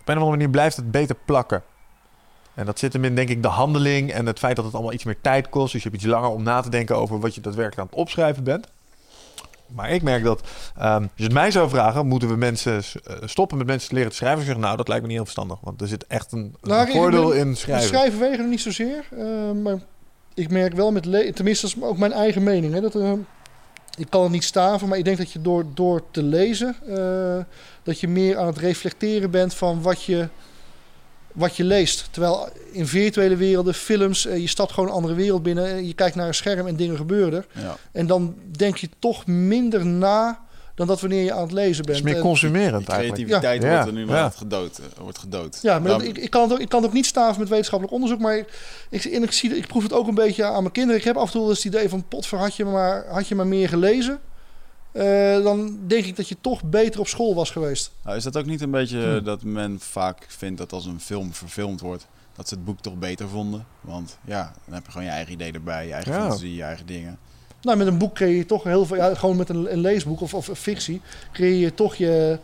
op 0.00 0.08
een 0.08 0.16
of 0.16 0.22
andere 0.22 0.30
manier 0.30 0.50
blijft 0.50 0.76
het 0.76 0.90
beter 0.90 1.16
plakken. 1.24 1.62
En 2.54 2.66
dat 2.66 2.78
zit 2.78 2.92
hem 2.92 3.04
in, 3.04 3.14
denk 3.14 3.28
ik, 3.28 3.42
de 3.42 3.48
handeling 3.48 4.12
en 4.12 4.26
het 4.26 4.38
feit 4.38 4.56
dat 4.56 4.64
het 4.64 4.74
allemaal 4.74 4.92
iets 4.92 5.04
meer 5.04 5.20
tijd 5.20 5.48
kost. 5.48 5.72
Dus 5.72 5.82
je 5.82 5.88
hebt 5.88 6.02
iets 6.02 6.10
langer 6.10 6.28
om 6.28 6.42
na 6.42 6.60
te 6.60 6.70
denken 6.70 6.96
over 6.96 7.20
wat 7.20 7.34
je 7.34 7.40
daadwerkelijk 7.40 7.80
aan 7.80 7.86
het 7.86 8.00
opschrijven 8.00 8.44
bent. 8.44 8.68
Maar 9.74 9.90
ik 9.90 10.02
merk 10.02 10.24
dat, 10.24 10.40
ehm, 10.76 10.92
als 11.02 11.10
je 11.14 11.24
het 11.24 11.32
mij 11.32 11.50
zou 11.50 11.68
vragen, 11.68 12.06
moeten 12.06 12.28
we 12.28 12.36
mensen 12.36 12.74
eh, 13.04 13.14
stoppen 13.24 13.58
met 13.58 13.66
mensen 13.66 13.88
te 13.88 13.94
leren 13.94 14.10
te 14.10 14.16
schrijven? 14.16 14.40
Ik 14.40 14.46
zeg, 14.46 14.56
nou, 14.56 14.76
dat 14.76 14.88
lijkt 14.88 15.02
me 15.02 15.08
niet 15.08 15.16
heel 15.16 15.26
verstandig. 15.26 15.58
Want 15.62 15.80
er 15.80 15.88
zit 15.88 16.06
echt 16.06 16.32
een, 16.32 16.54
Nou, 16.62 16.90
voordeel 16.90 17.32
in 17.32 17.56
schrijven. 17.56 17.88
schrijven 17.88 18.20
wegen 18.20 18.38
er 18.38 18.48
niet 18.48 18.60
zozeer. 18.60 19.04
eh, 19.18 19.50
maar 19.62 19.78
ik 20.34 20.50
merk 20.50 20.72
wel 20.74 20.92
met 20.92 21.04
le- 21.04 21.32
tenminste, 21.32 21.66
dat 21.66 21.76
is 21.76 21.82
ook 21.82 21.98
mijn 21.98 22.12
eigen 22.12 22.42
mening. 22.42 22.74
Hè, 22.74 22.80
dat, 22.80 22.94
eh, 22.94 23.12
ik 23.98 24.06
kan 24.10 24.22
het 24.22 24.32
niet 24.32 24.44
staven, 24.44 24.88
maar 24.88 24.98
ik 24.98 25.04
denk 25.04 25.18
dat 25.18 25.32
je 25.32 25.40
door, 25.42 25.64
door 25.74 26.02
te 26.10 26.22
lezen, 26.22 26.76
eh, 26.88 27.44
dat 27.82 28.00
je 28.00 28.08
meer 28.08 28.38
aan 28.38 28.46
het 28.46 28.58
reflecteren 28.58 29.30
bent 29.30 29.54
van 29.54 29.82
wat 29.82 30.02
je, 30.02 30.28
wat 31.36 31.56
je 31.56 31.64
leest. 31.64 32.08
Terwijl 32.10 32.48
in 32.72 32.86
virtuele 32.86 33.36
werelden, 33.36 33.74
films, 33.74 34.26
eh, 34.26 34.38
je 34.38 34.46
stapt 34.46 34.72
gewoon 34.72 34.88
een 34.88 34.94
andere 34.94 35.14
wereld 35.14 35.42
binnen. 35.42 35.66
eh, 35.66 35.86
Je 35.86 35.94
kijkt 35.94 36.16
naar 36.16 36.26
een 36.28 36.34
scherm 36.34 36.66
en 36.66 36.76
dingen 36.76 36.96
gebeuren 36.96 37.32
er. 37.54 37.62
Ja. 37.62 37.76
En 37.92 38.06
dan 38.06 38.34
denk 38.56 38.76
je 38.76 38.88
toch 38.98 39.26
minder 39.26 39.86
na 39.86 40.44
dan 40.74 40.86
dat 40.86 41.00
wanneer 41.00 41.24
je 41.24 41.32
aan 41.32 41.42
het 41.42 41.52
lezen 41.52 41.76
Het 41.76 41.86
bent. 41.86 41.98
is 41.98 42.04
meer 42.04 42.14
En- 42.16 42.20
consumerend 42.20 42.88
eigenlijk. 42.88 43.12
creativiteit 43.28 43.62
Ja. 43.62 43.68
wordt 43.68 43.82
Ja. 43.82 43.88
er 43.88 43.92
nu 43.94 44.00
inderdaad 44.00 44.36
gedood. 44.36 44.78
eh, 44.78 45.02
Wordt 45.02 45.18
gedood. 45.18 45.58
Ja, 45.62 45.78
maar 45.78 45.88
dat- 45.90 46.02
ik, 46.02 46.18
ik, 46.18 46.30
kan 46.30 46.42
het 46.42 46.52
ook, 46.52 46.58
ik 46.60 46.68
kan 46.68 46.78
het 46.80 46.88
ook 46.88 46.94
niet 46.94 47.06
staven 47.06 47.40
met 47.40 47.48
wetenschappelijk 47.48 47.94
onderzoek. 47.96 48.20
Maar 48.20 48.36
ik, 48.36 48.48
ik, 48.90 49.04
ik, 49.04 49.32
zie, 49.32 49.56
ik 49.56 49.66
proef 49.66 49.82
het 49.82 49.92
ook 49.92 50.06
een 50.08 50.14
beetje 50.14 50.44
aan 50.44 50.60
mijn 50.60 50.72
kinderen. 50.72 50.98
Ik 51.00 51.04
heb 51.06 51.16
af 51.16 51.26
en 51.26 51.32
toe 51.40 51.48
het 51.48 51.64
idee 51.64 51.88
van... 51.88 52.08
potver, 52.08 52.38
had 52.38 52.56
je 52.56 52.64
maar, 52.64 53.04
had 53.08 53.28
je 53.28 53.34
maar 53.34 53.46
meer 53.46 53.68
gelezen... 53.68 54.18
eh, 54.96 55.42
dan 55.42 55.78
denk 55.86 56.04
ik 56.04 56.16
dat 56.16 56.28
je 56.28 56.36
toch 56.40 56.64
beter 56.64 57.00
op 57.00 57.06
school 57.08 57.34
was 57.34 57.50
geweest. 57.50 57.90
Nou, 58.04 58.16
is 58.16 58.22
dat 58.22 58.36
ook 58.36 58.46
niet 58.46 58.60
een 58.60 58.70
beetje 58.70 59.18
Hm. 59.18 59.24
dat 59.24 59.42
men 59.42 59.80
vaak 59.80 60.24
vindt 60.28 60.58
dat 60.58 60.72
als 60.72 60.86
een 60.86 61.00
film 61.00 61.32
verfilmd 61.34 61.80
wordt, 61.80 62.06
dat 62.36 62.48
ze 62.48 62.54
het 62.54 62.64
boek 62.64 62.80
toch 62.80 62.94
beter 62.98 63.28
vonden? 63.28 63.66
Want 63.80 64.18
ja, 64.24 64.52
dan 64.64 64.74
heb 64.74 64.84
je 64.84 64.90
gewoon 64.90 65.06
je 65.06 65.12
eigen 65.12 65.32
idee 65.32 65.52
erbij, 65.52 65.86
je 65.86 65.92
eigen 65.92 66.12
Ja. 66.12 66.20
fantasie, 66.20 66.54
je 66.54 66.62
eigen 66.62 66.86
dingen. 66.86 67.18
Nou, 67.62 67.78
met 67.78 67.86
een 67.86 67.98
boek 67.98 68.14
creëer 68.14 68.36
je 68.36 68.46
toch 68.46 68.64
heel 68.64 68.86
veel... 68.86 68.96
Ja, 68.96 69.14
gewoon 69.14 69.36
met 69.36 69.48
een, 69.48 69.72
een 69.72 69.78
leesboek 69.80 70.20
of, 70.20 70.34
of 70.34 70.50
fictie... 70.52 71.00
creëer 71.32 71.56
je 71.60 71.74
toch 71.74 71.94
je, 71.94 72.38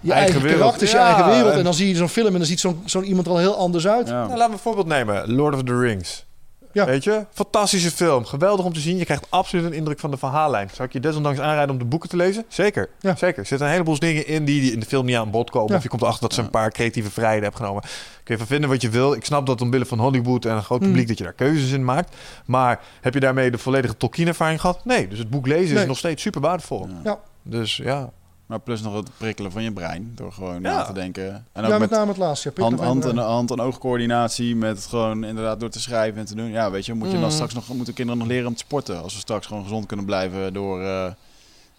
je 0.00 0.12
eigen, 0.12 0.40
Eigen 0.40 0.86
je 0.88 0.96
eigen 0.98 1.26
wereld. 1.26 1.52
En, 1.52 1.58
en- 1.58 1.64
dan 1.64 1.74
zie 1.74 1.88
je 1.88 1.94
zo'n 1.94 2.08
film 2.08 2.26
en 2.32 2.38
dan 2.38 2.44
ziet 2.46 2.60
zo'n 2.60 2.82
zo'n 2.84 3.04
iemand 3.04 3.26
er 3.26 3.32
al 3.32 3.38
heel 3.38 3.56
anders 3.56 3.86
uit. 3.86 4.08
Ja. 4.08 4.12
Nou, 4.12 4.28
laten 4.28 4.46
we 4.46 4.52
een 4.52 4.58
voorbeeld 4.58 4.86
nemen. 4.86 5.32
Lord 5.32 5.54
of 5.54 5.62
the 5.62 5.78
Rings. 5.78 6.24
Ja. 6.72 6.84
Weet 6.86 7.04
je? 7.04 7.26
Fantastische 7.32 7.90
film. 7.90 8.24
Geweldig 8.24 8.64
om 8.64 8.72
te 8.72 8.80
zien. 8.80 8.96
Je 8.96 9.04
krijgt 9.04 9.26
absoluut 9.28 9.64
een 9.64 9.72
indruk 9.72 9.98
van 10.00 10.10
de 10.10 10.16
verhaallijn. 10.16 10.70
Zou 10.74 10.88
ik 10.88 10.92
je 10.94 11.00
desondanks 11.00 11.40
aanraden 11.40 11.70
om 11.70 11.78
de 11.78 11.84
boeken 11.84 12.08
te 12.08 12.16
lezen? 12.16 12.44
Zeker. 12.48 12.88
Ja. 13.00 13.16
Zeker. 13.16 13.38
Er 13.38 13.46
zitten 13.46 13.66
een 13.66 13.72
heleboel 13.72 13.98
dingen 13.98 14.26
in 14.26 14.44
die, 14.44 14.60
die 14.60 14.72
in 14.72 14.80
de 14.80 14.86
film 14.86 15.06
niet 15.06 15.16
aan 15.16 15.30
bod 15.30 15.50
komen. 15.50 15.70
Ja. 15.70 15.76
Of 15.76 15.82
je 15.82 15.88
komt 15.88 16.02
erachter 16.02 16.22
dat 16.22 16.34
ze 16.34 16.40
een 16.40 16.50
paar 16.50 16.70
creatieve 16.72 17.10
vrijheden 17.10 17.42
hebben 17.42 17.60
genomen. 17.60 17.82
Kun 18.24 18.34
je 18.34 18.36
van 18.38 18.46
vinden 18.46 18.70
wat 18.70 18.82
je 18.82 18.88
wil. 18.88 19.12
Ik 19.12 19.24
snap 19.24 19.46
dat 19.46 19.60
omwille 19.60 19.86
van 19.86 19.98
Hollywood 19.98 20.44
en 20.44 20.54
een 20.56 20.62
groot 20.62 20.78
publiek 20.80 21.00
Mm. 21.02 21.06
dat 21.08 21.18
je 21.18 21.24
daar 21.24 21.32
keuzes 21.32 21.70
in 21.72 21.84
maakt. 21.84 22.16
Maar 22.44 22.80
heb 23.00 23.14
je 23.14 23.20
daarmee 23.20 23.50
de 23.50 23.58
volledige 23.58 23.96
Tolkien-ervaring 23.96 24.60
gehad? 24.60 24.84
Nee. 24.84 25.08
Dus 25.08 25.18
het 25.18 25.30
boek 25.30 25.46
lezen 25.46 25.72
Nee. 25.74 25.82
is 25.82 25.88
nog 25.88 25.98
steeds 25.98 26.22
super 26.22 26.40
waardevol. 26.40 26.88
Ja. 26.88 26.94
Ja. 27.04 27.18
Dus 27.42 27.76
ja. 27.76 28.10
Maar 28.50 28.60
plus 28.60 28.80
nog 28.80 28.94
het 28.94 29.10
prikkelen 29.16 29.52
van 29.52 29.62
je 29.62 29.72
brein, 29.72 30.12
door 30.14 30.32
gewoon 30.32 30.54
Ja. 30.54 30.60
na 30.60 30.82
te 30.82 30.92
denken. 30.92 31.24
En 31.32 31.44
Ja, 31.52 31.62
ook 31.62 31.68
met, 31.68 31.78
met 31.80 31.90
name 31.90 32.08
het 32.08 32.16
laatste. 32.16 32.52
Ja, 32.54 32.62
hand, 32.62 32.80
hand, 32.80 33.04
en, 33.04 33.16
hand- 33.16 33.50
en 33.50 33.60
oogcoördinatie, 33.60 34.56
met 34.56 34.86
gewoon 34.86 35.24
inderdaad 35.24 35.60
door 35.60 35.70
te 35.70 35.80
schrijven 35.80 36.20
en 36.20 36.26
te 36.26 36.34
doen. 36.34 36.50
Ja, 36.50 36.70
weet 36.70 36.86
je, 36.86 36.94
moet 36.94 37.06
je 37.06 37.14
dan 37.14 37.22
Mm. 37.24 37.30
straks 37.30 37.54
nog, 37.54 37.68
moeten 37.68 37.94
kinderen 37.94 38.20
nog 38.20 38.28
leren 38.30 38.46
om 38.46 38.52
te 38.54 38.58
sporten? 38.58 39.02
Als 39.02 39.14
we 39.14 39.20
straks 39.20 39.46
gewoon 39.46 39.62
gezond 39.62 39.86
kunnen 39.86 40.06
blijven 40.06 40.52
door, 40.52 40.82
eh, 40.82 41.12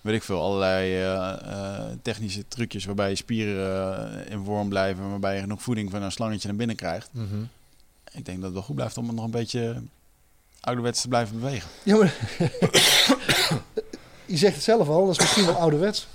weet 0.02 0.15
ik 0.15 0.23
veel, 0.23 0.41
allerlei 0.41 0.93
eh, 0.93 1.30
eh, 1.31 1.85
technische 2.02 2.48
trucjes 2.48 2.85
waarbij 2.85 3.10
je 3.10 3.15
spieren 3.15 4.27
in 4.30 4.43
vorm 4.45 4.69
blijven, 4.69 5.10
waarbij 5.10 5.35
je 5.35 5.41
genoeg 5.41 5.61
voeding 5.61 5.91
van 5.91 6.02
een 6.02 6.11
slangetje 6.11 6.48
naar 6.48 6.57
binnen 6.57 6.76
krijgt. 6.76 7.10
Mhm. 7.11 7.41
Ik 8.11 8.26
denk 8.26 8.38
dat 8.38 8.45
het 8.45 8.53
wel 8.53 8.64
goed 8.64 8.76
blijft 8.76 8.98
om 8.98 9.06
het 9.07 9.15
nog 9.15 9.26
een 9.26 9.31
beetje 9.31 9.81
ouderwets 10.60 11.02
te 11.02 11.07
blijven 11.07 11.39
bewegen. 11.39 11.69
Ja, 11.84 11.98
maar 11.98 12.14
je 14.26 14.38
zegt 14.38 14.56
het 14.56 14.64
zelf 14.64 14.88
al, 14.89 15.06
dat 15.06 15.11
is 15.15 15.19
misschien 15.19 15.45
wel 15.45 15.56
ouderwets. 15.56 16.07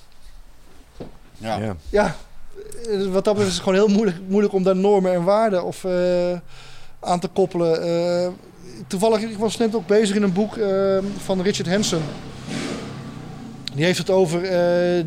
Ja. 1.38 1.56
Ja. 1.58 1.76
Ja, 1.90 2.16
eh, 2.90 3.06
wat 3.06 3.24
dat 3.24 3.34
betreft 3.34 3.48
is 3.48 3.54
het 3.54 3.62
gewoon 3.62 3.78
heel 3.78 3.88
moeilijk, 3.94 4.16
moeilijk 4.28 4.54
om 4.54 4.62
daar 4.62 4.76
normen 4.76 5.12
en 5.12 5.24
waarden 5.24 5.64
of, 5.64 5.84
eh, 5.84 6.38
aan 7.00 7.20
te 7.20 7.28
koppelen. 7.28 7.82
Eh, 7.82 8.28
toevallig, 8.86 9.20
ik 9.20 9.38
was 9.38 9.56
net 9.56 9.74
ook 9.74 9.86
bezig 9.86 10.16
in 10.16 10.22
een 10.22 10.32
boek 10.32 10.56
eh, 10.56 10.98
van 11.24 11.42
Richard 11.42 11.68
Hansen. 11.68 12.02
Die 13.74 13.84
heeft 13.84 13.98
het 13.98 14.10
over 14.10 14.42
eh, 14.44 14.98
eh, 14.98 15.06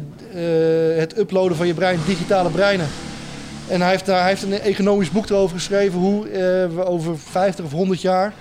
het 0.99 1.17
uploaden 1.17 1.57
van 1.57 1.67
je 1.67 1.73
brein, 1.73 1.99
digitale 2.05 2.49
breinen. 2.49 2.87
En 3.67 3.81
hij 3.81 3.89
heeft, 3.89 4.05
daar, 4.05 4.19
hij 4.19 4.29
heeft 4.29 4.43
een 4.43 4.59
economisch 4.59 5.11
boek 5.11 5.29
erover 5.29 5.55
geschreven 5.55 5.99
hoe 5.99 6.27
eh, 6.27 6.39
we 6.75 6.83
over 6.85 7.17
50 7.19 7.65
of 7.65 7.71
100 7.71 8.01
jaar 8.01 8.33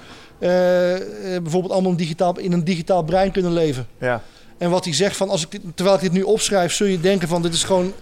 bijvoorbeeld 1.43 1.73
allemaal 1.73 1.97
digitaal, 1.97 2.39
in 2.39 2.53
een 2.53 2.65
digitaal 2.65 3.03
brein 3.03 3.31
kunnen 3.33 3.53
leven. 3.53 3.87
ja. 3.99 4.23
En 4.59 4.71
wat 4.71 4.85
hij 4.85 4.95
zegt 4.95 5.17
van, 5.17 5.29
als 5.29 5.43
ik 5.45 5.51
dit, 5.51 5.61
terwijl 5.75 5.97
ik 5.97 6.03
dit 6.03 6.13
nu 6.13 6.23
opschrijf, 6.23 6.73
zul 6.73 6.87
je 6.87 7.01
denken 7.01 7.29
van 7.29 7.43
dit 7.43 7.53
is 7.55 7.65
gewoon 7.65 7.93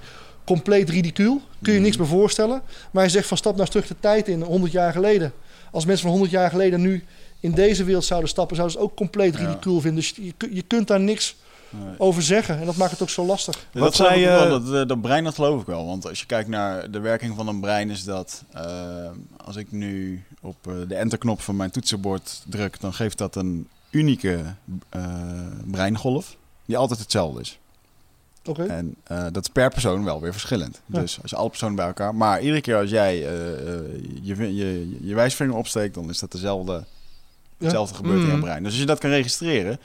compleet 0.45 0.91
ridicuul. 0.91 1.41
Kun 1.63 1.73
je 1.73 1.81
niks 1.81 1.97
meer 1.97 2.07
voorstellen. 2.07 2.63
Maar 2.91 3.03
hij 3.03 3.13
zegt 3.13 3.27
van 3.29 3.37
stap 3.37 3.53
nou 3.53 3.63
eens 3.65 3.71
terug 3.75 3.87
de 3.89 3.97
tijd 4.01 4.29
in, 4.29 4.43
100 4.43 4.73
jaar 4.73 4.93
geleden. 4.93 5.33
Als 5.73 5.85
mensen 5.85 6.03
van 6.03 6.11
100 6.13 6.31
jaar 6.33 6.51
geleden 6.51 6.81
nu 6.81 7.05
in 7.41 7.53
deze 7.53 7.85
wereld 7.85 8.05
zouden 8.05 8.29
stappen, 8.29 8.57
zouden 8.57 8.77
ze 8.77 8.83
het 8.83 8.91
ook 8.93 8.97
compleet 8.99 9.35
Ja. 9.35 9.41
ridicuul 9.47 9.81
vinden. 9.81 10.01
Dus 10.01 10.15
je, 10.17 10.33
je 10.55 10.63
kunt 10.63 10.87
daar 10.89 11.01
niks 11.01 11.37
Nee. 11.71 11.95
over 11.99 12.23
zeggen. 12.23 12.59
En 12.61 12.67
dat 12.67 12.77
maakt 12.77 12.91
het 12.91 13.03
ook 13.03 13.11
zo 13.11 13.25
lastig. 13.27 13.55
Dat, 13.73 13.83
Wat 13.83 13.95
geloof 13.95 14.13
zei 14.13 14.49
dat, 14.49 14.73
eh, 14.75 14.87
dat 14.89 15.01
brein, 15.01 15.25
dat 15.25 15.35
geloof 15.35 15.61
ik 15.61 15.67
wel. 15.67 15.87
Want 15.87 16.09
als 16.09 16.21
je 16.21 16.27
kijkt 16.27 16.49
naar 16.49 16.91
de 16.91 16.99
werking 17.01 17.37
van 17.37 17.49
een 17.49 17.61
brein, 17.61 17.91
is 17.91 18.05
dat 18.05 18.45
eh, 18.53 18.63
als 19.45 19.57
ik 19.57 19.73
nu 19.73 20.23
op 20.41 20.57
eh, 20.67 20.73
de 20.89 20.95
enterknop 20.95 21.41
van 21.41 21.57
mijn 21.57 21.71
toetsenbord 21.71 22.43
druk, 22.49 22.81
dan 22.81 22.95
geeft 22.95 23.19
dat 23.19 23.37
een 23.37 23.69
unieke 23.91 24.41
eh, 24.89 25.05
breingolf 25.71 26.37
die 26.67 26.77
altijd 26.77 26.99
hetzelfde 27.01 27.41
is. 27.41 27.59
Oké? 28.45 28.63
En 28.65 28.95
eh, 29.03 29.27
dat 29.33 29.43
is 29.43 29.49
per 29.53 29.71
persoon 29.71 30.05
wel 30.05 30.21
weer 30.21 30.33
verschillend. 30.33 30.81
Ja. 30.87 31.01
Dus 31.01 31.19
als 31.23 31.31
je 31.31 31.37
alle 31.37 31.49
personen 31.49 31.75
bij 31.75 31.87
elkaar. 31.87 32.15
Maar 32.15 32.41
iedere 32.41 32.61
keer 32.61 32.77
als 32.77 32.91
jij 32.91 33.27
eh, 33.27 33.75
eh, 33.75 33.85
je, 34.23 34.55
je, 34.55 34.97
je 35.07 35.15
wijsvinger 35.15 35.55
opsteekt, 35.57 35.95
dan 35.95 36.09
is 36.09 36.19
dat 36.19 36.33
dezelfde. 36.33 36.85
Hetzelfde 37.59 37.95
gebeurt 37.95 38.21
in 38.21 38.27
je 38.27 38.33
Mm. 38.33 38.41
brein. 38.41 38.63
Dus 38.63 38.73
als 38.73 38.81
je 38.81 38.87
dat 38.87 38.99
kan 38.99 39.11
registreren. 39.11 39.79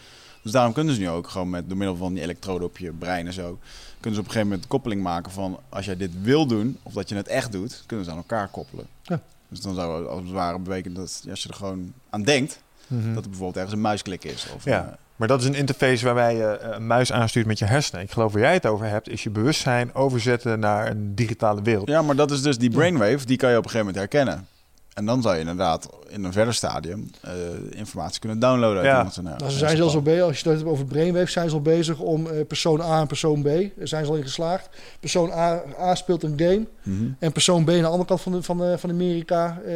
Dus 0.43 0.51
daarom 0.51 0.73
kunnen 0.73 0.93
ze 0.93 0.99
nu 0.99 1.09
ook 1.09 1.27
gewoon 1.27 1.49
met 1.49 1.67
door 1.69 1.77
middel 1.77 1.95
van 1.95 2.13
die 2.13 2.23
elektroden 2.23 2.67
op 2.67 2.77
je 2.77 2.91
brein 2.91 3.27
en 3.27 3.33
zo. 3.33 3.59
Kunnen 3.99 4.13
ze 4.13 4.19
op 4.19 4.25
een 4.25 4.31
gegeven 4.31 4.47
moment 4.47 4.67
koppeling 4.67 5.01
maken 5.01 5.31
van 5.31 5.59
als 5.69 5.85
jij 5.85 5.97
dit 5.97 6.11
wil 6.21 6.45
doen, 6.45 6.77
of 6.83 6.93
dat 6.93 7.09
je 7.09 7.15
het 7.15 7.27
echt 7.27 7.51
doet, 7.51 7.83
kunnen 7.85 8.05
ze 8.05 8.11
aan 8.11 8.17
elkaar 8.17 8.47
koppelen. 8.47 8.85
Ja. 9.03 9.21
Dus 9.47 9.61
dan 9.61 9.75
zou 9.75 10.07
als 10.07 10.21
het 10.21 10.31
ware 10.31 10.59
betekenen 10.59 10.95
dat 10.97 11.23
als 11.29 11.43
je 11.43 11.49
er 11.49 11.55
gewoon 11.55 11.93
aan 12.09 12.23
denkt, 12.23 12.61
Mhm. 12.87 13.13
dat 13.13 13.23
er 13.23 13.29
bijvoorbeeld 13.29 13.55
ergens 13.55 13.73
een 13.73 13.81
muisklik 13.81 14.23
is. 14.23 14.47
Of, 14.55 14.65
Ja. 14.65 14.97
Maar 15.21 15.29
dat 15.29 15.41
is 15.41 15.47
een 15.47 15.55
interface 15.55 16.05
waarbij 16.05 16.35
je 16.35 16.43
eh, 16.45 16.69
een 16.75 16.87
muis 16.87 17.11
aanstuurt 17.11 17.45
met 17.45 17.59
je 17.59 17.65
hersenen. 17.65 18.01
Ik 18.03 18.11
geloof 18.11 18.33
waar 18.33 18.41
jij 18.41 18.53
het 18.53 18.65
over 18.65 18.85
hebt, 18.85 19.09
is 19.09 19.23
je 19.23 19.29
bewustzijn 19.29 19.93
overzetten 19.95 20.59
naar 20.59 20.89
een 20.89 21.15
digitale 21.15 21.61
wereld. 21.61 21.87
Ja, 21.87 22.01
maar 22.01 22.15
dat 22.15 22.31
is 22.31 22.41
dus 22.41 22.57
die 22.57 22.69
brainwave, 22.69 23.25
die 23.25 23.37
kan 23.37 23.49
je 23.51 23.57
op 23.57 23.63
een 23.63 23.69
gegeven 23.69 23.93
moment 23.93 24.11
herkennen. 24.11 24.47
En 24.93 25.05
dan 25.05 25.21
zou 25.21 25.33
je 25.33 25.39
inderdaad 25.39 25.89
in 26.07 26.23
een 26.23 26.31
verder 26.33 26.53
stadium 26.53 27.11
eh, 27.21 27.31
informatie 27.69 28.19
kunnen 28.19 28.39
downloaden 28.39 28.77
uit 28.77 29.15
Ja. 29.15 29.21
eh, 29.21 29.37
Nou, 29.37 29.51
ze 29.51 29.57
zijn 29.57 29.77
zelfs 29.77 29.95
al 29.95 30.01
bezig, 30.01 30.23
als 30.23 30.39
je 30.39 30.49
het 30.49 30.57
hebt 30.57 30.69
over 30.69 30.85
brainwave, 30.85 31.31
zijn 31.31 31.49
ze 31.49 31.55
al 31.55 31.61
bezig 31.61 31.99
om 31.99 32.27
eh, 32.27 32.45
persoon 32.47 32.81
A 32.81 32.99
en 32.99 33.07
persoon 33.07 33.41
B, 33.41 33.45
daar 33.45 33.87
zijn 33.87 34.05
ze 34.05 34.11
al 34.11 34.17
in 34.17 34.23
geslaagd. 34.23 34.69
Persoon 34.99 35.31
A, 35.31 35.61
A 35.79 35.95
speelt 35.95 36.23
een 36.23 36.33
game 36.39 36.65
Mhm. 36.83 37.03
en 37.19 37.31
persoon 37.31 37.63
B 37.63 37.69
aan 37.69 37.75
de 37.77 37.85
andere 37.85 38.05
kant 38.05 38.21
van, 38.21 38.31
de, 38.31 38.43
van, 38.43 38.57
de, 38.57 38.77
van 38.77 38.89
Amerika 38.89 39.61
eh, 39.65 39.73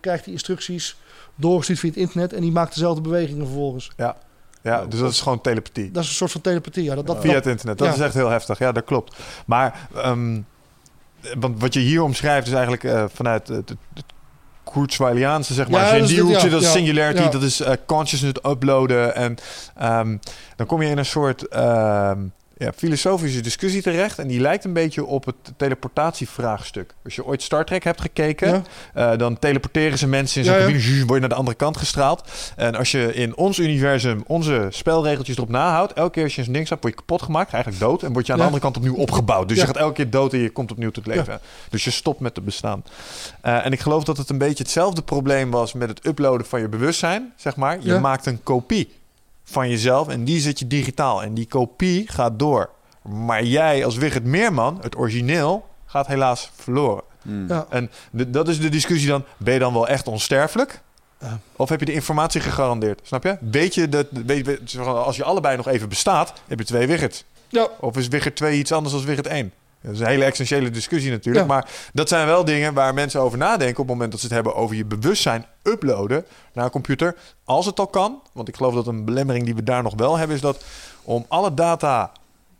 krijgt 0.00 0.24
die 0.24 0.32
instructies 0.32 0.96
doorgestuurd 1.34 1.78
via 1.78 1.88
het 1.88 1.98
internet 1.98 2.32
en 2.32 2.40
die 2.40 2.52
maakt 2.52 2.74
dezelfde 2.74 3.00
bewegingen 3.00 3.46
vervolgens. 3.46 3.90
Ja, 3.96 4.16
dus 4.88 5.00
dat 5.00 5.10
is 5.10 5.20
gewoon 5.20 5.40
telepathie. 5.40 5.90
Dat 5.90 6.02
is 6.02 6.08
een 6.08 6.14
soort 6.14 6.30
van 6.32 6.40
telepathie. 6.40 6.84
Ja, 6.84 6.94
dat, 6.94 7.06
dat, 7.06 7.20
Via 7.20 7.34
het 7.34 7.46
internet. 7.46 7.78
Dat 7.78 7.86
Ja. 7.86 7.94
is 7.94 8.00
echt 8.00 8.14
heel 8.14 8.28
heftig. 8.30 8.58
Ja, 8.58 8.72
dat 8.72 8.84
klopt. 8.84 9.16
Maar 9.46 9.88
ehm, 9.94 10.40
want 11.38 11.60
wat 11.60 11.74
je 11.74 11.80
hier 11.80 12.02
omschrijft 12.02 12.46
is 12.46 12.52
eigenlijk 12.52 12.84
eh, 12.84 13.04
vanuit 13.14 13.48
het, 13.48 13.68
het, 13.68 13.78
het 13.94 14.04
Kurzweiliaanse, 14.72 15.54
zeg 15.54 15.68
maar. 15.68 15.80
Ja, 15.84 15.92
dat 15.92 16.08
is 16.10 16.16
dit, 16.16 16.28
ja, 16.28 16.48
dat 16.48 16.60
is 16.60 16.66
ja, 16.66 16.72
singularity, 16.72 17.22
ja. 17.22 17.28
dat 17.28 17.42
is 17.42 17.60
eh, 17.60 17.72
consciousness 17.86 18.38
uploaden. 18.50 19.14
En 19.14 19.36
ehm, 19.76 20.16
dan 20.56 20.66
kom 20.66 20.82
je 20.82 20.88
in 20.90 20.98
een 20.98 21.06
soort 21.06 21.48
ehm, 21.48 22.18
ja, 22.58 22.72
filosofische 22.76 23.40
discussie 23.40 23.82
terecht. 23.82 24.18
En 24.18 24.26
die 24.28 24.40
lijkt 24.40 24.64
een 24.64 24.72
beetje 24.72 25.04
op 25.04 25.24
het 25.24 25.34
teleportatievraagstuk. 25.56 26.94
Als 27.04 27.14
je 27.14 27.24
ooit 27.24 27.42
Star 27.42 27.64
Trek 27.64 27.84
hebt 27.84 28.00
gekeken, 28.00 28.48
Ja. 28.94 29.12
eh, 29.12 29.18
dan 29.18 29.38
teleporteren 29.38 29.98
ze 29.98 30.06
mensen 30.06 30.40
in 30.40 30.46
zo'n 30.46 30.54
Ja, 30.56 31.04
word 31.04 31.14
je 31.14 31.20
naar 31.20 31.28
de 31.28 31.34
andere 31.34 31.56
kant 31.56 31.76
gestraald. 31.76 32.22
En 32.56 32.74
als 32.74 32.90
je 32.90 33.14
in 33.14 33.36
ons 33.36 33.58
universum 33.58 34.22
onze 34.26 34.66
spelregeltjes 34.70 35.36
erop 35.36 35.48
nahoudt, 35.48 35.92
elke 35.92 36.10
keer 36.10 36.22
als 36.24 36.34
je 36.34 36.42
een 36.46 36.52
ding 36.52 36.66
stapt, 36.66 36.82
word 36.82 36.94
je 36.94 37.00
kapot 37.00 37.22
gemaakt, 37.22 37.52
eigenlijk 37.52 37.82
dood 37.84 38.02
en 38.02 38.12
word 38.12 38.26
je 38.26 38.32
aan 38.32 38.38
de 38.38 38.44
andere 38.44 38.62
kant 38.62 38.76
opnieuw 38.76 38.94
opgebouwd. 38.94 39.48
Dus 39.48 39.58
je 39.60 39.66
gaat 39.66 39.76
elke 39.76 39.94
keer 39.94 40.10
dood 40.10 40.32
en 40.32 40.38
je 40.38 40.50
komt 40.50 40.70
opnieuw 40.70 40.90
tot 40.90 41.06
leven. 41.06 41.40
Dus 41.70 41.84
je 41.84 41.90
stopt 41.90 42.20
met 42.20 42.34
te 42.34 42.40
bestaan. 42.40 42.84
Eh, 43.40 43.66
en 43.66 43.72
ik 43.72 43.80
geloof 43.80 44.04
dat 44.04 44.16
het 44.16 44.30
een 44.30 44.38
beetje 44.38 44.62
hetzelfde 44.62 45.02
probleem 45.02 45.50
was 45.50 45.72
met 45.72 45.88
het 45.88 46.06
uploaden 46.06 46.46
van 46.46 46.60
je 46.60 46.68
bewustzijn, 46.68 47.32
zeg 47.36 47.56
maar. 47.56 47.78
Je 47.80 47.98
maakt 47.98 48.26
een 48.26 48.42
kopie 48.42 48.88
van 49.48 49.68
jezelf 49.70 50.08
en 50.08 50.24
die 50.24 50.40
zet 50.40 50.58
je 50.58 50.66
digitaal 50.66 51.22
en 51.22 51.34
die 51.34 51.46
kopie 51.46 52.08
gaat 52.08 52.38
door. 52.38 52.70
Maar 53.02 53.44
jij 53.44 53.84
als 53.84 53.96
Wigert 53.96 54.24
Meerman, 54.24 54.78
het 54.82 54.96
origineel, 54.96 55.66
gaat 55.86 56.06
helaas 56.06 56.50
verloren. 56.54 57.02
Mm. 57.22 57.48
Ja. 57.48 57.66
En 57.70 57.90
de- 58.10 58.30
dat 58.30 58.48
is 58.48 58.60
de 58.60 58.68
discussie 58.68 59.08
dan, 59.08 59.24
ben 59.36 59.52
je 59.54 59.58
dan 59.60 59.72
wel 59.72 59.88
echt 59.88 60.08
onsterfelijk? 60.08 60.80
Ja. 61.20 61.38
Of 61.56 61.68
heb 61.68 61.80
je 61.80 61.86
de 61.86 61.92
informatie 61.92 62.40
gegarandeerd? 62.40 63.00
Snap 63.02 63.22
je? 63.24 63.36
Weet 63.40 63.74
je 63.74 63.88
dat 63.88 64.06
weet, 64.10 64.78
als 64.84 65.16
je 65.16 65.24
allebei 65.24 65.56
nog 65.56 65.68
even 65.68 65.88
bestaat, 65.88 66.32
heb 66.46 66.58
je 66.58 66.64
twee 66.64 66.86
Wigerts. 66.86 67.24
Ja. 67.48 67.68
Of 67.80 67.96
is 67.96 68.08
Wigert 68.08 68.36
2 68.36 68.58
iets 68.58 68.72
anders 68.72 68.94
dan 68.94 69.04
Wigert 69.04 69.26
1? 69.26 69.52
Dat 69.82 69.94
is 69.94 70.00
een 70.00 70.06
hele 70.06 70.24
essentiële 70.24 70.70
discussie 70.70 71.10
natuurlijk. 71.10 71.46
Ja. 71.46 71.52
Maar 71.52 71.70
dat 71.92 72.08
zijn 72.08 72.26
wel 72.26 72.44
dingen 72.44 72.74
waar 72.74 72.94
mensen 72.94 73.20
over 73.20 73.38
nadenken 73.38 73.70
op 73.72 73.76
het 73.76 73.86
moment 73.86 74.10
dat 74.10 74.20
ze 74.20 74.26
het 74.26 74.34
hebben 74.34 74.54
over 74.54 74.76
je 74.76 74.84
bewustzijn 74.84 75.46
uploaden 75.62 76.24
naar 76.52 76.64
een 76.64 76.70
computer. 76.70 77.16
Als 77.44 77.66
het 77.66 77.78
al 77.78 77.86
kan. 77.86 78.22
Want 78.32 78.48
ik 78.48 78.56
geloof 78.56 78.74
dat 78.74 78.86
een 78.86 79.04
belemmering 79.04 79.44
die 79.44 79.54
we 79.54 79.62
daar 79.62 79.82
nog 79.82 79.94
wel 79.96 80.16
hebben 80.16 80.36
is 80.36 80.42
dat 80.42 80.64
om 81.02 81.24
alle 81.28 81.54
data 81.54 82.12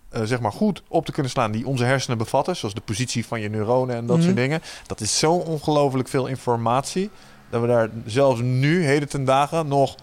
eh, 0.08 0.22
zeg 0.24 0.40
maar 0.40 0.52
goed 0.52 0.82
op 0.88 1.04
te 1.06 1.12
kunnen 1.12 1.30
slaan 1.32 1.50
die 1.52 1.66
onze 1.66 1.84
hersenen 1.84 2.18
bevatten, 2.18 2.56
zoals 2.56 2.74
de 2.74 2.80
positie 2.80 3.26
van 3.26 3.40
je 3.40 3.50
neuronen 3.50 3.96
en 3.96 4.06
dat 4.06 4.16
Mhm. 4.16 4.24
soort 4.24 4.36
dingen. 4.36 4.62
Dat 4.86 5.00
is 5.00 5.18
zo 5.18 5.32
ongelooflijk 5.32 6.08
veel 6.08 6.26
informatie 6.26 7.10
dat 7.50 7.60
we 7.60 7.66
daar 7.66 7.90
zelfs 8.06 8.40
nu, 8.40 8.84
heden 8.84 9.08
ten 9.08 9.24
dagen, 9.24 9.68
nog 9.68 9.94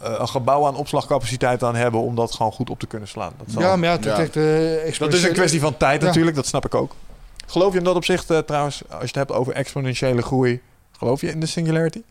een 0.00 0.28
gebouw 0.28 0.66
aan 0.66 0.76
opslagcapaciteit 0.76 1.62
aan 1.62 1.74
hebben 1.74 2.00
om 2.00 2.14
dat 2.14 2.34
gewoon 2.34 2.52
goed 2.52 2.70
op 2.70 2.78
te 2.78 2.86
kunnen 2.86 3.08
slaan. 3.08 3.32
Dat, 3.38 3.46
zal- 3.50 3.62
Ja, 3.62 3.76
maar 3.76 3.88
ja, 3.88 3.94
het 3.94 4.04
Ja. 4.04 4.12
eh, 4.12 4.98
dat 4.98 5.12
is 5.12 5.22
een 5.22 5.32
kwestie 5.32 5.60
van 5.60 5.76
tijd 5.76 6.00
Ja. 6.00 6.06
natuurlijk, 6.06 6.36
dat 6.36 6.46
snap 6.46 6.64
ik 6.64 6.74
ook. 6.74 6.94
Geloof 7.46 7.72
je 7.72 7.78
in 7.78 7.84
dat 7.84 7.96
opzicht 7.96 8.30
eh, 8.30 8.38
trouwens, 8.38 8.82
als 8.88 9.00
je 9.00 9.06
het 9.06 9.14
hebt 9.14 9.32
over 9.32 9.52
exponentiële 9.52 10.22
groei, 10.22 10.60
geloof 10.98 11.20
je 11.20 11.28
in 11.30 11.40
de 11.40 11.46
singularity? 11.46 12.02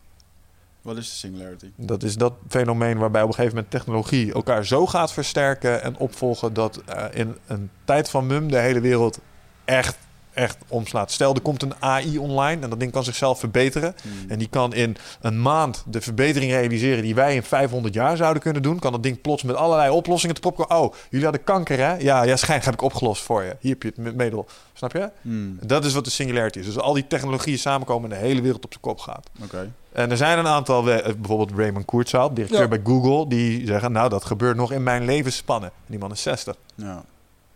Wat 0.82 0.96
is 0.96 1.10
de 1.10 1.16
singularity? 1.16 1.70
Dat 1.76 2.02
is 2.02 2.16
dat 2.16 2.32
fenomeen 2.48 2.98
waarbij 2.98 3.22
op 3.22 3.28
een 3.28 3.34
gegeven 3.34 3.54
moment 3.56 3.72
technologie 3.72 4.32
elkaar 4.32 4.64
zo 4.66 4.86
gaat 4.86 5.12
versterken 5.12 5.82
en 5.82 5.96
opvolgen 5.96 6.54
dat 6.54 6.82
eh, 6.86 7.04
in 7.12 7.36
een 7.46 7.70
tijd 7.84 8.10
van 8.10 8.26
mum 8.26 8.50
de 8.50 8.58
hele 8.58 8.80
wereld 8.80 9.18
echt, 9.64 9.96
echt 10.38 10.58
omslaat. 10.68 11.10
Stel, 11.12 11.34
er 11.34 11.40
komt 11.40 11.62
een 11.62 11.74
AI 11.80 12.18
online 12.18 12.62
en 12.62 12.70
dat 12.70 12.80
ding 12.80 12.92
kan 12.92 13.04
zichzelf 13.04 13.38
verbeteren. 13.38 13.94
Mm. 14.02 14.30
En 14.30 14.38
die 14.38 14.48
kan 14.48 14.74
in 14.74 14.96
een 15.20 15.42
maand 15.42 15.84
de 15.86 16.00
verbetering 16.00 16.52
realiseren 16.52 17.02
die 17.02 17.14
wij 17.14 17.34
in 17.34 17.42
500 17.42 17.94
jaar 17.94 18.16
zouden 18.16 18.42
kunnen 18.42 18.62
doen. 18.62 18.78
Kan 18.78 18.92
dat 18.92 19.02
ding 19.02 19.20
plots 19.20 19.42
met 19.42 19.56
allerlei 19.56 19.90
oplossingen 19.90 20.34
te 20.34 20.40
popcorn. 20.40 20.70
Oh, 20.70 20.94
jullie 21.10 21.24
hadden 21.24 21.44
kanker 21.44 21.78
hè? 21.78 21.96
Ja, 21.96 22.22
ja, 22.22 22.36
schijn 22.36 22.60
heb 22.62 22.74
ik 22.74 22.82
opgelost 22.82 23.22
voor 23.22 23.42
je. 23.42 23.56
Hier 23.60 23.72
heb 23.72 23.82
je 23.82 23.88
het 23.88 23.96
met 23.98 24.16
middel. 24.16 24.46
Snap 24.72 24.92
je? 24.92 25.10
Mm. 25.22 25.58
Dat 25.62 25.84
is 25.84 25.94
wat 25.94 26.04
de 26.04 26.10
singularity 26.10 26.58
is. 26.58 26.64
Dus 26.64 26.78
al 26.78 26.92
die 26.92 27.06
technologieën 27.06 27.58
samenkomen 27.58 28.12
en 28.12 28.18
de 28.20 28.26
hele 28.26 28.40
wereld 28.40 28.64
op 28.64 28.72
de 28.72 28.78
kop 28.80 28.98
gaat. 28.98 29.28
Oké. 29.42 29.72
En 29.92 30.10
er 30.10 30.16
zijn 30.16 30.38
een 30.38 30.46
aantal, 30.46 30.90
eh, 30.90 31.14
bijvoorbeeld 31.14 31.58
Raymond 31.58 31.84
Kurzweil, 31.84 32.34
directeur 32.34 32.60
Ja. 32.60 32.68
bij 32.68 32.80
Google, 32.84 33.28
die 33.28 33.66
zeggen, 33.66 33.92
nou 33.92 34.08
dat 34.08 34.24
gebeurt 34.24 34.56
nog 34.56 34.72
in 34.72 34.82
mijn 34.82 35.04
levensspannen. 35.04 35.68
En 35.70 35.84
die 35.86 35.98
man 35.98 36.10
is 36.12 36.22
60. 36.22 36.56
Ja. 36.74 37.04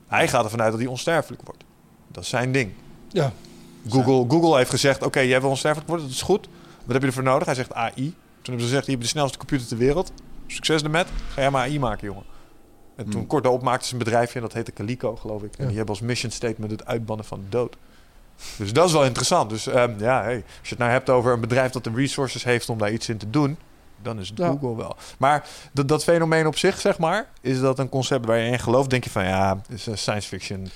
Hij 0.07 0.29
gaat 0.29 0.45
ervan 0.45 0.61
uit 0.63 0.71
dat 0.71 0.81
hij 0.81 0.89
onsterfelijk 0.89 1.43
wordt. 1.45 1.65
Dat 2.13 2.23
is 2.23 2.29
zijn 2.29 2.53
ding. 2.53 2.73
Ja, 3.09 3.33
Google, 3.89 4.25
Google 4.29 4.57
heeft 4.57 4.71
gezegd, 4.71 5.03
oké, 5.03 5.21
jij 5.21 5.41
wil 5.41 5.51
onsterfelijk 5.51 5.89
worden, 5.89 6.07
dat 6.07 6.15
is 6.15 6.23
goed. 6.23 6.49
Wat 6.85 6.93
heb 6.93 7.01
je 7.03 7.07
ervoor 7.09 7.23
nodig? 7.23 7.47
Hij 7.47 7.55
zegt 7.55 7.73
AI. 7.75 7.93
Toen 7.95 8.15
hebben 8.43 8.61
ze 8.61 8.67
gezegd, 8.69 8.85
je 8.85 8.91
hebt 8.91 9.03
de 9.03 9.09
snelste 9.09 9.39
computer 9.39 9.67
ter 9.67 9.77
wereld. 9.77 10.13
Succes 10.47 10.83
ermet. 10.83 11.07
Ga 11.33 11.41
jij 11.41 11.51
maar 11.51 11.63
AI 11.63 11.79
maken, 11.79 12.07
jongen. 12.07 12.25
En 12.97 13.05
toen 13.05 13.15
Hmm. 13.15 13.27
kort 13.27 13.43
daarop 13.43 13.63
maakten 13.63 13.87
ze 13.87 13.93
een 13.93 13.99
bedrijfje 13.99 14.35
en 14.35 14.41
dat 14.41 14.53
heette 14.53 14.73
Calico, 14.73 15.17
geloof 15.17 15.43
ik. 15.43 15.51
En 15.57 15.61
Ja. 15.63 15.67
die 15.67 15.77
hebben 15.77 15.95
als 15.95 16.05
mission 16.05 16.31
statement 16.33 16.71
het 16.71 16.87
uitbannen 16.87 17.27
van 17.27 17.41
de 17.41 17.49
dood. 17.49 17.77
Dus 18.57 18.73
dat 18.73 18.87
is 18.87 18.93
wel 18.93 19.05
interessant. 19.05 19.51
Dus 19.51 19.67
ehm, 19.67 19.93
ja, 19.99 20.23
hey, 20.23 20.35
als 20.35 20.45
je 20.63 20.69
het 20.69 20.79
nou 20.79 20.91
hebt 20.91 21.11
over 21.11 21.33
een 21.33 21.41
bedrijf 21.41 21.73
dat 21.73 21.85
de 21.85 21.91
resources 21.95 22.45
heeft 22.45 22.69
om 22.69 22.79
daar 22.79 22.93
iets 22.93 23.09
in 23.09 23.17
te 23.19 23.31
doen, 23.31 23.57
dan 24.03 24.19
is 24.21 24.29
het 24.29 24.39
Ja. 24.39 24.47
Google 24.49 24.77
wel. 24.77 24.97
Maar 25.19 25.47
dat, 25.73 25.89
dat 25.89 26.05
fenomeen 26.05 26.47
op 26.47 26.59
zich, 26.59 26.81
zeg 26.81 26.99
maar, 26.99 27.29
is 27.41 27.61
dat 27.61 27.79
een 27.79 27.89
concept 27.89 28.27
waar 28.27 28.39
je 28.39 28.51
in 28.51 28.59
gelooft? 28.59 28.91
Denk 28.91 29.05
je 29.05 29.11
van 29.11 29.25
ja, 29.25 29.57
het 29.69 29.79
is 29.79 29.87
een 29.87 29.99
science 29.99 30.29
fiction. 30.29 30.69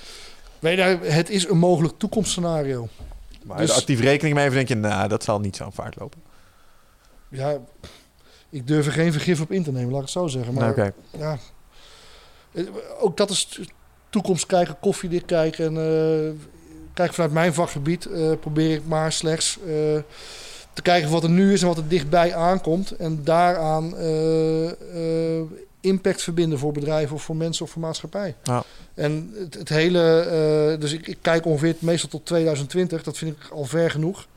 Je, 0.59 0.99
het 1.01 1.29
is 1.29 1.47
een 1.47 1.57
mogelijk 1.57 1.93
toekomstscenario. 1.97 2.87
Maar 3.43 3.57
Dus- 3.57 3.75
actief 3.75 3.99
rekening 3.99 4.35
mee 4.35 4.43
even 4.45 4.55
denk 4.55 4.67
je, 4.67 4.75
nou, 4.75 5.07
dat 5.07 5.23
zal 5.23 5.39
niet 5.39 5.55
zo 5.55 5.69
vaart 5.73 5.95
lopen. 5.99 6.21
Ja, 7.29 7.57
ik 8.49 8.67
durf 8.67 8.85
er 8.85 8.91
geen 8.91 9.11
vergif 9.11 9.41
op 9.41 9.51
in 9.51 9.63
te 9.63 9.71
nemen, 9.71 9.87
laat 9.89 9.97
ik 9.97 10.01
het 10.01 10.09
zo 10.13 10.27
zeggen. 10.27 10.53
Maar 10.53 10.93
ja, 11.17 11.37
Eh, 12.51 12.63
ook 12.99 13.17
dat 13.17 13.29
is 13.29 13.59
toekomst 14.09 14.45
kijken, 14.45 14.79
koffiedik 14.79 15.25
kijken. 15.25 15.65
En, 15.65 15.77
eh, 15.77 16.31
kijk, 16.93 17.13
vanuit 17.13 17.33
mijn 17.33 17.53
vakgebied 17.53 18.05
eh, 18.05 18.31
probeer 18.39 18.75
ik 18.75 18.85
maar 18.85 19.11
slechts 19.11 19.57
te 20.73 20.81
kijken 20.81 21.09
wat 21.11 21.23
er 21.23 21.29
nu 21.29 21.53
is 21.53 21.61
en 21.61 21.67
wat 21.67 21.77
er 21.77 21.87
dichtbij 21.87 22.35
aankomt. 22.35 22.91
En 22.91 23.23
daaraan 23.23 23.93
impact 25.87 26.21
verbinden 26.23 26.59
voor 26.59 26.71
bedrijven 26.71 27.15
of 27.15 27.23
voor 27.23 27.35
mensen 27.35 27.65
of 27.65 27.71
voor 27.71 27.81
maatschappij. 27.81 28.35
Ja. 28.43 28.63
En 28.93 29.33
het, 29.35 29.53
het 29.53 29.69
hele, 29.69 30.19
eh, 30.19 30.79
dus 30.81 30.93
ik, 30.93 31.07
ik 31.07 31.17
kijk 31.21 31.45
ongeveer 31.45 31.75
meestal 31.79 32.09
tot 32.09 32.25
2020, 32.25 33.03
dat 33.03 33.17
vind 33.17 33.35
ik 33.35 33.49
al 33.51 33.65
ver 33.65 33.91
genoeg. 33.91 34.27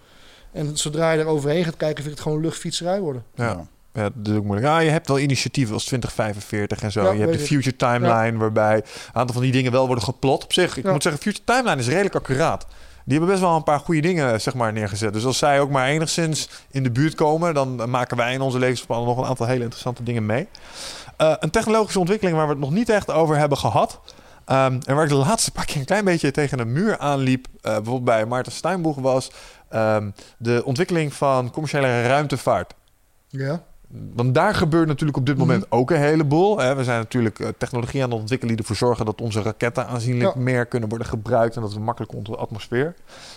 En 0.53 0.77
zodra 0.77 1.13
je 1.13 1.19
er 1.21 1.27
overheen 1.27 1.65
gaat 1.65 1.77
kijken, 1.77 1.97
vind 2.03 2.09
ik 2.09 2.13
het 2.13 2.23
gewoon 2.23 2.41
luchtfietserij 2.41 3.01
worden. 3.01 3.25
Ja. 3.35 3.67
Ja, 3.95 4.03
dat 4.15 4.33
is 4.33 4.39
ook 4.39 4.45
moeilijk. 4.45 4.69
Ah, 4.69 4.83
je 4.83 4.89
hebt 4.89 5.09
wel 5.09 5.19
initiatieven 5.19 5.75
als 5.75 5.85
2045 5.85 6.83
en 6.83 6.93
zo. 6.93 7.03
Ja, 7.03 7.13
je 7.13 7.21
hebt 7.21 7.33
de. 7.33 7.39
Future 7.39 7.77
Timeline, 7.77 8.39
waarbij 8.39 8.77
een 8.77 8.83
aantal 9.13 9.35
van 9.35 9.43
die 9.43 9.53
dingen 9.53 9.73
wel 9.73 9.87
worden 9.87 10.05
geplot. 10.05 10.45
Op 10.45 10.53
zich, 10.53 10.77
ik 10.77 10.85
Ja. 10.85 10.93
moet 10.93 11.03
zeggen, 11.03 11.23
Future 11.23 11.45
Timeline 11.45 11.81
is 11.81 11.89
redelijk 11.89 12.15
accuraat. 12.15 12.67
Die 13.11 13.19
hebben 13.19 13.37
best 13.37 13.49
wel 13.49 13.57
een 13.57 13.65
paar 13.65 13.81
goede 13.81 14.01
dingen 14.01 14.41
zeg 14.41 14.55
maar, 14.55 14.73
neergezet. 14.73 15.13
Dus 15.13 15.25
als 15.25 15.39
zij 15.39 15.61
ook 15.61 15.71
maar 15.71 15.87
enigszins 15.87 16.49
in 16.71 16.83
de 16.83 16.91
buurt 16.91 17.15
komen, 17.15 17.55
dan 17.55 17.91
maken 17.91 18.17
wij 18.17 18.33
in 18.33 18.41
onze 18.41 18.59
levensspannen 18.59 19.07
nog 19.07 19.19
een 19.19 19.25
aantal 19.25 19.47
hele 19.47 19.63
interessante 19.63 20.03
dingen 20.03 20.27
mee. 20.27 20.49
Eh, 21.17 21.35
een 21.39 21.51
technologische 21.51 21.99
ontwikkeling 21.99 22.37
waar 22.37 22.47
we 22.47 22.53
het 22.53 22.61
nog 22.61 22.71
niet 22.71 22.89
echt 22.89 23.11
over 23.11 23.37
hebben 23.37 23.59
gehad. 23.59 24.01
ehm, 24.45 24.79
en 24.87 24.95
waar 24.95 25.05
ik 25.05 25.11
de 25.11 25.15
laatste 25.15 25.53
paar 25.53 25.71
een 25.75 25.85
klein 25.85 26.05
beetje 26.05 26.31
tegen 26.31 26.59
een 26.59 26.73
muur 26.73 26.99
aanliep, 26.99 27.47
eh, 27.47 27.61
bijvoorbeeld 27.61 28.05
bij 28.05 28.27
Maarten 28.27 28.53
Steinboeg, 28.53 28.97
was 28.97 29.31
ehm, 29.69 30.11
de 30.39 30.63
ontwikkeling 30.65 31.15
van 31.15 31.51
commerciële 31.51 32.03
ruimtevaart. 32.07 32.75
Ja. 33.29 33.63
Want 34.15 34.35
daar 34.35 34.55
gebeurt 34.55 34.87
natuurlijk 34.89 35.19
op 35.19 35.27
dit 35.27 35.37
Mhm. 35.37 35.47
moment 35.47 35.67
ook 35.71 35.91
een 35.91 35.97
heleboel. 36.01 36.59
Hè. 36.59 36.75
We 36.75 36.85
zijn 36.85 36.99
natuurlijk 36.99 37.39
eh, 37.41 37.49
technologie 37.59 38.03
aan 38.03 38.11
het 38.11 38.19
ontwikkelen 38.21 38.55
die 38.57 38.63
ervoor 38.65 38.77
zorgen 38.89 39.05
dat 39.05 39.21
onze 39.21 39.43
raketten 39.43 39.87
aanzienlijk 39.87 40.35
Ja. 40.35 40.41
meer 40.41 40.67
kunnen 40.67 40.89
worden 40.89 41.07
gebruikt 41.07 41.57
en 41.57 41.63
dat 41.63 41.73
we 41.75 41.81
makkelijk 41.81 42.15
onder 42.15 42.33
de 42.33 42.39
atmosfeer 42.39 42.95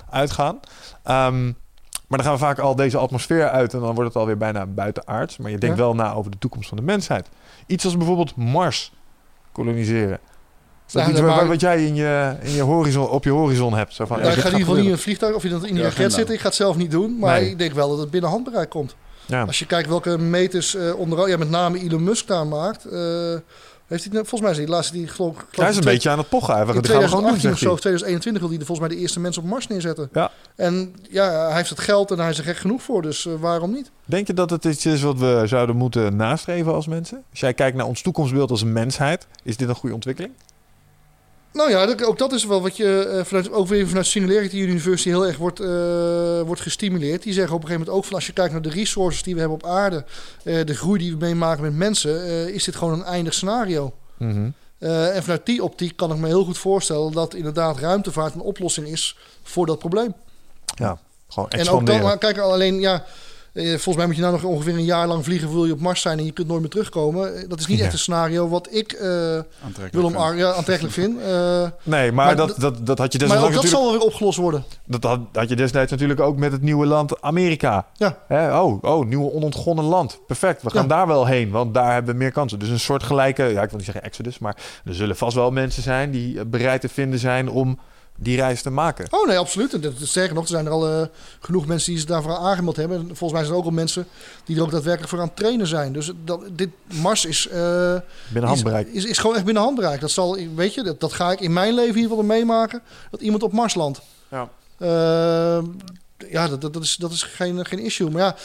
uitgaan. 0.10 0.60
Ehm, 1.04 1.44
maar 2.08 2.18
dan 2.18 2.24
gaan 2.24 2.34
we 2.34 2.40
vaak 2.40 2.60
al 2.60 2.76
deze 2.76 2.98
atmosfeer 2.98 3.50
uit 3.50 3.74
en 3.74 3.80
dan 3.80 3.94
wordt 3.96 4.10
het 4.10 4.18
alweer 4.22 4.38
bijna 4.38 4.66
buitenaards. 4.66 5.38
Maar 5.38 5.52
je 5.52 5.58
denkt 5.58 5.78
Ja. 5.78 5.84
wel 5.84 5.96
na 5.96 6.14
over 6.14 6.32
de 6.32 6.38
toekomst 6.38 6.68
van 6.70 6.78
de 6.78 6.84
mensheid. 6.84 7.30
Iets 7.68 7.86
als 7.86 7.98
bijvoorbeeld 7.98 8.36
Mars 8.36 8.94
koloniseren. 9.52 10.20
Is 10.88 10.94
dat 10.94 11.02
Ja, 11.04 11.10
iets 11.10 11.18
dat 11.20 11.28
waar- 11.28 11.38
maar- 11.38 11.48
wat 11.48 11.62
jij 11.62 11.86
in 11.86 11.96
je, 11.96 12.36
in 12.42 12.52
je 12.52 12.62
horizon, 12.62 13.10
op 13.10 13.24
je 13.24 13.30
horizon 13.30 13.74
hebt? 13.74 13.94
Zo 13.94 14.06
van, 14.06 14.18
ja, 14.20 14.24
ik 14.24 14.30
ga 14.32 14.38
in 14.40 14.44
ieder 14.46 14.60
geval 14.60 14.76
niet 14.76 14.86
in 14.86 14.92
een 14.92 14.98
vliegtuig 14.98 15.36
of 15.36 15.44
je 15.44 15.50
dat 15.50 15.64
in 15.64 15.76
Ja, 15.76 15.82
raket 15.82 15.94
agenda. 15.94 16.16
zit. 16.16 16.30
Ik 16.30 16.40
ga 16.40 16.46
het 16.46 16.56
zelf 16.56 16.76
niet 16.76 16.92
doen, 16.92 17.20
maar 17.20 17.40
Nee. 17.40 17.50
ik 17.50 17.58
denk 17.58 17.74
wel 17.74 17.90
dat 17.90 17.98
het 18.00 18.10
binnen 18.12 18.30
handbereik 18.30 18.70
komt. 18.70 18.96
Ja. 19.26 19.44
Als 19.44 19.60
je 19.60 19.66
kijkt 19.66 19.90
welke 19.90 20.18
meters 20.18 20.76
eh 20.76 21.00
onder 21.00 21.30
ja, 21.30 21.38
met 21.38 21.50
name 21.50 21.80
Elon 21.80 22.04
Musk 22.04 22.28
daar 22.28 22.48
maakt. 22.48 22.86
eh, 22.86 23.36
heeft 23.88 24.04
hij, 24.04 24.14
volgens 24.14 24.42
mij 24.42 24.50
is 24.52 24.58
hij 24.58 24.66
de 24.66 24.72
laatste 24.72 24.94
die 24.94 25.08
geloof, 25.08 25.34
geloof 25.36 25.48
Hij 25.56 25.70
is 25.70 25.76
een 25.76 25.82
twee- 25.82 25.94
beetje 25.94 26.10
aan 26.10 26.18
het 26.18 26.30
pochen. 26.30 26.54
Hij 26.56 26.66
in 26.66 26.74
dat 26.74 26.86
gaan 26.88 27.00
we 27.00 27.08
gewoon 27.08 27.24
doen, 27.24 27.32
2018 27.40 27.52
of 27.52 27.58
zo, 27.58 27.64
hij. 27.66 27.74
of 27.74 27.80
2021 27.80 28.42
wil 28.42 28.52
hij 28.52 28.60
er 28.60 28.66
volgens 28.66 28.88
mij 28.88 28.96
de 28.98 29.02
eerste 29.04 29.20
mensen 29.20 29.42
op 29.44 29.48
Mars 29.50 29.68
neerzetten. 29.68 30.10
Ja. 30.14 30.32
En 30.56 30.96
ja, 31.10 31.48
hij 31.48 31.56
heeft 31.56 31.70
het 31.70 31.80
geld 31.80 32.12
en 32.12 32.20
hij 32.20 32.30
is 32.30 32.38
er 32.38 32.44
gek 32.44 32.58
genoeg 32.58 32.82
voor, 32.82 33.02
dus 33.02 33.26
eh, 33.26 33.34
waarom 33.40 33.72
niet? 33.72 33.92
Denk 34.06 34.28
je 34.28 34.34
dat 34.34 34.50
het 34.50 34.66
iets 34.66 34.86
is 34.86 35.02
wat 35.02 35.18
we 35.20 35.42
zouden 35.46 35.76
moeten 35.76 36.16
nastreven 36.16 36.74
als 36.74 36.88
mensen? 36.88 37.24
Als 37.32 37.40
jij 37.40 37.54
kijkt 37.54 37.78
naar 37.78 37.86
ons 37.86 38.02
toekomstbeeld 38.02 38.52
als 38.52 38.62
een 38.62 38.74
mensheid, 38.74 39.28
is 39.44 39.58
dit 39.58 39.70
een 39.70 39.76
goede 39.76 39.96
ontwikkeling? 39.96 40.34
Nou 41.54 41.70
ja, 41.70 41.96
ook 42.06 42.18
dat 42.18 42.32
is 42.32 42.46
wel 42.46 42.62
wat 42.62 42.78
je 42.78 43.06
eh, 43.06 43.24
vanuit, 43.24 43.52
ook 43.52 43.68
weer 43.68 43.88
vanuit 43.88 44.06
Singularity 44.06 44.58
University 44.58 45.10
heel 45.10 45.28
erg 45.28 45.38
wordt, 45.38 45.60
eh, 45.60 46.42
wordt 46.42 46.62
gestimuleerd. 46.62 47.24
Die 47.24 47.34
zeggen 47.34 47.56
op 47.56 47.62
een 47.62 47.68
gegeven 47.68 47.86
moment 47.86 48.04
ook 48.04 48.06
van 48.06 48.16
als 48.16 48.26
je 48.26 48.34
kijkt 48.34 48.52
naar 48.52 48.62
de 48.62 48.70
resources 48.70 49.24
die 49.24 49.34
we 49.34 49.40
hebben 49.40 49.58
op 49.58 49.66
aarde, 49.66 50.06
eh, 50.44 50.66
de 50.66 50.76
groei 50.76 51.00
die 51.00 51.12
we 51.12 51.18
meemaken 51.18 51.64
met 51.64 51.76
mensen, 51.76 52.54
is 52.54 52.64
dit 52.64 52.76
gewoon 52.76 52.94
een 52.94 53.04
eindig 53.06 53.34
scenario. 53.34 53.94
Mhm. 54.18 54.50
En 54.80 55.22
vanuit 55.24 55.46
die 55.46 55.64
optiek 55.64 55.98
kan 55.98 56.12
ik 56.12 56.18
me 56.18 56.28
heel 56.28 56.44
goed 56.44 56.58
voorstellen 56.58 57.12
dat 57.12 57.34
inderdaad 57.34 57.80
ruimtevaart 57.80 58.34
een 58.34 58.42
oplossing 58.42 58.88
is 58.88 59.18
voor 59.44 59.66
dat 59.66 59.80
probleem. 59.80 60.14
Ja, 60.66 60.98
gewoon 61.28 61.50
En 61.50 61.56
ook 61.56 61.60
expanderen. 61.60 62.00
dan, 62.00 62.10
maar 62.10 62.18
kijk 62.18 62.38
alleen, 62.38 62.80
ja, 62.80 63.06
volgens 63.54 63.96
mij 63.96 64.06
moet 64.06 64.16
je 64.16 64.22
nou 64.22 64.34
nog 64.34 64.44
ongeveer 64.44 64.74
een 64.74 64.84
jaar 64.84 65.08
lang 65.08 65.24
vliegen, 65.24 65.52
wil 65.54 65.66
je 65.66 65.74
op 65.74 65.80
Mars 65.80 66.02
zijn 66.02 66.18
en 66.20 66.26
je 66.26 66.32
kunt 66.32 66.48
nooit 66.48 66.62
meer 66.62 66.70
terugkomen. 66.70 67.36
Eh, 67.36 67.50
Dat 67.50 67.60
is 67.60 67.68
niet 67.68 67.78
Ja. 67.78 67.84
echt 67.84 67.94
een 67.94 68.00
scenario 68.00 68.50
wat 68.50 68.68
ik 68.72 68.92
eh, 68.92 69.08
Aantrekkelijk. 69.08 69.92
wil 69.94 70.02
vind. 70.02 70.16
omarmen, 70.16 70.38
ja, 70.38 70.52
aantrekkelijk 70.54 70.94
vind. 70.94 71.20
Eh, 71.20 71.68
nee, 71.84 72.12
maar, 72.12 72.26
maar 72.26 72.36
dat, 72.36 72.56
dat- 72.58 72.86
dat, 72.86 72.98
had 72.98 73.14
je 73.14 73.20
maar 73.20 73.28
destijds 73.28 73.56
ook 73.56 73.62
dat 73.62 73.72
zal 73.72 73.82
wel 73.84 73.92
weer 73.92 74.02
opgelost 74.02 74.38
worden. 74.38 74.64
Dat 74.86 75.04
had, 75.04 75.20
had 75.34 75.50
je 75.50 75.56
destijds 75.56 75.92
natuurlijk 75.92 76.20
ook 76.20 76.38
met 76.38 76.52
het 76.52 76.62
nieuwe 76.62 76.86
land 76.86 77.22
Amerika. 77.22 77.88
Ja. 77.94 78.18
Hè? 78.28 78.60
Oh, 78.60 78.84
oh, 78.84 79.06
nieuw 79.06 79.30
onontgonnen 79.32 79.86
land. 79.86 80.20
Perfect, 80.28 80.62
we 80.62 80.70
gaan 80.70 80.82
Ja. 80.82 80.88
daar 80.88 81.08
wel 81.08 81.26
heen, 81.26 81.50
want 81.50 81.74
daar 81.74 81.94
hebben 81.94 82.12
we 82.14 82.18
meer 82.20 82.32
kansen. 82.32 82.60
Dus 82.60 82.70
een 82.70 82.80
soort 82.80 83.04
gelijke, 83.04 83.44
ja, 83.44 83.62
ik 83.62 83.68
wil 83.70 83.78
niet 83.78 83.86
zeggen 83.86 84.04
exodus, 84.04 84.40
maar 84.40 84.58
er 84.86 84.96
zullen 84.96 85.16
vast 85.16 85.36
wel 85.36 85.52
mensen 85.52 85.84
zijn 85.84 86.12
die 86.12 86.40
eh, 86.40 86.46
bereid 86.46 86.82
te 86.82 86.90
vinden 86.90 87.20
zijn 87.20 87.50
om 87.50 87.80
die 88.18 88.36
reis 88.36 88.62
te 88.62 88.70
maken. 88.70 89.08
Oh 89.10 89.28
nee, 89.28 89.38
absoluut. 89.38 89.74
En 89.74 89.94
sterker 90.02 90.34
nog, 90.36 90.44
er 90.44 90.50
zijn 90.50 90.66
er 90.66 90.72
al 90.72 90.90
eh, 90.90 91.08
genoeg 91.40 91.66
mensen 91.66 91.90
die 91.92 92.00
zich 92.00 92.10
daarvoor 92.10 92.36
aangemeld 92.36 92.76
hebben. 92.76 92.98
En 92.98 93.06
volgens 93.06 93.32
mij 93.32 93.42
zijn 93.42 93.52
er 93.52 93.58
ook 93.60 93.66
al 93.66 93.72
mensen 93.72 94.08
die 94.46 94.56
er 94.56 94.62
ook 94.62 94.72
daadwerkelijk 94.72 95.10
voor 95.10 95.20
aan 95.20 95.28
het 95.28 95.36
trainen 95.36 95.68
zijn. 95.68 95.94
Dus 95.94 96.12
dat, 96.26 96.42
dit 96.52 96.70
Mars 97.02 97.26
is, 97.26 97.48
eh, 97.48 97.54
Binnen 97.54 98.02
is, 98.34 98.42
handbereik. 98.44 98.88
is, 98.88 99.06
is 99.06 99.18
gewoon 99.18 99.36
echt 99.36 99.46
binnen 99.46 99.64
handbereik. 99.64 100.02
Dat 100.02 100.12
zal, 100.12 100.38
weet 100.56 100.74
je, 100.74 100.84
dat, 100.84 101.00
dat 101.00 101.14
ga 101.14 101.32
ik 101.32 101.40
in 101.40 101.54
mijn 101.54 101.74
leven 101.74 101.90
in 101.90 101.96
ieder 101.96 102.10
geval 102.10 102.26
meemaken. 102.26 102.82
Dat 103.12 103.22
iemand 103.22 103.44
op 103.44 103.52
Mars 103.52 103.74
landt. 103.76 104.02
Ja. 104.30 104.50
Eh, 104.78 105.64
ja, 106.30 106.48
dat, 106.48 106.62
dat, 106.62 106.74
dat 106.74 106.84
is, 106.84 106.96
dat 106.96 107.12
is 107.12 107.24
geen, 107.24 107.66
geen 107.66 107.80
issue. 107.80 108.10
Maar 108.10 108.22
ja, 108.22 108.36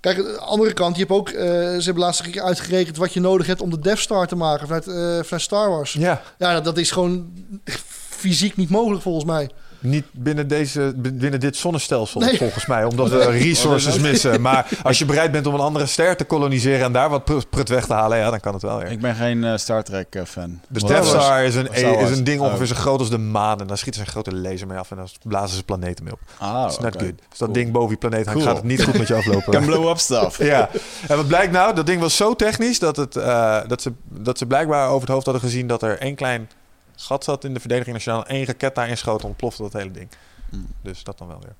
kijk, 0.00 0.18
aan 0.18 0.24
de 0.24 0.38
andere 0.38 0.72
kant, 0.72 0.96
je 0.96 1.00
hebt 1.02 1.14
ook, 1.14 1.28
eh, 1.28 1.44
ze 1.52 1.82
hebben 1.84 2.02
laatst 2.02 2.24
een 2.24 2.30
keer 2.30 2.42
uitgerekend 2.42 2.96
wat 2.96 3.12
je 3.12 3.20
nodig 3.20 3.46
hebt 3.46 3.60
om 3.60 3.70
de 3.70 3.78
Death 3.78 3.98
Star 3.98 4.26
te 4.26 4.36
maken 4.36 4.66
vanuit, 4.66 4.86
eh, 4.86 4.94
vanuit 5.24 5.42
Star 5.42 5.68
Wars. 5.70 5.92
Ja, 5.92 6.22
Ja, 6.38 6.52
dat, 6.52 6.64
dat 6.64 6.78
is 6.78 6.90
gewoon 6.90 7.32
fysiek 8.22 8.56
niet 8.56 8.70
mogelijk 8.70 9.02
volgens 9.02 9.24
mij. 9.24 9.50
niet 9.80 10.04
binnen, 10.12 10.48
deze, 10.48 10.92
binnen 10.96 11.40
dit 11.40 11.56
zonnestelsel 11.56 12.20
Nee. 12.20 12.36
volgens 12.36 12.66
mij, 12.66 12.84
omdat 12.84 13.08
we 13.10 13.24
resources 13.38 13.98
missen. 13.98 14.40
Maar 14.46 14.68
als 14.82 14.98
je 14.98 15.04
bereid 15.04 15.32
bent 15.32 15.46
om 15.46 15.54
een 15.54 15.60
andere 15.60 15.86
ster 15.86 16.16
te 16.16 16.24
koloniseren 16.24 16.84
en 16.84 16.92
daar 16.92 17.08
wat 17.10 17.24
prut 17.50 17.68
weg 17.68 17.86
te 17.86 17.92
halen, 17.92 18.18
ja, 18.18 18.30
dan 18.30 18.40
kan 18.40 18.52
het 18.52 18.62
wel. 18.62 18.80
Ja. 18.80 18.86
Ik 18.86 19.00
ben 19.00 19.14
geen 19.14 19.44
eh, 19.44 19.56
Star 19.56 19.82
Trek 19.82 20.14
eh, 20.14 20.22
fan. 20.24 20.60
De 20.68 20.80
Death 20.86 21.06
Star 21.06 21.44
is 21.44 21.54
een, 21.54 21.66
Wars. 21.66 22.10
is 22.10 22.18
een 22.18 22.24
ding 22.24 22.40
Oh. 22.40 22.46
ongeveer 22.46 22.66
zo 22.66 22.74
groot 22.74 22.98
als 22.98 23.10
de 23.10 23.18
maan. 23.18 23.60
En 23.60 23.66
dan 23.66 23.76
schieten 23.78 24.00
ze 24.00 24.06
een 24.06 24.12
grote 24.12 24.34
laser 24.34 24.66
mee 24.66 24.78
af 24.78 24.90
en 24.90 24.96
dan 24.96 25.08
blazen 25.22 25.56
ze 25.56 25.62
planeten 25.64 26.04
mee 26.04 26.12
op. 26.12 26.20
Ah, 26.38 26.64
It's 26.66 26.78
not 26.78 26.94
oké. 26.94 27.04
good. 27.04 27.14
Als 27.30 27.38
dat 27.38 27.48
Cool. 27.48 27.52
ding 27.52 27.72
boven 27.72 27.90
je 27.90 27.96
planeet 27.96 28.26
hangt, 28.26 28.32
Cool. 28.40 28.46
gaat 28.52 28.56
het 28.62 28.70
niet 28.70 28.84
goed 28.84 28.98
met 28.98 29.08
je 29.08 29.14
aflopen. 29.14 29.52
Can 29.56 29.64
blow 29.64 29.88
up 29.88 29.98
stuff. 29.98 30.38
ja, 30.44 30.68
en 31.08 31.16
wat 31.16 31.26
blijkt 31.26 31.52
nou? 31.52 31.74
Dat 31.74 31.86
ding 31.86 32.00
was 32.00 32.16
zo 32.16 32.34
technisch 32.34 32.78
dat, 32.78 32.96
het, 32.96 33.16
eh, 33.16 33.58
dat, 33.66 33.82
ze, 33.82 33.92
dat 34.08 34.38
ze 34.38 34.46
blijkbaar 34.46 34.86
over 34.88 35.00
het 35.00 35.08
hoofd 35.10 35.24
hadden 35.24 35.42
gezien 35.44 35.66
dat 35.66 35.82
er 35.82 35.98
één 35.98 36.14
klein 36.14 36.48
gat 36.96 37.24
zat 37.24 37.44
in 37.44 37.54
de 37.54 37.60
verdediging. 37.60 37.94
Als 37.94 38.04
je 38.04 38.10
dan 38.10 38.26
één 38.26 38.44
raket 38.46 38.74
daarin 38.74 38.96
schoot, 38.96 39.24
ontplofte 39.24 39.62
dat 39.62 39.72
hele 39.72 39.90
ding. 39.90 40.08
Hmm. 40.50 40.66
Dus 40.82 41.04
dat 41.04 41.18
dan 41.18 41.28
wel 41.28 41.38
weer. 41.42 41.54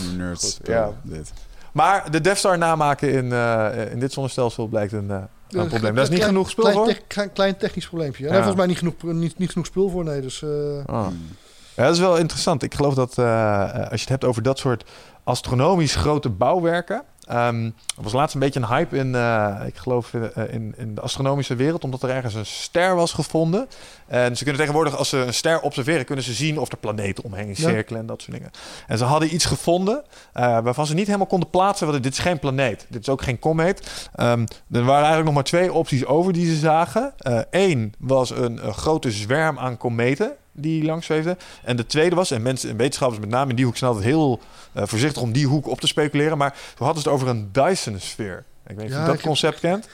Uber 0.00 0.14
nerds. 0.14 0.54
Goed, 0.56 0.66
ja. 0.66 0.90
Dit. 1.02 1.32
Maar 1.72 2.10
de 2.10 2.20
Death 2.20 2.38
Star 2.38 2.58
namaken 2.58 3.12
in, 3.12 3.32
eh, 3.32 3.90
in 3.92 3.98
dit 4.00 4.12
zonnestelsel 4.12 4.66
blijkt 4.66 4.92
een, 4.92 5.10
eh, 5.10 5.16
een 5.48 5.68
probleem. 5.68 5.94
Daar 5.94 6.02
is 6.02 6.08
niet 6.08 6.18
Klein- 6.18 6.32
genoeg 6.34 6.50
spul 6.50 6.64
klein, 6.64 6.76
voor? 6.78 6.86
tech- 6.86 7.02
klein, 7.06 7.32
klein 7.32 7.56
technisch 7.56 7.86
probleempje. 7.88 8.24
Ja. 8.24 8.32
volgens 8.32 8.54
mij 8.56 8.66
niet 8.66 8.78
genoeg, 8.78 8.94
niet, 9.02 9.38
niet 9.38 9.50
genoeg 9.50 9.66
spul 9.66 9.88
voor, 9.90 10.04
nee. 10.04 10.20
Dus, 10.20 10.42
eh, 10.42 10.48
Ah. 10.86 11.06
Hmm. 11.06 11.26
Ja, 11.74 11.84
dat 11.84 11.94
is 11.94 12.00
wel 12.00 12.16
interessant. 12.16 12.62
Ik 12.62 12.74
geloof 12.74 12.94
dat 12.94 13.18
eh, 13.18 13.70
als 13.72 13.88
je 13.90 14.00
het 14.00 14.08
hebt 14.08 14.24
over 14.24 14.42
dat 14.42 14.58
soort 14.58 14.84
astronomisch 15.24 15.94
grote 15.94 16.28
bouwwerken. 16.28 17.02
Ehm, 17.28 17.64
er 17.64 18.02
was 18.02 18.12
laatst 18.12 18.34
een 18.34 18.40
beetje 18.40 18.60
een 18.60 18.66
hype 18.66 18.96
in, 18.96 19.14
eh, 19.14 19.62
ik 19.66 19.76
geloof, 19.76 20.14
in, 20.14 20.32
eh, 20.34 20.52
in, 20.52 20.74
in 20.76 20.94
de 20.94 21.00
astronomische 21.00 21.54
wereld, 21.54 21.84
omdat 21.84 22.02
er 22.02 22.10
ergens 22.10 22.34
een 22.34 22.46
ster 22.46 22.94
was 22.94 23.12
gevonden. 23.12 23.68
En 24.06 24.36
ze 24.36 24.42
kunnen 24.42 24.60
tegenwoordig, 24.60 24.96
als 24.96 25.08
ze 25.08 25.16
een 25.16 25.34
ster 25.34 25.60
observeren, 25.60 26.04
kunnen 26.04 26.24
ze 26.24 26.32
zien 26.32 26.58
of 26.58 26.72
er 26.72 26.78
planeten 26.78 27.24
omheen 27.24 27.56
cirkelen 27.56 28.00
en 28.00 28.06
dat 28.06 28.22
soort 28.22 28.36
dingen. 28.36 28.50
En 28.86 28.98
ze 28.98 29.04
hadden 29.04 29.34
iets 29.34 29.44
gevonden 29.44 30.04
eh, 30.32 30.42
waarvan 30.60 30.86
ze 30.86 30.94
niet 30.94 31.06
helemaal 31.06 31.26
konden 31.26 31.50
plaatsen. 31.50 31.86
Want 31.86 32.02
dit 32.02 32.12
is 32.12 32.18
geen 32.18 32.38
planeet, 32.38 32.86
dit 32.88 33.00
is 33.00 33.08
ook 33.08 33.22
geen 33.22 33.38
komeet. 33.38 34.08
Ehm, 34.14 34.46
er 34.70 34.84
waren 34.84 34.94
eigenlijk 34.94 35.24
nog 35.24 35.34
maar 35.34 35.44
twee 35.44 35.72
opties 35.72 36.04
over 36.04 36.32
die 36.32 36.46
ze 36.46 36.56
zagen. 36.56 37.14
Eén 37.50 37.94
was 37.98 38.30
een, 38.30 38.66
een 38.66 38.74
grote 38.74 39.10
zwerm 39.10 39.58
aan 39.58 39.76
kometen 39.76 40.36
die 40.60 40.84
langs 40.84 41.06
zweefde. 41.06 41.36
En 41.64 41.76
de 41.76 41.86
tweede 41.86 42.16
was, 42.16 42.30
en 42.30 42.42
mensen 42.42 42.70
en 42.70 42.76
wetenschappers 42.76 43.20
met 43.20 43.28
name 43.30 43.50
in 43.50 43.56
die 43.56 43.64
hoek 43.64 43.76
zijn 43.76 43.90
altijd 43.90 44.08
heel 44.08 44.40
eh, 44.72 44.82
voorzichtig 44.86 45.22
om 45.22 45.32
die 45.32 45.46
hoek 45.46 45.66
op 45.68 45.80
te 45.80 45.86
speculeren. 45.86 46.38
Maar 46.38 46.50
toen 46.50 46.86
hadden 46.86 47.02
het 47.04 47.12
over 47.12 47.28
een 47.28 47.48
Dyson-sfeer. 47.52 48.44
Ik 48.66 48.76
weet 48.76 48.76
niet 48.76 48.86
of 48.86 48.92
Ja, 48.92 49.00
je 49.00 49.06
dat 49.06 49.14
heb- 49.16 49.24
concept 49.24 49.60
kent. 49.60 49.88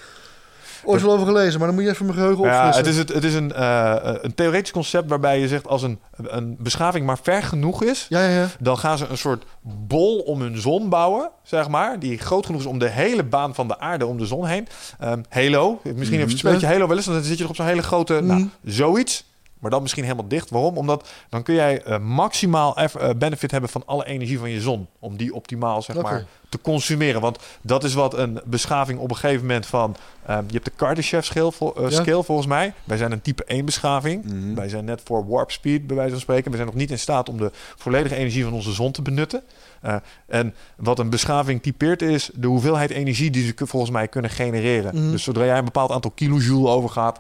ooit 0.87 1.03
wel 1.03 1.13
over 1.13 1.27
gelezen, 1.27 1.59
maar 1.59 1.67
dan 1.69 1.77
moet 1.77 1.85
je 1.85 1.91
even 1.91 2.07
mijn 2.07 2.19
geheugen 2.19 2.45
Ja, 2.45 2.57
opfrissen. 2.67 2.85
het 2.85 2.93
is, 2.93 2.99
het, 2.99 3.13
het 3.13 3.25
is 3.25 3.35
een, 3.35 3.53
eh, 3.53 4.15
een 4.21 4.35
theoretisch 4.35 4.71
concept 4.73 5.09
waarbij 5.09 5.41
je 5.41 5.49
zegt 5.49 5.67
als 5.69 5.83
een, 5.83 5.99
een 6.17 6.57
beschaving 6.59 7.07
maar 7.07 7.19
ver 7.23 7.43
genoeg 7.43 7.83
is, 7.83 8.07
Ja, 8.09 8.25
ja, 8.25 8.39
ja. 8.41 8.49
dan 8.61 8.79
gaan 8.79 8.99
ze 8.99 9.07
een 9.07 9.19
soort 9.19 9.45
bol 9.63 10.19
om 10.19 10.41
hun 10.41 10.59
zon 10.61 10.89
bouwen, 10.89 11.31
zeg 11.43 11.69
maar. 11.69 11.99
Die 11.99 12.19
groot 12.19 12.47
genoeg 12.47 12.61
is 12.61 12.67
om 12.67 12.79
de 12.79 12.89
hele 12.89 13.23
baan 13.25 13.55
van 13.55 13.69
de 13.69 13.79
aarde 13.79 14.07
om 14.07 14.19
de 14.19 14.27
zon 14.27 14.47
heen. 14.47 14.67
Ehm, 14.99 15.23
Halo, 15.29 15.81
misschien 15.85 16.19
Mhm. 16.19 16.27
even 16.27 16.39
speelt 16.39 16.61
je 16.61 16.67
Halo 16.67 16.87
wel 16.87 16.97
eens, 16.97 17.07
dan 17.07 17.23
zit 17.23 17.39
je 17.39 17.49
op 17.49 17.57
zo'n 17.57 17.67
hele 17.67 17.83
grote, 17.83 18.21
nou, 18.23 18.41
Mhm. 18.41 18.49
zoiets. 18.65 19.25
Maar 19.65 19.73
dan 19.73 19.83
misschien 19.83 20.05
helemaal 20.05 20.29
dicht. 20.29 20.51
Waarom? 20.51 20.77
Omdat 20.77 21.09
dan 21.29 21.43
kun 21.43 21.55
jij 21.55 21.83
eh, 21.83 21.99
maximaal 21.99 22.77
eh, 22.77 23.11
benefit 23.17 23.51
hebben 23.51 23.71
van 23.71 23.83
alle 23.87 24.07
energie 24.07 24.39
van 24.39 24.51
je 24.51 24.61
zon. 24.61 24.87
Om 24.99 25.17
die 25.17 25.35
optimaal 25.35 25.83
zeg 25.83 26.03
maar 26.03 26.25
te 26.49 26.61
consumeren. 26.61 27.21
Want 27.21 27.39
dat 27.63 27.85
is 27.85 27.95
wat 27.95 28.15
een 28.19 28.41
beschaving 28.45 28.99
op 28.99 29.11
een 29.11 29.17
gegeven 29.17 29.47
moment 29.47 29.67
van... 29.67 29.97
ehm, 30.27 30.45
je 30.47 30.53
hebt 30.53 30.65
de 30.65 30.73
Kardashev 30.77 31.25
scale, 31.25 31.53
eh, 31.59 31.83
Ja. 31.83 31.91
scale 31.91 32.25
volgens 32.25 32.47
mij. 32.47 32.73
Wij 32.85 32.97
zijn 32.97 33.13
een 33.13 33.23
type 33.23 33.45
1 33.47 33.65
beschaving. 33.65 34.25
Mhm. 34.25 34.55
Wij 34.55 34.69
zijn 34.69 34.85
net 34.85 35.01
voor 35.05 35.29
warp 35.29 35.51
speed, 35.51 35.87
bij 35.87 35.97
wijze 35.97 36.13
van 36.13 36.21
spreken. 36.21 36.51
We 36.51 36.57
zijn 36.57 36.69
nog 36.69 36.77
niet 36.77 36.91
in 36.91 36.99
staat 36.99 37.29
om 37.29 37.37
de 37.37 37.51
volledige 37.77 38.15
energie 38.17 38.45
van 38.45 38.53
onze 38.53 38.73
zon 38.73 38.93
te 38.93 39.03
benutten. 39.03 39.43
Eh, 39.81 39.97
en 40.27 40.55
wat 40.77 40.99
een 40.99 41.11
beschaving 41.11 41.63
typeert 41.63 42.03
is 42.03 42.31
de 42.35 42.47
hoeveelheid 42.47 42.91
energie 42.91 43.31
die 43.31 43.45
ze 43.45 43.67
volgens 43.67 43.93
mij 43.93 44.09
kunnen 44.09 44.31
genereren. 44.31 44.95
Mhm. 44.97 45.11
Dus 45.11 45.23
zodra 45.23 45.45
jij 45.45 45.59
een 45.59 45.65
bepaald 45.65 45.91
aantal 45.91 46.11
kilojoule 46.11 46.69
overgaat, 46.69 47.19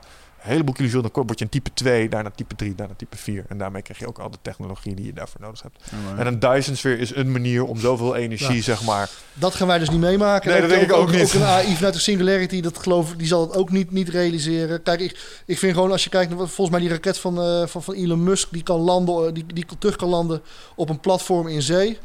heleboel 0.50 0.74
kilojoule, 0.74 1.08
dan 1.12 1.26
word 1.26 1.38
je 1.38 1.44
een 1.44 1.50
type 1.50 1.70
2, 1.74 2.08
daarna 2.08 2.30
type 2.30 2.54
3, 2.54 2.74
daarna 2.74 2.94
type 2.96 3.16
4. 3.16 3.44
En 3.48 3.58
daarmee 3.58 3.82
krijg 3.82 3.98
je 3.98 4.06
ook 4.06 4.18
al 4.18 4.30
de 4.30 4.38
technologie 4.42 4.94
die 4.94 5.06
je 5.06 5.12
daarvoor 5.12 5.40
nodig 5.40 5.62
hebt. 5.62 5.78
Alright. 5.94 6.18
En 6.20 6.26
een 6.26 6.38
Dyson-sfeer 6.38 6.98
is 6.98 7.14
een 7.14 7.32
manier 7.32 7.64
om 7.64 7.78
zoveel 7.80 8.14
energie, 8.16 8.56
Ja. 8.56 8.62
zeg 8.62 8.82
maar... 8.84 9.10
Dat 9.32 9.54
gaan 9.54 9.66
wij 9.66 9.78
dus 9.78 9.88
niet 9.90 10.00
meemaken. 10.00 10.50
Nee, 10.50 10.60
dat 10.60 10.70
denk 10.70 10.82
ik 10.82 10.92
ook 10.92 11.10
niet. 11.10 11.22
Ook 11.24 11.32
een 11.32 11.42
AI 11.42 11.74
vanuit 11.74 11.94
de 11.94 12.00
Singularity, 12.00 12.60
dat 12.60 12.78
geloof 12.78 13.10
ik, 13.12 13.18
die 13.18 13.26
zal 13.26 13.40
het 13.40 13.56
ook 13.56 13.70
niet, 13.70 13.90
niet 13.90 14.08
realiseren. 14.08 14.82
Kijk, 14.82 15.00
ik, 15.00 15.42
ik 15.46 15.58
vind 15.58 15.74
gewoon 15.74 15.90
als 15.90 16.04
je 16.04 16.10
kijkt 16.10 16.28
naar 16.30 16.38
wat- 16.38 16.50
volgens 16.50 16.70
mij 16.76 16.80
die 16.86 16.94
raket 16.94 17.18
van, 17.18 17.40
eh, 17.40 17.66
van, 17.66 17.82
van 17.82 17.94
Elon 17.94 18.22
Musk, 18.22 18.48
die 18.52 18.62
kan 18.62 18.80
landen, 18.80 19.26
eh, 19.26 19.32
die, 19.34 19.46
die 19.46 19.66
terug 19.78 19.96
kan 19.96 20.08
landen 20.08 20.42
op 20.76 20.88
een 20.88 21.00
platform 21.00 21.48
in 21.48 21.62
zee. 21.62 21.98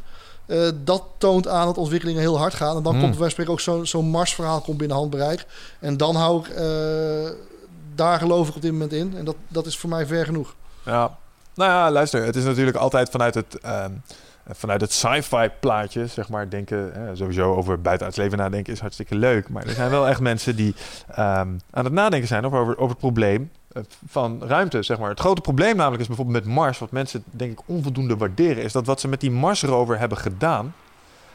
Eh, 0.46 0.68
dat 0.84 1.02
toont 1.18 1.48
aan 1.48 1.66
dat 1.66 1.78
ontwikkelingen 1.78 2.20
heel 2.20 2.38
hard 2.38 2.54
gaan. 2.54 2.76
En 2.76 2.82
dan 2.82 2.92
Hmm. 2.92 3.02
komt 3.02 3.16
wij 3.16 3.28
spreken 3.30 3.52
ook 3.52 3.60
zo'n 3.60 3.86
zo'n 3.86 4.08
Mars-verhaal 4.08 4.60
komt 4.60 4.78
binnen 4.78 4.96
handbereik. 4.96 5.46
En 5.80 5.96
dan 5.96 6.14
hou 6.16 6.40
ik, 6.40 6.48
eh, 6.48 7.28
daar 8.00 8.18
geloof 8.18 8.48
ik 8.48 8.54
op 8.54 8.62
dit 8.62 8.72
moment 8.72 8.92
in. 8.92 9.16
En 9.16 9.24
dat, 9.24 9.36
dat 9.48 9.66
is 9.66 9.78
voor 9.78 9.90
mij 9.90 10.06
ver 10.06 10.24
genoeg. 10.24 10.54
Ja, 10.84 11.18
nou 11.54 11.70
ja, 11.70 11.90
luister, 11.90 12.24
het 12.24 12.36
is 12.36 12.44
natuurlijk 12.44 12.76
altijd 12.76 13.10
vanuit 13.10 13.34
het, 13.34 13.58
ehm, 13.58 13.92
vanuit 14.48 14.80
het 14.80 14.92
sci-fi 14.92 15.50
plaatje, 15.60 16.06
zeg 16.06 16.28
maar, 16.28 16.50
denken, 16.50 16.92
sowieso 17.16 17.54
over 17.54 17.80
buitenaards 17.80 18.18
leven 18.18 18.38
nadenken 18.38 18.72
is 18.72 18.80
hartstikke 18.80 19.14
leuk. 19.14 19.48
Maar 19.48 19.66
er 19.66 19.74
zijn 19.74 19.90
wel 19.90 20.08
echt 20.08 20.20
mensen 20.20 20.56
die 20.56 20.74
ehm, 21.08 21.48
aan 21.70 21.84
het 21.84 21.92
nadenken 21.92 22.28
zijn 22.28 22.44
over, 22.44 22.78
over, 22.78 22.88
het 22.88 22.98
probleem 22.98 23.50
eh, 23.72 23.82
van 24.08 24.42
ruimte, 24.42 24.82
zeg 24.82 24.98
maar. 24.98 25.10
Het 25.10 25.20
grote 25.20 25.40
probleem 25.40 25.76
namelijk 25.76 26.00
is 26.00 26.08
bijvoorbeeld 26.08 26.44
met 26.44 26.54
Mars, 26.54 26.78
wat 26.78 26.90
mensen 26.90 27.24
denk 27.30 27.52
ik 27.52 27.60
onvoldoende 27.66 28.16
waarderen, 28.16 28.62
is 28.62 28.72
dat 28.72 28.86
wat 28.86 29.00
ze 29.00 29.08
met 29.08 29.20
die 29.20 29.30
Mars-rover 29.30 29.98
hebben 29.98 30.18
gedaan, 30.18 30.74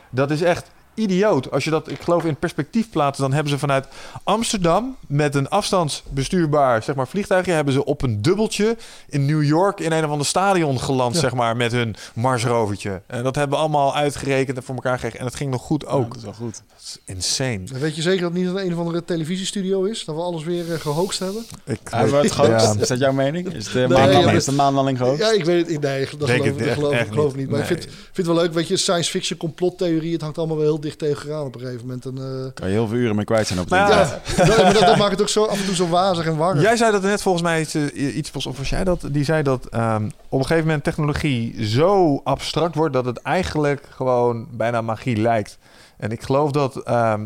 dat 0.10 0.32
is 0.32 0.42
echt 0.42 0.72
idioot. 0.96 1.52
Als 1.52 1.64
je 1.64 1.70
dat, 1.70 1.90
ik 1.90 2.02
geloof, 2.02 2.24
in 2.26 2.36
perspectief 2.36 2.90
plaatst, 2.90 3.22
dan 3.22 3.34
hebben 3.34 3.52
ze 3.52 3.60
vanuit 3.60 3.88
Amsterdam 4.24 4.96
met 5.08 5.36
een 5.36 5.50
afstandsbestuurbaar 5.50 6.84
zeg 6.84 6.96
maar, 6.96 7.08
vliegtuigje, 7.08 7.52
hebben 7.52 7.74
ze 7.74 7.86
op 7.86 8.02
een 8.02 8.22
dubbeltje 8.22 8.78
in 9.10 9.26
New 9.26 9.44
York 9.44 9.80
in 9.80 9.92
een 9.92 10.04
of 10.06 10.10
ander 10.12 10.26
stadion 10.28 10.80
geland, 10.80 11.14
Ja. 11.14 11.20
zeg 11.20 11.34
maar, 11.34 11.56
met 11.58 11.72
hun 11.72 11.96
Marsrovertje. 12.16 13.02
En 13.08 13.24
dat 13.24 13.36
hebben 13.36 13.58
we 13.58 13.64
allemaal 13.64 13.96
uitgerekend 13.96 14.58
en 14.58 14.64
voor 14.64 14.76
elkaar 14.76 14.94
gekregen. 14.96 15.20
En 15.20 15.26
het 15.26 15.36
ging 15.36 15.52
nog 15.52 15.62
goed 15.62 15.84
Ja, 15.88 15.94
ook. 15.94 16.08
dat 16.08 16.18
is 16.18 16.24
wel 16.24 16.34
goed. 16.34 16.62
Dat 16.70 16.82
is 16.82 16.98
insane. 17.06 17.64
Dan 17.64 17.80
weet 17.80 17.96
je 17.96 18.02
zeker 18.02 18.22
dat 18.22 18.32
het 18.34 18.42
niet 18.42 18.50
een, 18.50 18.66
een 18.66 18.74
of 18.74 18.80
andere 18.80 19.06
televisiestudio 19.06 19.84
is? 19.84 20.06
Dat 20.06 20.16
we 20.16 20.22
alles 20.22 20.44
weer 20.44 20.68
uh, 20.68 20.80
gehoogst 20.80 21.20
hebben? 21.20 21.46
Ik 21.66 21.80
we 21.90 21.98
het 21.98 22.32
gehoogst? 22.32 22.74
Ja. 22.76 22.82
Is 22.82 22.88
dat 22.88 23.00
jouw 23.00 23.14
mening? 23.14 23.54
Is 23.54 23.64
de, 23.66 23.80
Nee, 23.80 23.88
maanlanding, 23.88 24.38
is 24.38 24.46
de 24.46 24.52
maanlanding 24.52 24.98
gehoogst? 24.98 25.22
Ja, 25.22 25.32
ik 25.32 25.46
weet 25.46 25.62
het. 25.66 25.72
ik- 25.76 25.80
Nee, 25.82 26.08
dat 26.18 26.28
Denk 26.28 26.42
geloof, 26.42 26.46
het 26.46 26.58
dat 26.58 26.68
echt- 26.68 26.76
geloof, 26.78 26.92
echt 26.94 27.06
ik 27.08 27.12
geloof 27.14 27.28
niet. 27.32 27.36
niet. 27.42 27.50
Maar 27.50 27.60
ik 27.60 27.66
vind, 27.66 27.82
vind 27.84 28.18
het 28.18 28.26
wel 28.26 28.36
leuk. 28.36 28.54
Weet 28.54 28.68
je, 28.68 28.78
science 28.78 29.10
fiction, 29.12 29.38
complottheorie. 29.40 30.12
Het 30.14 30.22
hangt 30.22 30.38
allemaal 30.38 30.58
wel 30.58 30.66
heel 30.66 30.80
dicht 30.86 31.00
tegen 31.00 31.30
elkaar 31.30 31.46
op 31.46 31.56
een 31.56 31.62
gegeven 31.62 31.82
moment. 31.86 32.06
En, 32.06 32.18
eh, 32.18 32.54
Kan 32.54 32.68
je 32.68 32.74
heel 32.74 32.88
veel 32.88 32.98
uren 32.98 33.16
mee 33.16 33.26
kwijt 33.26 33.48
zijn 33.48 33.60
op 33.60 33.66
het 33.70 33.80
Maar 33.80 33.90
ja, 33.90 34.02
internet. 34.02 34.38
ja, 34.38 34.46
dat, 34.46 34.64
maar 34.64 34.74
dat, 34.74 34.82
dat 34.86 34.98
maakt 34.98 35.12
het 35.12 35.22
ook 35.22 35.30
zo 35.30 35.44
af 35.46 35.60
en 35.60 35.66
toe 35.66 35.76
zo 35.76 35.88
wazig 35.90 36.26
en 36.26 36.38
warm. 36.38 36.60
Jij 36.60 36.76
zei 36.78 36.92
dat 36.92 37.02
net 37.02 37.22
volgens 37.22 37.44
mij 37.44 37.62
iets, 37.62 37.74
eh, 37.74 38.16
iets 38.18 38.32
of 38.32 38.58
was 38.58 38.70
jij 38.70 38.84
dat? 38.84 39.08
Die 39.12 39.24
zei 39.24 39.44
dat 39.44 39.66
ehm, 39.70 40.06
op 40.30 40.40
een 40.40 40.46
gegeven 40.46 40.66
moment 40.66 40.84
technologie 40.84 41.66
zo 41.66 42.22
abstract 42.24 42.76
wordt 42.76 42.94
dat 42.94 43.06
het 43.06 43.18
eigenlijk 43.22 43.88
gewoon 43.90 44.48
bijna 44.52 44.82
magie 44.82 45.18
lijkt. 45.18 45.58
En 45.98 46.12
ik 46.12 46.22
geloof 46.22 46.52
dat. 46.52 46.76
ehm, 46.84 47.26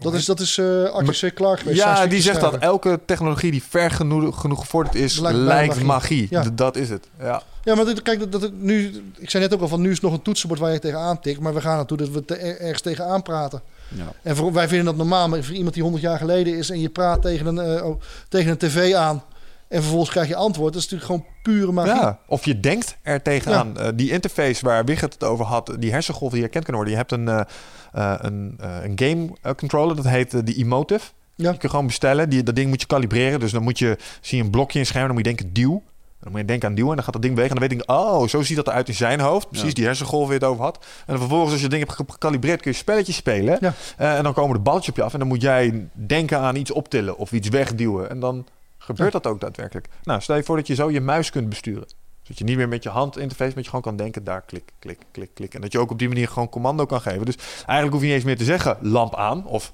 Dat 0.00 0.14
is, 0.14 0.24
dat 0.24 0.40
is 0.40 0.58
eh 0.58 0.84
Arthur 0.84 1.30
C. 1.30 1.34
Clarke 1.34 1.62
geweest. 1.62 1.78
ja, 1.82 2.06
die 2.06 2.20
zegt 2.20 2.40
dat 2.40 2.56
elke 2.56 3.00
technologie 3.06 3.50
die 3.50 3.62
ver 3.68 3.90
genoeg, 3.90 4.40
genoeg 4.40 4.60
gevorderd 4.60 4.94
is, 4.94 5.18
Lijkt 5.20 5.68
magie. 5.68 5.84
magie. 5.84 6.26
Ja. 6.30 6.44
Dat 6.52 6.76
is 6.76 6.88
het. 6.90 7.08
Ja. 7.20 7.42
Ja, 7.64 7.74
maar 7.74 7.84
dit- 7.84 8.02
kijk, 8.02 8.30
dat, 8.32 8.40
dat 8.40 8.52
nu, 8.52 9.02
ik 9.18 9.30
zei 9.30 9.42
net 9.42 9.54
ook 9.54 9.60
al 9.60 9.68
van 9.68 9.80
nu 9.80 9.88
is 9.88 9.94
het 9.94 10.02
nog 10.02 10.12
een 10.12 10.22
toetsenbord 10.22 10.60
waar 10.60 10.72
je 10.72 10.78
tegenaan 10.78 11.20
tikt. 11.20 11.40
Maar 11.40 11.54
we 11.54 11.60
gaan 11.60 11.76
naartoe 11.76 11.96
dat 11.96 12.08
we 12.08 12.24
te, 12.24 12.36
er- 12.36 12.60
ergens 12.60 12.80
tegenaan 12.82 13.22
praten. 13.22 13.62
Ja. 13.88 14.12
En 14.22 14.36
voor, 14.36 14.52
wij 14.52 14.68
vinden 14.68 14.86
dat 14.86 14.96
normaal, 14.96 15.28
maar 15.28 15.42
voor 15.42 15.54
iemand 15.54 15.74
die 15.74 15.82
100 15.82 16.02
jaar 16.04 16.18
geleden 16.18 16.56
is 16.56 16.70
en 16.70 16.80
je 16.80 16.88
praat 16.88 17.22
tegen 17.22 17.46
een, 17.46 17.76
eh, 17.76 17.84
oh, 17.86 18.00
tegen 18.28 18.50
een 18.50 18.58
tv 18.58 18.94
aan 18.94 19.22
en 19.68 19.80
vervolgens 19.80 20.10
krijg 20.10 20.28
je 20.28 20.36
antwoord, 20.36 20.72
dat 20.72 20.82
is 20.82 20.88
natuurlijk 20.90 21.10
gewoon 21.22 21.32
pure 21.42 21.72
magie. 21.72 21.94
Ja, 21.94 22.18
of 22.26 22.44
je 22.44 22.60
denkt 22.60 22.96
er 23.02 23.22
tegenaan. 23.22 23.78
Eh, 23.78 23.88
die 23.94 24.10
interface 24.10 24.64
waar 24.64 24.84
Wigert 24.84 25.12
het 25.12 25.24
over 25.24 25.44
had, 25.44 25.74
die 25.78 25.90
hersengolven 25.92 26.32
die 26.38 26.42
herkend 26.42 26.64
kunnen 26.64 26.82
worden. 26.84 27.00
Je 27.00 27.06
hebt 27.06 27.12
een, 27.12 27.46
eh, 27.92 28.14
een, 28.20 28.54
een 28.58 28.92
game 28.94 29.54
controller, 29.56 29.96
dat 29.96 30.04
heet 30.08 30.46
de 30.46 30.54
Emotive. 30.54 31.04
Ja. 31.36 31.42
Die 31.42 31.50
kun 31.50 31.58
je 31.60 31.68
gewoon 31.68 31.86
bestellen. 31.86 32.28
Die, 32.30 32.42
dat 32.42 32.54
ding 32.54 32.68
moet 32.68 32.80
je 32.80 32.86
kalibreren. 32.86 33.40
Dus 33.40 33.52
dan 33.52 33.62
moet 33.62 33.78
je, 33.78 33.96
zie 34.20 34.38
je 34.38 34.44
een 34.44 34.50
blokje 34.50 34.78
in 34.78 34.86
scherm, 34.86 35.06
dan 35.06 35.14
moet 35.14 35.26
je 35.26 35.34
denken 35.34 35.52
duw. 35.52 35.82
Dan 36.24 36.32
moet 36.32 36.40
je 36.40 36.46
denken 36.46 36.68
aan 36.68 36.74
duwen 36.74 36.90
en 36.90 36.96
dan 36.96 37.04
gaat 37.04 37.12
dat 37.12 37.22
ding 37.22 37.34
bewegen. 37.34 37.56
En 37.56 37.68
dan 37.68 37.70
weet 37.78 37.80
ik, 37.88 37.90
oh, 37.90 38.28
zo 38.28 38.42
ziet 38.42 38.56
dat 38.56 38.66
eruit 38.66 38.88
in 38.88 38.94
zijn 38.94 39.20
hoofd. 39.20 39.48
Precies, 39.48 39.68
Ja. 39.68 39.74
die 39.74 39.84
hersengolven 39.84 40.28
waar 40.28 40.36
je 40.38 40.44
het 40.44 40.52
over 40.52 40.64
had. 40.64 40.76
En 40.76 41.04
dan 41.06 41.18
vervolgens, 41.18 41.52
als 41.52 41.60
je 41.60 41.68
ding 41.68 41.86
hebt 41.86 42.10
gecalibreerd, 42.10 42.60
kun 42.60 42.70
je 42.70 42.76
spelletjes 42.76 43.16
spelen. 43.16 43.58
Ja. 43.60 43.72
Eh, 43.96 44.16
en 44.16 44.22
dan 44.22 44.32
komen 44.34 44.56
de 44.56 44.62
balletjes 44.62 44.88
op 44.90 44.96
je 44.96 45.02
af. 45.02 45.12
En 45.12 45.18
dan 45.18 45.28
moet 45.28 45.42
jij 45.42 45.88
denken 45.92 46.38
aan 46.38 46.56
iets 46.56 46.70
optillen 46.70 47.16
of 47.16 47.32
iets 47.32 47.48
wegduwen. 47.48 48.10
En 48.10 48.20
dan 48.20 48.46
gebeurt 48.78 49.12
dat 49.12 49.26
ook 49.26 49.40
daadwerkelijk. 49.40 49.88
Nou, 50.04 50.20
stel 50.20 50.36
je 50.36 50.42
voor 50.42 50.56
dat 50.56 50.66
je 50.66 50.74
zo 50.74 50.90
je 50.90 51.00
muis 51.00 51.30
kunt 51.30 51.48
besturen. 51.48 51.86
Zodat 52.22 52.38
je 52.38 52.44
niet 52.44 52.56
meer 52.56 52.68
met 52.68 52.82
je 52.82 52.88
handinterface, 52.88 53.52
met 53.54 53.64
je 53.64 53.70
gewoon 53.70 53.84
kan 53.84 53.96
denken, 53.96 54.24
daar 54.24 54.42
klik, 54.42 54.72
klik, 54.78 54.98
klik, 55.12 55.30
klik. 55.34 55.54
En 55.54 55.60
dat 55.60 55.72
je 55.72 55.78
ook 55.78 55.90
op 55.90 55.98
die 55.98 56.08
manier 56.08 56.28
gewoon 56.28 56.48
commando 56.48 56.86
kan 56.86 57.00
geven. 57.00 57.24
Dus 57.24 57.36
eigenlijk 57.56 57.90
hoef 57.90 58.00
je 58.00 58.06
niet 58.06 58.14
eens 58.16 58.24
meer 58.24 58.36
te 58.36 58.44
zeggen 58.44 58.76
lamp 58.80 59.14
aan 59.16 59.46
of... 59.46 59.72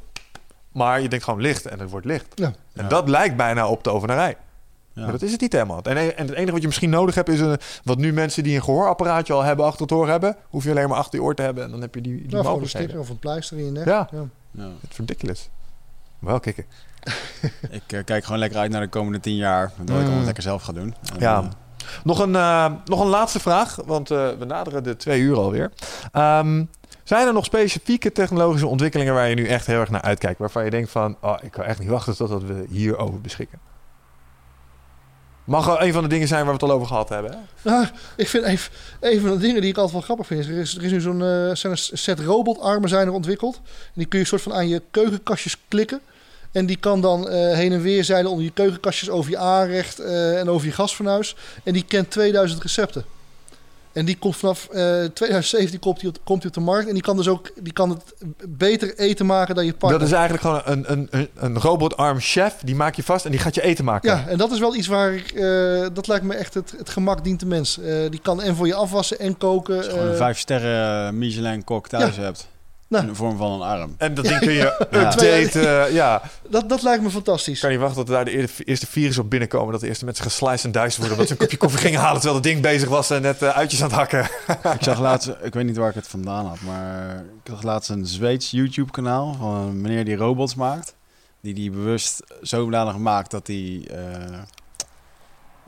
Maar 0.72 1.00
je 1.00 1.08
denkt 1.08 1.24
gewoon 1.24 1.40
licht 1.40 1.66
en 1.66 1.78
het 1.80 1.90
wordt 1.90 2.06
licht. 2.06 2.34
En 2.74 2.88
dat 2.88 3.08
lijkt 3.08 3.36
bijna 3.36 3.68
op 3.68 3.84
de 3.84 3.90
overenij. 3.90 4.36
Ja. 5.00 5.06
Maar 5.06 5.12
dat 5.18 5.22
is 5.22 5.32
het 5.32 5.40
niet 5.40 5.52
helemaal. 5.52 5.82
En, 5.82 6.16
en 6.16 6.26
het 6.26 6.34
enige 6.36 6.52
wat 6.52 6.60
je 6.60 6.66
misschien 6.66 6.90
nodig 6.90 7.14
hebt 7.14 7.28
is 7.28 7.40
een, 7.40 7.58
wat 7.84 7.98
nu 7.98 8.12
mensen 8.12 8.42
die 8.42 8.54
een 8.56 8.62
gehoorapparaatje 8.62 9.32
al 9.32 9.42
hebben 9.42 9.64
achter 9.66 9.82
het 9.82 9.92
oor 9.92 10.08
hebben. 10.08 10.36
Hoef 10.48 10.64
je 10.64 10.70
alleen 10.70 10.88
maar 10.88 10.98
achter 10.98 11.18
je 11.18 11.24
oor 11.24 11.34
te 11.34 11.42
hebben 11.42 11.64
en 11.64 11.70
dan 11.70 11.80
heb 11.80 11.94
je 11.94 12.00
die, 12.00 12.26
die 12.26 12.36
Nou, 12.42 12.60
een 12.60 12.68
sticker 12.68 12.98
of 12.98 13.08
een 13.08 13.18
pleister 13.18 13.58
in 13.58 13.64
je 13.64 13.70
nek. 13.70 13.84
Ja. 13.84 14.08
Ja. 14.12 14.24
Ja. 14.50 14.68
Het 14.80 14.90
is 14.90 14.96
ridiculous. 14.96 15.48
Wel 16.18 16.40
kicken. 16.40 16.64
Ik 17.70 17.82
eh, 17.86 18.04
kijk 18.04 18.24
gewoon 18.24 18.38
lekker 18.38 18.58
uit 18.58 18.70
naar 18.70 18.80
de 18.80 18.88
komende 18.88 19.20
tien 19.20 19.36
jaar. 19.36 19.72
Dat 19.78 19.88
ik 19.96 20.02
Mm. 20.02 20.06
allemaal 20.08 20.24
lekker 20.24 20.42
zelf 20.42 20.62
ga 20.62 20.72
doen. 20.72 20.94
En, 21.14 21.20
Ja. 21.20 21.38
eh, 21.42 21.48
Nog 22.04 22.18
een, 22.18 22.36
eh, 22.36 22.72
nog 22.84 23.00
een 23.00 23.06
laatste 23.06 23.40
vraag, 23.40 23.78
want 23.86 24.10
eh, 24.10 24.28
we 24.38 24.44
naderen 24.44 24.82
de 24.82 24.96
twee 24.96 25.20
uur 25.20 25.36
alweer. 25.36 25.70
Ehm, 26.12 26.64
zijn 27.04 27.26
er 27.26 27.32
nog 27.32 27.44
specifieke 27.44 28.12
technologische 28.12 28.66
ontwikkelingen 28.66 29.14
waar 29.14 29.28
je 29.28 29.34
nu 29.34 29.46
echt 29.46 29.66
heel 29.66 29.80
erg 29.80 29.90
naar 29.90 30.02
uitkijkt? 30.02 30.38
Waarvan 30.38 30.64
je 30.64 30.70
denkt 30.70 30.90
van, 30.90 31.16
oh, 31.20 31.36
ik 31.42 31.50
kan 31.50 31.64
echt 31.64 31.78
niet 31.78 31.88
wachten 31.88 32.16
totdat 32.16 32.42
we 32.42 32.64
hierover 32.68 33.20
beschikken. 33.20 33.58
Mag 35.50 35.80
een 35.80 35.92
van 35.92 36.02
de 36.02 36.08
dingen 36.08 36.28
zijn 36.28 36.44
waar 36.44 36.54
we 36.54 36.60
het 36.60 36.70
al 36.70 36.76
over 36.76 36.86
gehad 36.86 37.08
hebben. 37.08 37.48
Nou, 37.62 37.86
ik 38.16 38.28
vind 38.28 38.44
een, 38.44 38.58
een 39.00 39.20
van 39.20 39.30
de 39.30 39.38
dingen 39.38 39.60
die 39.60 39.70
ik 39.70 39.76
altijd 39.76 39.92
wel 39.92 40.02
grappig 40.02 40.26
vind. 40.26 40.46
Er 40.46 40.58
is, 40.58 40.76
nu 40.76 41.00
zo'n 41.00 41.22
eh, 41.22 41.74
set 41.74 42.20
robotarmen 42.20 42.88
zijn 42.88 43.06
er 43.06 43.12
ontwikkeld. 43.12 43.60
En 43.64 43.92
die 43.94 44.06
kun 44.06 44.18
je 44.18 44.24
soort 44.24 44.42
van 44.42 44.54
aan 44.54 44.68
je 44.68 44.82
keukenkastjes 44.90 45.56
klikken. 45.68 46.00
En 46.52 46.66
die 46.66 46.76
kan 46.76 47.00
dan 47.00 47.28
eh, 47.28 47.52
heen 47.52 47.72
en 47.72 47.80
weer 47.80 48.04
zeilen 48.04 48.30
onder 48.30 48.44
je 48.44 48.52
keukenkastjes 48.52 49.10
over 49.10 49.30
je 49.30 49.38
aanrecht 49.38 49.98
eh, 49.98 50.38
en 50.38 50.48
over 50.48 50.66
je 50.66 50.72
gasfornuis. 50.72 51.36
En 51.64 51.72
die 51.72 51.84
kent 51.84 52.10
2000 52.10 52.62
recepten. 52.62 53.04
En 53.92 54.04
die 54.04 54.18
komt 54.18 54.36
vanaf 54.36 54.68
eh 54.68 55.04
2017 55.04 55.78
komt 55.80 56.00
die, 56.00 56.08
op, 56.08 56.16
komt 56.24 56.40
die 56.40 56.48
op 56.50 56.54
de 56.56 56.60
markt. 56.60 56.88
En 56.88 56.94
die 56.94 57.02
kan 57.02 57.16
dus 57.16 57.28
ook 57.28 57.50
die 57.60 57.72
kan 57.72 57.90
het 57.90 58.02
beter 58.48 58.98
eten 58.98 59.26
maken 59.26 59.54
dan 59.54 59.64
je 59.64 59.72
partner. 59.72 59.98
Dat 60.00 60.08
is 60.08 60.14
eigenlijk 60.14 60.42
gewoon 60.42 60.62
een, 60.64 60.92
een, 60.92 61.08
een, 61.10 61.28
een 61.34 61.58
robotarm 61.58 62.20
chef. 62.20 62.56
Die 62.64 62.74
maak 62.74 62.94
je 62.94 63.02
vast 63.02 63.24
en 63.24 63.30
die 63.30 63.40
gaat 63.40 63.54
je 63.54 63.62
eten 63.62 63.84
maken. 63.84 64.10
Ja, 64.10 64.24
en 64.28 64.38
dat 64.38 64.50
is 64.52 64.58
wel 64.58 64.74
iets 64.76 64.86
waar 64.86 65.12
ik... 65.12 65.30
eh, 65.30 65.86
dat 65.92 66.06
lijkt 66.06 66.24
me 66.24 66.34
echt 66.34 66.54
het, 66.54 66.74
het 66.76 66.88
gemak 66.88 67.24
dient 67.24 67.40
de 67.40 67.46
mens. 67.46 67.78
Eh, 67.78 68.10
die 68.10 68.20
kan 68.20 68.42
en 68.42 68.56
voor 68.56 68.66
je 68.66 68.74
afwassen 68.74 69.18
en 69.18 69.38
koken. 69.38 69.76
Als 69.76 69.84
je 69.84 69.90
gewoon 69.90 70.06
een 70.06 70.12
eh, 70.12 70.18
vijf 70.18 70.38
sterren 70.38 71.18
Michelin 71.18 71.64
kok 71.64 71.88
thuis 71.88 72.16
hebt. 72.16 72.48
Nou. 72.90 73.02
In 73.04 73.08
de 73.10 73.14
vorm 73.16 73.36
van 73.36 73.52
een 73.52 73.60
arm. 73.68 73.94
En 73.98 74.14
dat 74.14 74.24
ding 74.24 74.38
kun 74.38 74.52
je 74.52 74.58
Ja. 74.90 75.06
updaten. 75.10 75.86
eh, 75.86 75.92
ja. 75.92 76.22
dat, 76.48 76.68
dat 76.68 76.82
lijkt 76.82 77.02
me 77.02 77.10
fantastisch. 77.10 77.54
Ik 77.54 77.60
kan 77.60 77.70
niet 77.70 77.78
wachten 77.78 77.96
tot 78.04 78.14
daar 78.14 78.24
de 78.24 78.36
eer- 78.38 78.50
eerste 78.64 78.86
virus 78.86 79.18
op 79.18 79.30
binnenkomen. 79.30 79.72
Dat 79.72 79.80
de 79.80 79.86
eerste 79.86 80.04
mensen 80.04 80.24
gesliced 80.24 80.64
en 80.64 80.72
duizend 80.72 80.96
worden. 81.06 81.12
Omdat 81.16 81.26
ze 81.26 81.32
een 81.32 81.40
kopje 81.40 81.56
koffie 81.56 81.80
gingen 81.80 82.00
halen 82.00 82.14
terwijl 82.20 82.34
het 82.34 82.44
ding 82.44 82.60
bezig 82.62 82.88
was 82.88 83.10
en 83.10 83.22
net 83.22 83.42
eh, 83.42 83.48
uitjes 83.48 83.82
aan 83.82 83.88
het 83.88 83.96
hakken. 83.96 84.24
ik 84.78 84.82
zag 84.82 85.00
laatst, 85.00 85.30
ik 85.42 85.54
weet 85.54 85.64
niet 85.66 85.76
waar 85.76 85.88
ik 85.88 85.94
het 85.94 86.08
vandaan 86.08 86.46
had, 86.46 86.60
maar 86.60 87.16
ik 87.16 87.50
zag 87.50 87.62
laatst 87.62 87.90
een 87.90 88.06
Zweeds 88.06 88.50
YouTube 88.50 88.90
kanaal 88.90 89.34
van 89.38 89.54
een 89.54 89.80
meneer 89.80 90.04
die 90.04 90.16
robots 90.16 90.54
maakt. 90.54 90.94
Die 91.42 91.54
die 91.54 91.70
bewust 91.70 92.22
zodanig 92.40 92.96
maakt 92.98 93.30
dat 93.30 93.46
die... 93.46 93.88
eh, 93.88 94.38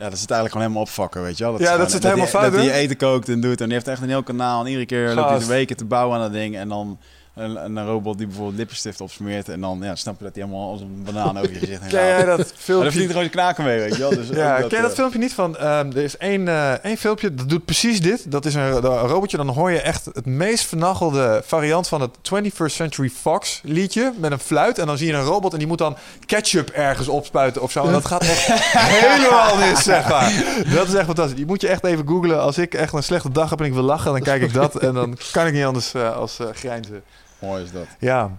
ja, 0.03 0.11
dat 0.11 0.20
het 0.20 0.31
eigenlijk 0.31 0.51
gewoon 0.53 0.62
helemaal 0.66 0.83
opvakken, 0.83 1.23
weet 1.23 1.39
je 1.39 1.45
wel. 1.45 1.53
Ja, 1.53 1.59
dat 1.59 1.69
gewoon- 1.69 1.89
ze 1.89 1.95
het 1.95 2.05
helemaal 2.05 2.27
fout 2.27 2.53
Dat 2.53 2.61
hij 2.61 2.73
eten 2.73 2.97
kookt 2.97 3.29
en 3.29 3.41
doet. 3.41 3.61
En 3.61 3.65
die 3.65 3.74
heeft 3.74 3.89
echt 3.89 4.03
een 4.03 4.09
heel 4.09 4.23
kanaal. 4.23 4.61
En 4.61 4.66
iedere 4.66 4.87
keer 4.87 5.15
loopt 5.15 5.29
hij 5.31 5.39
de 5.39 5.47
weken 5.47 5.77
te 5.77 5.85
bouwen 5.85 6.16
aan 6.16 6.23
dat 6.23 6.33
ding. 6.33 6.57
En 6.57 6.69
dan 6.69 6.99
een, 7.35 7.65
een 7.77 7.87
robot 7.87 8.19
die 8.19 8.27
bijvoorbeeld 8.27 8.57
lippenstift 8.57 9.01
opsmeert. 9.01 9.49
En 9.49 9.61
dan 9.61 9.79
ja, 9.83 9.95
snap 9.95 10.19
je 10.19 10.25
dat 10.25 10.35
hij 10.35 10.45
helemaal 10.45 10.71
als 10.71 10.81
een 10.81 11.03
banaan 11.05 11.39
over 11.39 11.53
je 11.53 11.59
gezicht 11.59 11.81
heen 11.81 11.91
Ken 11.99 12.05
jij 12.07 12.25
dat 12.25 12.27
Maar 12.27 12.37
dan 12.37 12.47
filmpje? 12.57 12.91
verdient 12.91 13.05
er 13.05 13.09
gewoon 13.11 13.25
je 13.25 13.29
knaken 13.31 13.65
mee, 13.65 13.79
weet 13.79 13.93
je 13.95 13.99
wel. 14.01 14.11
Dus 14.11 14.29
Ja, 14.29 14.53
ook 14.63 14.69
ken 14.69 14.77
je 14.77 14.83
dat 14.83 14.91
eh, 14.91 14.97
filmpje 14.97 15.19
niet 15.19 15.33
van? 15.35 15.57
ehm, 15.57 15.91
er 15.91 15.97
is 16.03 16.17
één, 16.17 16.49
eh, 16.49 16.73
één 16.73 16.97
filmpje 16.97 17.35
dat 17.35 17.49
doet 17.49 17.65
precies 17.65 18.01
dit. 18.01 18.31
Dat 18.31 18.45
is 18.45 18.55
een, 18.55 18.63
een 18.63 18.81
robotje. 18.99 19.37
Dan 19.37 19.49
hoor 19.49 19.71
je 19.71 19.81
echt 19.81 20.05
het 20.05 20.27
meest 20.27 20.65
vernachelde 20.67 21.43
variant 21.47 21.89
van 21.89 22.01
het 22.01 22.11
21st 22.23 22.75
Century 22.75 23.09
Fox 23.09 23.61
liedje 23.65 24.13
met 24.17 24.33
een 24.33 24.39
fluit. 24.39 24.79
En 24.79 24.87
dan 24.87 24.97
zie 24.99 25.07
je 25.07 25.13
een 25.13 25.23
robot 25.25 25.53
en 25.53 25.59
die 25.59 25.67
moet 25.69 25.79
dan 25.79 25.97
ketchup 26.27 26.69
ergens 26.71 27.09
opspuiten 27.09 27.63
of 27.63 27.71
zo. 27.71 27.85
En 27.85 27.93
dat 27.93 28.07
gaat 28.07 28.23
echt 28.23 28.47
helemaal 29.07 29.57
mis, 29.57 29.83
zeg 29.83 30.09
maar. 30.09 30.33
Dat 30.75 30.89
is 30.89 30.95
echt 30.95 31.07
fantastisch. 31.07 31.37
Die 31.37 31.47
moet 31.47 31.61
je 31.61 31.69
echt 31.69 31.85
even 31.85 32.07
googlen. 32.09 32.41
Als 32.41 32.59
ik 32.59 32.75
echt 32.75 32.93
een 32.93 33.03
slechte 33.03 33.31
dag 33.31 33.51
heb 33.51 33.59
en 33.61 33.67
ik 33.67 33.73
wil 33.73 33.83
lachen, 33.83 34.13
dan 34.13 34.23
kijk 34.23 34.43
ik 34.43 34.53
dat. 34.53 34.77
En 34.77 34.95
dan 34.95 35.17
kan 35.33 35.47
ik 35.47 35.53
niet 35.53 35.65
anders 35.65 35.95
eh, 35.95 36.17
als 36.17 36.39
eh, 36.39 36.47
grijnzen. 36.53 37.03
Mooi 37.43 37.62
is 37.62 37.73
dat. 37.73 37.86
Ja. 37.98 38.31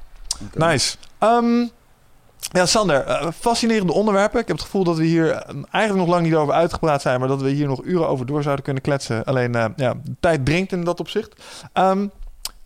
Nice. 0.54 0.98
Ehm, 1.18 1.68
ja, 2.52 2.66
Sander, 2.66 3.06
eh, 3.06 3.28
fascinerende 3.40 3.94
onderwerpen. 3.94 4.40
Ik 4.40 4.48
heb 4.48 4.56
het 4.56 4.66
gevoel 4.66 4.84
dat 4.84 4.98
we 4.98 5.04
hier 5.04 5.32
eh, 5.32 5.56
eigenlijk 5.72 6.06
nog 6.06 6.16
lang 6.16 6.26
niet 6.26 6.36
over 6.36 6.54
uitgepraat 6.54 7.02
zijn, 7.02 7.20
maar 7.20 7.28
dat 7.28 7.42
we 7.42 7.50
hier 7.50 7.68
nog 7.68 7.84
uren 7.84 8.08
over 8.08 8.26
door 8.26 8.44
zouden 8.44 8.64
kunnen 8.64 8.84
kletsen. 8.84 9.24
Alleen, 9.24 9.56
eh, 9.56 9.66
ja, 9.76 9.94
de 10.04 10.16
tijd 10.20 10.46
dringt 10.46 10.72
in 10.72 10.84
dat 10.84 11.00
opzicht. 11.00 11.42
Ehm, 11.74 12.08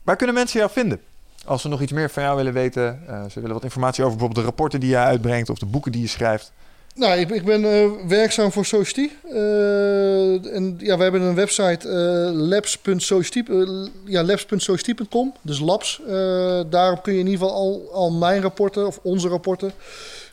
waar 0.03 0.15
kunnen 0.15 0.35
mensen 0.35 0.59
jou 0.59 0.71
vinden? 0.71 1.01
Als 1.45 1.61
ze 1.61 1.67
nog 1.67 1.81
iets 1.81 1.91
meer 1.91 2.09
van 2.09 2.23
jou 2.23 2.35
willen 2.35 2.53
weten, 2.53 3.07
eh, 3.07 3.23
ze 3.29 3.39
willen 3.39 3.55
wat 3.55 3.63
informatie 3.63 4.03
over 4.03 4.17
bijvoorbeeld 4.17 4.45
de 4.45 4.51
rapporten 4.51 4.79
die 4.79 4.89
je 4.89 4.97
uitbrengt 4.97 5.49
of 5.49 5.57
de 5.57 5.65
boeken 5.65 5.91
die 5.91 6.01
je 6.01 6.07
schrijft. 6.07 6.51
Nou, 6.97 7.19
ik, 7.19 7.29
ik 7.29 7.45
ben 7.45 7.65
eh, 7.65 7.89
werkzaam 8.07 8.51
voor 8.51 8.65
Society. 8.65 9.09
Eh, 9.29 10.55
en 10.55 10.75
ja, 10.77 10.97
we 10.97 11.03
hebben 11.03 11.21
een 11.21 11.35
website 11.35 11.87
labs.society, 12.33 13.43
eh, 13.51 13.85
ja, 14.05 14.23
labs.society.com, 14.23 15.33
dus 15.41 15.59
labs. 15.59 16.01
Daarop 16.69 17.03
kun 17.03 17.13
je 17.13 17.19
in 17.19 17.27
ieder 17.27 17.39
geval 17.39 17.55
al, 17.55 17.89
al 17.93 18.11
mijn 18.11 18.41
rapporten 18.41 18.87
of 18.87 18.99
onze 19.03 19.27
rapporten 19.27 19.71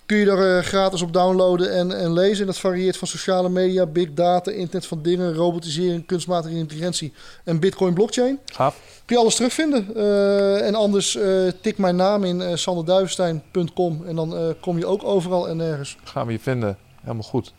kun 0.06 0.16
je 0.16 0.30
er 0.30 0.58
eh, 0.58 0.64
gratis 0.64 1.02
op 1.02 1.12
downloaden 1.12 1.72
en, 1.72 1.98
en 1.98 2.12
lezen. 2.12 2.40
En 2.40 2.46
dat 2.46 2.58
varieert 2.58 2.96
van 2.96 3.08
sociale 3.08 3.48
media, 3.48 3.86
big 3.86 4.14
data, 4.14 4.50
internet 4.50 4.86
van 4.86 5.02
dingen, 5.02 5.34
robotisering, 5.34 6.06
kunstmatige 6.06 6.54
intelligentie 6.54 7.12
en 7.44 7.60
bitcoin 7.60 7.94
blockchain. 7.94 8.38
Gaaf. 8.52 8.76
Kun 9.04 9.16
je 9.16 9.22
alles 9.22 9.34
terugvinden. 9.34 9.96
Eh, 9.96 10.66
en 10.66 10.74
anders 10.74 11.16
eh, 11.16 11.46
tik 11.60 11.78
mijn 11.78 11.96
naam 11.96 12.24
in 12.24 12.40
uh, 12.40 12.54
sanderduivenstein.com 12.54 14.02
en 14.06 14.16
dan 14.16 14.36
eh, 14.36 14.42
kom 14.60 14.78
je 14.78 14.86
ook 14.86 15.04
overal 15.04 15.48
en 15.48 15.56
nergens. 15.56 15.96
Gaan 16.04 16.26
we 16.26 16.32
je 16.32 16.38
vinden. 16.40 16.76
Helemaal 17.00 17.22
goed. 17.22 17.52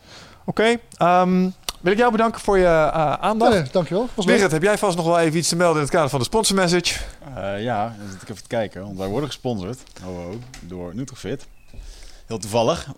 Oké. 0.44 0.76
ehm, 0.96 1.48
Wil 1.80 1.92
ik 1.92 1.98
jou 1.98 2.12
bedanken 2.12 2.40
voor 2.40 2.58
je 2.58 2.64
eh, 2.64 3.12
aandacht. 3.12 3.52
Nee, 3.52 3.62
dankjewel. 3.72 4.08
Wigert, 4.14 4.52
heb 4.52 4.62
jij 4.62 4.78
vast 4.78 4.96
nog 4.96 5.06
wel 5.06 5.18
even 5.18 5.38
iets 5.38 5.48
te 5.48 5.56
melden 5.56 5.76
in 5.76 5.82
het 5.82 5.90
kader 5.90 6.10
van 6.10 6.18
de 6.18 6.24
sponsor 6.24 6.56
message? 6.56 6.94
Eh, 7.34 7.62
ja, 7.62 7.94
dan 7.98 8.08
zit 8.10 8.22
ik 8.22 8.28
even 8.28 8.42
te 8.42 8.48
kijken. 8.48 8.82
Want 8.82 8.98
wij 8.98 9.06
worden 9.08 9.28
gesponsord 9.28 9.78
oh, 10.06 10.18
oh, 10.18 10.34
door 10.60 10.94
Nutrofit. 10.94 11.46
Heel 12.26 12.38
toevallig. 12.38 12.88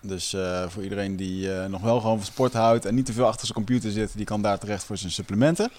Dus 0.00 0.32
eh, 0.32 0.68
voor 0.68 0.82
iedereen 0.82 1.16
die 1.16 1.54
eh, 1.54 1.68
nog 1.68 1.80
wel 1.80 2.00
gewoon 2.00 2.16
van 2.16 2.26
sport 2.26 2.52
houdt 2.52 2.84
en 2.84 2.94
niet 2.94 3.06
te 3.06 3.12
veel 3.12 3.26
achter 3.26 3.46
zijn 3.46 3.58
computer 3.64 3.90
zit, 3.90 4.16
die 4.16 4.24
kan 4.24 4.42
daar 4.42 4.58
terecht 4.58 4.84
voor 4.84 4.96
zijn 4.96 5.12
supplementen. 5.12 5.70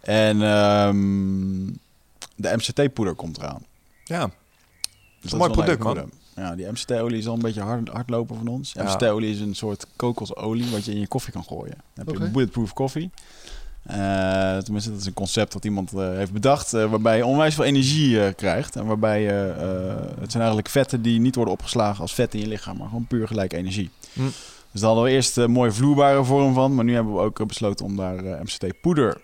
En 0.00 0.42
ehm, 0.42 1.66
de 2.34 2.56
MCT-poeder 2.56 3.14
komt 3.14 3.38
eraan. 3.38 3.64
Ja, 4.04 4.30
Dus 5.20 5.32
een 5.32 5.38
dat 5.38 5.48
mooi 5.48 5.50
is 5.50 5.56
product, 5.56 5.80
een 5.80 5.86
leuke 5.86 6.00
poeder. 6.00 6.24
Ja, 6.36 6.54
die 6.54 6.66
MCT-olie 6.66 7.18
is 7.18 7.26
al 7.26 7.34
een 7.34 7.40
beetje 7.40 7.60
hard, 7.60 7.88
hardlopen 7.88 8.36
van 8.36 8.48
ons. 8.48 8.72
Ja. 8.72 8.82
MCT-olie 8.82 9.30
is 9.30 9.40
een 9.40 9.54
soort 9.54 9.86
kokosolie 9.96 10.70
wat 10.70 10.84
je 10.84 10.92
in 10.92 11.00
je 11.00 11.06
koffie 11.06 11.32
kan 11.32 11.44
gooien. 11.44 11.76
Dan 11.94 12.06
heb 12.06 12.16
je 12.16 12.30
bulletproof 12.30 12.72
koffie. 12.72 13.10
Eh, 13.86 14.56
tenminste, 14.56 14.90
dat 14.90 15.00
is 15.00 15.06
een 15.06 15.12
concept 15.12 15.52
dat 15.52 15.64
iemand 15.64 15.92
eh, 15.92 16.08
heeft 16.08 16.32
bedacht, 16.32 16.74
eh, 16.74 16.90
waarbij 16.90 17.16
je 17.16 17.26
onwijs 17.26 17.54
veel 17.54 17.64
energie 17.64 18.32
krijgt. 18.32 18.76
En 18.76 18.86
waarbij 18.86 19.22
je, 19.22 19.54
het 20.20 20.30
zijn 20.30 20.42
eigenlijk 20.42 20.68
vetten 20.68 21.02
die 21.02 21.20
niet 21.20 21.34
worden 21.34 21.54
opgeslagen 21.54 22.00
als 22.00 22.14
vet 22.14 22.34
in 22.34 22.40
je 22.40 22.46
lichaam, 22.46 22.76
maar 22.76 22.88
gewoon 22.88 23.06
puur 23.06 23.26
gelijk 23.26 23.52
energie. 23.52 23.90
Hm. 24.12 24.22
Dus 24.72 24.80
daar 24.80 24.90
hadden 24.90 25.04
we 25.04 25.10
eerst 25.10 25.36
een 25.36 25.50
mooie 25.50 25.72
vloeibare 25.72 26.24
vorm 26.24 26.54
van, 26.54 26.74
maar 26.74 26.84
nu 26.84 26.94
hebben 26.94 27.14
we 27.14 27.20
ook 27.20 27.46
besloten 27.46 27.84
om 27.84 27.96
daar 27.96 28.22
MCT-poeder 28.22 29.20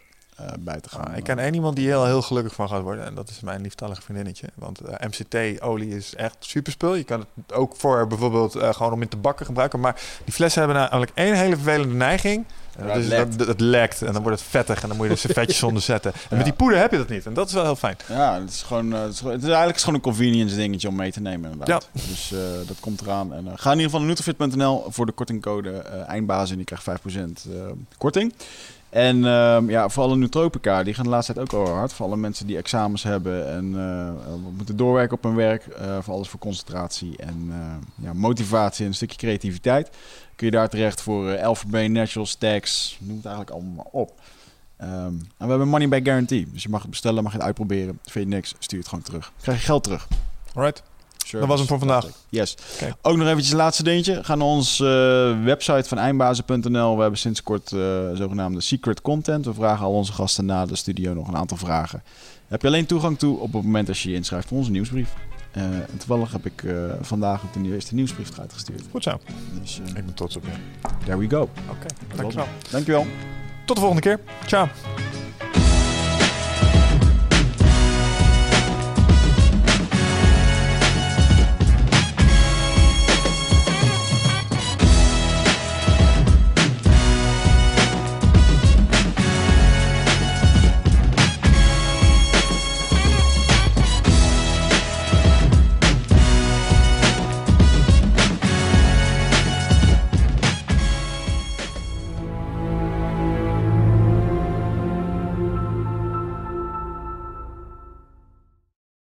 bij 0.60 0.80
te 0.80 0.88
gaan. 0.88 1.04
Ah, 1.04 1.16
ik 1.16 1.24
ken 1.24 1.38
één 1.38 1.54
iemand 1.54 1.76
die 1.76 1.86
heel, 1.86 2.04
heel 2.04 2.22
gelukkig 2.22 2.54
van 2.54 2.68
gaat 2.68 2.82
worden. 2.82 3.04
En 3.04 3.14
dat 3.14 3.28
is 3.28 3.40
mijn 3.40 3.60
lieftallige 3.60 4.02
vriendinnetje. 4.02 4.48
Want 4.54 4.80
MCT-olie 4.80 5.96
is 5.96 6.14
echt 6.14 6.36
super 6.40 6.72
spul. 6.72 6.94
Je 6.94 7.04
kan 7.04 7.26
het 7.46 7.54
ook 7.54 7.76
voor 7.76 8.06
bijvoorbeeld 8.06 8.56
gewoon 8.60 8.92
om 8.92 9.02
in 9.02 9.08
te 9.08 9.16
bakken 9.16 9.46
gebruiken. 9.46 9.80
Maar 9.80 10.00
die 10.24 10.34
flessen 10.34 10.62
hebben 10.62 10.80
namelijk 10.80 11.12
één 11.14 11.34
hele 11.34 11.54
vervelende 11.54 11.94
neiging. 11.94 12.44
En 12.78 12.86
Ja, 12.86 12.94
dat 12.94 13.02
is 13.02 13.08
lekt. 13.08 13.38
dat 13.38 13.60
lekt. 13.60 14.02
En 14.02 14.12
dan 14.12 14.22
wordt 14.22 14.38
het 14.40 14.48
vettig. 14.50 14.82
En 14.82 14.88
dan 14.88 14.96
moet 14.96 15.06
je 15.06 15.12
er 15.12 15.18
servetjes 15.28 15.62
onder 15.62 15.82
zetten. 15.82 16.12
En 16.30 16.36
met 16.36 16.44
die 16.44 16.54
poeder 16.54 16.78
heb 16.78 16.90
je 16.90 16.96
dat 16.96 17.08
niet. 17.08 17.26
En 17.26 17.34
dat 17.34 17.48
is 17.48 17.54
wel 17.54 17.64
heel 17.64 17.76
fijn. 17.76 17.96
Ja, 18.08 18.40
het 18.40 18.50
is, 18.50 18.62
gewoon, 18.62 18.94
eh, 18.94 19.00
het, 19.02 19.12
is, 19.12 19.20
het 19.20 19.42
is 19.42 19.48
eigenlijk 19.48 19.78
gewoon 19.78 19.94
een 19.94 20.00
convenience 20.00 20.56
dingetje 20.56 20.88
om 20.88 20.94
mee 20.96 21.12
te 21.12 21.20
nemen 21.20 21.50
inderdaad. 21.50 21.88
Dus 21.92 22.32
eh, 22.32 22.38
dat 22.66 22.76
komt 22.80 23.00
eraan. 23.00 23.34
En, 23.34 23.46
eh, 23.46 23.52
ga 23.56 23.70
in 23.70 23.76
ieder 23.78 23.84
geval 23.84 24.00
naar 24.00 24.08
nutrifit.nl 24.08 24.84
voor 24.88 25.06
de 25.06 25.12
kortingcode 25.12 25.70
eh 25.70 26.08
eindbazen 26.08 26.50
en 26.50 26.56
die 26.56 26.64
krijgt 26.64 26.84
5% 26.84 27.46
eh, 27.54 27.60
korting. 27.98 28.34
En 28.92 29.24
ehm, 29.24 29.70
ja, 29.70 29.88
voor 29.88 30.02
alle 30.02 30.16
nootropica, 30.16 30.82
die 30.82 30.94
gaan 30.94 31.04
de 31.04 31.10
laatste 31.10 31.32
tijd 31.32 31.52
ook 31.52 31.64
wel 31.64 31.74
hard. 31.74 31.92
Voor 31.92 32.06
alle 32.06 32.16
mensen 32.16 32.46
die 32.46 32.56
examens 32.56 33.02
hebben 33.02 33.48
en 33.50 33.74
eh, 33.78 34.34
moeten 34.56 34.76
doorwerken 34.76 35.16
op 35.16 35.22
hun 35.22 35.34
werk. 35.34 35.66
eh, 35.66 35.98
voor 36.00 36.14
alles 36.14 36.28
voor 36.28 36.40
concentratie 36.40 37.16
en 37.16 37.48
eh, 37.50 38.04
ja, 38.04 38.12
motivatie 38.12 38.82
en 38.84 38.90
een 38.90 38.96
stukje 38.96 39.16
creativiteit. 39.16 39.90
Kun 40.36 40.46
je 40.46 40.52
daar 40.52 40.68
terecht 40.68 41.00
voor 41.00 41.38
Alpha 41.38 41.88
Natural 41.88 42.26
Stacks, 42.26 42.98
noem 43.00 43.16
het 43.16 43.26
eigenlijk 43.26 43.56
allemaal 43.56 43.88
op. 43.92 44.20
Ehm, 44.76 44.92
en 44.92 45.22
we 45.38 45.46
hebben 45.46 45.68
money 45.68 45.88
back 45.88 46.04
guarantee. 46.04 46.48
Dus 46.52 46.62
je 46.62 46.68
mag 46.68 46.80
het 46.80 46.90
bestellen, 46.90 47.22
mag 47.22 47.32
je 47.32 47.38
het 47.38 47.46
uitproberen. 47.46 47.98
Vind 48.02 48.28
je 48.28 48.34
niks, 48.34 48.54
stuur 48.58 48.78
het 48.78 48.88
gewoon 48.88 49.04
terug. 49.04 49.32
Krijg 49.42 49.58
je 49.58 49.64
geld 49.64 49.82
terug. 49.82 50.08
Alright. 50.54 50.82
Service. 51.26 51.38
Dat 51.38 51.48
was 51.48 51.58
hem 51.58 51.68
voor 51.68 51.78
vandaag. 51.78 52.06
Yes. 52.28 52.56
Ook 53.02 53.16
nog 53.16 53.26
eventjes 53.26 53.50
een 53.50 53.56
laatste 53.56 53.82
dingetje. 53.82 54.24
Ga 54.24 54.34
naar 54.34 54.46
onze 54.46 54.84
eh, 55.38 55.44
website 55.44 55.88
van 55.88 55.98
eindbazen.nl. 55.98 56.94
We 56.96 57.00
hebben 57.00 57.18
sinds 57.20 57.42
kort 57.42 57.72
eh, 57.72 57.78
zogenaamde 58.14 58.60
secret 58.60 59.00
content. 59.00 59.44
We 59.44 59.54
vragen 59.54 59.84
al 59.84 59.92
onze 59.92 60.12
gasten 60.12 60.44
na 60.44 60.66
de 60.66 60.76
studio 60.76 61.14
nog 61.14 61.28
een 61.28 61.36
aantal 61.36 61.56
vragen. 61.56 62.02
Heb 62.48 62.62
je 62.62 62.66
alleen 62.68 62.86
toegang 62.86 63.18
toe 63.18 63.38
op 63.38 63.52
het 63.52 63.62
moment 63.62 63.88
als 63.88 64.02
je 64.02 64.10
je 64.10 64.16
inschrijft 64.16 64.48
voor 64.48 64.58
onze 64.58 64.70
nieuwsbrief. 64.70 65.14
Eh, 65.52 65.62
en 65.62 65.96
toevallig 65.98 66.32
heb 66.32 66.46
ik 66.46 66.62
eh, 66.62 66.74
vandaag 67.00 67.42
ook 67.44 67.62
de 67.62 67.72
eerste 67.72 67.94
nieuwsbrief 67.94 68.30
eruit 68.34 68.52
gestuurd. 68.52 68.82
Goed 68.90 69.02
zo. 69.02 69.20
Dus 69.60 69.80
Ik 69.86 69.94
ben 69.94 70.14
trots 70.14 70.36
op 70.36 70.44
je. 70.44 70.50
there 71.04 71.18
we 71.18 71.28
go. 71.28 71.40
Oké, 71.70 71.86
dankjewel. 72.16 72.46
Dankjewel. 72.70 73.06
Tot 73.66 73.76
de 73.76 73.82
volgende 73.82 74.02
keer. 74.08 74.20
Ciao. 74.46 74.68